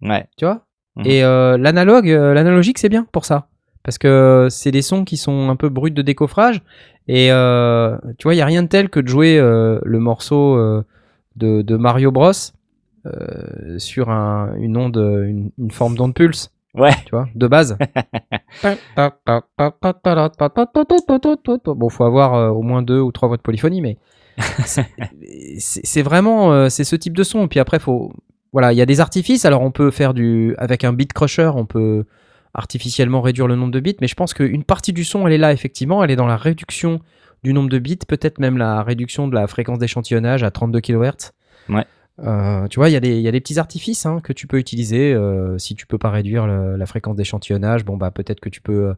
ouais. 0.02 0.26
tu 0.36 0.44
vois. 0.44 0.66
Mhm. 0.98 1.06
Et 1.06 1.24
euh, 1.24 1.56
l'analogue, 1.56 2.10
euh, 2.10 2.34
l'analogique, 2.34 2.78
c'est 2.78 2.88
bien 2.88 3.06
pour 3.12 3.24
ça. 3.24 3.46
Parce 3.84 3.96
que 3.98 4.48
c'est 4.50 4.70
des 4.72 4.82
sons 4.82 5.04
qui 5.04 5.16
sont 5.16 5.48
un 5.48 5.56
peu 5.56 5.68
bruts 5.70 5.90
de 5.92 6.02
décoffrage. 6.02 6.62
Et 7.06 7.32
euh, 7.32 7.96
tu 8.18 8.24
vois, 8.24 8.34
il 8.34 8.36
n'y 8.36 8.42
a 8.42 8.46
rien 8.46 8.62
de 8.62 8.68
tel 8.68 8.90
que 8.90 9.00
de 9.00 9.08
jouer 9.08 9.38
euh, 9.38 9.78
le 9.84 9.98
morceau 9.98 10.56
euh, 10.58 10.84
de, 11.36 11.62
de 11.62 11.76
Mario 11.76 12.10
Bros. 12.10 12.32
euh, 13.06 13.78
sur 13.78 14.10
un- 14.10 14.52
une 14.58 14.76
onde, 14.76 14.96
une, 14.98 15.50
une 15.58 15.70
forme 15.70 15.96
d'onde 15.96 16.12
pulse, 16.14 16.50
Ouais. 16.74 16.90
tu 17.06 17.10
vois, 17.12 17.28
de 17.34 17.46
base. 17.46 17.78
bon, 21.74 21.88
faut 21.88 22.04
avoir 22.04 22.34
euh, 22.34 22.48
au 22.50 22.62
moins 22.62 22.82
deux 22.82 23.00
ou 23.00 23.12
trois 23.12 23.28
voix 23.28 23.36
de 23.38 23.42
polyphonie, 23.42 23.80
mais 23.80 23.96
c'est 25.58 26.02
vraiment 26.02 26.52
euh, 26.52 26.68
c'est 26.68 26.84
ce 26.84 26.96
type 26.96 27.16
de 27.16 27.22
son. 27.22 27.44
Et 27.44 27.48
puis 27.48 27.60
après, 27.60 27.78
faut 27.78 28.12
voilà, 28.52 28.72
il 28.72 28.76
y 28.76 28.82
a 28.82 28.86
des 28.86 29.00
artifices. 29.00 29.44
Alors 29.44 29.62
on 29.62 29.70
peut 29.70 29.90
faire 29.90 30.14
du 30.14 30.54
avec 30.58 30.84
un 30.84 30.92
beat 30.92 31.12
crusher, 31.12 31.50
on 31.54 31.66
peut 31.66 32.04
artificiellement 32.54 33.20
réduire 33.20 33.46
le 33.46 33.54
nombre 33.56 33.72
de 33.72 33.80
bits, 33.80 33.96
mais 34.00 34.08
je 34.08 34.14
pense 34.14 34.34
qu'une 34.34 34.64
partie 34.64 34.92
du 34.92 35.04
son, 35.04 35.26
elle 35.26 35.32
est 35.34 35.38
là 35.38 35.52
effectivement, 35.52 36.02
elle 36.02 36.10
est 36.10 36.16
dans 36.16 36.26
la 36.26 36.36
réduction 36.36 37.00
du 37.44 37.52
nombre 37.52 37.68
de 37.68 37.78
bits, 37.78 37.98
peut-être 38.08 38.38
même 38.40 38.56
la 38.58 38.82
réduction 38.82 39.28
de 39.28 39.34
la 39.34 39.46
fréquence 39.46 39.78
d'échantillonnage 39.78 40.42
à 40.42 40.50
32 40.50 40.80
kHz. 40.80 41.32
Ouais. 41.68 41.84
Euh, 42.20 42.66
tu 42.66 42.80
vois, 42.80 42.88
il 42.88 42.92
y, 42.92 42.96
a 42.96 43.00
des- 43.00 43.14
il 43.16 43.22
y 43.22 43.28
a 43.28 43.30
des 43.30 43.40
petits 43.40 43.60
artifices 43.60 44.04
hein, 44.06 44.18
que 44.24 44.32
tu 44.32 44.48
peux 44.48 44.58
utiliser. 44.58 45.12
euh, 45.14 45.56
si 45.58 45.76
tu 45.76 45.86
peux 45.86 45.98
pas 45.98 46.10
réduire 46.10 46.46
le- 46.48 46.76
la 46.76 46.86
fréquence 46.86 47.14
d'échantillonnage, 47.14 47.84
bon 47.84 47.96
bah 47.96 48.10
peut-être 48.10 48.40
que 48.40 48.48
tu 48.48 48.60
peux, 48.60 48.88
euh, 48.88 48.94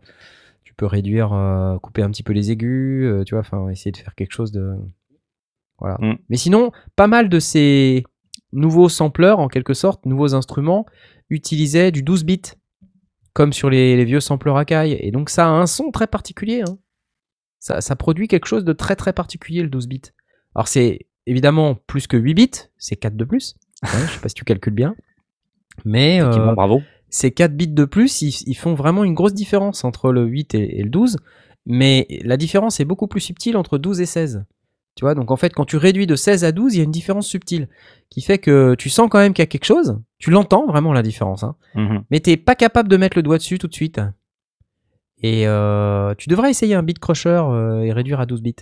tu 0.64 0.72
peux 0.72 0.86
réduire, 0.86 1.28
couper 1.82 2.02
un 2.02 2.08
petit 2.10 2.22
peu 2.22 2.32
les 2.32 2.50
aigus, 2.50 3.12
tu 3.26 3.34
vois, 3.34 3.40
enfin 3.40 3.68
essayer 3.68 3.90
de 3.92 3.98
faire 3.98 4.14
quelque 4.14 4.32
chose 4.32 4.52
de, 4.52 4.74
voilà. 5.78 5.96
Mm. 6.00 6.14
Mais 6.30 6.36
sinon, 6.38 6.70
pas 6.96 7.08
mal 7.08 7.28
de 7.28 7.38
ces 7.40 8.04
nouveaux 8.52 8.88
sampleurs, 8.88 9.38
en 9.38 9.48
quelque 9.48 9.74
sorte, 9.74 10.06
nouveaux 10.06 10.34
instruments, 10.34 10.86
utilisaient 11.28 11.92
du 11.92 12.02
12 12.02 12.24
bits, 12.24 12.42
comme 13.32 13.52
sur 13.52 13.70
les, 13.70 13.96
les 13.96 14.04
vieux 14.04 14.20
sampleurs 14.20 14.56
Akai. 14.56 14.98
Et 15.06 15.10
donc 15.10 15.30
ça 15.30 15.46
a 15.46 15.50
un 15.50 15.66
son 15.66 15.90
très 15.90 16.06
particulier. 16.06 16.62
hein. 16.62 16.78
Ça, 17.58 17.80
ça 17.80 17.94
produit 17.94 18.26
quelque 18.26 18.46
chose 18.46 18.64
de 18.64 18.72
très 18.72 18.96
très 18.96 19.12
particulier, 19.12 19.62
le 19.62 19.68
12 19.68 19.86
bits. 19.86 20.02
Alors 20.54 20.66
c'est 20.68 21.06
évidemment 21.26 21.76
plus 21.86 22.06
que 22.06 22.16
8 22.16 22.34
bits, 22.34 22.50
c'est 22.78 22.96
4 22.96 23.16
de 23.16 23.24
plus. 23.24 23.54
Ouais, 23.82 23.90
je 24.08 24.12
sais 24.14 24.20
pas 24.20 24.28
si 24.28 24.34
tu 24.34 24.44
calcules 24.44 24.74
bien. 24.74 24.94
Mais 25.84 26.20
euh, 26.22 26.52
bravo. 26.54 26.82
ces 27.08 27.30
4 27.30 27.54
bits 27.56 27.68
de 27.68 27.84
plus, 27.84 28.22
ils, 28.22 28.34
ils 28.46 28.56
font 28.56 28.74
vraiment 28.74 29.04
une 29.04 29.14
grosse 29.14 29.34
différence 29.34 29.84
entre 29.84 30.12
le 30.12 30.24
8 30.24 30.54
et, 30.54 30.80
et 30.80 30.82
le 30.82 30.90
12. 30.90 31.18
Mais 31.66 32.06
la 32.24 32.36
différence 32.36 32.80
est 32.80 32.84
beaucoup 32.84 33.06
plus 33.06 33.20
subtile 33.20 33.56
entre 33.56 33.78
12 33.78 34.00
et 34.00 34.06
16. 34.06 34.44
Tu 34.96 35.04
vois, 35.04 35.14
donc 35.14 35.30
en 35.30 35.36
fait, 35.36 35.52
quand 35.54 35.64
tu 35.64 35.76
réduis 35.76 36.06
de 36.06 36.16
16 36.16 36.44
à 36.44 36.52
12, 36.52 36.74
il 36.74 36.78
y 36.78 36.80
a 36.80 36.84
une 36.84 36.90
différence 36.90 37.26
subtile 37.26 37.68
qui 38.10 38.22
fait 38.22 38.38
que 38.38 38.74
tu 38.74 38.90
sens 38.90 39.08
quand 39.10 39.18
même 39.18 39.32
qu'il 39.32 39.42
y 39.42 39.44
a 39.44 39.46
quelque 39.46 39.64
chose. 39.64 39.98
Tu 40.18 40.30
l'entends 40.30 40.66
vraiment 40.66 40.92
la 40.92 41.02
différence, 41.02 41.42
hein, 41.44 41.54
Mhm. 41.74 42.02
mais 42.10 42.20
t'es 42.20 42.36
pas 42.36 42.54
capable 42.56 42.88
de 42.88 42.96
mettre 42.96 43.16
le 43.16 43.22
doigt 43.22 43.38
dessus 43.38 43.58
tout 43.58 43.68
de 43.68 43.74
suite. 43.74 44.00
Et 45.22 45.46
euh, 45.46 46.14
tu 46.16 46.28
devrais 46.28 46.50
essayer 46.50 46.74
un 46.74 46.82
bit 46.82 46.98
crusher 46.98 47.40
euh, 47.44 47.82
et 47.82 47.92
réduire 47.92 48.20
à 48.20 48.26
12 48.26 48.42
bits. 48.42 48.56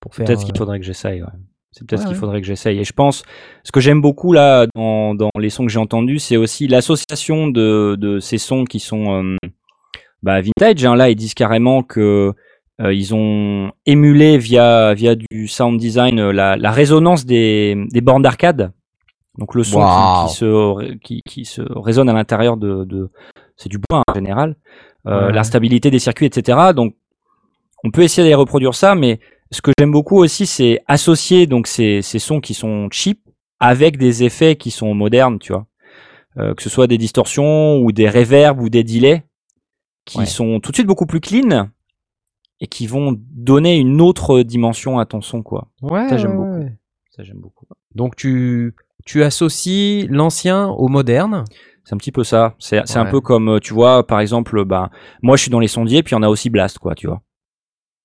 Pour 0.00 0.14
faire, 0.14 0.26
Peut-être 0.26 0.44
qu'il 0.44 0.54
euh, 0.54 0.58
faudrait 0.58 0.80
que 0.80 0.84
j'essaye. 0.84 1.22
Ouais. 1.22 1.28
C'est 1.72 1.86
peut-être 1.86 2.00
Ouais, 2.00 2.04
ce 2.04 2.08
qu'il 2.08 2.14
ouais. 2.16 2.20
faudrait 2.20 2.40
que 2.40 2.46
j'essaye. 2.46 2.78
Et 2.78 2.84
je 2.84 2.92
pense, 2.92 3.22
ce 3.64 3.72
que 3.72 3.80
j'aime 3.80 4.00
beaucoup 4.00 4.32
là 4.32 4.66
dans, 4.74 5.14
dans 5.14 5.30
les 5.38 5.50
sons 5.50 5.64
que 5.64 5.72
j'ai 5.72 5.78
entendus, 5.78 6.18
c'est 6.18 6.36
aussi 6.36 6.68
l'association 6.68 7.48
de, 7.48 7.96
de 7.98 8.18
ces 8.20 8.38
sons 8.38 8.64
qui 8.64 8.80
sont 8.80 9.22
euh, 9.22 9.36
bah, 10.22 10.40
vintage. 10.40 10.84
hein. 10.84 10.94
Là, 10.96 11.10
ils 11.10 11.16
disent 11.16 11.34
carrément 11.34 11.82
que 11.82 12.32
ils 12.80 13.14
ont 13.14 13.70
émulé 13.86 14.36
via 14.38 14.94
via 14.94 15.14
du 15.14 15.46
sound 15.48 15.78
design 15.78 16.18
euh, 16.18 16.32
la, 16.32 16.56
la 16.56 16.70
résonance 16.72 17.24
des, 17.24 17.76
des 17.90 18.00
bornes 18.00 18.22
d'arcade. 18.22 18.72
Donc 19.38 19.54
le 19.54 19.64
son 19.64 19.80
qui- 20.28 20.34
se 20.34 20.94
qui, 20.98 21.22
qui 21.26 21.44
se 21.44 21.62
résonne 21.62 22.08
à 22.08 22.12
l'intérieur 22.12 22.56
de, 22.56 22.84
de 22.84 23.10
c'est 23.56 23.68
du 23.68 23.78
bois 23.78 24.02
en 24.08 24.14
général. 24.14 24.56
Euh, 25.06 25.26
Ouais. 25.26 25.32
La 25.32 25.44
stabilité 25.44 25.90
des 25.90 25.98
circuits, 25.98 26.26
etc. 26.26 26.72
Donc 26.74 26.94
on 27.84 27.90
peut 27.90 28.02
essayer 28.02 28.28
de 28.30 28.34
reproduire 28.34 28.74
ça, 28.74 28.94
mais 28.94 29.20
ce 29.50 29.60
que 29.60 29.70
j'aime 29.78 29.92
beaucoup 29.92 30.16
aussi, 30.16 30.46
c'est 30.46 30.80
associer 30.88 31.46
donc 31.46 31.66
ces, 31.66 32.00
ces 32.00 32.18
sons 32.18 32.40
qui 32.40 32.54
sont 32.54 32.88
cheap 32.90 33.20
avec 33.60 33.98
des 33.98 34.24
effets 34.24 34.56
qui 34.56 34.70
sont 34.70 34.94
modernes, 34.94 35.38
tu 35.38 35.52
vois. 35.52 35.66
Euh, 36.38 36.54
que 36.54 36.62
ce 36.62 36.70
soit 36.70 36.86
des 36.88 36.98
distorsions 36.98 37.76
ou 37.78 37.92
des 37.92 38.08
reverbs 38.08 38.60
ou 38.60 38.68
des 38.68 38.82
delays 38.82 39.22
qui 40.06 40.18
Ouais. 40.18 40.26
sont 40.26 40.58
tout 40.60 40.70
de 40.72 40.76
suite 40.76 40.86
beaucoup 40.88 41.06
plus 41.06 41.20
clean 41.20 41.68
et 42.60 42.66
qui 42.66 42.86
vont 42.86 43.16
donner 43.18 43.76
une 43.76 44.00
autre 44.00 44.42
dimension 44.42 44.98
à 44.98 45.06
ton 45.06 45.20
son, 45.20 45.42
quoi. 45.42 45.68
Ouais, 45.82 46.08
Ça, 46.08 46.16
j'aime 46.16 46.32
ouais, 46.32 46.36
beaucoup. 46.36 46.64
ouais. 46.64 46.78
Ça, 47.10 47.22
j'aime 47.22 47.40
beaucoup. 47.40 47.66
Donc 47.94 48.16
tu, 48.16 48.74
tu 49.04 49.22
associes 49.22 50.06
l'ancien 50.08 50.68
au 50.68 50.88
moderne? 50.88 51.44
C'est 51.84 51.94
un 51.94 51.98
petit 51.98 52.12
peu 52.12 52.24
ça. 52.24 52.54
C'est 52.58 52.96
un 52.96 53.06
peu 53.06 53.20
comme, 53.20 53.48
euh, 53.50 53.58
tu 53.60 53.74
vois, 53.74 54.06
par 54.06 54.20
exemple, 54.20 54.64
bah, 54.64 54.90
moi 55.22 55.36
je 55.36 55.42
suis 55.42 55.50
dans 55.50 55.60
les 55.60 55.68
sondiers, 55.68 56.02
puis 56.02 56.12
il 56.12 56.16
y 56.16 56.18
en 56.18 56.22
a 56.22 56.28
aussi 56.28 56.50
Blast, 56.50 56.78
quoi, 56.78 56.94
tu 56.94 57.06
vois. 57.06 57.22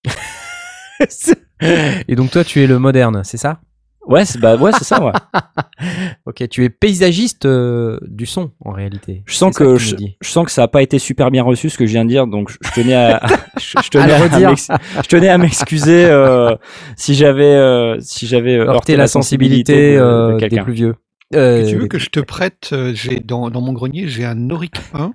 Et 2.08 2.16
donc 2.16 2.32
toi, 2.32 2.44
tu 2.44 2.62
es 2.62 2.68
le 2.68 2.80
moderne, 2.80 3.24
c'est 3.24 3.38
ça? 3.38 3.62
Ouais, 4.10 4.26
c'est 4.26 4.40
bah, 4.40 4.56
ouais, 4.58 4.72
c'est 4.78 4.84
ça, 4.84 5.04
ouais. 5.04 5.12
Ok, 6.26 6.48
tu 6.50 6.64
es 6.66 6.70
paysagiste 6.70 7.46
euh, 7.46 8.00
du 8.08 8.26
son 8.26 8.52
en 8.66 8.72
réalité. 8.72 9.24
Je 9.26 9.36
sens 9.36 9.56
que 9.56 9.78
je, 9.78 9.96
sens 10.22 10.46
que 10.46 10.52
ça 10.52 10.64
a 10.64 10.68
pas 10.68 10.82
été 10.82 11.00
super 11.00 11.32
bien 11.32 11.44
reçu 11.44 11.70
ce 11.70 11.78
que 11.78 11.86
je 11.86 11.92
viens 11.92 12.04
de 12.06 12.10
dire, 12.10 12.28
donc 12.28 12.50
je, 12.52 12.58
tenais 12.74 12.96
à, 12.96 13.22
je, 13.58 13.78
je 13.84 13.90
tenais 13.90 14.04
À 14.04 14.08
le 14.08 14.14
à 14.14 14.18
redire. 14.36 14.50
m'ex- 14.50 14.68
je 15.04 15.08
tenais 15.08 15.30
à 15.30 15.38
m'excuser 15.38 16.06
euh, 16.06 16.56
si 16.98 17.16
j'avais 17.16 17.44
euh, 17.46 17.98
si 18.02 18.28
j'avais 18.28 18.56
heurter 18.58 18.96
la 18.98 19.08
sensibilité 19.08 19.94
de- 19.94 20.00
de 20.00 20.04
euh, 20.04 20.34
des 20.34 20.40
quelqu'un. 20.40 20.64
plus 20.64 20.74
vieux. 20.74 20.96
Euh, 21.36 21.66
tu 21.70 21.76
veux 21.76 21.84
des- 21.84 21.88
que 21.88 22.00
je 22.00 22.10
te 22.10 22.20
prête, 22.20 22.74
j'ai 22.94 23.20
dans, 23.20 23.50
dans 23.52 23.62
mon 23.62 23.74
grenier, 23.74 24.08
j'ai 24.08 24.26
un 24.26 24.50
Auric 24.50 24.74
1, 24.94 25.14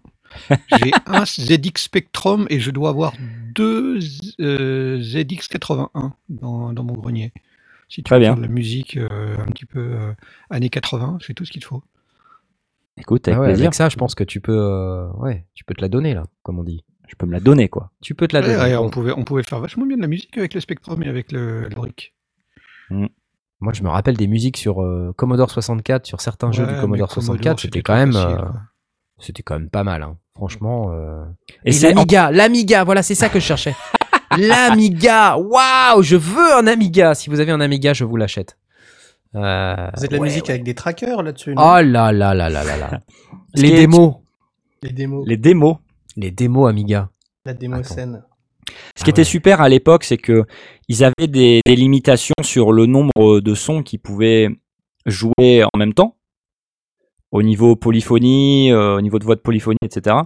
j'ai 0.51 0.93
un 1.07 1.25
ZX 1.25 1.73
Spectrum 1.83 2.47
et 2.51 2.61
je 2.61 2.71
dois 2.71 2.91
avoir 2.91 3.13
deux 3.55 3.99
euh, 4.41 4.99
ZX81 5.01 5.89
dans, 6.29 6.73
dans 6.73 6.85
mon 6.85 6.95
grenier. 6.95 7.33
Si 7.89 7.97
tu 8.03 8.05
Très 8.05 8.17
veux 8.17 8.21
bien. 8.21 8.31
faire 8.31 8.37
de 8.37 8.43
la 8.43 8.49
musique 8.49 8.97
euh, 8.97 9.37
un 9.39 9.47
petit 9.47 9.67
peu 9.67 9.79
euh, 9.81 10.13
années 10.51 10.71
80, 10.71 11.19
c'est 11.25 11.35
tout 11.35 11.45
ce 11.45 11.51
qu'il 11.53 11.61
te 11.63 11.67
faut. 11.67 11.83
Écoute, 12.97 13.27
avec 13.29 13.37
Ah 13.39 13.41
ouais, 13.41 13.47
plaisir. 13.49 13.65
avec 13.67 13.75
ça, 13.75 13.89
je 13.89 13.97
pense 13.97 14.15
que 14.15 14.25
tu 14.25 14.41
peux, 14.41 14.57
euh, 14.57 15.09
ouais, 15.19 15.45
tu 15.55 15.65
peux 15.65 15.75
te 15.75 15.81
la 15.83 15.89
donner 15.89 16.15
là, 16.15 16.25
comme 16.43 16.59
on 16.59 16.65
dit. 16.65 16.85
Je 17.09 17.17
peux 17.17 17.27
me 17.27 17.33
la 17.33 17.41
donner, 17.41 17.69
quoi. 17.69 17.91
Tu 18.01 18.15
peux 18.15 18.27
te 18.29 18.35
la 18.37 18.41
Ouais, 18.41 18.55
donner. 18.55 18.63
ouais, 18.73 18.77
on, 18.77 18.89
pouvait, 18.89 19.13
on 19.17 19.25
pouvait 19.25 19.43
faire 19.43 19.61
vachement 19.61 19.85
bien 19.85 19.97
de 19.97 20.03
la 20.03 20.09
musique 20.09 20.37
avec 20.39 20.55
le 20.55 20.61
Spectrum 20.61 21.03
et 21.03 21.09
avec 21.09 21.31
le, 21.33 21.69
le 21.69 21.81
RIC. 21.81 22.15
Moi, 22.91 23.73
je 23.73 23.83
me 23.83 23.89
rappelle 23.89 24.17
des 24.17 24.27
musiques 24.27 24.57
sur 24.57 24.83
euh, 24.83 25.13
Commodore 25.17 25.51
64, 25.51 26.07
sur 26.07 26.21
certains 26.21 26.53
jeux 26.53 26.67
du 26.67 26.75
Commodore 26.81 27.09
Commodore, 27.09 27.13
64, 27.13 27.61
c'était 27.61 27.83
quand 27.83 27.95
même, 27.95 28.15
euh, 28.17 28.37
c'était 29.19 29.43
quand 29.43 29.59
même 29.59 29.71
pas 29.71 29.85
mal, 29.85 30.03
hein. 30.03 30.17
franchement. 30.35 30.91
euh. 30.93 31.25
Et 31.65 31.71
Et, 31.71 31.73
c'est 31.73 31.89
l'Amiga, 31.95 32.31
l'Amiga, 32.31 32.85
voilà, 32.85 33.03
c'est 33.03 33.15
ça 33.15 33.29
que 33.29 33.39
je 33.41 33.45
cherchais. 33.45 33.75
L'Amiga, 34.39 35.37
waouh, 35.39 36.03
je 36.03 36.17
veux 36.17 36.55
un 36.55 36.67
Amiga. 36.67 37.15
Si 37.15 37.31
vous 37.31 37.41
avez 37.41 37.53
un 37.53 37.61
Amiga, 37.61 37.93
je 37.93 38.05
vous 38.05 38.17
l'achète. 38.17 38.57
Euh, 39.37 39.75
Vous 39.97 40.05
êtes 40.05 40.11
de 40.13 40.17
la 40.17 40.23
ouais, 40.23 40.29
musique 40.29 40.45
ouais. 40.45 40.51
avec 40.53 40.63
des 40.65 40.75
trackers 40.75 41.23
là-dessus. 41.23 41.55
Oh 41.57 41.61
là 41.83 42.13
là 42.13 42.13
là 42.13 42.49
là 42.49 42.49
là 42.51 42.77
là. 42.77 43.01
Les 43.55 43.71
démos, 43.73 44.15
Les 44.83 44.91
démos. 44.91 45.25
les 45.27 45.37
démos. 45.37 45.77
les 46.17 46.31
démos 46.31 46.69
Amiga. 46.71 47.09
La 47.45 47.53
démo 47.55 47.77
Attends. 47.77 47.95
scène. 47.95 48.23
Ce 48.97 49.03
qui 49.05 49.11
Ah 49.11 49.11
était 49.11 49.25
super 49.25 49.61
à 49.61 49.69
l'époque, 49.69 50.05
c'est 50.05 50.17
que 50.19 50.45
ils 50.89 51.03
avaient 51.05 51.27
des, 51.29 51.61
des 51.67 51.77
limitations 51.77 52.35
sur 52.43 52.73
le 52.73 52.87
nombre 52.87 53.41
de 53.41 53.55
sons 53.55 53.83
qu'ils 53.83 53.99
pouvaient 54.01 54.49
jouer 55.07 55.65
en 55.65 55.79
même 55.79 55.95
temps, 55.95 56.17
au 57.33 57.43
niveau 57.43 57.75
polyphonie, 57.77 58.71
euh, 58.73 58.97
au 58.97 59.01
niveau 59.01 59.19
de 59.19 59.25
voix 59.25 59.35
de 59.35 59.41
polyphonie, 59.41 59.79
etc. 59.85 60.17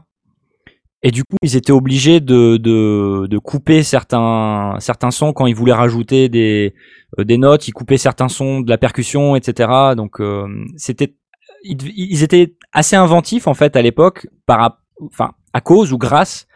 Et 1.02 1.12
du 1.12 1.22
coup, 1.22 1.36
ils 1.42 1.56
étaient 1.56 1.72
obligés 1.72 2.20
de, 2.20 2.56
de, 2.56 3.26
de 3.28 3.38
couper 3.38 3.84
certains, 3.84 4.76
certains 4.80 5.12
sons 5.12 5.32
quand 5.32 5.46
ils 5.46 5.54
voulaient 5.54 5.72
rajouter 5.72 6.28
des, 6.28 6.74
euh, 7.18 7.24
des 7.24 7.38
notes, 7.38 7.68
ils 7.68 7.72
coupaient 7.72 7.98
certains 7.98 8.28
sons 8.28 8.60
de 8.60 8.68
la 8.68 8.78
percussion, 8.78 9.36
etc. 9.36 9.70
Donc, 9.96 10.20
euh, 10.20 10.46
c'était, 10.76 11.14
ils, 11.62 12.22
étaient 12.24 12.56
assez 12.72 12.96
inventifs 12.96 13.46
en 13.46 13.54
fait 13.54 13.76
à 13.76 13.82
l'époque, 13.82 14.26
par, 14.44 14.80
enfin, 15.00 15.32
à 15.52 15.60
cause 15.60 15.92
ou 15.92 15.98
grâce 15.98 16.48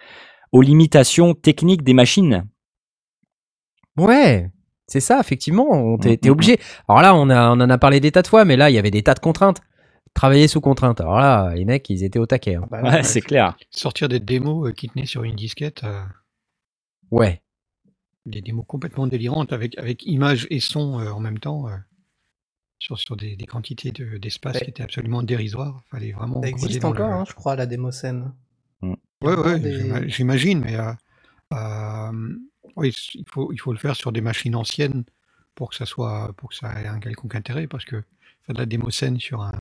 aux 0.50 0.62
limitations 0.62 1.34
techniques 1.34 1.84
des 1.84 1.94
machines. 1.94 2.44
Ouais, 3.96 4.50
c'est 4.88 5.00
ça, 5.00 5.20
effectivement. 5.20 5.68
On 5.70 5.98
t'es 5.98 6.16
t'es 6.16 6.30
obligé. 6.30 6.58
Alors 6.88 7.00
là, 7.02 7.14
on, 7.14 7.30
a, 7.30 7.50
on 7.50 7.60
en 7.60 7.70
a 7.70 7.78
parlé 7.78 8.00
des 8.00 8.10
tas 8.10 8.22
de 8.22 8.26
fois, 8.26 8.44
mais 8.44 8.56
là, 8.56 8.70
il 8.70 8.74
y 8.74 8.78
avait 8.78 8.90
des 8.90 9.02
tas 9.02 9.14
de 9.14 9.20
contraintes. 9.20 9.60
Travailler 10.14 10.46
sous 10.48 10.60
contrainte. 10.60 11.00
Alors 11.00 11.18
là, 11.18 11.54
les 11.54 11.64
mecs, 11.64 11.88
ils 11.90 12.04
étaient 12.04 12.18
au 12.18 12.26
taquet. 12.26 12.56
hein. 12.56 12.66
Bah, 12.70 12.82
Ouais, 12.82 13.02
c'est 13.02 13.20
clair. 13.22 13.56
Sortir 13.70 14.08
des 14.08 14.20
démos 14.20 14.68
euh, 14.68 14.72
qui 14.72 14.88
tenaient 14.88 15.06
sur 15.06 15.24
une 15.24 15.36
disquette, 15.36 15.84
euh, 15.84 16.02
Ouais. 17.10 17.42
des 18.26 18.40
démos 18.42 18.64
complètement 18.66 19.06
délirantes 19.06 19.52
avec, 19.52 19.76
avec 19.78 20.04
images 20.06 20.46
et 20.50 20.60
son 20.60 21.00
euh, 21.00 21.10
en 21.10 21.20
même 21.20 21.38
temps, 21.38 21.66
euh, 21.68 21.76
sur, 22.78 22.98
sur 22.98 23.16
des, 23.16 23.36
des 23.36 23.46
quantités 23.46 23.90
de- 23.90 24.18
d'espace 24.18 24.56
Ouais. 24.56 24.62
qui 24.64 24.70
étaient 24.70 24.82
absolument 24.82 25.22
dérisoires. 25.22 25.82
fallait 25.90 26.12
vraiment 26.12 26.42
Ça 26.42 26.48
existe 26.48 26.84
encore, 26.84 27.08
le- 27.08 27.14
hein, 27.14 27.24
je 27.28 27.34
crois, 27.34 27.56
la 27.56 27.66
démo 27.66 27.90
scène. 27.90 28.32
Ouais, 28.82 29.36
ouais, 29.36 29.60
des- 29.60 30.08
j'imagine, 30.08 30.60
mais 30.60 30.74
euh, 30.76 30.92
euh, 31.54 32.36
oui, 32.76 32.94
il 33.14 33.24
faut, 33.28 33.52
il 33.52 33.58
faut 33.60 33.72
le 33.72 33.78
faire 33.78 33.94
sur 33.96 34.10
des 34.12 34.20
machines 34.20 34.56
anciennes 34.56 35.04
pour 35.54 35.70
que 35.70 35.76
ça 35.76 35.86
soit, 35.86 36.32
pour 36.36 36.48
que 36.50 36.56
ça 36.56 36.80
ait 36.82 36.86
un 36.88 36.98
quelconque 36.98 37.34
intérêt, 37.36 37.66
parce 37.68 37.84
que 37.84 38.02
faire 38.46 38.54
de 38.54 38.58
la 38.58 38.66
démo 38.66 38.90
scène 38.90 39.20
sur 39.20 39.42
un 39.42 39.52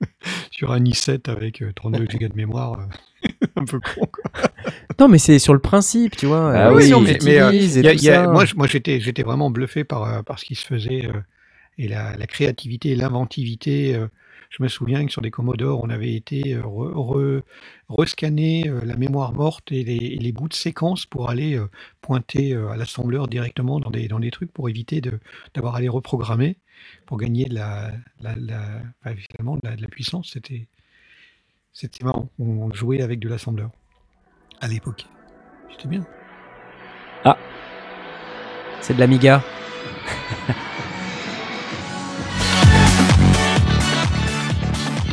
sur 0.50 0.72
un 0.72 0.80
i7 0.80 1.30
avec 1.30 1.62
euh, 1.62 1.72
32 1.74 2.04
Go 2.18 2.28
de 2.28 2.34
mémoire, 2.34 2.78
euh, 3.24 3.28
un 3.56 3.64
peu 3.64 3.80
con. 3.80 4.06
quoi. 4.12 4.30
Non, 4.98 5.08
mais 5.08 5.18
c'est 5.18 5.38
sur 5.38 5.52
le 5.52 5.58
principe, 5.60 6.16
tu 6.16 6.24
vois. 6.26 6.52
Ah 6.54 6.68
euh, 6.70 6.74
oui, 6.74 6.90
non, 6.90 7.00
mais- 7.02 7.18
mais, 7.24 7.38
euh, 7.40 7.52
y 7.52 8.08
a- 8.08 8.22
a- 8.22 8.26
moi, 8.32 8.66
j'étais, 8.66 8.98
j'étais 9.00 9.22
vraiment 9.22 9.50
bluffé 9.50 9.84
par, 9.84 10.04
euh, 10.04 10.22
par 10.22 10.38
ce 10.38 10.44
qui 10.46 10.54
se 10.54 10.64
faisait 10.64 11.06
euh, 11.06 11.12
et 11.78 11.86
la, 11.88 12.16
la 12.16 12.26
créativité 12.26 12.90
et 12.90 12.96
l'inventivité. 12.96 13.94
euh, 13.94 14.06
je 14.48 14.62
me 14.62 14.68
souviens 14.68 15.04
que 15.04 15.12
sur 15.12 15.20
des 15.22 15.30
Commodore, 15.30 15.82
on 15.84 15.90
avait 15.90 16.14
été 16.14 16.54
euh, 16.54 16.62
re- 16.62 16.92
re- 16.94 17.42
rescanner 17.88 18.68
euh, 18.68 18.80
la 18.84 18.96
mémoire 18.96 19.32
morte 19.32 19.72
et 19.72 19.82
les, 19.84 19.96
et 19.96 20.18
les 20.18 20.32
bouts 20.32 20.48
de 20.48 20.54
séquence 20.54 21.04
pour 21.04 21.28
aller 21.30 21.56
euh, 21.58 21.68
pointer 22.00 22.52
euh, 22.54 22.68
à 22.70 22.76
l'assembleur 22.76 23.28
directement 23.28 23.80
dans 23.80 23.90
des, 23.90 24.08
dans 24.08 24.20
des 24.20 24.30
trucs 24.30 24.52
pour 24.52 24.68
éviter 24.68 25.00
de, 25.00 25.18
d'avoir 25.54 25.74
à 25.76 25.80
les 25.80 25.88
reprogrammer 25.88 26.56
pour 27.06 27.18
gagner 27.18 27.44
de 27.46 27.54
la, 27.54 27.92
la, 28.20 28.34
la- 28.36 28.80
enfin, 29.04 29.14
finalement, 29.16 29.56
de 29.56 29.60
la, 29.68 29.76
de 29.76 29.82
la 29.82 29.88
puissance. 29.88 30.30
C'était, 30.32 30.66
c'était 31.72 32.04
marrant. 32.04 32.28
On 32.38 32.70
jouait 32.72 33.00
avec 33.02 33.18
de 33.20 33.28
l'assembleur 33.28 33.70
à 34.60 34.68
l'époque. 34.68 35.06
C'était 35.70 35.88
bien. 35.88 36.04
C'est 38.82 38.94
de 38.94 39.00
l'Amiga. 39.00 39.42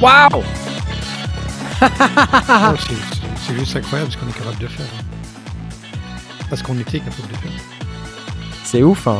Waouh 0.01 0.43
Oh, 1.82 2.76
c'est- 2.80 2.95
c'est- 2.95 3.21
c'est 3.36 3.55
juste 3.55 3.76
incroyable 3.76 4.11
ce 4.11 4.17
qu'on 4.17 4.28
est 4.30 4.38
capable 4.38 4.57
de 4.57 4.67
faire. 4.67 4.86
hein. 4.86 5.03
Parce 6.49 6.61
qu'on 6.61 6.78
était 6.80 6.99
capable 6.99 7.28
de 7.30 7.36
faire. 7.38 7.51
C'est 8.63 8.84
ouf. 8.84 9.07
hein. 9.07 9.19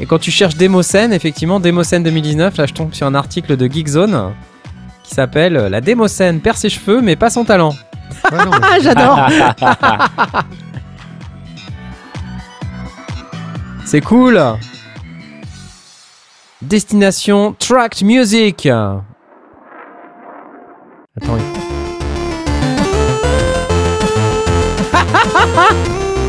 Et 0.00 0.06
quand 0.06 0.18
tu 0.18 0.30
cherches 0.30 0.56
Démocène, 0.56 1.12
effectivement, 1.12 1.60
Démocène 1.60 2.02
2019, 2.02 2.56
là 2.56 2.66
je 2.66 2.72
tombe 2.72 2.94
sur 2.94 3.06
un 3.06 3.14
article 3.14 3.56
de 3.56 3.66
Geekzone 3.70 4.32
qui 5.04 5.14
s'appelle 5.14 5.52
La 5.54 5.80
Démocène 5.80 6.40
perd 6.40 6.56
ses 6.56 6.70
cheveux 6.70 7.00
mais 7.02 7.16
pas 7.16 7.28
son 7.30 7.44
talent. 7.44 7.74
Ouais, 8.32 8.38
non, 8.44 8.50
mais- 8.50 8.58
Ah, 8.62 8.78
j'adore. 8.80 9.28
C'est 13.84 14.00
cool. 14.00 14.40
Destination 16.62 17.54
Tracked 17.58 18.06
Music. 18.06 18.66
Attends, 18.66 19.02
il- 21.36 21.42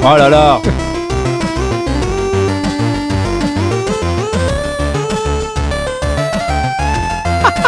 Oh 0.03 0.15
là 0.17 0.29
là 0.29 0.59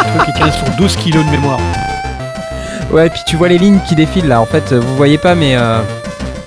un 0.04 0.18
truc 0.18 0.34
qui 0.34 0.58
sur 0.58 0.76
12 0.76 0.96
kilos 0.96 1.24
de 1.24 1.30
mémoire. 1.30 1.60
Ouais, 2.90 3.10
puis 3.10 3.20
tu 3.26 3.36
vois 3.36 3.48
les 3.48 3.58
lignes 3.58 3.80
qui 3.88 3.94
défilent 3.94 4.28
là. 4.28 4.40
En 4.40 4.46
fait, 4.46 4.72
euh, 4.72 4.80
vous 4.80 4.96
voyez 4.96 5.18
pas, 5.18 5.34
mais 5.34 5.56
euh, 5.56 5.80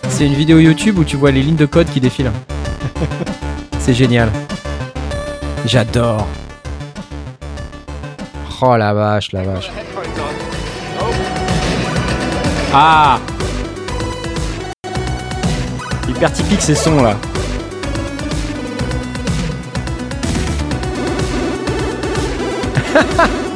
c'est 0.10 0.26
une 0.26 0.34
vidéo 0.34 0.60
YouTube 0.60 0.97
où 0.99 1.03
tu 1.03 1.18
vois 1.18 1.32
les 1.32 1.41
lignes 1.41 1.55
de 1.55 1.66
code 1.66 1.89
qui 1.89 1.99
défilent. 1.99 2.32
c'est 3.80 3.93
génial. 3.93 4.30
J'adore. 5.66 6.26
Oh 8.62 8.76
la 8.76 8.93
vache, 8.93 9.32
la 9.34 9.43
vache. 9.43 9.70
Ah 12.74 13.20
Hyper 16.08 16.32
typique 16.32 16.62
ces 16.62 16.76
sons 16.76 17.01
là. 17.03 17.16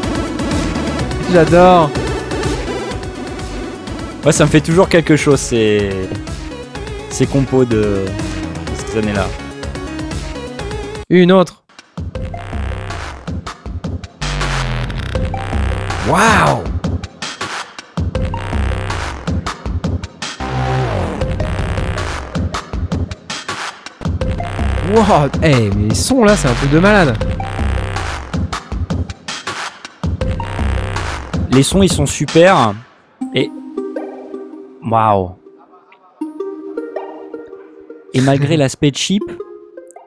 J'adore. 1.31 1.89
Ouais, 4.25 4.31
ça 4.33 4.45
me 4.45 4.49
fait 4.49 4.59
toujours 4.61 4.89
quelque 4.89 5.15
chose 5.15 5.39
ces, 5.39 5.89
ces 7.09 7.25
compos 7.25 7.63
de, 7.63 7.77
de 7.77 8.05
ces 8.85 8.97
années-là. 8.99 9.27
Une 11.09 11.31
autre. 11.31 11.63
Waouh 16.09 16.63
Wow, 24.93 25.29
eh, 25.41 25.69
mais 25.75 25.87
les 25.89 25.95
sons 25.95 26.23
là, 26.25 26.35
c'est 26.35 26.49
un 26.49 26.53
truc 26.53 26.71
de 26.71 26.79
malade. 26.79 27.15
Les 31.61 31.65
sons 31.65 31.83
ils 31.83 31.93
sont 31.93 32.07
super 32.07 32.73
et 33.35 33.51
waouh. 34.83 35.33
Et 38.15 38.21
malgré 38.21 38.57
l'aspect 38.61 38.91
cheap, 38.91 39.21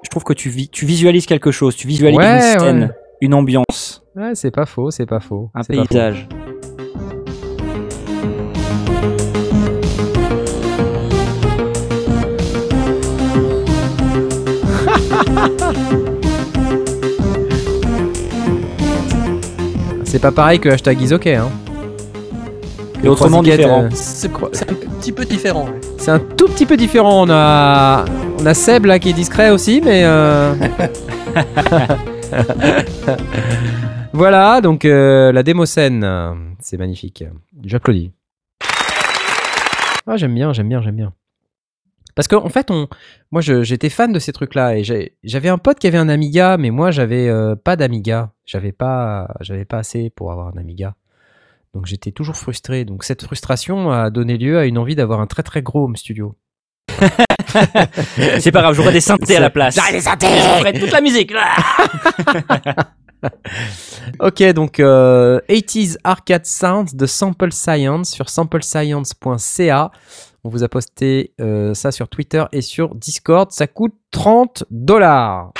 je 0.02 0.11
trouve 0.11 0.24
que 0.24 0.32
tu, 0.32 0.48
vis, 0.48 0.68
tu 0.68 0.84
visualises 0.84 1.26
quelque 1.26 1.52
chose, 1.52 1.76
tu 1.76 1.86
visualises 1.86 2.18
Ouais, 2.18 2.55
une 2.55 2.59
scène, 2.59 2.80
ouais. 2.80 2.90
une 3.20 3.34
ambiance, 3.34 4.02
Ouais, 4.16 4.34
c'est 4.34 4.50
pas 4.50 4.66
faux, 4.66 4.90
c'est 4.90 5.07
pas 5.07 5.20
faux. 5.20 5.48
un 5.55 5.62
pas 5.62 5.84
faux. 5.84 6.43
C'est 20.14 20.20
pas 20.20 20.30
pareil 20.30 20.60
que 20.60 20.68
hashtag 20.68 21.00
Isoké, 21.00 21.34
hein. 21.34 21.50
Et 23.02 23.08
autrement 23.08 23.42
euh, 23.44 23.88
C'est 23.90 24.30
c'est 24.52 24.70
un 24.70 24.74
petit 24.74 25.10
peu 25.10 25.24
différent. 25.24 25.68
C'est 25.98 26.12
un 26.12 26.20
tout 26.20 26.46
petit 26.46 26.66
peu 26.66 26.76
différent. 26.76 27.26
On 27.26 27.30
a, 27.30 28.04
on 28.38 28.46
a 28.46 28.54
Seb 28.54 28.84
là 28.86 29.00
qui 29.00 29.10
est 29.10 29.12
discret 29.12 29.50
aussi, 29.50 29.80
mais. 29.84 30.02
euh, 30.04 30.54
voilà, 34.12 34.60
donc 34.60 34.84
euh, 34.84 35.32
la 35.32 35.42
démo 35.42 35.66
scène, 35.66 36.04
euh, 36.04 36.32
c'est 36.60 36.76
magnifique. 36.76 37.24
J'applaudis. 37.64 38.12
Ah, 40.06 40.16
j'aime 40.16 40.36
bien, 40.36 40.52
j'aime 40.52 40.68
bien, 40.68 40.80
j'aime 40.80 40.94
bien. 40.94 41.12
Parce 42.14 42.28
qu'en 42.28 42.44
en 42.44 42.48
fait, 42.48 42.70
on, 42.70 42.88
moi 43.30 43.40
j'étais 43.40 43.88
fan 43.88 44.12
de 44.12 44.18
ces 44.18 44.32
trucs-là 44.32 44.76
et 44.78 45.12
j'avais 45.24 45.48
un 45.48 45.58
pote 45.58 45.78
qui 45.78 45.86
avait 45.86 45.98
un 45.98 46.08
Amiga, 46.08 46.56
mais 46.56 46.70
moi 46.70 46.90
j'avais 46.90 47.28
euh, 47.28 47.56
pas 47.56 47.76
d'Amiga. 47.76 48.32
J'avais 48.46 48.72
pas, 48.72 49.28
j'avais 49.40 49.64
pas 49.64 49.78
assez 49.78 50.10
pour 50.10 50.30
avoir 50.30 50.48
un 50.48 50.58
Amiga. 50.58 50.94
Donc 51.74 51.86
j'étais 51.86 52.12
toujours 52.12 52.36
frustré. 52.36 52.84
Donc 52.84 53.04
cette 53.04 53.24
frustration 53.24 53.90
a 53.90 54.10
donné 54.10 54.38
lieu 54.38 54.58
à 54.58 54.66
une 54.66 54.78
envie 54.78 54.94
d'avoir 54.94 55.20
un 55.20 55.26
très 55.26 55.42
très 55.42 55.62
gros 55.62 55.84
home 55.84 55.96
studio. 55.96 56.36
C'est 58.38 58.52
pas 58.52 58.60
grave, 58.60 58.74
j'aurai 58.74 58.92
des 58.92 59.00
synthés 59.00 59.36
à 59.36 59.40
la 59.40 59.50
place. 59.50 59.74
J'aurai 59.74 59.92
des 59.92 60.00
synthés 60.00 60.26
Je 60.28 60.58
ferai 60.60 60.72
toute 60.72 60.92
la 60.92 61.00
musique. 61.00 61.32
Ok, 64.20 64.42
donc 64.52 64.80
euh, 64.80 65.40
80s 65.48 65.96
Arcade 66.04 66.44
Sounds 66.44 66.94
de 66.94 67.06
Sample 67.06 67.52
Science 67.52 68.10
sur 68.10 68.28
samplescience.ca. 68.28 69.90
On 70.45 70.51
vous 70.51 70.62
a 70.62 70.68
posté 70.68 71.32
euh, 71.40 71.72
ça 71.74 71.90
sur 71.90 72.09
Twitter 72.09 72.45
et 72.53 72.61
sur 72.61 72.95
Discord. 72.95 73.51
Ça 73.51 73.66
coûte 73.66 73.95
30 74.11 74.64
dollars. 74.70 75.53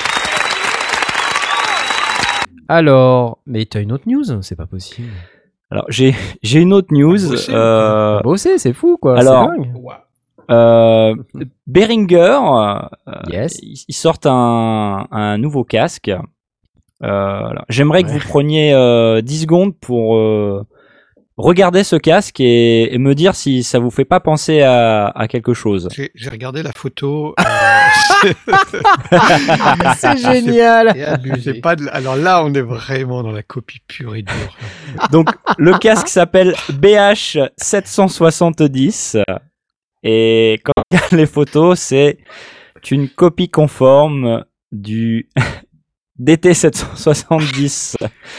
Alors, 2.67 3.39
mais 3.45 3.65
t'as 3.65 3.81
une 3.81 3.91
autre 3.91 4.05
news? 4.07 4.23
C'est 4.41 4.55
pas 4.55 4.65
possible. 4.65 5.09
Alors, 5.71 5.85
j'ai 5.89 6.15
j'ai 6.43 6.59
une 6.59 6.73
autre 6.73 6.89
news. 6.91 7.17
bossé, 7.29 7.51
euh, 7.51 8.19
Bosser, 8.21 8.57
c'est 8.57 8.73
fou 8.73 8.97
quoi. 9.01 9.17
alors, 9.19 9.49
c'est 9.55 9.61
dingue. 9.61 9.73
euh, 10.51 11.15
Behringer, 11.67 12.39
euh, 13.07 13.11
Yes. 13.29 13.57
ils, 13.61 13.93
sortent 13.93 14.25
un, 14.27 15.07
un 15.11 15.37
nouveau 15.37 15.63
casque. 15.63 16.11
Euh, 17.03 17.49
J'aimerais 17.69 18.03
que 18.03 18.09
vous 18.09 18.19
preniez 18.19 18.73
euh, 18.73 19.21
10 19.21 19.41
secondes 19.41 19.75
pour 19.75 20.15
euh, 20.17 20.63
regarder 21.37 21.83
ce 21.83 21.95
casque 21.97 22.39
et, 22.39 22.93
et 22.93 22.97
me 22.97 23.13
dire 23.15 23.35
si 23.35 23.63
ça 23.63 23.79
vous 23.79 23.91
fait 23.91 24.05
pas 24.05 24.19
penser 24.19 24.61
à, 24.61 25.07
à 25.07 25.27
quelque 25.27 25.53
chose. 25.53 25.89
J'ai 26.15 26.29
regardé 26.29 26.63
la 26.63 26.71
photo. 26.71 27.35
euh, 27.39 27.43
c'est 29.97 30.17
génial. 30.17 30.95
Et 30.97 31.03
abusé. 31.03 31.53
c'est 31.55 31.61
pas 31.61 31.75
de- 31.75 31.87
Alors 31.91 32.15
là, 32.15 32.43
on 32.43 32.53
est 32.53 32.61
vraiment 32.61 33.23
dans 33.23 33.31
la 33.31 33.43
copie 33.43 33.79
pure 33.87 34.15
et 34.15 34.21
dure. 34.23 34.57
Donc, 35.11 35.29
le 35.57 35.77
casque 35.77 36.07
s'appelle 36.07 36.53
BH770. 36.69 39.23
Et 40.03 40.61
quand 40.63 40.73
on 40.77 40.83
regarde 40.95 41.11
les 41.13 41.25
photos, 41.25 41.79
c'est 41.79 42.17
une 42.91 43.09
copie 43.09 43.49
conforme 43.49 44.45
du 44.71 45.27
DT770. 46.21 47.95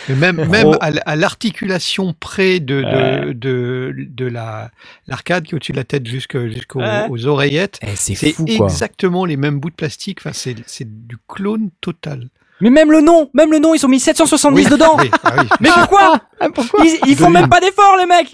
Mais 0.09 0.15
même, 0.15 0.49
même 0.49 0.77
à, 0.81 1.17
l'articulation 1.17 2.15
près 2.19 2.61
de, 2.61 2.81
de, 2.81 2.87
Ouais. 2.87 3.35
de, 3.35 3.95
de 3.97 4.27
la 4.27 4.71
l'arcade 5.07 5.45
qui 5.45 5.53
est 5.53 5.57
au-dessus 5.57 5.73
de 5.73 5.77
la 5.77 5.85
tête 5.85 6.07
jusqu'aux 6.07 6.39
Ouais. 6.81 7.07
aux 7.11 7.27
oreillettes, 7.27 7.79
Eh, 7.83 7.89
c'est 7.95 8.15
c'est 8.15 8.33
fou 8.33 8.45
quoi. 8.57 8.67
exactement 8.67 9.25
les 9.25 9.37
mêmes 9.37 9.59
bouts 9.61 9.71
de 9.71 9.75
plastique. 9.75 10.19
Enfin, 10.21 10.33
c'est 10.33 10.57
c'est 10.67 11.07
du 11.07 11.17
clone 11.29 11.71
total. 11.81 12.29
Mais 12.63 12.71
même 12.71 12.91
le 12.91 13.03
nom, 13.03 13.29
même 13.35 13.53
le 13.53 13.59
nom, 13.59 13.75
ils 13.75 13.85
ont 13.85 13.89
mis 13.91 14.01
770 14.01 14.65
Oui, 14.65 14.71
dedans. 14.71 14.97
oui, 15.01 15.11
ah 15.25 15.35
oui. 15.39 15.47
Mais 15.61 15.69
pourquoi 15.75 16.21
pourquoi 16.55 16.85
ils, 16.87 16.99
ils 17.11 17.17
font 17.17 17.29
même 17.31 17.49
pas 17.51 17.61
d'efforts, 17.61 17.97
les 17.99 18.07
mecs. 18.07 18.33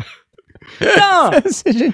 Putain, 0.78 1.30
C'est 1.50 1.72
génial. 1.72 1.92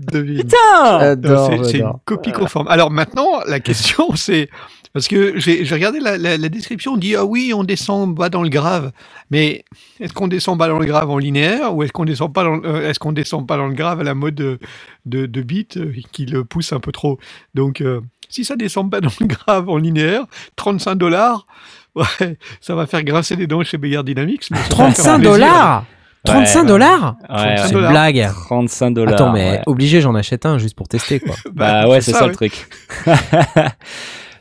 Devine. 0.00 0.42
putain. 0.42 1.16
C'est- 1.64 1.78
une 1.78 1.92
copie 2.04 2.32
conforme. 2.32 2.66
Alors 2.68 2.90
maintenant, 2.90 3.28
la 3.46 3.60
question 3.60 4.14
c'est 4.16 4.48
parce 4.96 5.08
que 5.08 5.38
j'ai 5.38 5.62
regardé 5.70 6.00
la, 6.00 6.16
la- 6.16 6.38
la 6.38 6.48
description, 6.48 6.92
on 6.92 6.96
dit 6.96 7.14
ah 7.16 7.24
oui, 7.24 7.52
on 7.54 7.64
descend 7.64 8.14
bas 8.14 8.28
dans 8.30 8.42
le 8.42 8.48
grave. 8.48 8.92
Mais 9.30 9.64
est-ce 10.00 10.12
qu'on 10.14 10.26
descend 10.28 10.56
bas 10.58 10.68
dans 10.68 10.78
le 10.78 10.86
grave 10.86 11.10
en 11.10 11.18
linéaire 11.18 11.74
ou 11.74 11.82
est-ce 11.82 11.92
qu'on 11.92 12.06
descend 12.06 12.32
pas 12.32 12.44
dans 12.44 12.62
euh, 12.64 12.88
est-ce 12.88 12.98
qu'on 12.98 13.12
descend 13.12 13.46
pas 13.46 13.56
dans 13.58 13.66
le 13.66 13.74
grave 13.74 14.00
à 14.00 14.04
la 14.04 14.14
mode 14.14 14.34
de, 14.36 14.58
de, 15.04 15.26
de 15.26 15.42
bit 15.42 15.76
euh, 15.76 15.92
qui 16.12 16.24
le 16.24 16.44
pousse 16.44 16.72
un 16.72 16.80
peu 16.80 16.92
trop? 16.92 17.18
Donc 17.54 17.80
euh, 17.82 18.00
si 18.30 18.44
ça 18.44 18.56
descend 18.56 18.90
pas 18.90 19.00
dans 19.02 19.10
le 19.20 19.26
grave 19.26 19.68
en 19.68 19.76
linéaire, 19.76 20.22
35 20.56 20.94
dollars. 20.96 21.46
Ouais, 21.96 22.36
ça 22.60 22.74
va 22.74 22.86
faire 22.86 23.02
grincer 23.04 23.36
les 23.36 23.46
dents 23.46 23.64
chez 23.64 23.78
Bayard 23.78 24.04
Dynamics. 24.04 24.50
mais 24.50 24.58
ça 24.58 24.62
va 24.64 24.68
faire 24.68 24.76
35 24.76 25.14
plaisir. 25.18 25.32
dollars? 25.32 25.84
35 26.26 26.60
Ouais, 26.60 26.66
dollars? 26.66 27.16
Ouais. 27.30 27.56
C'est 27.56 27.72
une 27.72 27.88
blague. 27.88 28.28
35 28.48 28.90
dollars. 28.90 29.14
Attends, 29.14 29.32
mais 29.32 29.50
ouais. 29.52 29.62
obligé, 29.64 30.02
j'en 30.02 30.14
achète 30.14 30.44
un 30.44 30.58
juste 30.58 30.76
pour 30.76 30.88
tester 30.88 31.20
quoi. 31.20 31.34
Bah 31.54 31.88
ouais, 31.88 32.02
c'est 32.02 32.12
ça, 32.12 32.26
le 32.26 32.34
truc. 32.34 32.68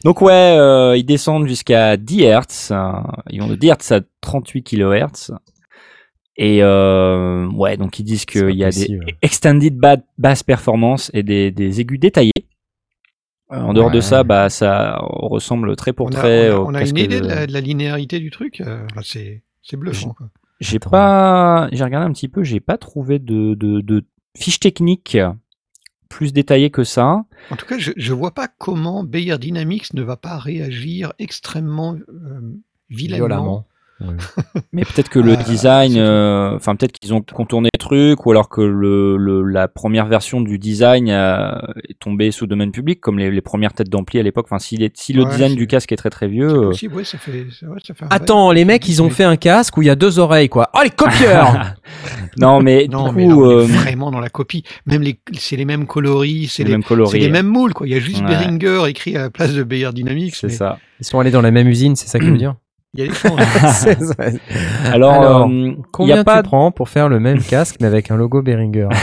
Donc 0.06 0.22
ouais, 0.22 0.56
euh, 0.58 0.96
ils 0.96 1.04
descendent 1.04 1.48
jusqu'à 1.48 1.98
10 1.98 2.22
Hz. 2.26 2.72
euh, 2.72 2.92
Ils 3.32 3.42
vont 3.42 3.48
de 3.48 3.56
10 3.56 3.72
Hz 3.72 3.92
à 3.92 4.02
38 4.22 4.64
kHz. 4.64 5.32
Et 6.38 6.60
euh, 6.62 7.48
ouais, 7.52 7.76
donc 7.78 7.98
ils 8.00 8.04
disent 8.04 8.26
qu'il 8.26 8.52
y 8.56 8.64
a 8.64 8.68
possible. 8.68 9.06
des 9.06 9.16
extended 9.22 9.76
ba- 9.78 9.98
bass 10.18 10.44
performance 10.44 11.10
et 11.14 11.24
des, 11.24 11.50
des 11.52 11.80
aigus 11.82 12.00
détaillés. 12.00 12.32
Euh, 13.52 13.58
En 13.62 13.74
dehors 13.74 13.90
de 13.92 14.00
ça, 14.02 14.24
bah 14.24 14.50
ça 14.50 14.98
ressemble 15.02 15.76
très 15.76 15.94
pour 15.94 16.08
On 16.08 16.10
a, 16.12 16.14
on 16.14 16.20
a- 16.20 16.70
on 16.72 16.74
a 16.76 16.82
une 16.84 16.98
idée 16.98 17.20
de- 17.22 17.28
la, 17.28 17.48
de 17.48 17.54
la 17.54 17.62
linéarité 17.62 18.20
du 18.20 18.32
truc. 18.32 18.62
euh, 18.62 18.86
enfin, 18.92 19.02
c'est 19.04 19.78
bluffant. 19.78 20.14
Quoi. 20.14 20.30
J'ai 20.60 20.80
pas, 20.80 21.68
j'ai 21.72 21.84
regardé 21.84 22.08
un 22.08 22.14
petit 22.14 22.28
peu, 22.28 22.44
j'ai 22.44 22.60
pas 22.60 22.78
trouvé 22.78 23.18
de, 23.20 23.54
de, 23.56 23.82
de 23.82 24.04
fiche 24.38 24.60
technique 24.60 25.18
plus 26.16 26.32
détaillée 26.32 26.70
que 26.70 26.86
ça. 26.86 27.26
En 27.52 27.58
tout 27.58 27.66
cas, 27.66 27.78
je 27.78 27.92
ne 27.92 28.16
vois 28.16 28.32
pas 28.32 28.48
comment 28.48 29.04
Bayer 29.04 29.38
Dynamics 29.38 29.94
ne 29.94 30.02
va 30.02 30.16
pas 30.16 30.38
réagir 30.38 31.12
extrêmement 31.20 31.94
euh, 31.94 32.40
violemment. 32.90 33.28
Violemment. 33.28 33.68
Mais 34.74 34.84
peut-être 34.84 35.08
que 35.10 35.20
le 35.20 35.34
Euh, 35.34 35.36
design, 35.38 35.96
euh, 35.98 36.54
enfin 36.56 36.76
peut-être 36.76 36.92
qu'ils 36.92 37.14
ont 37.14 37.22
contourné 37.22 37.70
le 37.74 37.80
truc, 37.80 38.26
ou 38.26 38.32
alors 38.32 38.50
que 38.50 38.60
le, 38.62 39.16
le- 39.16 39.44
la 39.44 39.68
première 39.70 40.06
version 40.06 40.42
du 40.42 40.60
design 40.60 41.10
euh, 41.10 41.52
est 41.88 41.98
tombée 42.00 42.32
sous 42.32 42.46
domaine 42.46 42.72
public, 42.72 43.00
comme 43.00 43.18
les, 43.20 43.32
les 43.32 43.42
premières 43.42 43.72
têtes 43.74 43.90
d'ampli 43.90 44.20
à 44.20 44.24
l'époque. 44.24 44.48
Enfin, 44.50 44.60
si, 44.60 44.76
les- 44.76 44.92
si 44.96 45.14
le 45.14 45.24
Ouais, 45.24 45.32
design 45.32 45.56
du 45.56 45.66
casque 45.68 45.92
est 45.94 45.96
très 45.96 46.10
très 46.10 46.28
vieux, 46.28 46.50
euh, 46.50 46.68
possible, 46.72 46.96
ouais, 46.96 47.04
ça 47.06 47.18
fait, 47.18 47.46
ça, 47.58 47.68
ouais, 47.68 47.80
ça 47.86 47.94
fait 47.94 48.04
un 48.06 48.10
Attends, 48.12 48.52
les 48.52 48.66
mecs, 48.66 48.86
ils 48.90 49.02
ont 49.02 49.10
fait 49.10 49.24
un 49.24 49.38
casque 49.38 49.78
où 49.78 49.82
il 49.82 49.86
y 49.86 49.90
a 49.90 49.96
deux 49.96 50.20
oreilles 50.20 50.50
quoi. 50.50 50.70
Oh 50.74 50.80
les 50.84 50.90
copieurs 50.90 51.76
non 52.38 52.60
mais 52.62 52.88
Non, 52.92 53.14
du 53.14 53.28
coup, 53.30 53.46
euh, 53.46 53.64
vraiment 53.66 54.12
dans 54.12 54.20
la 54.20 54.30
copie. 54.30 54.64
Même 54.86 55.04
les, 55.04 55.20
c'est 55.38 55.56
les 55.56 55.66
mêmes 55.66 55.86
coloris, 55.88 56.48
c'est 56.50 56.64
les, 56.64 56.70
le 56.72 56.76
même 56.76 56.82
c'est 56.84 56.88
coloris. 56.90 57.20
les 57.20 57.30
mêmes 57.30 57.48
moules. 57.48 57.74
Quoi. 57.74 57.88
Il 57.88 57.94
y 57.94 57.96
a 57.96 58.00
juste 58.00 58.22
Ouais. 58.22 58.28
Behringer 58.28 58.84
écrit 58.90 59.16
à 59.16 59.22
la 59.22 59.30
place 59.30 59.54
de 59.54 59.64
Bayer 59.64 59.92
Dynamics. 59.94 60.36
C'est 60.36 60.48
mais 60.48 60.54
ça. 60.54 60.80
Ils 61.00 61.06
sont 61.06 61.20
allés 61.20 61.32
dans 61.32 61.42
la 61.42 61.52
même 61.52 61.68
usine, 61.70 61.96
c'est 61.96 62.08
ça 62.08 62.20
que 62.20 62.26
je 62.26 62.32
veux 62.32 62.38
dire 62.38 62.56
Il 62.98 63.06
y 63.06 63.10
a. 63.10 64.92
Alors, 64.92 65.14
Alors, 65.14 65.48
euh, 65.48 65.48
il 65.50 65.70
y 65.72 65.76
Combien 65.92 66.20
a 66.22 66.24
pas 66.24 66.42
tu 66.42 66.50
prends 66.50 66.72
pour 66.72 66.90
faire 66.90 67.10
le 67.10 67.20
même 67.20 67.42
casque 67.42 67.78
mais 67.82 67.88
avec 67.88 68.12
un 68.12 68.16
logo 68.16 68.42
Behringer 68.42 68.90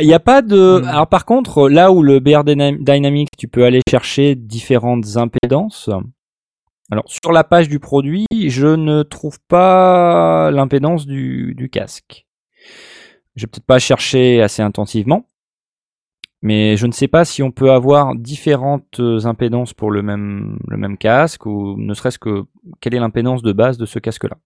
Il 0.00 0.06
n'y 0.06 0.14
a 0.14 0.20
pas 0.20 0.42
de. 0.42 0.80
Mm. 0.80 0.84
Alors 0.88 1.06
par 1.08 1.24
contre, 1.24 1.68
là 1.68 1.90
où 1.90 2.02
le 2.02 2.20
BR 2.20 2.44
Dynam- 2.44 2.78
Dynamics, 2.84 3.30
tu 3.36 3.48
peux 3.48 3.64
aller 3.64 3.80
chercher 3.88 4.34
différentes 4.36 5.16
impédances. 5.16 5.90
Alors 6.90 7.04
sur 7.06 7.32
la 7.32 7.44
page 7.44 7.68
du 7.68 7.80
produit, 7.80 8.26
je 8.32 8.66
ne 8.68 9.02
trouve 9.02 9.38
pas 9.48 10.50
l'impédance 10.50 11.06
du, 11.06 11.54
du 11.56 11.68
casque. 11.68 12.26
Je 13.36 13.42
vais 13.42 13.46
peut-être 13.48 13.66
pas 13.66 13.78
chercher 13.78 14.40
assez 14.42 14.62
intensivement, 14.62 15.26
mais 16.42 16.76
je 16.76 16.86
ne 16.86 16.92
sais 16.92 17.08
pas 17.08 17.24
si 17.24 17.42
on 17.42 17.50
peut 17.50 17.70
avoir 17.72 18.14
différentes 18.14 19.00
impédances 19.24 19.74
pour 19.74 19.90
le 19.90 20.02
même, 20.02 20.58
le 20.68 20.76
même 20.76 20.96
casque 20.96 21.46
ou 21.46 21.76
ne 21.76 21.94
serait-ce 21.94 22.18
que 22.18 22.44
quelle 22.80 22.94
est 22.94 23.00
l'impédance 23.00 23.42
de 23.42 23.52
base 23.52 23.78
de 23.78 23.86
ce 23.86 23.98
casque-là. 23.98 24.36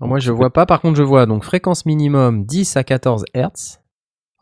Moi 0.00 0.18
je 0.18 0.32
vois 0.32 0.52
pas, 0.52 0.66
par 0.66 0.80
contre 0.80 0.96
je 0.96 1.02
vois 1.02 1.24
donc 1.26 1.44
fréquence 1.44 1.86
minimum 1.86 2.44
10 2.44 2.76
à 2.76 2.84
14 2.84 3.24
Hz. 3.34 3.80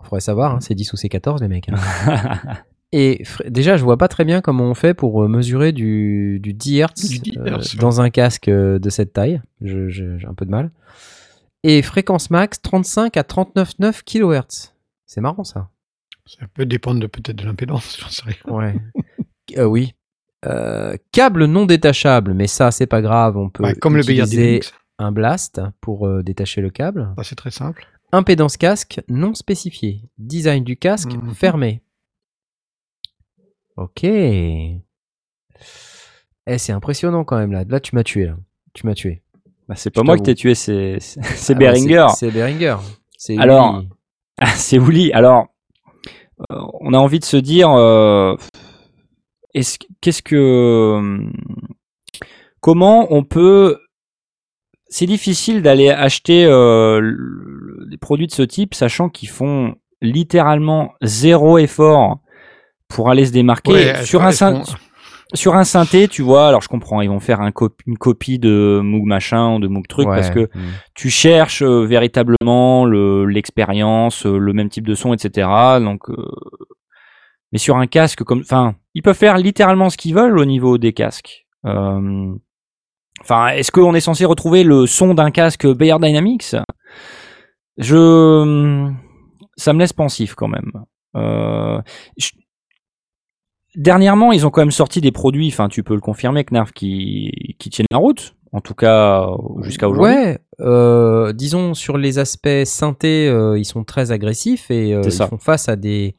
Il 0.00 0.04
faudrait 0.04 0.20
savoir, 0.20 0.54
hein, 0.54 0.60
c'est 0.60 0.74
10 0.74 0.92
ou 0.92 0.96
c'est 0.96 1.08
14 1.08 1.40
les 1.42 1.48
mecs. 1.48 1.68
hein. 1.68 2.34
Et 2.94 3.22
déjà 3.48 3.76
je 3.76 3.84
vois 3.84 3.96
pas 3.96 4.08
très 4.08 4.24
bien 4.24 4.40
comment 4.40 4.64
on 4.64 4.74
fait 4.74 4.92
pour 4.94 5.22
euh, 5.22 5.28
mesurer 5.28 5.72
du, 5.72 6.40
du 6.42 6.52
10 6.52 6.80
Hz, 6.82 7.08
Du 7.08 7.18
10 7.20 7.38
euh, 7.38 7.42
ouais. 7.56 7.60
dans 7.78 8.00
un 8.00 8.10
casque 8.10 8.48
euh, 8.48 8.78
de 8.78 8.90
cette 8.90 9.12
taille. 9.12 9.40
J'ai 9.60 10.18
un 10.28 10.34
peu 10.34 10.44
de 10.44 10.50
mal. 10.50 10.70
Et 11.62 11.80
fréquence 11.82 12.30
max 12.30 12.60
35 12.60 13.16
à 13.16 13.22
39,9 13.22 14.02
kHz. 14.04 14.71
C'est 15.12 15.20
marrant 15.20 15.44
ça. 15.44 15.68
ça 16.24 16.46
peut 16.54 16.64
dépendre 16.64 16.98
de, 17.00 17.06
peut-être 17.06 17.36
de 17.36 17.44
l'impédance. 17.44 17.98
j'en 18.00 18.08
sais 18.08 18.22
rien. 18.24 18.36
Ouais. 18.54 18.74
Euh, 19.58 19.64
oui. 19.66 19.92
Euh, 20.46 20.96
câble 21.12 21.44
non 21.44 21.66
détachable, 21.66 22.32
mais 22.32 22.46
ça 22.46 22.70
c'est 22.70 22.86
pas 22.86 23.02
grave, 23.02 23.36
on 23.36 23.50
peut 23.50 23.62
Ouais, 23.62 23.74
comme 23.74 23.94
le 23.96 24.00
utiliser 24.02 24.36
Dynamics. 24.60 24.72
un 24.98 25.12
blast 25.12 25.60
pour 25.82 26.06
euh, 26.06 26.22
détacher 26.22 26.62
le 26.62 26.70
câble. 26.70 27.12
Ça, 27.18 27.24
c'est 27.24 27.34
très 27.36 27.50
simple. 27.50 27.86
Impédance 28.10 28.56
casque 28.56 29.02
non 29.08 29.34
spécifiée. 29.34 30.08
Design 30.16 30.64
du 30.64 30.78
casque 30.78 31.12
Mhm. 31.12 31.34
fermé. 31.34 31.82
Ok. 33.76 34.02
Eh, 34.04 34.80
c'est 36.56 36.72
impressionnant 36.72 37.24
quand 37.24 37.36
même 37.36 37.52
là. 37.52 37.64
Là, 37.64 37.80
tu 37.80 37.94
m'as 37.94 38.02
tué. 38.04 38.26
Là. 38.26 38.36
Tu 38.72 38.86
m'as 38.86 38.94
tué. 38.94 39.22
Bah, 39.68 39.76
c'est 39.76 39.90
pas 39.90 40.02
moi 40.02 40.14
que 40.16 40.20
t'avoue. 40.22 40.24
t'ai 40.26 40.34
tué, 40.34 40.54
c'est 40.54 40.98
c'est- 41.00 41.22
c'est 41.22 41.52
Ah 41.52 41.58
bah, 41.58 41.60
Behringer. 41.66 42.06
C'est 42.16 42.30
Beringer. 42.30 42.76
C'est 43.18 43.36
Alors, 43.38 43.80
lui. 43.80 43.88
Ah, 44.38 44.46
c'est 44.56 44.78
Woolly. 44.78 45.12
Alors, 45.12 45.48
euh, 46.50 46.56
on 46.80 46.94
a 46.94 46.98
envie 46.98 47.18
de 47.18 47.24
se 47.24 47.36
dire, 47.36 47.70
euh, 47.70 48.34
est-ce, 49.54 49.78
qu'est-ce 50.00 50.22
que, 50.22 50.94
hum, 50.96 51.32
comment 52.60 53.06
on 53.10 53.24
peut, 53.24 53.78
c'est 54.88 55.06
difficile 55.06 55.62
d'aller 55.62 55.90
acheter 55.90 56.44
euh, 56.44 57.00
des 57.90 57.98
produits 57.98 58.26
de 58.26 58.32
ce 58.32 58.42
type, 58.42 58.74
sachant 58.74 59.08
qu'ils 59.08 59.28
font 59.28 59.74
littéralement 60.00 60.92
zéro 61.02 61.58
effort 61.58 62.18
pour 62.88 63.10
aller 63.10 63.26
se 63.26 63.32
démarquer 63.32 63.72
Ouais, 63.72 64.04
sur 64.04 64.22
un 64.22 64.32
sur 65.34 65.54
un 65.56 65.64
synthé, 65.64 66.08
tu 66.08 66.22
vois. 66.22 66.48
Alors 66.48 66.60
je 66.62 66.68
comprends, 66.68 67.00
ils 67.00 67.08
vont 67.08 67.20
faire 67.20 67.40
un 67.40 67.50
cop- 67.50 67.80
une 67.86 67.96
copie 67.98 68.38
de 68.38 68.80
Moog 68.82 69.04
machin 69.06 69.54
ou 69.54 69.58
de 69.60 69.68
Moog 69.68 69.86
truc 69.88 70.06
parce 70.16 70.30
que 70.30 70.40
Mm. 70.54 70.60
tu 70.94 71.10
cherches 71.10 71.62
euh, 71.62 71.84
véritablement 71.86 72.84
le- 72.84 73.24
l'expérience, 73.26 74.26
euh, 74.26 74.36
le 74.38 74.52
même 74.52 74.68
type 74.68 74.86
de 74.86 74.94
son, 74.94 75.12
etc. 75.14 75.48
Donc, 75.80 76.10
euh, 76.10 76.16
mais 77.52 77.58
sur 77.58 77.76
un 77.76 77.86
casque 77.86 78.22
comme, 78.24 78.40
enfin, 78.40 78.74
ils 78.94 79.02
peuvent 79.02 79.16
faire 79.16 79.36
littéralement 79.38 79.90
ce 79.90 79.96
qu'ils 79.96 80.14
veulent 80.14 80.38
au 80.38 80.44
niveau 80.44 80.78
des 80.78 80.92
casques. 80.92 81.46
Enfin, 81.64 83.48
est-ce 83.48 83.70
qu'on 83.70 83.94
est 83.94 84.00
censé 84.00 84.24
retrouver 84.24 84.64
le 84.64 84.86
son 84.86 85.14
d'un 85.14 85.30
casque 85.30 85.66
Bayer 85.66 85.96
Dynamics? 86.00 86.56
Je, 87.78 88.90
ça 89.56 89.72
me 89.72 89.78
laisse 89.78 89.92
pensif 89.92 90.34
quand 90.34 90.48
même. 90.48 90.72
Je- 91.14 92.30
Dernièrement, 93.74 94.32
ils 94.32 94.46
ont 94.46 94.50
quand 94.50 94.60
même 94.60 94.70
sorti 94.70 95.00
des 95.00 95.12
produits, 95.12 95.48
enfin, 95.48 95.68
tu 95.68 95.82
peux 95.82 95.94
le 95.94 96.00
confirmer, 96.00 96.44
Knarf, 96.44 96.72
qui, 96.72 97.56
qui 97.58 97.70
tiennent 97.70 97.86
la 97.90 97.98
route. 97.98 98.34
En 98.52 98.60
tout 98.60 98.74
cas, 98.74 99.26
jusqu'à 99.62 99.88
aujourd'hui. 99.88 100.14
Ouais, 100.14 100.38
euh, 100.60 101.32
disons 101.32 101.72
sur 101.72 101.96
les 101.96 102.18
aspects 102.18 102.64
synthés, 102.64 103.26
euh, 103.26 103.58
ils 103.58 103.64
sont 103.64 103.82
très 103.82 104.12
agressifs 104.12 104.70
et 104.70 104.94
euh, 104.94 105.00
ils 105.02 105.10
font 105.10 105.38
face 105.38 105.70
à 105.70 105.76
des, 105.76 106.16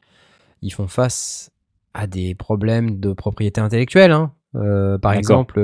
ils 0.60 0.72
font 0.72 0.88
face 0.88 1.52
à 1.92 2.08
des 2.08 2.34
problèmes 2.34 2.98
de 2.98 3.12
propriété 3.12 3.60
intellectuelle. 3.60 4.10
hein. 4.10 4.32
Par 5.00 5.12
exemple, 5.12 5.60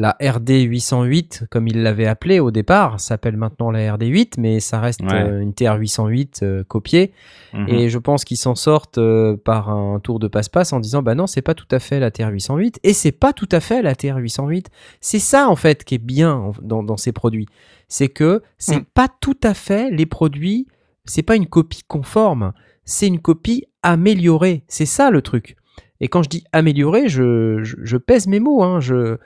la 0.00 0.16
RD 0.22 0.50
808, 0.50 1.46
comme 1.50 1.66
ils 1.66 1.82
l'avaient 1.82 2.06
appelée 2.06 2.38
au 2.38 2.52
départ, 2.52 3.00
s'appelle 3.00 3.36
maintenant 3.36 3.72
la 3.72 3.94
RD 3.94 4.04
8, 4.04 4.38
mais 4.38 4.60
ça 4.60 4.78
reste 4.78 5.02
Ouais. 5.02 5.12
euh, 5.12 5.40
une 5.40 5.52
TR 5.54 5.74
808 5.76 6.40
euh, 6.44 6.62
copiée. 6.62 7.12
Mhm. 7.52 7.68
Et 7.68 7.88
je 7.88 7.98
pense 7.98 8.24
qu'ils 8.24 8.36
s'en 8.36 8.54
sortent 8.54 8.98
euh, 8.98 9.36
par 9.36 9.70
un 9.70 9.98
tour 9.98 10.20
de 10.20 10.28
passe-passe 10.28 10.72
en 10.72 10.78
disant 10.78 11.02
bah 11.02 11.16
non, 11.16 11.26
c'est 11.26 11.42
pas 11.42 11.54
tout 11.54 11.66
à 11.72 11.80
fait 11.80 11.98
la 11.98 12.10
TR-808 12.12 12.76
et 12.84 12.92
c'est 12.92 13.10
pas 13.10 13.32
tout 13.32 13.48
à 13.50 13.58
fait 13.58 13.82
la 13.82 13.94
TR-808. 13.94 14.66
C'est 15.00 15.18
ça 15.18 15.48
en 15.48 15.56
fait 15.56 15.82
qui 15.82 15.96
est 15.96 15.98
bien 15.98 16.32
en- 16.32 16.52
dans, 16.62 16.84
dans 16.84 16.96
ces 16.96 17.10
produits. 17.12 17.46
C'est 17.88 18.08
que 18.08 18.42
c'est 18.56 18.80
Mm. 18.80 18.84
pas 18.94 19.08
tout 19.20 19.38
à 19.42 19.52
fait 19.54 19.90
les 19.90 20.06
produits, 20.06 20.68
c'est 21.06 21.22
pas 21.24 21.34
une 21.34 21.46
copie 21.46 21.82
conforme, 21.88 22.52
c'est 22.84 23.08
une 23.08 23.18
copie 23.20 23.64
améliorée. 23.82 24.62
C'est 24.68 24.86
ça 24.86 25.10
le 25.10 25.22
truc. 25.22 25.56
Et 26.00 26.06
quand 26.06 26.22
je 26.22 26.28
dis 26.28 26.44
améliorée, 26.52 27.08
je, 27.08 27.64
je, 27.64 27.74
je 27.82 27.96
pèse 27.96 28.28
mes 28.28 28.38
mots. 28.38 28.62
hein. 28.62 28.78
Je, 28.78 29.16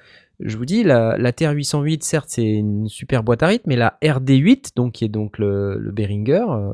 je 0.44 0.56
vous 0.56 0.64
dis, 0.64 0.82
la, 0.82 1.16
la 1.18 1.32
TR-808, 1.32 2.02
certes, 2.02 2.28
c'est 2.28 2.44
une 2.44 2.88
super 2.88 3.22
boîte 3.22 3.42
à 3.42 3.46
rythme, 3.48 3.68
mais 3.68 3.76
la 3.76 3.98
RD8, 4.02 4.74
donc, 4.76 4.92
qui 4.92 5.04
est 5.04 5.08
donc 5.08 5.38
le, 5.38 5.78
le 5.78 5.92
Behringer, 5.92 6.44
euh, 6.48 6.72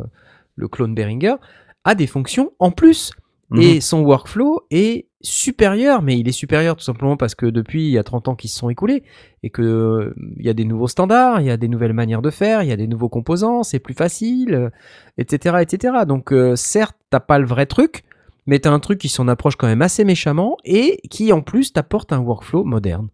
le 0.57 0.69
clone 0.69 0.95
Behringer, 0.95 1.37
a 1.85 1.95
des 1.95 2.07
fonctions 2.07 2.53
en 2.59 2.71
plus. 2.71 3.13
Mhm. 3.51 3.63
Et 3.63 3.81
son 3.81 4.01
workflow 4.03 4.63
est 4.71 5.07
supérieur, 5.21 6.03
mais 6.03 6.19
il 6.19 6.29
est 6.29 6.33
supérieur 6.33 6.77
tout 6.77 6.85
simplement 6.85 7.17
parce 7.17 7.35
que 7.35 7.47
depuis, 7.47 7.87
il 7.87 7.91
y 7.91 7.99
a 7.99 8.05
30 8.05 8.29
ans 8.29 8.37
qui 8.37 8.49
se 8.49 8.59
sont 8.59 8.69
écoulés 8.69 9.03
et 9.43 9.51
que 9.51 9.63
euh, 9.63 10.15
il 10.37 10.45
y 10.45 10.49
a 10.49 10.55
des 10.55 10.65
nouveaux 10.65 10.87
standards, 10.87 11.41
il 11.41 11.47
y 11.47 11.51
a 11.51 11.57
des 11.57 11.69
nouvelles 11.69 11.93
manières 11.93 12.23
de 12.23 12.31
faire, 12.31 12.63
il 12.63 12.69
y 12.69 12.73
a 12.73 12.77
des 12.77 12.87
nouveaux 12.87 13.09
composants, 13.09 13.63
c'est 13.63 13.79
plus 13.79 13.95
facile, 13.95 14.55
euh, 14.55 14.71
etc., 15.17 15.57
etc. 15.61 15.95
Donc, 16.07 16.33
euh, 16.33 16.57
certes, 16.57 16.97
t'as 17.11 17.21
pas 17.21 17.39
le 17.39 17.47
vrai 17.47 17.67
truc, 17.67 18.05
mais 18.47 18.59
t'as 18.59 18.71
un 18.71 18.81
truc 18.81 18.99
qui 18.99 19.09
s'en 19.09 19.29
approche 19.29 19.57
quand 19.57 19.67
même 19.67 19.83
assez 19.83 20.05
méchamment 20.05 20.57
et 20.65 21.01
qui 21.11 21.33
en 21.33 21.41
plus 21.41 21.73
t'apporte 21.73 22.13
un 22.13 22.21
workflow 22.21 22.65
moderne 22.65 23.09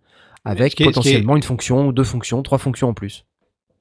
avec 0.45 0.81
est- 0.81 0.85
est- 0.85 0.87
potentiellement 0.87 1.37
une 1.37 1.43
fonction, 1.43 1.93
deux 1.93 2.05
fonctions, 2.05 2.43
trois 2.43 2.59
fonctions 2.59 2.89
en 2.89 2.95
plus. 2.95 3.25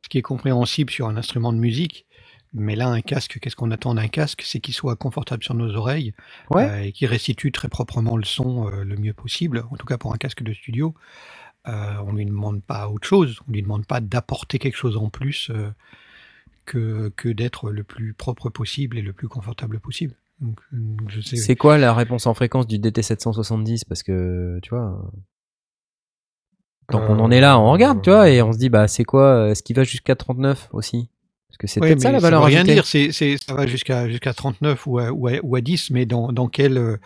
ce 0.04 0.10
qui 0.10 0.18
est 0.18 0.22
compréhensible 0.22 0.92
sur 0.92 1.08
un 1.08 1.16
instrument 1.16 1.54
de 1.54 1.58
musique. 1.60 2.06
Mais 2.54 2.76
là, 2.76 2.88
un 2.90 3.00
casque, 3.02 3.40
qu'est-ce 3.40 3.56
qu'on 3.56 3.72
attend 3.72 3.96
d'un 3.96 4.10
casque? 4.10 4.42
C'est 4.46 4.60
qu'il 4.60 4.74
soit 4.74 4.96
confortable 4.98 5.42
sur 5.44 5.56
nos 5.56 5.74
oreilles 5.76 6.14
Ouais. 6.52 6.64
euh, 6.70 6.84
et 6.84 6.92
qu'il 6.92 7.08
restitue 7.08 7.52
très 7.54 7.70
proprement 7.70 8.16
le 8.18 8.26
son 8.26 8.68
euh, 8.68 8.84
le 8.84 8.96
mieux 8.98 9.14
possible. 9.14 9.64
En 9.72 9.78
tout 9.78 9.86
cas, 9.88 9.98
pour 9.98 10.14
un 10.14 10.18
casque 10.18 10.44
de 10.44 10.54
studio, 10.54 10.94
euh, 11.70 11.96
on 12.06 12.12
lui 12.14 12.26
demande 12.26 12.62
pas 12.62 12.90
autre 12.90 13.08
chose. 13.08 13.40
On 13.48 13.52
lui 13.54 13.62
demande 13.64 13.86
pas 13.88 14.02
d'apporter 14.02 14.60
quelque 14.60 14.76
chose 14.76 14.98
en 14.98 15.10
plus 15.10 15.50
que, 16.66 17.10
que 17.16 17.30
d'être 17.30 17.72
le 17.72 17.84
plus 17.84 18.14
propre 18.14 18.50
possible 18.50 18.98
et 18.98 19.02
le 19.02 19.14
plus 19.14 19.28
confortable 19.30 19.80
possible. 19.80 20.16
C'est 21.24 21.56
quoi 21.56 21.78
la 21.78 21.94
réponse 21.94 22.28
en 22.28 22.34
fréquence 22.34 22.68
du 22.68 22.78
DT770 22.78 23.84
Parce 23.88 24.04
que, 24.04 24.60
tu 24.62 24.70
vois, 24.72 25.10
tant 26.90 27.06
qu'on 27.06 27.20
en 27.20 27.32
est 27.32 27.42
là, 27.42 27.60
on 27.60 27.72
regarde, 27.72 28.02
tu 28.02 28.10
vois, 28.10 28.30
et 28.30 28.42
on 28.42 28.52
se 28.54 28.58
dit, 28.58 28.70
bah, 28.70 28.88
c'est 28.88 29.04
quoi 29.04 29.50
Est-ce 29.50 29.64
qu'il 29.64 29.76
va 29.76 29.84
jusqu'à 29.84 30.16
39 30.16 30.70
aussi? 30.74 31.10
Parce 31.50 31.58
que 31.58 31.68
c'est 31.68 31.80
peut-être 31.82 32.02
ça 32.02 32.12
la 32.12 32.20
valeur 32.20 32.42
veut 32.42 32.48
rien 32.48 32.64
dire. 32.64 32.86
C'est, 32.86 33.12
ça 33.12 33.54
va 33.54 33.68
jusqu'à 33.68 34.10
jusqu'à 34.10 34.34
39 34.34 34.88
ou 34.88 34.98
à, 34.98 35.12
ou, 35.12 35.28
à, 35.28 35.34
ou 35.44 35.56
à 35.56 35.62
10, 35.62 35.92
mais 35.92 36.06
dans, 36.08 36.32
dans 36.32 36.48
quel 36.48 36.78
euh, 36.78 36.98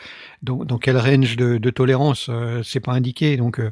dans, 0.41 0.63
dans 0.63 0.77
quel 0.77 0.97
range 0.97 1.35
de, 1.35 1.57
de 1.57 1.69
tolérance 1.69 2.27
euh, 2.29 2.63
C'est 2.63 2.79
pas 2.79 2.93
indiqué. 2.93 3.35
Donc 3.35 3.59
euh, 3.59 3.71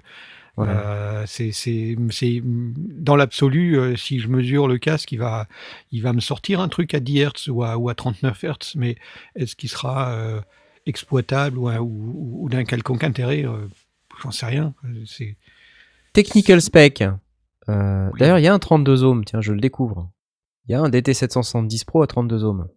euh, 0.59 1.23
c'est 1.27 2.43
dans 2.45 3.15
l'absolu. 3.15 3.79
euh, 3.79 3.95
si 3.95 4.19
je 4.19 4.27
mesure 4.27 4.67
le 4.67 4.77
casque, 4.77 5.13
il 5.13 5.19
va 5.19 5.47
il 5.93 6.01
va 6.01 6.11
me 6.11 6.19
sortir 6.19 6.59
un 6.59 6.67
truc 6.67 6.93
à 6.93 6.99
10 6.99 7.21
Hz 7.21 7.49
ou 7.49 7.63
à, 7.63 7.77
ou 7.77 7.87
à 7.87 7.95
39 7.95 8.43
Hz, 8.43 8.73
mais 8.75 8.97
est-ce 9.37 9.55
qu'il 9.55 9.69
sera 9.69 10.09
euh, 10.11 10.41
exploitable 10.85 11.57
ou, 11.57 11.69
ou, 11.69 12.43
ou 12.43 12.49
d'un 12.49 12.65
quelconque 12.65 13.05
intérêt? 13.05 13.45
Euh, 13.45 13.65
J'en 14.21 14.31
sais 14.31 14.45
rien. 14.45 14.73
C'est 15.05 15.35
Technical 16.15 16.61
spec. 16.61 17.01
Euh, 17.69 18.07
Oui. 18.13 18.19
D'ailleurs, 18.19 18.39
il 18.39 18.43
y 18.43 18.47
a 18.47 18.53
un 18.53 18.59
32 18.59 19.03
ohms, 19.03 19.23
tiens, 19.25 19.41
je 19.41 19.53
le 19.53 19.59
découvre. 19.59 20.09
Il 20.67 20.71
y 20.71 20.75
a 20.75 20.81
un 20.81 20.89
DT770 20.89 21.85
Pro 21.85 22.01
à 22.01 22.07
32 22.07 22.43
ohms. 22.43 22.67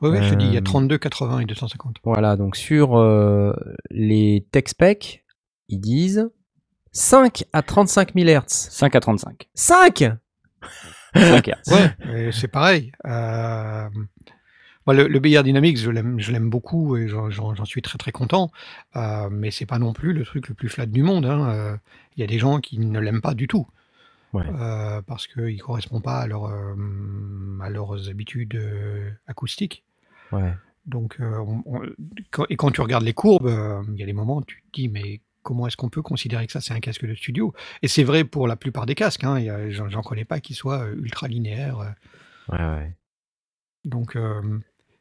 ouais, 0.00 0.08
ouais, 0.10 0.22
je 0.22 0.30
te 0.30 0.34
dis, 0.36 0.46
il 0.46 0.52
y 0.52 0.56
a 0.56 0.60
Euh, 0.60 0.62
32, 0.62 0.98
80 0.98 1.40
et 1.40 1.44
250. 1.46 1.96
Voilà, 2.04 2.36
donc 2.36 2.54
sur 2.56 2.96
euh, 2.98 3.52
les 3.90 4.46
tech 4.52 4.64
specs, 4.68 5.24
ils 5.68 5.80
disent 5.80 6.30
5 6.92 7.44
à 7.52 7.62
35 7.62 8.14
000 8.14 8.28
Hz. 8.28 8.44
5 8.48 8.94
à 8.94 9.00
35. 9.00 9.48
5 9.54 10.04
5 11.14 11.48
Hz. 11.48 11.72
Ouais, 11.72 12.30
c'est 12.32 12.48
pareil. 12.48 12.92
Moi, 14.86 14.94
le, 14.94 15.08
le 15.08 15.18
Bayer 15.20 15.42
Dynamics, 15.42 15.76
je 15.78 15.90
l'aime, 15.90 16.18
je 16.20 16.32
l'aime 16.32 16.48
beaucoup 16.50 16.96
et 16.96 17.06
j'en, 17.08 17.64
suis 17.64 17.82
très 17.82 17.98
très 17.98 18.12
content. 18.12 18.50
Euh, 18.96 19.28
mais 19.30 19.50
c'est 19.50 19.66
pas 19.66 19.78
non 19.78 19.92
plus 19.92 20.12
le 20.12 20.24
truc 20.24 20.48
le 20.48 20.54
plus 20.54 20.68
flat 20.68 20.86
du 20.86 21.02
monde. 21.02 21.26
hein. 21.26 21.48
Euh, 21.50 21.76
Il 22.16 22.20
y 22.20 22.24
a 22.24 22.26
des 22.26 22.38
gens 22.38 22.60
qui 22.60 22.78
ne 22.78 22.98
l'aiment 22.98 23.20
pas 23.20 23.34
du 23.34 23.46
tout 23.46 23.66
Ouais. 24.32 24.44
euh, 24.60 25.02
parce 25.02 25.26
qu'il 25.26 25.42
ne 25.56 25.60
correspond 25.60 26.00
pas 26.00 26.18
à, 26.20 26.26
leur, 26.26 26.44
euh, 26.46 26.74
à 27.62 27.68
leurs 27.68 28.08
habitudes 28.08 28.60
acoustiques. 29.26 29.84
Ouais. 30.32 30.54
Donc, 30.86 31.16
on- 31.20 31.62
on- 31.66 31.82
quand- 32.30 32.46
et 32.48 32.56
quand 32.56 32.70
tu 32.70 32.80
regardes 32.80 33.04
les 33.04 33.12
courbes, 33.12 33.50
il 33.92 33.98
y 33.98 34.02
a 34.02 34.06
des 34.06 34.12
moments 34.12 34.36
où 34.38 34.44
tu 34.44 34.62
te 34.62 34.80
dis, 34.80 34.88
mais 34.88 35.20
comment 35.42 35.66
est-ce 35.66 35.76
qu'on 35.76 35.88
peut 35.90 36.02
considérer 36.02 36.46
que 36.46 36.52
ça 36.52 36.60
c'est 36.60 36.72
un 36.74 36.80
casque 36.80 37.06
de 37.06 37.14
studio? 37.14 37.52
Et 37.82 37.88
c'est 37.88 38.04
vrai 38.04 38.24
pour 38.24 38.46
la 38.48 38.56
plupart 38.56 38.86
des 38.86 38.94
casques. 38.94 39.24
Hein, 39.24 39.38
il 39.40 39.50
a- 39.50 39.70
j'en, 39.70 39.88
j'en 39.90 40.02
connais 40.02 40.24
pas 40.24 40.40
qui 40.40 40.54
soient 40.54 40.86
ultra 40.96 41.28
linéaires. 41.28 41.94
Ouais, 42.48 42.58
ouais. 42.58 42.94
donc, 43.84 44.14
euh, 44.16 44.40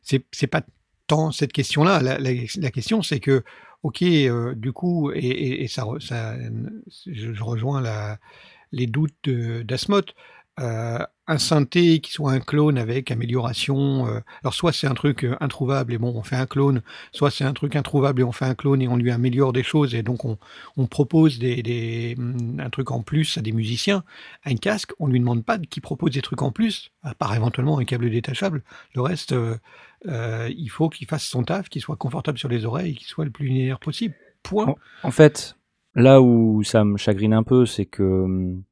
c'est 0.01 0.25
c'est 0.31 0.47
pas 0.47 0.61
tant 1.07 1.31
cette 1.31 1.51
question-là. 1.53 2.01
La, 2.01 2.71
question, 2.71 3.01
c'est 3.01 3.19
que, 3.19 3.43
ok, 3.83 4.01
euh, 4.03 4.53
du 4.55 4.71
coup, 4.71 5.11
et, 5.11 5.63
et- 5.63 5.67
ça, 5.67 5.85
je, 7.07 7.43
rejoins 7.43 8.17
les 8.71 8.87
doutes 8.87 9.29
d'Asmoth. 9.29 10.13
euh, 10.59 10.99
un 11.29 11.37
synthé 11.37 11.99
qui 12.01 12.11
soit 12.11 12.31
un 12.33 12.39
clone 12.39 12.77
avec 12.77 13.11
amélioration. 13.11 14.07
euh, 14.07 14.19
alors, 14.43 14.53
soit 14.53 14.73
c'est 14.73 14.87
un 14.87 14.93
truc 14.95 15.23
euh, 15.23 15.35
introuvable 15.39 15.93
et 15.93 15.97
bon, 15.97 16.11
on 16.15 16.23
fait 16.23 16.35
un 16.35 16.45
clone, 16.45 16.81
soit 17.11 17.31
c'est 17.31 17.43
un 17.45 17.53
truc 17.53 17.75
introuvable 17.75 18.21
et 18.21 18.23
on 18.25 18.31
fait 18.31 18.45
un 18.45 18.55
clone 18.55 18.81
et 18.81 18.87
on 18.87 18.97
lui 18.97 19.11
améliore 19.11 19.53
des 19.53 19.63
choses 19.63 19.95
et 19.95 20.03
donc 20.03 20.25
on, 20.25 20.37
on 20.75 20.87
propose 20.87 21.39
des, 21.39 21.61
des- 21.63 22.15
hum, 22.17 22.59
un 22.59 22.69
truc 22.69 22.91
en 22.91 23.01
plus 23.03 23.37
à 23.37 23.41
des 23.41 23.51
musiciens. 23.51 24.03
Un 24.43 24.55
casque, 24.55 24.91
on 24.99 25.07
lui 25.07 25.19
demande 25.19 25.45
pas 25.45 25.57
qu'il 25.59 25.81
propose 25.83 26.11
des 26.11 26.21
trucs 26.21 26.41
en 26.41 26.51
plus, 26.51 26.91
à 27.03 27.13
part 27.13 27.35
éventuellement 27.35 27.79
un 27.79 27.85
câble 27.85 28.09
détachable. 28.09 28.63
Le 28.95 29.01
reste, 29.01 29.31
euh, 29.33 29.55
euh, 30.07 30.49
il 30.57 30.69
faut 30.69 30.89
qu'il 30.89 31.07
fasse 31.07 31.23
son 31.23 31.43
taf, 31.43 31.69
qu'il 31.69 31.81
soit 31.81 31.95
confortable 31.95 32.37
sur 32.39 32.49
les 32.49 32.65
oreilles, 32.65 32.95
qu'il 32.95 33.07
soit 33.07 33.25
le 33.25 33.31
plus 33.31 33.47
linéaire 33.47 33.79
possible. 33.79 34.15
Point. 34.41 34.73
En- 35.03 35.11
fait, 35.11 35.55
là 35.95 36.21
où 36.21 36.63
ça 36.63 36.83
me 36.85 36.97
chagrine 36.97 37.33
un 37.33 37.43
peu, 37.43 37.65
c'est 37.65 37.85
que 37.85 38.03
hum, 38.03 38.63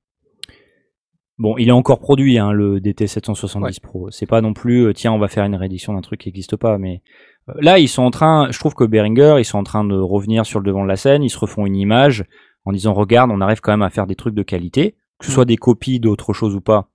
bon, 1.37 1.55
il 1.57 1.69
est 1.69 1.71
encore 1.73 1.99
produit 1.99 2.37
hein, 2.37 2.51
le 2.51 2.79
DT770 2.79 3.61
Ouais. 3.63 3.71
Pro. 3.81 4.09
C'est 4.11 4.25
pas 4.25 4.41
non 4.41 4.53
plus 4.53 4.85
euh, 4.87 4.93
tiens, 4.93 5.11
on 5.13 5.19
va 5.19 5.27
faire 5.27 5.45
une 5.45 5.55
réédition 5.55 5.93
d'un 5.93 6.01
truc 6.01 6.21
qui 6.21 6.27
n'existe 6.29 6.55
pas, 6.55 6.77
mais 6.77 7.01
euh, 7.49 7.53
là 7.59 7.79
ils 7.79 7.87
sont 7.87 8.03
en 8.03 8.11
train, 8.11 8.47
je 8.51 8.59
trouve 8.59 8.73
que 8.75 8.83
Behringer, 8.83 9.35
ils 9.39 9.45
sont 9.45 9.57
en 9.59 9.63
train 9.63 9.83
de 9.83 9.95
revenir 9.97 10.45
sur 10.45 10.59
le 10.59 10.65
devant 10.65 10.83
de 10.83 10.87
la 10.89 10.97
scène, 10.97 11.23
ils 11.23 11.29
se 11.29 11.39
refont 11.39 11.65
une 11.65 11.75
image 11.75 12.25
en 12.65 12.71
disant 12.71 12.93
regarde, 12.93 13.31
on 13.31 13.41
arrive 13.41 13.61
quand 13.61 13.71
même 13.71 13.81
à 13.81 13.89
faire 13.89 14.07
des 14.07 14.15
trucs 14.15 14.35
de 14.35 14.43
qualité. 14.43 14.95
que 15.19 15.25
ce 15.25 15.31
soit 15.31 15.45
des 15.45 15.57
copies 15.57 15.99
d'autres 15.99 16.33
choses 16.33 16.55
ou 16.55 16.61
pas, 16.61 16.89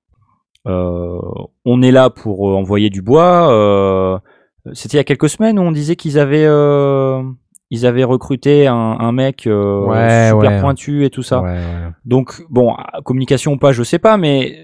euh, 0.67 1.19
on 1.65 1.83
est 1.83 1.91
là 1.91 2.11
pour 2.11 2.43
envoyer 2.43 2.89
du 2.91 3.03
bois. 3.03 3.51
euh, 3.53 4.19
C'était 4.75 4.95
il 4.95 4.97
y 4.99 5.01
a 5.01 5.05
quelques 5.05 5.29
semaines 5.29 5.59
où 5.59 5.63
on 5.63 5.73
disait 5.73 5.97
qu'ils 5.97 6.19
avaient, 6.19 6.45
euh, 6.47 7.23
ils 7.75 7.87
avaient 7.87 8.05
recruté 8.05 8.67
un, 8.67 8.75
un 8.77 9.13
mec 9.13 9.47
euh, 9.47 9.87
Ouais, 9.87 10.29
super 10.31 10.51
ouais. 10.53 10.61
pointu 10.61 11.07
et 11.07 11.11
tout 11.11 11.23
ça. 11.23 11.41
Ouais, 11.41 11.53
ouais. 11.55 11.91
Donc 12.05 12.43
bon, 12.51 12.77
communication 13.05 13.53
ou 13.55 13.57
pas, 13.57 13.73
je 13.73 13.83
sais 13.83 13.99
pas, 13.99 14.19
mais 14.19 14.59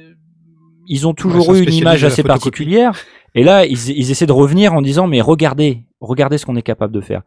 ils 0.86 1.09
ont 1.09 1.14
toujours 1.14 1.55
eu 1.55 1.62
une 1.62 1.72
image 1.72 2.05
assez 2.05 2.22
particulière. 2.22 2.93
Et 3.35 3.44
là, 3.44 3.64
ils, 3.64 3.90
ils 3.90 4.10
essaient 4.10 4.26
de 4.26 4.32
revenir 4.32 4.74
en 4.74 4.82
disant 4.82 5.06
mais 5.06 5.20
regardez, 5.22 5.85
regardez 6.01 6.36
ce 6.36 6.44
qu'on 6.44 6.56
est 6.56 6.62
capable 6.62 6.93
de 6.93 7.01
faire. 7.01 7.22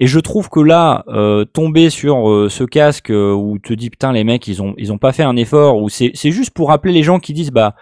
Et 0.00 0.06
je 0.06 0.18
trouve 0.20 0.50
que 0.50 0.60
là, 0.60 1.04
euh, 1.08 1.44
tomber 1.46 1.88
sur 1.88 2.28
euh, 2.30 2.48
ce 2.50 2.64
casque 2.64 3.10
euh, 3.10 3.32
où 3.32 3.58
tu 3.58 3.74
te 3.74 3.78
dis 3.80 3.88
putain 3.88 4.12
les 4.12 4.24
mecs 4.24 4.46
ils 4.48 4.60
ont 4.62 4.74
ils 4.76 4.92
ont 4.92 4.98
pas 4.98 5.12
fait 5.12 5.22
un 5.22 5.36
effort 5.36 5.78
ou 5.80 5.88
c'est 5.88 6.10
c'est 6.14 6.30
juste 6.30 6.50
pour 6.52 6.68
rappeler 6.68 6.92
les 6.92 7.02
gens 7.02 7.18
qui 7.18 7.32
disent 7.32 7.52
bah 7.52 7.74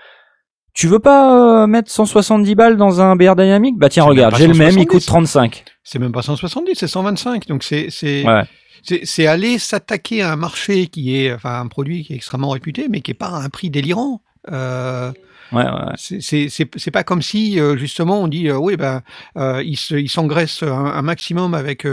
tu 0.73 0.87
veux 0.87 0.99
pas 1.01 1.63
euh, 1.63 1.67
mettre 1.67 1.91
170 1.91 2.55
balles 2.55 2.77
dans 2.77 3.01
un 3.01 3.17
BR 3.17 3.35
Dynamic? 3.35 3.77
Bah 3.77 3.89
tiens 3.89 4.05
regarde, 4.05 4.37
j'ai 4.37 4.47
le 4.47 4.55
même, 4.55 4.69
il 4.79 4.85
170. 4.85 4.87
coûte 4.87 5.07
35. 5.07 5.65
C'est 5.91 5.99
même 5.99 6.13
pas 6.13 6.23
170, 6.23 6.77
c'est 6.77 6.87
125. 6.87 7.49
Donc 7.49 7.65
c'est 7.65 7.89
c'est 7.91 8.25
Ouais. 8.25 9.27
aller 9.27 9.59
s'attaquer 9.59 10.23
à 10.23 10.31
un 10.31 10.37
marché 10.37 10.87
qui 10.87 11.17
est 11.17 11.33
enfin 11.33 11.59
un 11.61 11.67
produit 11.67 12.05
qui 12.05 12.13
est 12.13 12.17
extrêmement 12.17 12.51
réputé, 12.51 12.87
mais 12.89 13.01
qui 13.01 13.11
est 13.11 13.15
pas 13.15 13.27
à 13.27 13.43
un 13.43 13.49
prix 13.49 13.71
délirant. 13.71 14.23
Euh, 14.53 15.11
Ouais, 15.53 15.65
ouais, 15.65 15.97
c'est 15.99 16.91
pas 16.93 17.03
comme 17.03 17.23
si 17.23 17.59
euh, 17.59 17.77
justement 17.77 18.23
on 18.23 18.29
dit 18.29 18.49
euh, 18.49 18.57
oui 18.57 18.77
ben 18.77 19.03
euh, 19.37 19.61
ils 19.65 19.77
se- 19.77 19.97
ils 19.97 20.09
s'engraissent 20.09 20.63
un, 20.63 21.03
maximum 21.03 21.55
avec 21.55 21.87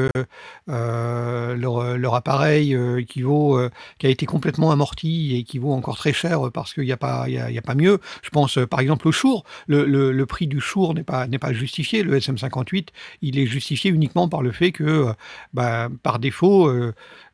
leur 0.68 2.14
appareil 2.14 2.78
qui 3.08 3.22
vaut 3.24 3.60
qui 3.98 4.06
a 4.06 4.10
été 4.10 4.26
complètement 4.28 4.72
amorti 4.72 5.36
et 5.36 5.44
qui 5.44 5.58
vaut 5.58 5.74
encore 5.74 5.98
très 5.98 6.14
cher 6.14 6.52
parce 6.54 6.74
qu'il 6.74 6.84
n'y 6.84 6.92
a 6.92 6.98
pas 6.98 7.28
y 7.30 7.40
a, 7.40 7.62
pas 7.62 7.74
mieux. 7.76 8.00
Je 8.22 8.30
pense 8.30 8.60
par 8.70 8.80
exemple 8.80 9.08
au 9.08 9.12
Shure. 9.12 9.44
Le, 9.68 9.86
le, 9.86 10.26
prix 10.26 10.46
du 10.48 10.62
Shure 10.62 10.94
n'est 10.94 11.04
pas 11.04 11.26
pas 11.40 11.54
justifié. 11.54 12.04
Le 12.04 12.20
SM58 12.20 12.90
il 13.22 13.40
est 13.40 13.48
justifié 13.48 13.90
uniquement 13.90 14.30
par 14.30 14.42
le 14.44 14.52
fait 14.52 14.72
que 14.72 15.08
bah, 15.54 15.90
par 16.04 16.20
défaut 16.20 16.72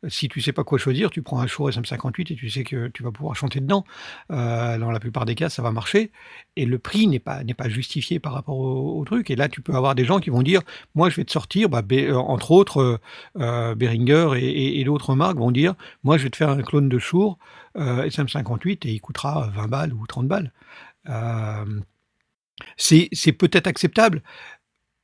si 0.08 0.28
tu 0.28 0.40
sais 0.40 0.52
pas 0.52 0.64
quoi 0.64 0.78
choisir, 0.78 1.10
tu 1.10 1.22
prends 1.22 1.40
un 1.40 1.46
Shure 1.46 1.68
SM58 1.70 2.32
et 2.32 2.36
tu 2.36 2.48
sais 2.50 2.64
que 2.64 2.88
tu 2.88 3.02
vas 3.02 3.10
pouvoir 3.10 3.36
chanter 3.36 3.60
dedans. 3.60 3.84
Dans 4.30 4.90
la 4.90 5.00
plupart 5.00 5.24
des 5.24 5.34
cas, 5.34 5.48
ça 5.48 5.62
va 5.62 5.70
marcher. 5.70 6.10
Et 6.56 6.66
le 6.66 6.78
prix 6.78 7.06
n'est 7.06 7.18
pas, 7.18 7.42
n'est 7.42 7.54
pas 7.54 7.68
justifié 7.68 8.20
par 8.20 8.32
rapport 8.32 8.58
au, 8.58 9.04
truc. 9.04 9.30
Et 9.30 9.36
là, 9.36 9.48
tu 9.48 9.60
peux 9.60 9.74
avoir 9.74 9.94
des 9.94 10.04
gens 10.04 10.20
qui 10.20 10.30
vont 10.30 10.42
dire, 10.42 10.60
moi, 10.94 11.10
je 11.10 11.16
vais 11.16 11.24
te 11.24 11.32
sortir, 11.32 11.68
bah, 11.68 11.82
euh, 11.92 12.14
entre 12.14 12.52
autres, 12.52 12.80
euh, 12.80 12.98
euh, 13.38 13.74
Behringer 13.74 14.30
et, 14.36 14.84
d'autres 14.84 15.14
marques 15.14 15.36
vont 15.38 15.50
dire, 15.50 15.74
moi, 16.04 16.16
je 16.16 16.24
vais 16.24 16.30
te 16.30 16.36
faire 16.36 16.50
un 16.50 16.62
clone 16.62 16.88
de 16.88 16.98
Shure 16.98 17.38
euh, 17.76 18.06
SM58 18.06 18.86
et 18.86 18.92
il 18.92 19.00
coûtera 19.00 19.50
20 19.54 19.68
balles 19.68 19.92
ou 19.92 20.06
30 20.06 20.28
balles. 20.28 20.52
Euh, 21.08 21.80
c'est 22.76 23.32
peut-être 23.32 23.66
acceptable. 23.66 24.22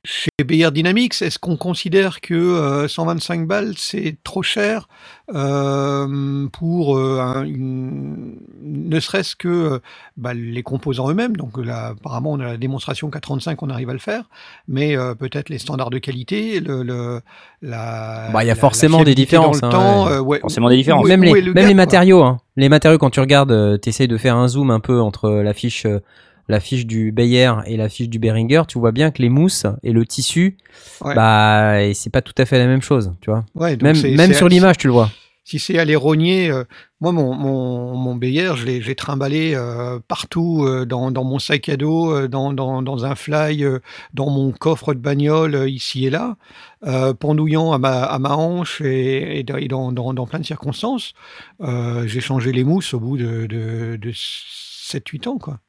Chez 0.03 0.31
BR 0.43 0.71
Dynamics, 0.71 1.21
est-ce 1.21 1.37
qu'on 1.37 1.57
considère 1.57 2.21
que 2.21 2.33
euh, 2.33 2.87
125 2.87 3.45
balles, 3.45 3.73
c'est 3.77 4.15
trop 4.23 4.41
cher 4.41 4.87
euh, 5.35 6.47
pour 6.51 6.97
euh, 6.97 7.19
un- 7.19 7.43
une- 7.43 8.37
ne 8.63 8.99
serait-ce 8.99 9.35
que 9.35 9.47
euh, 9.47 9.79
bah, 10.17 10.33
les 10.33 10.63
composants 10.63 11.07
eux-mêmes? 11.11 11.37
Donc 11.37 11.63
là, 11.63 11.89
apparemment, 11.89 12.31
on 12.31 12.39
a 12.39 12.45
la 12.47 12.57
démonstration 12.57 13.11
qu'à 13.11 13.19
35, 13.19 13.61
on 13.61 13.69
arrive 13.69 13.91
à 13.91 13.93
le 13.93 13.99
faire, 13.99 14.23
mais 14.67 14.97
euh, 14.97 15.13
peut-être 15.13 15.49
les 15.49 15.59
standards 15.59 15.91
de 15.91 15.99
qualité, 15.99 16.59
le, 16.61 16.81
le- 16.81 17.21
la, 17.61 18.29
Bah, 18.33 18.43
il 18.43 18.47
y 18.47 18.49
a 18.49 18.53
la- 18.55 18.55
la 18.55 18.55
forcément 18.55 19.03
des 19.03 19.11
dans 19.11 19.15
différences, 19.21 19.61
le 19.61 19.67
hein, 19.67 19.69
temps, 19.69 20.05
ouais. 20.07 20.11
euh, 20.13 20.19
ouais. 20.21 20.39
Forcément 20.39 20.69
des 20.69 20.77
différences. 20.77 21.07
Même 21.07 21.23
les, 21.23 21.29
est 21.29 21.41
le 21.41 21.53
même 21.53 21.63
gap, 21.63 21.63
les 21.67 21.73
quoi 21.73 21.75
matériaux, 21.75 22.23
hein. 22.23 22.39
les 22.57 22.69
matériaux 22.69 22.97
quand 22.97 23.11
tu 23.11 23.19
regardes, 23.19 23.79
tu 23.79 23.89
essayes 23.89 24.07
de 24.07 24.17
faire 24.17 24.35
un 24.35 24.47
zoom 24.47 24.71
un 24.71 24.79
peu 24.79 24.99
entre 24.99 25.29
la 25.29 25.53
fiche, 25.53 25.85
euh, 25.85 25.99
la 26.51 26.59
fiche 26.59 26.85
du 26.85 27.11
Bayer 27.11 27.51
et 27.65 27.77
la 27.77 27.89
fiche 27.89 28.09
du 28.09 28.19
Behringer, 28.19 28.63
tu 28.67 28.77
vois 28.77 28.91
bien 28.91 29.09
que 29.09 29.21
les 29.23 29.29
mousses 29.29 29.65
et 29.81 29.91
le 29.91 30.05
tissu, 30.05 30.57
Ouais. 31.03 31.15
bah 31.15 31.93
c'est 31.95 32.11
pas 32.11 32.21
tout 32.21 32.35
à 32.37 32.45
fait 32.45 32.59
la 32.59 32.67
même 32.67 32.81
chose, 32.83 33.13
tu 33.21 33.31
vois. 33.31 33.43
Ouais, 33.55 33.75
Même, 33.81 33.95
sur 34.33 34.47
l'image, 34.47 34.77
tu 34.77 34.87
le 34.87 34.93
vois. 34.93 35.09
si 35.43 35.57
c'est 35.57 35.79
aller 35.79 35.95
rogner, 35.95 36.49
euh, 36.51 36.63
moi 37.01 37.11
mon, 37.11 37.33
mon, 37.33 37.95
mon 37.95 38.15
Bayer, 38.15 38.51
je 38.55 38.65
l'ai 38.65 38.95
trimballé 38.95 39.53
euh, 39.55 39.99
partout 40.07 40.63
euh, 40.63 40.85
dans, 40.85 41.09
dans 41.11 41.23
mon 41.23 41.39
sac 41.39 41.67
à 41.69 41.75
dos, 41.77 42.27
dans, 42.27 42.53
dans, 42.53 42.81
dans 42.83 43.05
un 43.05 43.15
fly, 43.15 43.65
dans 44.13 44.29
mon 44.29 44.51
coffre 44.51 44.93
de 44.93 44.99
bagnole, 44.99 45.67
ici 45.69 46.05
et 46.05 46.09
là, 46.11 46.35
pendouillant 47.19 47.71
à 47.73 47.77
ma, 47.79 48.03
à 48.03 48.19
ma 48.19 48.35
hanche 48.35 48.81
et, 48.81 49.39
et 49.39 49.43
dans, 49.67 50.25
plein 50.27 50.39
de 50.39 50.45
circonstances. 50.45 51.13
J'ai 52.05 52.21
changé 52.21 52.51
les 52.51 52.63
mousses 52.63 52.93
au 52.93 52.99
bout 52.99 53.17
de, 53.17 53.47
de, 53.47 53.97
de 53.97 54.11
7-8 54.11 55.27
ans. 55.27 55.37
quoi. 55.37 55.59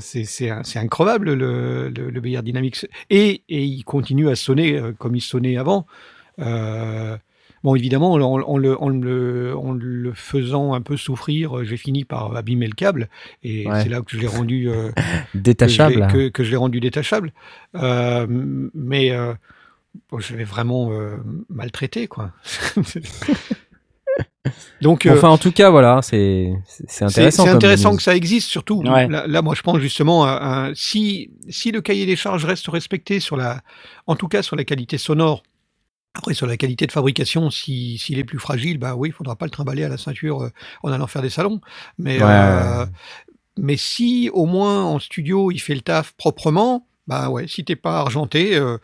C'est 0.00 0.78
incroyable 0.78 1.32
le, 1.32 1.88
le, 1.88 2.10
le 2.10 2.20
Bayer 2.20 2.42
Dynamics. 2.42 2.86
Et, 3.10 3.42
et 3.48 3.64
il 3.64 3.84
continue 3.84 4.28
à 4.28 4.36
sonner 4.36 4.76
euh, 4.76 4.92
comme 4.92 5.14
il 5.16 5.20
sonnait 5.20 5.56
avant. 5.56 5.86
Euh, 6.40 7.16
bon, 7.64 7.74
évidemment, 7.74 8.12
en, 8.12 8.20
en 8.20 8.56
le, 8.58 8.80
en, 8.80 8.88
le, 8.88 9.56
en 9.56 9.72
le 9.72 10.12
faisant 10.14 10.74
un 10.74 10.80
peu 10.82 10.96
souffrir, 10.96 11.58
euh, 11.58 11.64
j'ai 11.64 11.76
fini 11.76 12.04
par 12.04 12.34
abîmer 12.36 12.66
le 12.66 12.74
câble. 12.74 13.08
Et 13.42 13.66
Ouais. 13.66 13.82
c'est 13.82 13.88
là 13.88 14.00
que 14.02 14.10
je 14.12 14.18
l'ai 14.18 14.26
rendu, 14.26 14.68
euh, 14.68 14.90
Détachable. 15.34 16.06
que, 16.08 16.28
que 16.28 16.44
je 16.44 16.50
l'ai 16.50 16.56
rendu 16.56 16.80
détachable. 16.80 17.32
Euh, 17.76 18.26
mais 18.74 19.10
bon, 20.10 20.18
je 20.18 20.36
l'ai 20.36 20.44
vraiment 20.44 20.90
maltraité, 21.48 22.06
quoi. 22.08 22.32
Donc, 24.80 25.06
Bon, 25.06 25.12
euh, 25.12 25.16
enfin, 25.18 25.28
en 25.28 25.38
tout 25.38 25.52
cas, 25.52 25.70
voilà, 25.70 26.00
c'est 26.02 26.52
intéressant. 27.00 27.44
c'est 27.44 27.50
intéressant 27.50 27.96
que 27.96 28.02
ça 28.02 28.14
existe, 28.16 28.48
surtout. 28.48 28.82
Ouais. 28.82 29.08
Là, 29.08 29.26
là, 29.26 29.42
moi, 29.42 29.54
je 29.54 29.62
pense 29.62 29.78
justement, 29.78 30.24
à 30.24 30.70
si, 30.74 31.30
si 31.48 31.70
le 31.72 31.80
cahier 31.80 32.06
des 32.06 32.16
charges 32.16 32.44
reste 32.44 32.66
respecté 32.68 33.20
sur 33.20 33.36
la, 33.36 33.62
en 34.06 34.16
tout 34.16 34.28
cas 34.28 34.42
sur 34.42 34.56
la 34.56 34.64
qualité 34.64 34.98
sonore, 34.98 35.42
après 36.14 36.34
sur 36.34 36.46
la 36.46 36.56
qualité 36.56 36.86
de 36.86 36.92
fabrication, 36.92 37.50
si- 37.50 37.98
s'il 37.98 38.18
est 38.18 38.24
plus 38.24 38.38
fragile, 38.38 38.78
bah 38.78 38.94
oui, 38.96 39.08
il 39.10 39.12
faudra 39.12 39.36
pas 39.36 39.44
le 39.46 39.50
trimballer 39.50 39.84
à 39.84 39.88
la 39.88 39.98
ceinture 39.98 40.42
euh, 40.42 40.50
en 40.82 40.90
allant 40.92 41.06
faire 41.06 41.22
des 41.22 41.30
salons. 41.30 41.60
Mais, 41.98 42.18
Ouais, 42.18 42.24
euh, 42.28 42.86
mais 43.58 43.76
si 43.76 44.30
au 44.32 44.46
moins 44.46 44.84
en 44.84 44.98
studio 44.98 45.50
il 45.50 45.58
fait 45.60 45.74
le 45.74 45.80
taf 45.80 46.12
proprement, 46.12 46.86
bah 47.06 47.30
ouais, 47.30 47.46
si 47.46 47.64
t'es 47.64 47.76
pas 47.76 47.98
argenté, 47.98 48.56
euh, 48.56 48.78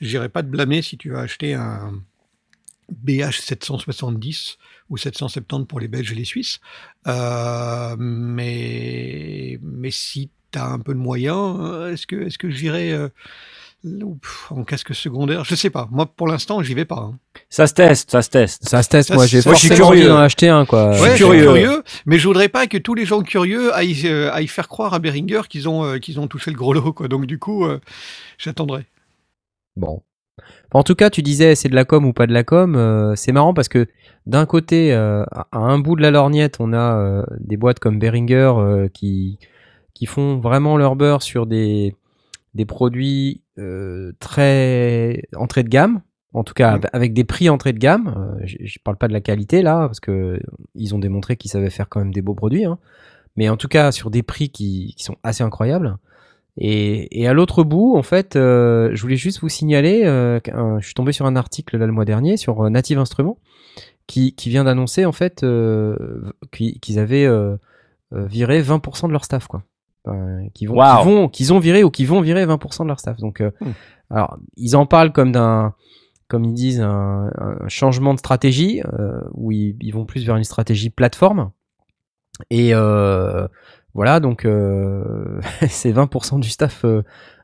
j'irai 0.00 0.28
pas 0.28 0.42
te 0.42 0.48
blâmer 0.48 0.82
si 0.82 0.96
tu 0.98 1.10
vas 1.10 1.20
acheter 1.20 1.54
un 1.54 1.92
BH 2.90 3.40
770 3.40 4.58
ou 4.90 4.96
770 4.98 5.66
pour 5.66 5.80
les 5.80 5.88
Belges 5.88 6.12
et 6.12 6.14
les 6.16 6.24
Suisses. 6.24 6.58
Euh, 7.06 7.96
mais, 7.98 9.58
mais 9.62 9.90
si 9.90 10.30
tu 10.52 10.58
as 10.58 10.66
un 10.66 10.78
peu 10.78 10.92
de 10.94 10.98
moyens, 10.98 11.56
euh, 11.60 11.92
est-ce 11.92 12.06
que, 12.06 12.16
est 12.26 12.36
que 12.36 12.50
j'irai 12.50 12.92
euh, 12.92 13.08
en 14.50 14.64
casque 14.64 14.94
secondaire? 14.94 15.44
Je 15.44 15.54
sais 15.54 15.70
pas. 15.70 15.88
Moi, 15.90 16.06
pour 16.06 16.26
l'instant, 16.28 16.62
j'y 16.62 16.74
vais 16.74 16.84
pas. 16.84 17.08
hein. 17.12 17.18
Ça 17.48 17.66
se 17.66 17.74
teste, 17.74 18.10
ça 18.10 18.20
se 18.22 18.30
teste. 18.30 18.68
Ça 18.68 18.82
se 18.82 18.88
teste, 18.88 19.08
Ça, 19.08 19.14
moi 19.14 19.26
j'ai 19.26 19.40
c'est- 19.42 19.48
moi, 19.48 19.54
je 19.54 19.60
suis 19.60 19.68
forcément 19.68 19.88
envie 19.88 20.00
curieux. 20.00 20.12
d'en 20.14 20.18
acheter 20.20 20.48
un 20.48 20.66
quoi. 20.66 20.90
Ouais, 20.90 20.96
je 20.96 21.14
suis 21.14 21.16
curieux. 21.24 21.42
curieux, 21.44 21.82
mais 22.06 22.18
je 22.18 22.26
voudrais 22.26 22.48
pas 22.48 22.66
que 22.66 22.76
tous 22.78 22.94
les 22.94 23.06
gens 23.06 23.22
curieux 23.22 23.72
aillent, 23.74 24.06
euh, 24.06 24.32
aillent 24.32 24.48
faire 24.48 24.68
croire 24.68 24.92
à 24.92 24.98
Behringer 24.98 25.42
qu'ils 25.48 25.68
ont, 25.68 25.84
euh, 25.84 25.98
qu'ils 25.98 26.18
ont 26.20 26.26
touché 26.26 26.50
le 26.50 26.56
gros 26.56 26.72
lot. 26.74 26.92
Quoi. 26.92 27.08
Donc 27.08 27.26
du 27.26 27.38
coup, 27.38 27.64
euh, 27.64 27.80
j'attendrai. 28.38 28.84
Bon. 29.76 30.02
En 30.72 30.82
tout 30.82 30.94
cas, 30.94 31.10
tu 31.10 31.22
disais 31.22 31.54
c'est 31.54 31.68
de 31.68 31.74
la 31.74 31.84
com 31.84 32.04
ou 32.04 32.12
pas 32.12 32.26
de 32.26 32.32
la 32.32 32.44
com. 32.44 32.76
euh, 32.76 33.14
c'est 33.16 33.32
marrant 33.32 33.54
parce 33.54 33.68
que 33.68 33.86
d'un 34.26 34.46
côté, 34.46 34.92
euh, 34.92 35.24
à 35.32 35.58
un 35.58 35.78
bout 35.78 35.96
de 35.96 36.02
la 36.02 36.10
lorgnette, 36.10 36.56
on 36.60 36.72
a 36.72 36.96
euh, 36.96 37.22
des 37.40 37.56
boîtes 37.56 37.78
comme 37.80 37.98
Behringer 37.98 38.52
qui, 38.94 39.38
qui 39.94 40.06
font 40.06 40.38
vraiment 40.38 40.76
leur 40.76 40.94
beurre 40.96 41.22
sur 41.22 41.46
des, 41.46 41.94
des 42.54 42.64
produits 42.66 43.42
très 44.20 45.22
entrée 45.36 45.62
de 45.62 45.68
gamme. 45.68 46.00
En 46.32 46.44
tout 46.44 46.54
cas, 46.54 46.76
Mm. 46.78 46.80
avec 46.92 47.12
des 47.12 47.24
prix 47.24 47.48
entrée 47.48 47.72
de 47.72 47.78
gamme. 47.78 48.36
Je 48.44 48.56
je 48.60 48.78
parle 48.84 48.96
pas 48.96 49.08
de 49.08 49.12
la 49.12 49.20
qualité 49.20 49.62
là, 49.62 49.86
parce 49.88 49.98
que 50.00 50.40
ils 50.76 50.94
ont 50.94 50.98
démontré 51.00 51.36
qu'ils 51.36 51.50
savaient 51.50 51.70
faire 51.70 51.88
quand 51.88 51.98
même 52.00 52.12
des 52.14 52.22
beaux 52.22 52.34
produits. 52.34 52.64
hein. 52.64 52.78
Mais 53.36 53.48
en 53.48 53.56
tout 53.56 53.68
cas, 53.68 53.90
sur 53.92 54.10
des 54.10 54.22
prix 54.22 54.50
qui, 54.50 54.94
qui 54.96 55.02
sont 55.04 55.16
assez 55.24 55.42
incroyables. 55.42 55.96
Et, 56.56 57.20
et 57.22 57.26
à 57.28 57.32
l'autre 57.32 57.62
bout, 57.64 57.96
en 57.96 58.02
fait, 58.02 58.36
euh, 58.36 58.90
je 58.92 59.00
voulais 59.02 59.16
juste 59.16 59.40
vous 59.40 59.48
signaler, 59.48 60.02
euh, 60.04 60.40
je 60.80 60.84
suis 60.84 60.94
tombé 60.94 61.12
sur 61.12 61.26
un 61.26 61.36
article 61.36 61.78
là 61.78 61.86
le 61.86 61.92
mois 61.92 62.04
dernier 62.04 62.36
sur 62.36 62.64
euh, 62.64 62.70
Native 62.70 62.98
Instruments 62.98 63.38
qui, 64.06 64.34
qui 64.34 64.48
vient 64.50 64.64
d'annoncer 64.64 65.04
en 65.04 65.12
fait 65.12 65.44
qu'ils 66.50 66.98
avaient 66.98 67.28
viré 68.12 68.62
20% 68.62 69.06
de 69.06 69.12
leur 69.12 69.24
staff, 69.24 69.46
quoi. 69.46 69.62
Euh, 70.08 70.40
qui 70.54 70.64
vont, 70.66 70.76
Waouh. 70.76 70.98
qui 71.02 71.04
vont, 71.04 71.28
qu'ils 71.28 71.52
ont 71.52 71.58
viré 71.58 71.84
ou 71.84 71.90
qui 71.90 72.06
vont 72.06 72.22
virer 72.22 72.46
20% 72.46 72.82
de 72.84 72.88
leur 72.88 72.98
staff. 72.98 73.18
Donc, 73.18 73.40
euh, 73.42 73.50
Hmm. 73.60 73.72
alors, 74.08 74.38
ils 74.56 74.74
en 74.74 74.86
parlent 74.86 75.12
comme 75.12 75.30
d'un, 75.30 75.74
comme 76.26 76.44
ils 76.44 76.54
disent, 76.54 76.80
un, 76.80 77.30
un 77.36 77.68
changement 77.68 78.14
de 78.14 78.18
stratégie 78.18 78.80
euh, 78.98 79.20
où 79.34 79.52
ils, 79.52 79.76
ils 79.80 79.92
vont 79.92 80.06
plus 80.06 80.24
vers 80.24 80.36
une 80.36 80.44
stratégie 80.44 80.88
plateforme. 80.90 81.50
Et 82.48 82.72
voilà, 83.94 84.20
donc 84.20 84.44
euh, 84.44 85.40
c'est 85.68 85.92
20% 85.92 86.40
du 86.40 86.48
staff 86.48 86.84
euh, 86.84 87.02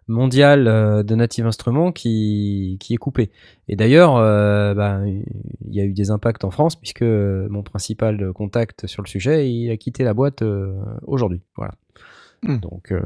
mondial 0.08 0.68
euh, 0.68 1.02
de 1.02 1.14
Native 1.14 1.46
Instruments 1.46 1.92
qui, 1.92 2.76
qui 2.80 2.94
est 2.94 2.98
coupé. 2.98 3.30
Et 3.68 3.76
d'ailleurs, 3.76 4.16
euh, 4.16 4.74
bah, 4.74 5.00
il 5.06 5.74
y 5.74 5.80
a 5.80 5.84
eu 5.84 5.92
des 5.92 6.10
impacts 6.10 6.44
en 6.44 6.50
France 6.50 6.76
puisque 6.76 7.02
mon 7.02 7.62
principal 7.62 8.32
contact 8.32 8.86
sur 8.86 9.02
le 9.02 9.08
sujet, 9.08 9.50
il 9.50 9.70
a 9.70 9.76
quitté 9.76 10.04
la 10.04 10.14
boîte 10.14 10.42
euh, 10.42 10.74
aujourd'hui. 11.06 11.40
Voilà. 11.56 11.74
Hmm. 12.42 12.58
Donc, 12.58 12.92
euh, 12.92 13.00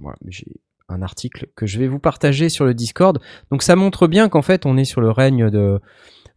voilà, 0.00 0.16
j'ai 0.26 0.46
un 0.88 1.02
article 1.02 1.48
que 1.54 1.66
je 1.66 1.78
vais 1.78 1.86
vous 1.86 1.98
partager 2.00 2.48
sur 2.48 2.64
le 2.64 2.74
Discord. 2.74 3.20
Donc, 3.50 3.62
ça 3.62 3.76
montre 3.76 4.06
bien 4.08 4.28
qu'en 4.28 4.42
fait, 4.42 4.66
on 4.66 4.76
est 4.76 4.84
sur 4.86 5.00
le 5.02 5.10
règne 5.10 5.50
de, 5.50 5.80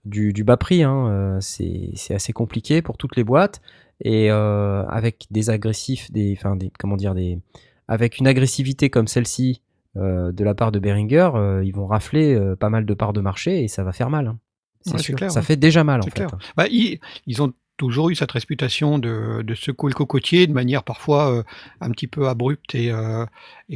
du, 0.05 0.33
du 0.33 0.43
bas 0.43 0.57
prix. 0.57 0.83
hein. 0.83 1.37
C'est 1.39 1.91
c'est 1.95 2.13
assez 2.13 2.33
compliqué 2.33 2.81
pour 2.81 2.97
toutes 2.97 3.15
les 3.15 3.23
boîtes. 3.23 3.61
Et 4.03 4.31
euh, 4.31 4.83
avec 4.87 5.27
des 5.31 5.49
agressifs, 5.49 6.11
des, 6.11 6.33
enfin, 6.37 6.55
des, 6.55 6.71
comment 6.79 6.97
dire, 6.97 7.13
des, 7.13 7.39
avec 7.87 8.17
une 8.19 8.27
agressivité 8.27 8.89
comme 8.89 9.07
celle-ci 9.07 9.61
euh, 9.97 10.31
de 10.31 10.43
la 10.43 10.55
part 10.55 10.71
de 10.71 10.79
Behringer, 10.79 11.29
euh, 11.35 11.63
ils 11.63 11.73
vont 11.73 11.85
rafler 11.85 12.39
pas 12.59 12.69
mal 12.69 12.85
de 12.85 12.93
parts 12.93 13.13
de 13.13 13.21
marché 13.21 13.63
et 13.63 13.67
ça 13.67 13.83
va 13.83 13.91
faire 13.91 14.09
mal. 14.09 14.27
hein. 14.27 14.39
C'est 14.83 14.93
Ouais, 14.93 14.97
c'est 14.97 15.03
sûr. 15.03 15.15
clair, 15.15 15.31
ça 15.31 15.41
ouais. 15.41 15.45
fait 15.45 15.57
déjà 15.57 15.83
mal 15.83 15.99
en 15.99 16.03
fait. 16.05 16.11
clair. 16.11 16.29
Bah, 16.57 16.65
ils, 16.67 16.99
ils 17.27 17.41
ont 17.43 17.53
toujours 17.81 18.11
eu 18.11 18.15
cette 18.15 18.31
réputation 18.31 18.99
de, 18.99 19.41
de 19.41 19.55
secouer 19.55 19.89
le 19.89 19.95
cocotier 19.95 20.45
de 20.45 20.53
manière 20.53 20.83
parfois 20.83 21.33
euh, 21.33 21.43
un 21.79 21.89
petit 21.89 22.05
peu 22.05 22.27
abrupte 22.27 22.75
et, 22.75 22.91
euh, 22.91 23.25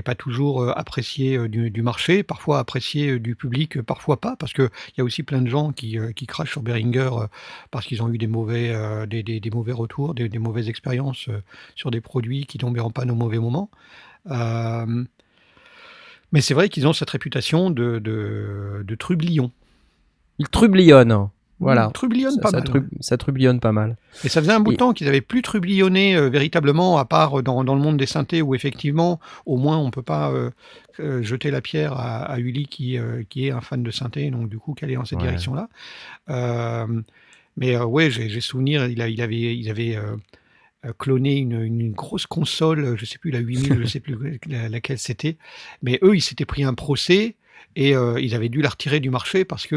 pas 0.03 0.13
toujours 0.13 0.61
euh, 0.61 0.71
appréciée 0.75 1.49
du, 1.49 1.81
marché, 1.81 2.21
parfois 2.21 2.59
appréciée 2.59 3.17
du 3.17 3.35
public, 3.35 3.81
parfois 3.81 4.21
pas, 4.21 4.35
parce 4.35 4.53
qu'il 4.53 4.69
y 4.99 5.01
a 5.01 5.03
aussi 5.03 5.23
plein 5.23 5.41
de 5.41 5.47
gens 5.47 5.71
qui, 5.71 5.97
crachent 6.27 6.51
sur 6.51 6.61
Behringer 6.61 7.09
euh, 7.13 7.27
parce 7.71 7.87
qu'ils 7.87 8.03
ont 8.03 8.13
eu 8.13 8.19
des 8.19 8.27
mauvais, 8.27 8.75
des, 9.07 9.51
mauvais 9.51 9.71
retours, 9.71 10.13
des, 10.13 10.29
mauvaises 10.37 10.69
expériences 10.69 11.27
sur 11.73 11.89
des 11.89 12.01
produits 12.01 12.45
qui 12.45 12.59
tombaient 12.59 12.79
en 12.81 12.91
panne 12.91 13.09
au 13.09 13.15
mauvais 13.15 13.39
moment. 13.39 13.71
Mais 16.31 16.41
c'est 16.41 16.53
vrai 16.53 16.69
qu'ils 16.69 16.85
ont 16.85 16.93
cette 16.93 17.09
réputation 17.09 17.71
de, 17.71 17.97
de, 17.97 18.95
trublion. 18.99 19.51
Il 20.37 20.47
trublionnent. 20.47 21.29
Voilà. 21.59 21.89
Ça, 22.35 22.41
pas 22.41 22.49
ça 22.49 22.57
mal. 22.57 22.67
trub- 22.67 22.89
ça 22.99 23.17
trublionnne 23.17 23.59
pas 23.61 23.71
mal. 23.71 23.95
Et 24.25 24.29
ça 24.29 24.41
faisait 24.41 24.51
un 24.51 24.59
bout 24.59 24.71
de 24.71 24.75
Et- 24.75 24.77
temps 24.77 24.91
qu'ils 24.93 25.05
n'avaient 25.07 25.21
plus 25.21 25.41
trublionné 25.41 26.15
euh, 26.17 26.29
véritablement, 26.29 26.97
à 26.97 27.05
part 27.05 27.41
dans, 27.43 27.63
dans 27.63 27.75
le 27.75 27.81
monde 27.81 27.95
des 27.97 28.05
synthés, 28.05 28.41
où 28.41 28.55
effectivement, 28.55 29.19
au 29.45 29.55
moins, 29.57 29.77
on 29.77 29.85
ne 29.85 29.91
peut 29.91 30.01
pas 30.03 30.31
euh, 30.31 30.51
euh, 30.99 31.23
jeter 31.23 31.51
la 31.51 31.61
pierre 31.61 31.93
à, 31.93 32.23
à 32.23 32.39
Uli 32.39 32.67
qui, 32.67 32.97
euh, 32.97 33.23
qui 33.29 33.47
est 33.47 33.51
un 33.51 33.61
fan 33.61 33.83
de 33.83 33.91
synthé, 33.91 34.29
donc 34.31 34.49
du 34.49 34.59
coup, 34.59 34.73
qu'elle 34.73 34.91
est 34.91 34.95
dans 34.95 35.05
cette 35.05 35.19
Ouais. 35.19 35.25
direction-là. 35.25 35.69
Euh, 36.29 37.01
mais 37.57 37.75
euh, 37.75 37.85
ouais, 37.85 38.09
j'ai 38.11 38.41
souvenir, 38.41 38.85
il, 38.87 39.01
a- 39.01 39.07
il 39.07 39.21
avait, 39.21 39.55
il 39.55 39.69
avait 39.69 39.95
euh, 39.95 40.15
euh, 40.85 40.91
cloné 40.97 41.37
une, 41.37 41.61
une 41.61 41.91
grosse 41.93 42.25
console, 42.25 42.95
je 42.97 43.01
ne 43.01 43.05
sais 43.05 43.17
plus, 43.17 43.31
la 43.31 43.39
8000, 43.39 43.75
je 43.75 43.79
ne 43.81 43.85
sais 43.85 43.99
plus 44.01 44.39
la- 44.47 44.69
laquelle 44.69 44.99
c'était, 44.99 45.37
mais 45.81 45.99
eux, 46.03 46.15
ils 46.15 46.21
s'étaient 46.21 46.45
pris 46.45 46.63
un 46.63 46.73
procès 46.73 47.35
et 47.77 47.95
euh, 47.95 48.19
ils 48.19 48.35
avaient 48.35 48.49
dû 48.49 48.61
la 48.61 48.69
retirer 48.69 48.99
du 48.99 49.09
marché 49.09 49.45
parce 49.45 49.67
que 49.67 49.75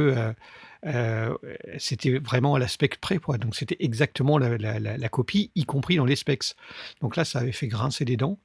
euh, 0.87 1.35
euh, 1.45 1.55
c'était 1.79 2.19
vraiment 2.19 2.55
à 2.55 2.59
la 2.59 2.69
spec 2.69 3.01
près, 3.01 3.19
quoi. 3.19 3.39
Donc 3.39 3.57
c'était 3.57 3.77
exactement 3.81 4.39
la, 4.39 4.57
la- 4.59 4.79
la- 4.79 4.97
la 4.97 5.09
copie, 5.09 5.51
y 5.55 5.65
compris 5.65 5.97
dans 5.97 6.05
les 6.05 6.17
specs. 6.17 6.55
Donc 7.01 7.17
là, 7.17 7.25
ça 7.25 7.41
avait 7.41 7.53
fait 7.53 7.67
grincer 7.69 8.05
des 8.05 8.17
dents 8.17 8.39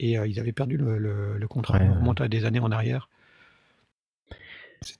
et 0.00 0.18
euh, 0.18 0.26
ils 0.26 0.38
avaient 0.40 0.52
perdu 0.52 0.76
le, 0.76 0.98
le- 0.98 1.38
le 1.38 1.48
contrat. 1.48 1.78
Ouais, 1.78 1.88
On 1.90 1.94
remonte 2.00 2.20
à 2.20 2.28
des 2.28 2.44
années 2.44 2.60
en 2.60 2.70
arrière. 2.72 3.08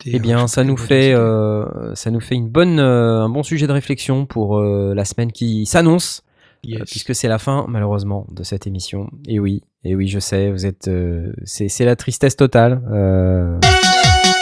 Eh 0.06 0.16
euh, 0.16 0.18
bien, 0.18 0.48
sais 0.48 0.54
ça 0.56 0.64
nous 0.64 0.76
fait, 0.76 1.12
euh, 1.14 1.94
ça 1.94 2.10
nous 2.10 2.20
fait 2.20 2.34
une 2.34 2.48
bonne, 2.48 2.80
euh, 2.80 3.20
un 3.22 3.28
bon 3.28 3.42
sujet 3.44 3.66
de 3.68 3.72
réflexion 3.72 4.26
pour 4.26 4.58
euh, 4.58 4.92
la 4.94 5.04
semaine 5.04 5.30
qui 5.30 5.66
s'annonce, 5.66 6.22
euh, 6.66 6.70
Yes. 6.70 6.90
puisque 6.90 7.14
c'est 7.14 7.28
la 7.28 7.38
fin 7.38 7.64
malheureusement 7.68 8.26
de 8.32 8.42
cette 8.42 8.66
émission. 8.66 9.08
Et 9.28 9.38
oui, 9.38 9.62
et 9.84 9.94
oui, 9.94 10.08
je 10.08 10.18
sais, 10.18 10.50
vous 10.50 10.66
êtes, 10.66 10.88
euh, 10.88 11.32
c'est 11.44 11.84
la 11.84 11.94
tristesse 11.94 12.34
totale. 12.34 12.82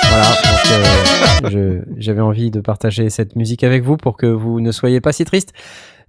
Voilà, 0.08 0.28
donc, 0.28 0.72
euh, 0.72 1.50
je- 1.50 2.00
j'avais 2.00 2.20
envie 2.20 2.50
de 2.50 2.60
partager 2.60 3.10
cette 3.10 3.36
musique 3.36 3.64
avec 3.64 3.82
vous 3.82 3.96
pour 3.96 4.16
que 4.16 4.26
vous 4.26 4.60
ne 4.60 4.72
soyez 4.72 5.00
pas 5.00 5.12
si 5.12 5.24
triste. 5.24 5.52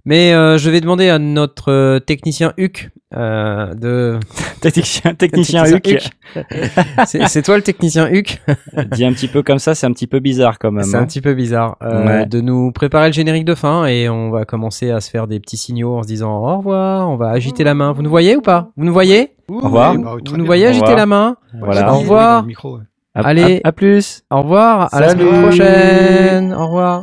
Mais 0.04 0.32
euh, 0.32 0.56
je 0.58 0.70
vais 0.70 0.80
demander 0.80 1.10
à 1.10 1.18
notre 1.18 1.70
euh, 1.70 1.98
technicien 1.98 2.54
Huc 2.56 2.90
euh, 3.14 3.74
de. 3.74 4.18
Technicien, 4.60 5.14
technicien 5.14 5.64
Technicien 5.64 6.00
Huc. 6.00 6.10
C'est 7.06 7.26
c'est 7.28 7.42
toi 7.42 7.56
le 7.56 7.62
technicien 7.62 8.08
Huc? 8.10 8.40
Dit 8.92 9.04
un 9.04 9.12
petit 9.12 9.28
peu 9.28 9.42
comme 9.42 9.58
ça, 9.58 9.74
c'est 9.74 9.86
un 9.86 9.92
petit 9.92 10.06
peu 10.06 10.18
bizarre 10.20 10.58
quand 10.58 10.70
même. 10.72 10.84
C'est 10.84 10.96
hein. 10.96 11.02
un 11.02 11.06
petit 11.06 11.20
peu 11.20 11.34
bizarre 11.34 11.76
euh, 11.82 12.06
Ouais. 12.06 12.26
de 12.26 12.40
nous 12.40 12.72
préparer 12.72 13.08
le 13.08 13.12
générique 13.12 13.44
de 13.44 13.54
fin 13.54 13.86
et 13.86 14.08
on 14.08 14.30
va 14.30 14.44
commencer 14.44 14.90
à 14.90 15.00
se 15.00 15.10
faire 15.10 15.26
des 15.26 15.40
petits 15.40 15.56
signaux 15.56 15.96
en 15.98 16.02
se 16.02 16.08
disant 16.08 16.38
au 16.38 16.56
revoir, 16.58 17.08
on 17.10 17.16
va 17.16 17.30
agiter 17.30 17.62
la 17.64 17.74
main. 17.74 17.92
Vous 17.92 18.02
nous 18.02 18.10
voyez 18.10 18.34
ou 18.36 18.40
pas? 18.40 18.70
Vous 18.76 18.84
nous 18.84 18.92
voyez? 18.92 19.34
Au 19.48 19.58
revoir. 19.60 19.94
bah, 19.96 20.16
Vous 20.26 20.36
nous 20.36 20.46
voyez 20.46 20.66
agiter 20.66 20.94
la 20.94 21.06
main? 21.06 21.36
Voilà. 21.60 21.92
Au 21.92 21.98
revoir. 21.98 22.42
Le 22.42 22.48
micro, 22.48 22.76
ouais. 22.78 22.82
À- 23.18 23.28
Allez. 23.28 23.60
à- 23.64 23.68
à 23.68 23.72
plus. 23.72 24.22
Au 24.30 24.42
revoir, 24.42 24.88
à 24.94 25.00
la 25.00 25.08
semaine 25.10 25.42
prochaine. 25.42 26.54
Au 26.54 26.66
revoir. 26.66 27.02